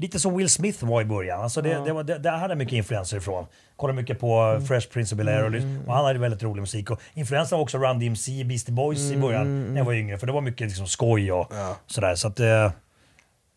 Lite 0.00 0.20
som 0.20 0.36
Will 0.36 0.48
Smith 0.50 0.84
var 0.84 1.02
i 1.02 1.04
början. 1.04 1.40
Alltså 1.42 1.62
det, 1.62 1.68
Ja. 1.68 1.80
det, 1.84 1.92
var, 1.92 2.02
det, 2.04 2.18
där 2.18 2.36
hade 2.36 2.50
jag 2.50 2.58
mycket 2.58 2.72
influenser 2.74 3.16
ifrån. 3.16 3.46
Kollade 3.76 3.96
mycket 4.00 4.20
på 4.20 4.40
Mm. 4.40 4.66
Fresh 4.66 4.88
Prince 4.88 5.14
of 5.14 5.18
Bel-Air 5.20 5.44
och, 5.44 5.50
lys- 5.50 5.86
och 5.86 5.94
han 5.94 6.04
hade 6.04 6.18
väldigt 6.18 6.42
rolig 6.42 6.60
musik. 6.60 6.90
Och 6.90 7.00
influensen 7.14 7.56
var 7.58 7.62
också 7.62 7.78
Run 7.78 7.98
DMC, 7.98 8.44
Beastie 8.44 8.74
Boys 8.74 8.98
i 9.00 9.08
Mm, 9.08 9.20
början 9.20 9.42
mm, 9.42 9.68
när 9.70 9.76
jag 9.80 9.84
var 9.84 9.92
yngre. 9.92 10.18
För 10.18 10.26
det 10.26 10.32
var 10.32 10.40
mycket 10.40 10.66
liksom 10.66 10.86
skoj 10.86 11.32
och 11.32 11.52
sådär. 11.86 12.14
Så 12.14 12.28
att... 12.28 12.40
Eh, 12.40 12.64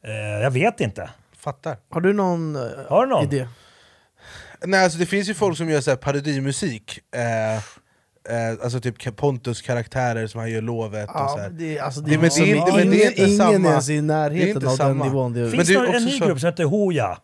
eh, 0.04 0.14
jag 0.42 0.52
vet 0.52 0.82
inte. 0.82 1.10
Fattar. 1.38 1.78
Har 1.90 2.02
du 2.02 2.14
någon, 2.14 2.56
eh, 2.56 2.62
Har 2.90 3.06
du 3.06 3.10
någon? 3.10 3.24
idé? 3.24 3.48
Nej, 4.66 4.84
alltså, 4.84 5.00
det 5.00 5.06
finns 5.06 5.30
ju 5.30 5.34
folk 5.34 5.58
som 5.58 5.70
gör 5.70 5.82
så 5.82 5.92
här 5.92 5.98
parodimusik. 5.98 7.00
Eh, 7.16 7.64
eh, 8.30 8.64
alltså 8.64 8.80
typ 8.80 9.16
Pontus 9.16 9.62
karaktärer 9.62 10.28
som 10.28 10.40
han 10.40 10.50
gör 10.52 10.62
Lovet 10.62 11.10
och 11.10 11.16
Ja, 11.16 11.28
så 11.28 11.38
här. 11.42 11.50
men 11.50 11.58
det, 11.58 11.80
alltså, 11.80 12.02
det, 12.02 12.12
Det- 12.12 12.18
men 12.18 12.26
är 12.26 12.30
det 12.46 12.52
är 12.52 12.56
inte- 12.56 12.78
men 12.78 12.90
det 12.92 13.04
är 13.06 13.10
inte 13.10 13.22
ingen 13.24 13.38
samma. 13.38 13.70
ens 13.70 13.90
i 13.90 14.02
närheten 14.02 14.68
av 14.68 14.76
samma. 14.76 14.90
den 14.90 14.98
nivån. 14.98 15.34
Det, 15.34 15.52
Finns 15.52 15.68
det 15.68 15.76
en 15.76 16.06
ny 16.06 16.12
så- 16.20 16.26
grupp 16.26 16.40
som 16.40 16.48
heter 16.48 16.64
Hooja? 16.64 17.18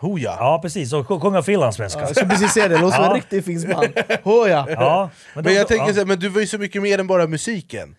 Hooja? 0.00 0.34
Ja 0.38 0.58
precis, 0.62 0.92
och 0.92 1.22
sjunger 1.22 1.42
finlandssvenska. 1.42 2.00
jag 2.00 2.16
ska 2.16 2.26
precis 2.26 2.52
säga 2.52 2.68
det, 2.68 2.74
det 2.74 2.80
låter 2.80 2.96
som 2.96 3.04
en 3.04 3.10
Ja. 3.10 3.16
riktig 3.16 3.44
finsk 3.44 3.68
man. 3.68 3.84
Hoja! 4.22 4.66
Ja, 4.70 5.10
Men, 5.34 5.44
de- 5.44 5.52
jag 5.54 5.68
tänker 5.68 5.86
ja. 5.86 5.92
så 5.92 5.98
här, 5.98 6.06
men 6.06 6.18
du 6.18 6.28
var 6.28 6.40
ju 6.40 6.46
så 6.46 6.58
mycket 6.58 6.82
mer 6.82 6.98
än 6.98 7.06
bara 7.06 7.26
musiken. 7.26 7.94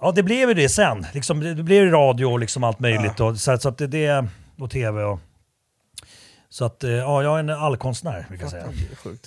Ja, 0.00 0.12
det 0.12 0.22
blev 0.22 0.48
ju 0.48 0.54
det 0.54 0.68
sen. 0.68 1.06
Liksom, 1.14 1.40
det 1.40 1.62
blev 1.62 1.84
ju 1.84 1.90
radio 1.90 2.26
och 2.26 2.38
liksom 2.38 2.64
allt 2.64 2.80
möjligt. 2.80 3.20
Och, 3.20 3.36
så, 3.36 3.58
så 3.58 3.68
att 3.68 3.78
det, 3.78 3.86
det, 3.86 4.26
och 4.60 4.70
tv 4.70 5.02
och... 5.02 5.20
Så 6.50 6.64
att, 6.64 6.84
eh, 6.84 6.90
ja, 6.90 7.22
jag 7.22 7.34
är 7.34 7.38
en 7.38 7.50
allkonstnär, 7.50 8.26
brukar 8.28 8.44
jag 8.44 8.50
säga. 8.50 8.64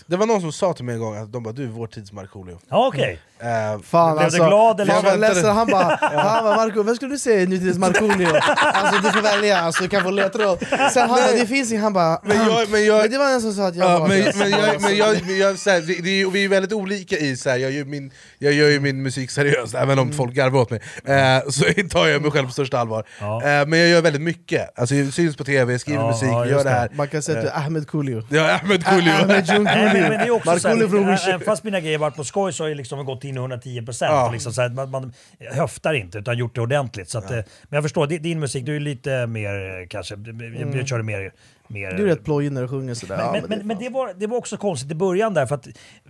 Det 0.07 0.17
var 0.17 0.25
någon 0.25 0.41
som 0.41 0.51
sa 0.51 0.73
till 0.73 0.85
mig 0.85 0.95
en 0.95 1.01
gång 1.01 1.15
att 1.17 1.31
de 1.33 1.43
bara 1.43 1.53
du 1.53 1.63
är 1.63 1.67
vår 1.67 1.87
tids 1.87 2.11
Markoolio. 2.11 2.59
Ja, 2.69 2.87
okej. 2.87 3.19
Eh, 3.39 3.81
Fan 3.83 4.15
Blev 4.15 4.25
alltså, 4.25 4.43
du 4.43 4.47
glad 4.49 4.81
eller? 4.81 4.93
jag 4.93 5.01
var 5.01 5.17
ledsen, 5.17 5.55
han 5.55 5.67
bara, 5.67 5.83
han 6.01 6.43
bara 6.43 6.55
Marco, 6.55 6.83
vad 6.83 6.95
skulle 6.95 7.11
du 7.15 7.19
säga 7.19 7.41
i 7.41 7.47
nutidens 7.47 7.77
Markoolio? 7.77 8.27
Alltså 8.57 9.01
du 9.01 9.11
får 9.11 9.21
välja, 9.21 9.57
alltså, 9.61 9.83
du 9.83 9.89
kan 9.89 10.03
få 10.03 10.09
ledtråd. 10.11 10.59
Sen 10.93 11.09
han 11.09 11.09
bara, 11.09 11.31
det 11.31 11.45
finns 11.47 11.71
inget, 11.71 11.83
han 11.83 11.93
bara, 11.93 12.19
Men 12.23 12.37
jag- 12.37 12.69
men 12.69 12.85
jag- 12.85 13.11
det 13.11 13.17
var 13.17 13.31
en 13.33 13.41
som 13.41 13.53
sa 13.53 13.67
att 13.67 13.75
jag 13.75 13.91
Ja, 13.91 13.99
var 13.99 14.07
men, 14.07 14.19
det." 14.19 14.35
men, 14.35 14.49
jag, 14.51 14.81
men 14.81 14.95
jag, 14.97 15.17
men 15.27 15.37
jag, 15.37 15.59
så 15.59 15.69
här, 15.69 15.81
det, 15.81 16.01
det 16.01 16.09
är, 16.09 16.15
ju- 16.17 16.29
vi 16.31 16.43
är 16.45 16.49
väldigt 16.49 16.73
olika 16.73 17.17
i 17.17 17.37
så 17.37 17.49
här, 17.49 17.57
jag, 17.57 17.71
gör 17.71 17.85
min, 17.85 18.11
jag 18.39 18.53
gör 18.53 18.69
ju 18.69 18.79
min 18.79 19.01
musik 19.03 19.31
seriöst, 19.31 19.75
även 19.75 19.99
om 19.99 20.13
folk 20.13 20.33
garvar 20.33 20.59
åt 20.61 20.69
mig. 20.69 20.81
Eh, 21.05 21.49
så 21.49 21.63
tar 21.89 22.07
jag 22.07 22.21
mig 22.21 22.31
själv 22.31 22.45
på 22.47 22.53
största 22.53 22.79
allvar. 22.79 23.07
Ja. 23.19 23.35
Eh, 23.43 23.67
men 23.67 23.79
jag 23.79 23.87
gör 23.89 24.01
väldigt 24.01 24.21
mycket, 24.21 24.79
alltså, 24.79 24.95
jag 24.95 25.13
syns 25.13 25.35
på 25.37 25.43
tv, 25.43 25.79
skriver 25.79 25.99
Ja, 26.01 26.07
musik, 26.11 26.29
ja, 26.29 26.45
gör 26.45 26.57
det 26.57 26.63
det. 26.63 26.69
här. 26.69 26.89
Kan 27.11 27.21
säga 27.21 27.37
att 27.37 27.43
du 27.45 27.49
är 27.49 27.57
Ahmed 27.65 27.87
Coolio. 27.87 28.23
Jag 28.29 28.45
är 28.49 28.59
Ahmed 28.63 28.85
Coolio. 28.85 29.11
Ahmed 29.11 29.45
John 29.49 29.65
Coolio. 29.65 30.09
men 30.09 30.11
det 30.11 30.15
är 30.25 30.31
också 30.31 30.59
så 30.59 30.67
Markoolio 30.67 30.89
från 30.89 31.03
här, 31.05 31.11
Wish. 31.11 31.27
även 31.27 31.39
fast 31.41 31.63
mina 31.63 31.79
grejer 31.79 31.97
varit 31.97 32.15
på 32.15 32.23
skoj 32.23 32.53
så 32.53 32.63
har 32.63 32.67
jag 32.69 32.75
liksom 32.77 33.05
gått 33.05 33.23
in 33.23 33.37
110 33.37 33.81
procent. 33.85 34.11
Ja. 34.11 34.29
Liksom, 34.31 34.53
så 34.53 34.61
här, 34.61 34.69
man, 34.69 34.89
man 34.91 35.13
höftar 35.51 35.93
inte 35.93 36.17
utan 36.17 36.37
gjort 36.37 36.55
det 36.55 36.61
ordentligt. 36.61 37.09
Så 37.09 37.17
att, 37.17 37.31
eh, 37.31 37.37
Men 37.37 37.45
jag 37.69 37.83
förstår, 37.83 38.07
din, 38.07 38.21
din 38.23 38.39
musik, 38.39 38.65
du 38.65 38.75
är 38.75 38.79
lite 38.79 39.27
mer 39.27 39.79
eh, 39.81 39.87
kanske, 39.87 40.15
jag, 40.59 40.75
jag 40.75 40.87
kör 40.87 40.97
det 40.97 41.03
mer... 41.03 41.31
mer 41.67 41.91
Du 41.91 42.03
är 42.03 42.07
rätt 42.07 42.23
plojig 42.25 42.51
när 42.51 42.61
du 42.61 42.67
sjunger 42.67 42.93
sådär. 42.93 43.17
Men, 43.17 43.25
Ja, 43.25 43.31
men, 43.31 43.41
men 43.49 43.59
det- 43.59 43.65
men 43.65 43.77
det, 43.77 43.89
var, 43.89 44.13
det 44.17 44.27
var 44.27 44.37
också 44.37 44.57
konstigt 44.57 44.91
i 44.91 44.95
början 44.95 45.33
där 45.33 45.45
för 45.45 45.55
att 45.55 45.67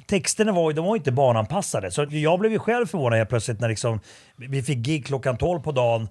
texterna 0.07 0.51
var, 0.51 0.71
ju- 0.71 0.75
de 0.75 0.85
var 0.85 0.95
inte 0.95 1.11
barnanpassade. 1.11 1.91
Så 1.91 2.05
jag 2.09 2.39
blev 2.39 2.51
ju 2.51 2.59
själv 2.59 2.85
förvånad 2.85 3.17
helt 3.17 3.29
plötsligt 3.29 3.59
när 3.59 3.69
liksom, 3.69 3.99
vi 4.35 4.63
fick 4.63 4.77
gig 4.77 5.05
klockan 5.05 5.37
12 5.37 5.59
på 5.59 5.71
dagen. 5.71 6.07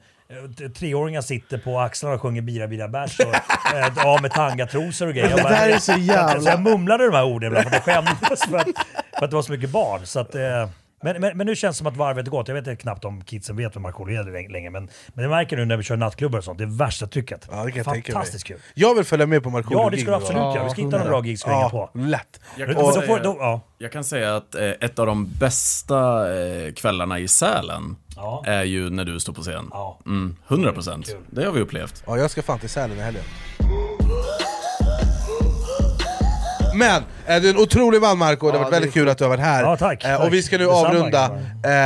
Eh, 0.65 0.69
Treåringar 0.71 1.21
sitter 1.21 1.59
på 1.59 1.81
axlarna 1.81 2.15
och 2.15 2.21
sjunger 2.23 2.43
bira 2.43 2.67
bira 2.69 2.89
bärs 2.89 3.21
och 3.21 3.35
eh, 3.75 3.93
ja, 3.97 4.19
med 4.23 4.31
tangatrosor 4.31 5.07
och 5.09 5.15
grejer. 5.15 5.31
Jag 5.31 5.39
Det 5.39 5.43
där 5.49 5.69
är 5.69 5.79
så 5.79 5.93
jävla- 5.93 6.41
Så 6.41 6.49
jag 6.49 6.61
mumlade 6.61 7.07
de 7.07 7.15
här 7.17 7.25
orden 7.25 7.47
ibland 7.53 7.69
för 7.69 7.77
att 7.77 7.87
jag 7.87 7.95
skämdes 8.05 8.43
för 8.45 8.57
att, 8.59 8.67
för 9.19 9.25
att 9.25 9.31
det 9.31 9.37
var 9.37 9.43
så 9.43 9.53
mycket 9.53 9.71
barn. 9.71 10.01
Så 10.07 10.21
att, 10.21 10.35
eh, 10.35 10.69
men, 11.03 11.21
men, 11.21 11.37
men 11.37 11.47
nu 11.47 11.57
känns 11.57 11.77
det 11.77 11.79
som 11.79 11.87
att 11.87 11.97
varvet 11.97 12.27
är 12.27 12.31
gått. 12.31 12.49
Jag 12.49 12.63
vet 12.63 12.79
knappt 12.79 13.05
om 13.05 13.25
kidsen 13.25 13.57
vet 13.57 13.75
vad 13.75 13.83
Markoolio 13.83 14.21
är 14.21 14.25
länge- 14.33 14.49
länge. 14.49 14.71
Men, 14.71 14.89
men 15.09 15.23
det 15.23 15.29
märker 15.29 15.57
nu 15.57 15.65
när 15.65 15.77
vi 15.77 15.83
kör 15.83 15.97
nattklubbar 15.97 16.39
och 16.39 16.45
sånt. 16.45 16.59
Det 16.59 16.65
är 16.65 16.79
värsta 16.79 17.07
trycket. 17.07 17.49
Ja, 17.51 17.65
det 17.65 17.73
kan 17.73 17.95
jag. 17.95 18.05
Fantastiskt 18.07 18.45
kul. 18.45 18.59
Jag 18.75 18.95
vill 18.95 19.05
följa 19.05 19.27
med 19.27 19.43
på 19.43 19.51
Markoolio 19.51 19.79
Ja, 19.85 19.91
det 19.91 19.97
ska 19.99 20.11
du 20.11 20.17
absolut 20.17 20.37
göra. 20.43 20.65
Vi 20.65 20.71
ska 20.71 20.83
hitta 20.83 20.97
några 20.99 21.11
bra 21.11 21.25
gigs 21.25 21.45
att 21.45 21.51
hänga 21.51 21.69
på. 21.69 21.91
Lätt. 21.95 22.41
Jag 22.57 22.69
kan, 22.69 22.77
då 22.85 22.93
säga, 22.93 23.07
får- 23.07 23.19
då- 23.21 23.37
ja. 23.39 23.61
jag 23.79 23.93
kan 23.93 24.05
säga 24.05 24.37
att 24.37 24.55
eh, 24.55 24.65
ett 24.71 24.99
av 24.99 25.07
de 25.07 25.29
bästa 25.41 26.31
eh, 26.41 26.73
kvällarna 26.73 27.19
i 27.19 27.29
Sälen 27.29 27.97
Ja. 28.17 28.43
är 28.47 28.63
ju 28.65 28.91
när 28.91 29.05
du 29.05 29.21
står 29.21 29.33
på 29.33 29.43
scen. 29.43 29.69
Ja. 29.71 29.99
Mm, 30.07 30.37
100 30.49 30.73
procent. 30.73 31.07
Kul. 31.07 31.17
Det 31.31 31.45
har 31.45 31.53
vi 31.53 31.61
upplevt. 31.61 32.03
Ja, 32.07 32.19
jag 32.19 32.31
ska 32.31 32.43
fan 32.43 32.59
till 32.59 32.69
Sälen 32.69 32.99
i 32.99 33.01
helgen. 33.01 33.25
Men, 36.75 37.03
du 37.39 37.49
är 37.49 37.55
en 37.55 37.61
otrolig 37.61 38.01
man 38.01 38.19
Marco, 38.19 38.47
det 38.47 38.53
har 38.53 38.59
Ja, 38.59 38.63
varit 38.63 38.73
väldigt 38.75 38.93
kul 38.95 39.09
att 39.09 39.19
du 39.19 39.25
har 39.25 39.29
varit 39.29 39.41
här. 39.41 39.63
Ja, 39.63 39.77
tack. 39.77 40.05
Eh, 40.05 40.15
och 40.15 40.21
Tack. 40.23 40.33
vi 40.33 40.43
ska 40.43 40.59
nu 40.59 40.65
Detsamma, 40.65 40.89
avrunda, 40.89 41.25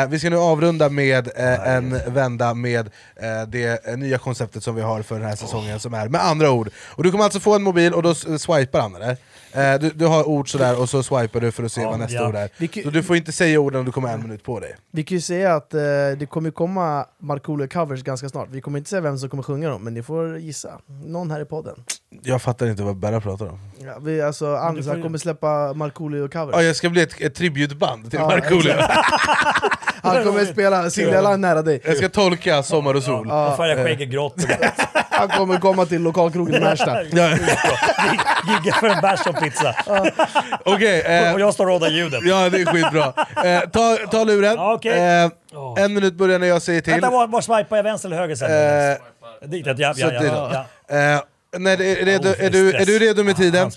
eh, 0.02 0.08
vi 0.08 0.18
ska 0.18 0.30
nu 0.30 0.36
avrunda 0.36 0.88
med 0.88 1.28
eh, 1.36 1.68
en 1.74 2.00
vända 2.14 2.54
med 2.54 2.86
eh, 3.16 3.48
det 3.48 3.86
eh, 3.88 3.96
nya 3.96 4.18
konceptet 4.18 4.62
som 4.64 4.74
vi 4.74 4.82
har 4.82 5.02
för 5.02 5.14
den 5.18 5.28
här 5.28 5.36
säsongen 5.36 5.80
som 5.80 5.94
är 5.94 6.08
med 6.08 6.24
andra 6.24 6.50
ord. 6.50 6.70
Och 6.96 7.02
du 7.02 7.10
kommer 7.10 7.24
alltså 7.24 7.40
få 7.40 7.54
en 7.54 7.62
mobil 7.62 7.94
och 7.94 8.02
då 8.02 8.14
swipar 8.14 8.80
han 8.80 8.94
eller? 8.94 9.16
Eh, 9.52 9.80
du, 9.80 9.90
du 9.90 10.06
har 10.06 10.28
ord 10.28 10.50
sådär 10.50 10.80
och 10.80 10.88
så 10.88 11.02
swipar 11.02 11.40
du 11.40 11.52
för 11.52 11.62
att 11.64 11.72
se 11.72 11.80
Ja, 11.82 11.90
vad 11.90 11.98
nästa 11.98 12.16
ja. 12.16 12.28
ord 12.28 12.34
är. 12.36 12.82
Så 12.82 12.90
du 12.90 13.02
får 13.02 13.16
inte 13.16 13.32
säga 13.32 13.60
orden 13.60 13.80
om 13.80 13.86
du 13.86 13.92
kommer 13.92 14.12
en 14.14 14.22
minut 14.22 14.44
på 14.44 14.60
dig. 14.60 14.76
Vi 14.90 15.02
kan 15.04 15.16
ju 15.16 15.20
säga 15.20 15.54
att 15.54 15.74
eh, 15.74 15.80
det 16.18 16.28
kommer 16.30 16.50
komma 16.50 17.06
Markoolio 17.18 17.68
covers 17.68 18.02
ganska 18.02 18.28
snart. 18.28 18.48
Vi 18.50 18.60
kommer 18.60 18.78
inte 18.78 18.90
säga 18.90 19.00
vem 19.00 19.18
som 19.18 19.28
kommer 19.28 19.42
sjunga 19.42 19.68
dem, 19.68 19.84
men 19.84 19.94
ni 19.94 20.02
får 20.02 20.38
gissa. 20.38 20.78
Någon 21.06 21.30
här 21.30 21.40
i 21.40 21.44
podden. 21.44 21.74
Jag 22.22 22.42
fattar 22.42 22.66
inte 22.66 22.82
vad 22.82 22.96
Berra 22.96 23.20
pratar 23.20 23.46
om. 23.46 23.58
Ja, 23.78 23.98
vi, 24.02 24.22
alltså, 24.22 24.44
ju- 24.76 25.02
kommer 25.02 25.18
släppa 25.18 25.33
Markoolio 25.74 26.28
covers. 26.28 26.54
Ja, 26.56 26.62
jag 26.62 26.76
ska 26.76 26.90
bli 26.90 27.02
ett, 27.02 27.20
ett 27.20 27.34
tributband 27.34 28.10
till 28.10 28.18
Ja, 28.20 28.26
Markoolio. 28.28 28.74
Han 30.02 30.24
kommer 30.24 30.44
spela 30.44 30.90
Silja 30.90 31.20
Line 31.30 31.40
nära 31.40 31.62
dig. 31.62 31.80
Jag 31.84 31.96
ska 31.96 32.08
tolka 32.08 32.62
Sommar 32.62 32.94
och 32.94 33.02
sol. 33.02 33.26
Ja, 33.28 33.50
Och 33.50 33.56
färga 33.56 33.84
skägget 33.84 34.08
grått. 34.08 34.34
han 35.10 35.28
kommer 35.28 35.58
komma 35.58 35.86
till 35.86 36.02
lokalkrogen 36.02 36.54
i 36.54 36.60
Märsta. 36.60 37.02
Ja. 37.02 37.28
Gigga 38.48 38.74
för 38.80 38.88
en 38.88 39.00
bärs 39.00 39.26
och 39.26 39.36
pizza. 39.40 39.74
Okej, 40.64 41.00
eh, 41.00 41.34
Och 41.34 41.40
jag 41.40 41.54
står 41.54 41.64
och 41.66 41.70
rådar 41.72 41.88
ljudet. 41.88 42.20
Ja, 42.24 42.48
det 42.50 42.60
är 42.60 42.66
skitbra. 42.66 43.12
Eh, 43.44 43.60
ta, 43.70 43.96
ta 44.10 44.24
luren. 44.24 44.54
Ja, 44.56 44.74
okej. 44.74 45.22
eh, 45.24 45.84
En 45.84 45.94
minut 45.94 46.14
börjar 46.14 46.38
när 46.38 46.46
jag 46.46 46.62
säger 46.62 46.80
till. 46.80 46.92
Vänta, 46.92 47.10
var, 47.10 47.26
var 47.26 47.40
swipar 47.40 47.76
jag? 47.76 47.82
Vänster 47.84 48.08
eller 48.08 48.16
höger 48.18 48.34
sen? 48.34 48.50
Eh, 48.92 49.48
Dit, 49.50 49.66
ja, 49.66 49.74
ja, 49.78 49.94
så 49.94 50.00
ja, 50.00 50.12
ja, 50.24 50.66
ja. 50.88 50.96
Eh, 51.14 51.20
när 51.58 51.76
det 51.76 52.00
är, 52.00 52.04
redo, 52.04 52.28
Oh, 52.28 52.44
är, 52.44 52.50
du, 52.50 52.72
är 52.72 52.86
du 52.86 52.98
redo 52.98 53.22
med 53.24 53.36
tiden? 53.36 53.70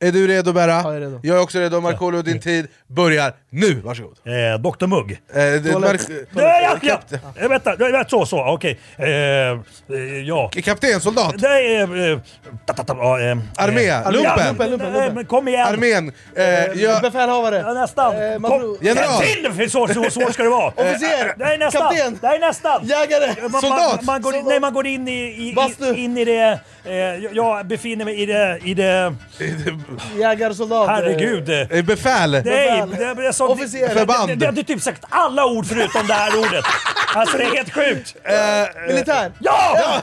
Är 0.00 0.12
du 0.12 0.26
redo 0.26 0.52
Berra? 0.52 0.70
Ja, 0.72 0.82
jag 0.84 0.96
är 0.96 1.00
redo. 1.00 1.20
Jag 1.22 1.36
är 1.36 1.42
också 1.42 1.58
redo, 1.58 1.80
Markoolio 1.80 2.22
din 2.22 2.40
tid 2.40 2.66
börjar 2.86 3.32
nu, 3.50 3.74
varsågod. 3.74 4.18
Eh, 4.24 4.60
Dr 4.60 4.86
Mugg. 4.86 5.10
Eh, 5.12 5.16
det- 5.34 5.72
Toalett. 5.72 6.08
Mark- 6.08 6.26
Nej, 6.30 6.68
ja, 6.82 6.98
ja. 7.10 7.18
Eh, 7.42 7.48
vänta, 7.48 7.74
nej, 7.78 8.04
så, 8.08 8.26
så, 8.26 8.44
okej. 8.54 8.78
Eh, 8.96 9.06
eh, 9.06 9.56
ja. 10.26 10.50
Kaptensoldat, 10.64 11.34
Det 11.38 11.46
är... 11.48 12.12
Eh, 12.12 12.18
ta, 12.66 12.72
ta, 12.74 12.84
ta, 12.84 12.96
ja, 12.98 13.20
eh, 13.20 13.36
armé, 13.56 13.86
eh, 13.88 14.12
lumpen, 14.12 14.22
Ja, 14.24 14.46
lumpen, 14.48 14.70
lumpen, 14.70 14.86
eh, 14.88 14.92
lumpen. 14.94 15.14
men 15.14 15.24
kom 15.26 15.48
igen! 15.48 15.66
armén, 15.66 16.12
eh, 16.36 16.44
jag, 16.82 17.02
Befälhavare. 17.02 17.56
Ja, 17.66 17.72
nästan. 17.72 18.16
Eh, 18.22 18.40
Kom. 18.40 18.78
General. 18.80 19.22
Till! 19.22 19.70
Så, 19.70 19.88
så, 19.88 20.10
så 20.10 20.32
ska 20.32 20.42
det 20.42 20.48
vara. 20.48 20.68
Officer. 20.76 21.34
Det 21.38 21.44
är 21.44 21.58
nästan. 21.58 21.82
Kapten. 21.94 22.30
Är 22.30 22.38
nästan. 22.38 22.86
Jägare. 22.86 23.42
Man, 23.42 23.50
man, 23.50 23.60
Soldat. 23.60 24.02
man, 24.02 24.22
går 24.22 24.34
in, 24.36 24.44
nej, 24.48 24.60
man 24.60 24.72
går 24.74 24.86
in 24.86 25.08
i, 25.08 25.48
i, 25.48 25.52
Bastu. 25.54 25.94
in 25.94 26.18
i 26.18 26.24
det... 26.24 26.60
Eh, 26.84 26.92
jag 27.32 27.66
befinner 27.66 28.04
mig 28.04 28.20
i 28.22 28.26
det... 28.26 28.58
I 28.64 28.74
det 28.74 29.14
Jägarsoldat. 30.18 30.88
herregud. 30.88 31.48
eh, 31.48 31.78
eh, 31.78 31.82
befäl, 31.84 32.30
Nej, 32.30 32.42
det, 32.44 33.14
det, 33.14 33.26
är 33.26 33.32
så, 33.32 33.48
Officer. 33.48 33.88
Förband. 33.88 34.28
det, 34.28 34.34
det, 34.34 34.50
det 34.50 34.60
är 34.60 34.64
typ 34.64 34.82
sagt 34.82 35.04
alla 35.08 35.46
ord 35.46 35.66
förutom 35.66 36.06
det 36.06 36.14
här 36.14 36.38
ordet. 36.38 36.64
Alltså 37.14 37.38
det 37.38 37.44
är 37.44 37.54
helt 37.54 37.72
sjukt. 37.74 38.16
eh, 38.24 38.34
Militär. 38.88 39.32
Ja! 39.38 39.76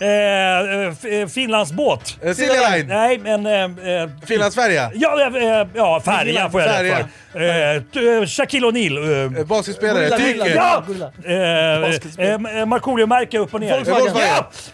eh, 0.00 0.08
eh, 0.08 0.88
f- 0.92 1.04
eh, 1.04 1.26
Finlandsbåt. 1.28 2.16
eh, 2.22 2.34
Silja 2.34 2.70
Line, 2.70 2.86
Nej, 2.86 3.18
men... 3.18 3.46
Eh, 3.46 3.92
eh, 4.02 4.08
Finlandsfärja, 4.26 4.90
Ja, 4.94 5.20
eh, 5.36 5.66
ja, 5.74 6.00
färja 6.04 6.50
får 6.50 6.60
jag 6.60 6.68
rätt 6.70 6.92
för. 6.94 7.00
Eh, 7.00 7.06
eh, 7.34 8.26
Shaquille 8.26 8.66
O'Neal. 8.66 8.96
eh, 9.34 9.40
Eh, 9.40 9.46
basketspelare, 9.46 10.08
gorilla. 10.08 10.46
Ja! 10.48 10.82
Eh, 11.24 12.58
eh, 12.60 12.66
Markoolio-märke 12.66 13.38
upp 13.38 13.54
och 13.54 13.60
ner. 13.60 13.76
Volkswagen. 13.76 14.16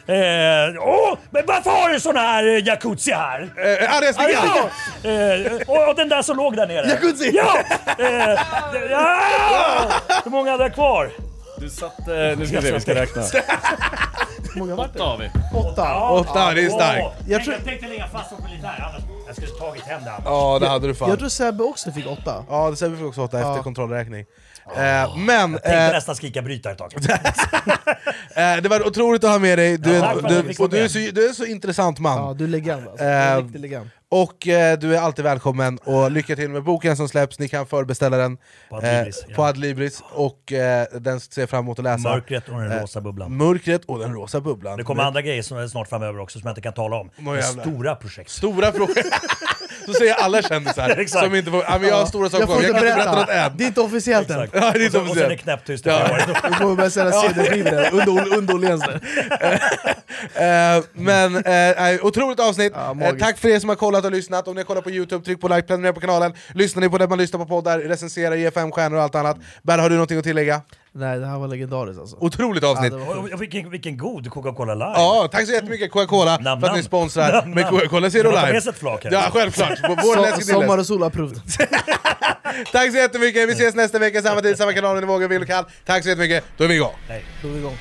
Ja! 0.06 0.14
Eh, 0.14 0.88
åh, 0.88 1.18
men 1.30 1.42
varför 1.46 1.70
har 1.70 1.88
du 1.90 2.00
sån 2.00 2.16
här 2.16 2.46
eh, 2.56 2.66
jacuzzi 2.66 3.12
här? 3.12 3.40
eh, 3.42 3.96
Arga 3.96 4.12
Ja! 4.32 5.10
Eh, 5.10 5.52
och, 5.66 5.88
och 5.88 5.94
den 5.96 6.08
där 6.08 6.22
som 6.22 6.36
låg 6.36 6.56
där 6.56 6.66
nere. 6.66 6.86
Jacuzzi. 6.88 7.30
Ja! 7.34 7.58
Eh, 7.98 8.40
ja! 8.90 9.18
Hur 10.24 10.30
många 10.30 10.50
hade 10.50 10.62
jag 10.64 10.74
kvar? 10.74 11.10
Du 11.60 11.70
satt... 11.70 11.98
Eh, 12.08 12.14
nu 12.14 12.46
ska 12.46 12.60
vi 12.60 12.66
se, 12.66 12.72
vi 12.72 12.80
ska 12.80 12.94
räkna. 12.94 13.22
Hur 14.54 14.58
många 14.60 14.76
det? 14.76 14.82
Åtta 14.82 15.04
har 15.04 15.18
vi. 15.18 15.30
Åtta. 15.54 16.10
Åtta, 16.10 16.54
det 16.54 16.64
är 16.64 16.68
starkt. 16.70 17.02
Jag 17.02 17.14
tänk- 17.28 17.44
tror- 17.44 17.54
Jag 17.56 17.64
tänkte 17.64 17.88
lägga 17.88 18.06
fast 18.08 18.28
som 18.28 18.44
militär, 18.44 18.84
annars 18.90 19.02
jag 19.28 19.36
skulle 19.36 19.52
tagit 19.52 19.82
hem 19.82 20.04
det 20.04 20.10
annars. 20.10 20.22
Ja, 20.24 20.58
det 20.58 20.68
hade 20.68 20.86
du 20.86 20.94
fan. 20.94 21.08
Jag 21.08 21.18
tror 21.18 21.28
Sebbe 21.28 21.64
också 21.64 21.92
fick 21.92 22.06
åtta. 22.06 22.44
Ja, 22.48 22.70
det 22.70 22.76
säger 22.76 22.92
vi 22.96 23.04
också 23.04 23.22
åtta 23.22 23.38
efter 23.40 23.62
kontrollräkning. 23.62 24.24
Eh, 24.76 25.16
men 25.16 25.52
Tänkte 25.52 25.72
eh, 25.72 25.92
nästan 25.92 26.16
skrika 26.16 26.42
bryta 26.42 26.70
ett 26.70 26.78
tag. 26.78 26.92
eh, 28.34 28.62
det 28.62 28.68
var 28.68 28.86
otroligt 28.86 29.24
att 29.24 29.30
ha 29.30 29.38
med 29.38 29.58
dig, 29.58 29.78
du, 29.78 29.90
Ja, 29.94 29.96
är- 30.12 30.20
jag 30.22 30.44
du, 30.44 30.48
fick 30.48 30.60
och 30.60 30.70
du, 30.70 30.78
är 30.78 30.88
så, 30.88 30.98
du 30.98 31.28
är 31.28 31.32
så 31.32 31.44
intressant 31.44 31.98
man. 31.98 32.18
Ja, 32.26 32.34
du 32.34 32.44
är 32.44 32.48
legend 32.48 32.88
alltså. 32.88 33.04
Eh, 33.04 33.32
en 33.32 33.48
legend. 33.52 33.90
Och 34.10 34.48
eh, 34.48 34.78
du 34.78 34.96
är 34.96 35.00
alltid 35.00 35.24
välkommen, 35.24 35.78
och 35.84 36.10
lycka 36.10 36.36
till 36.36 36.50
med 36.50 36.62
boken 36.62 36.96
som 36.96 37.08
släpps, 37.08 37.38
ni 37.38 37.48
kan 37.48 37.66
förbeställa 37.66 38.16
den 38.16 38.38
På 38.70 38.76
Adlibris, 38.76 39.24
eh, 39.28 39.34
ja. 39.36 39.48
Adlibris, 39.48 40.02
och 40.12 40.52
eh, 40.52 40.86
den 41.00 41.20
ser 41.20 41.42
jag 41.42 41.50
fram 41.50 41.64
emot 41.64 41.78
att 41.78 41.84
läsa. 41.84 42.08
Mörkret 42.08 42.48
och 42.48 42.60
den 42.60 42.72
Eh, 42.72 42.80
rosa 42.80 43.00
bubblan. 43.00 43.36
Mörkret 43.36 43.84
och 43.84 43.98
den 43.98 44.14
rosa 44.14 44.40
bubblan. 44.40 44.78
Det 44.78 44.84
kommer 44.84 45.02
andra 45.02 45.22
grejer 45.22 45.42
som 45.42 45.58
är 45.58 45.68
snart 45.68 45.88
framöver 45.88 46.20
också 46.20 46.38
som 46.38 46.46
jag 46.46 46.50
inte 46.52 46.60
kan 46.60 46.72
tala 46.72 46.96
om. 46.96 47.10
Stora 47.42 47.94
projekt. 47.94 48.30
Stora 48.30 48.72
frågor. 48.72 48.94
Så 49.88 49.94
säger 49.94 50.14
alla 50.14 50.42
kändisar 50.42 51.06
som 51.24 51.34
inte 51.34 51.50
får, 51.50 51.64
ja, 51.68 51.78
men 51.78 51.88
jag 51.88 51.96
har 51.96 52.06
stora 52.06 52.30
saker 52.30 52.42
Jag 52.42 52.48
får 52.48 52.62
jag 52.62 52.74
kan 52.74 52.86
inte 52.86 52.94
berätta 52.96 53.14
något 53.20 53.28
än. 53.28 53.52
Det 53.56 53.64
är 53.64 53.68
inte 53.68 53.80
officiellt 53.80 54.30
än. 54.30 54.38
Ja, 54.38 54.46
det 54.52 54.78
är 54.78 54.84
inte 54.84 54.90
så, 54.90 55.00
och 55.00 55.06
sen 55.08 55.10
är 55.10 55.14
det 55.14 55.34
officiellt. 55.34 55.42
knäpptyst. 55.42 55.86
Ja. 55.86 56.18
Vi 56.48 56.54
kommer 56.54 56.74
börja 56.76 56.90
sälja 56.90 57.12
CD-skivor 57.12 57.88
under, 58.08 58.36
under 58.38 58.54
Åhléns. 58.54 58.82
Eh, 60.34 60.84
men 60.92 61.36
eh, 61.36 62.04
otroligt 62.04 62.40
avsnitt, 62.40 62.72
eh, 63.02 63.10
tack 63.18 63.38
för 63.38 63.48
er 63.48 63.58
som 63.58 63.68
har 63.68 63.76
kollat 63.76 64.04
och 64.04 64.10
lyssnat. 64.12 64.48
Om 64.48 64.54
ni 64.56 64.64
kollar 64.64 64.82
på 64.82 64.90
Youtube, 64.90 65.24
tryck 65.24 65.40
på 65.40 65.48
like, 65.48 65.62
prenumerera 65.62 65.92
på 65.92 66.00
kanalen. 66.00 66.34
Lyssnar 66.54 66.80
ni 66.80 66.88
på 66.88 66.98
det 66.98 67.08
man 67.08 67.18
lyssnar 67.18 67.40
på 67.40 67.46
poddar, 67.46 67.78
recensera, 67.78 68.36
ge 68.36 68.50
fem 68.50 68.72
stjärnor 68.72 68.96
och 68.96 69.02
allt 69.02 69.14
annat. 69.14 69.36
Berra, 69.62 69.82
har 69.82 69.88
du 69.90 69.94
någonting 69.96 70.18
att 70.18 70.24
tillägga? 70.24 70.60
Nej, 70.92 71.18
det 71.18 71.26
här 71.26 71.38
var 71.38 71.48
legendariskt 71.48 72.00
alltså. 72.00 72.16
Otroligt 72.20 72.64
avsnitt! 72.64 72.92
Ja, 72.92 72.98
var 72.98 73.36
vilken, 73.38 73.70
vilken 73.70 73.96
god 73.96 74.30
Coca-Cola 74.30 74.74
Live. 74.74 74.92
Ja, 74.94 75.28
tack 75.32 75.46
så 75.46 75.52
jättemycket 75.52 75.90
Coca-Cola 75.90 76.38
Nam, 76.38 76.60
för 76.60 76.68
att 76.68 76.76
ni 76.76 76.82
sponsrar 76.82 77.32
Nam, 77.32 77.50
med. 77.50 77.68
Coca-Cola 77.68 78.10
Zero 78.10 78.30
Live. 78.30 78.58
ett 78.58 78.78
flak 78.78 79.04
här? 79.04 79.12
Ja, 79.12 79.28
självklart. 79.32 79.78
Vår 79.88 80.40
So, 80.40 80.52
sommar 80.52 80.78
och 80.78 80.86
sol 80.86 81.02
approved. 81.02 81.40
Tack 82.72 82.90
så 82.90 82.96
jättemycket, 82.96 83.48
vi 83.48 83.52
ses 83.52 83.74
nästa 83.74 83.98
vecka, 83.98 84.22
samma 84.22 84.40
tid, 84.40 84.56
samma 84.58 84.72
kanal, 84.72 85.00
ni 85.00 85.06
vågar, 85.06 85.28
vill 85.28 85.42
och 85.42 85.48
kan. 85.48 85.64
Tack 85.86 86.02
så 86.02 86.08
jättemycket, 86.08 86.44
då 86.56 86.64
är 86.64 86.68
vi 86.68 86.74
igång. 86.74 86.94
Då 87.42 87.48
är 87.48 87.52
vi 87.52 87.58
igång. 87.58 87.76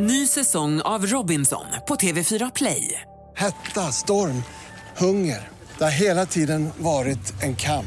Ny 0.00 0.26
säsong 0.26 0.80
av 0.80 1.06
Robinson 1.06 1.64
på 1.88 1.94
TV4 1.94 2.50
Play. 2.54 3.02
Hetta, 3.36 3.80
storm, 3.92 4.42
hunger. 4.96 5.48
Det 5.78 5.84
har 5.84 5.90
hela 5.90 6.26
tiden 6.26 6.70
varit 6.78 7.42
en 7.42 7.56
kamp. 7.56 7.86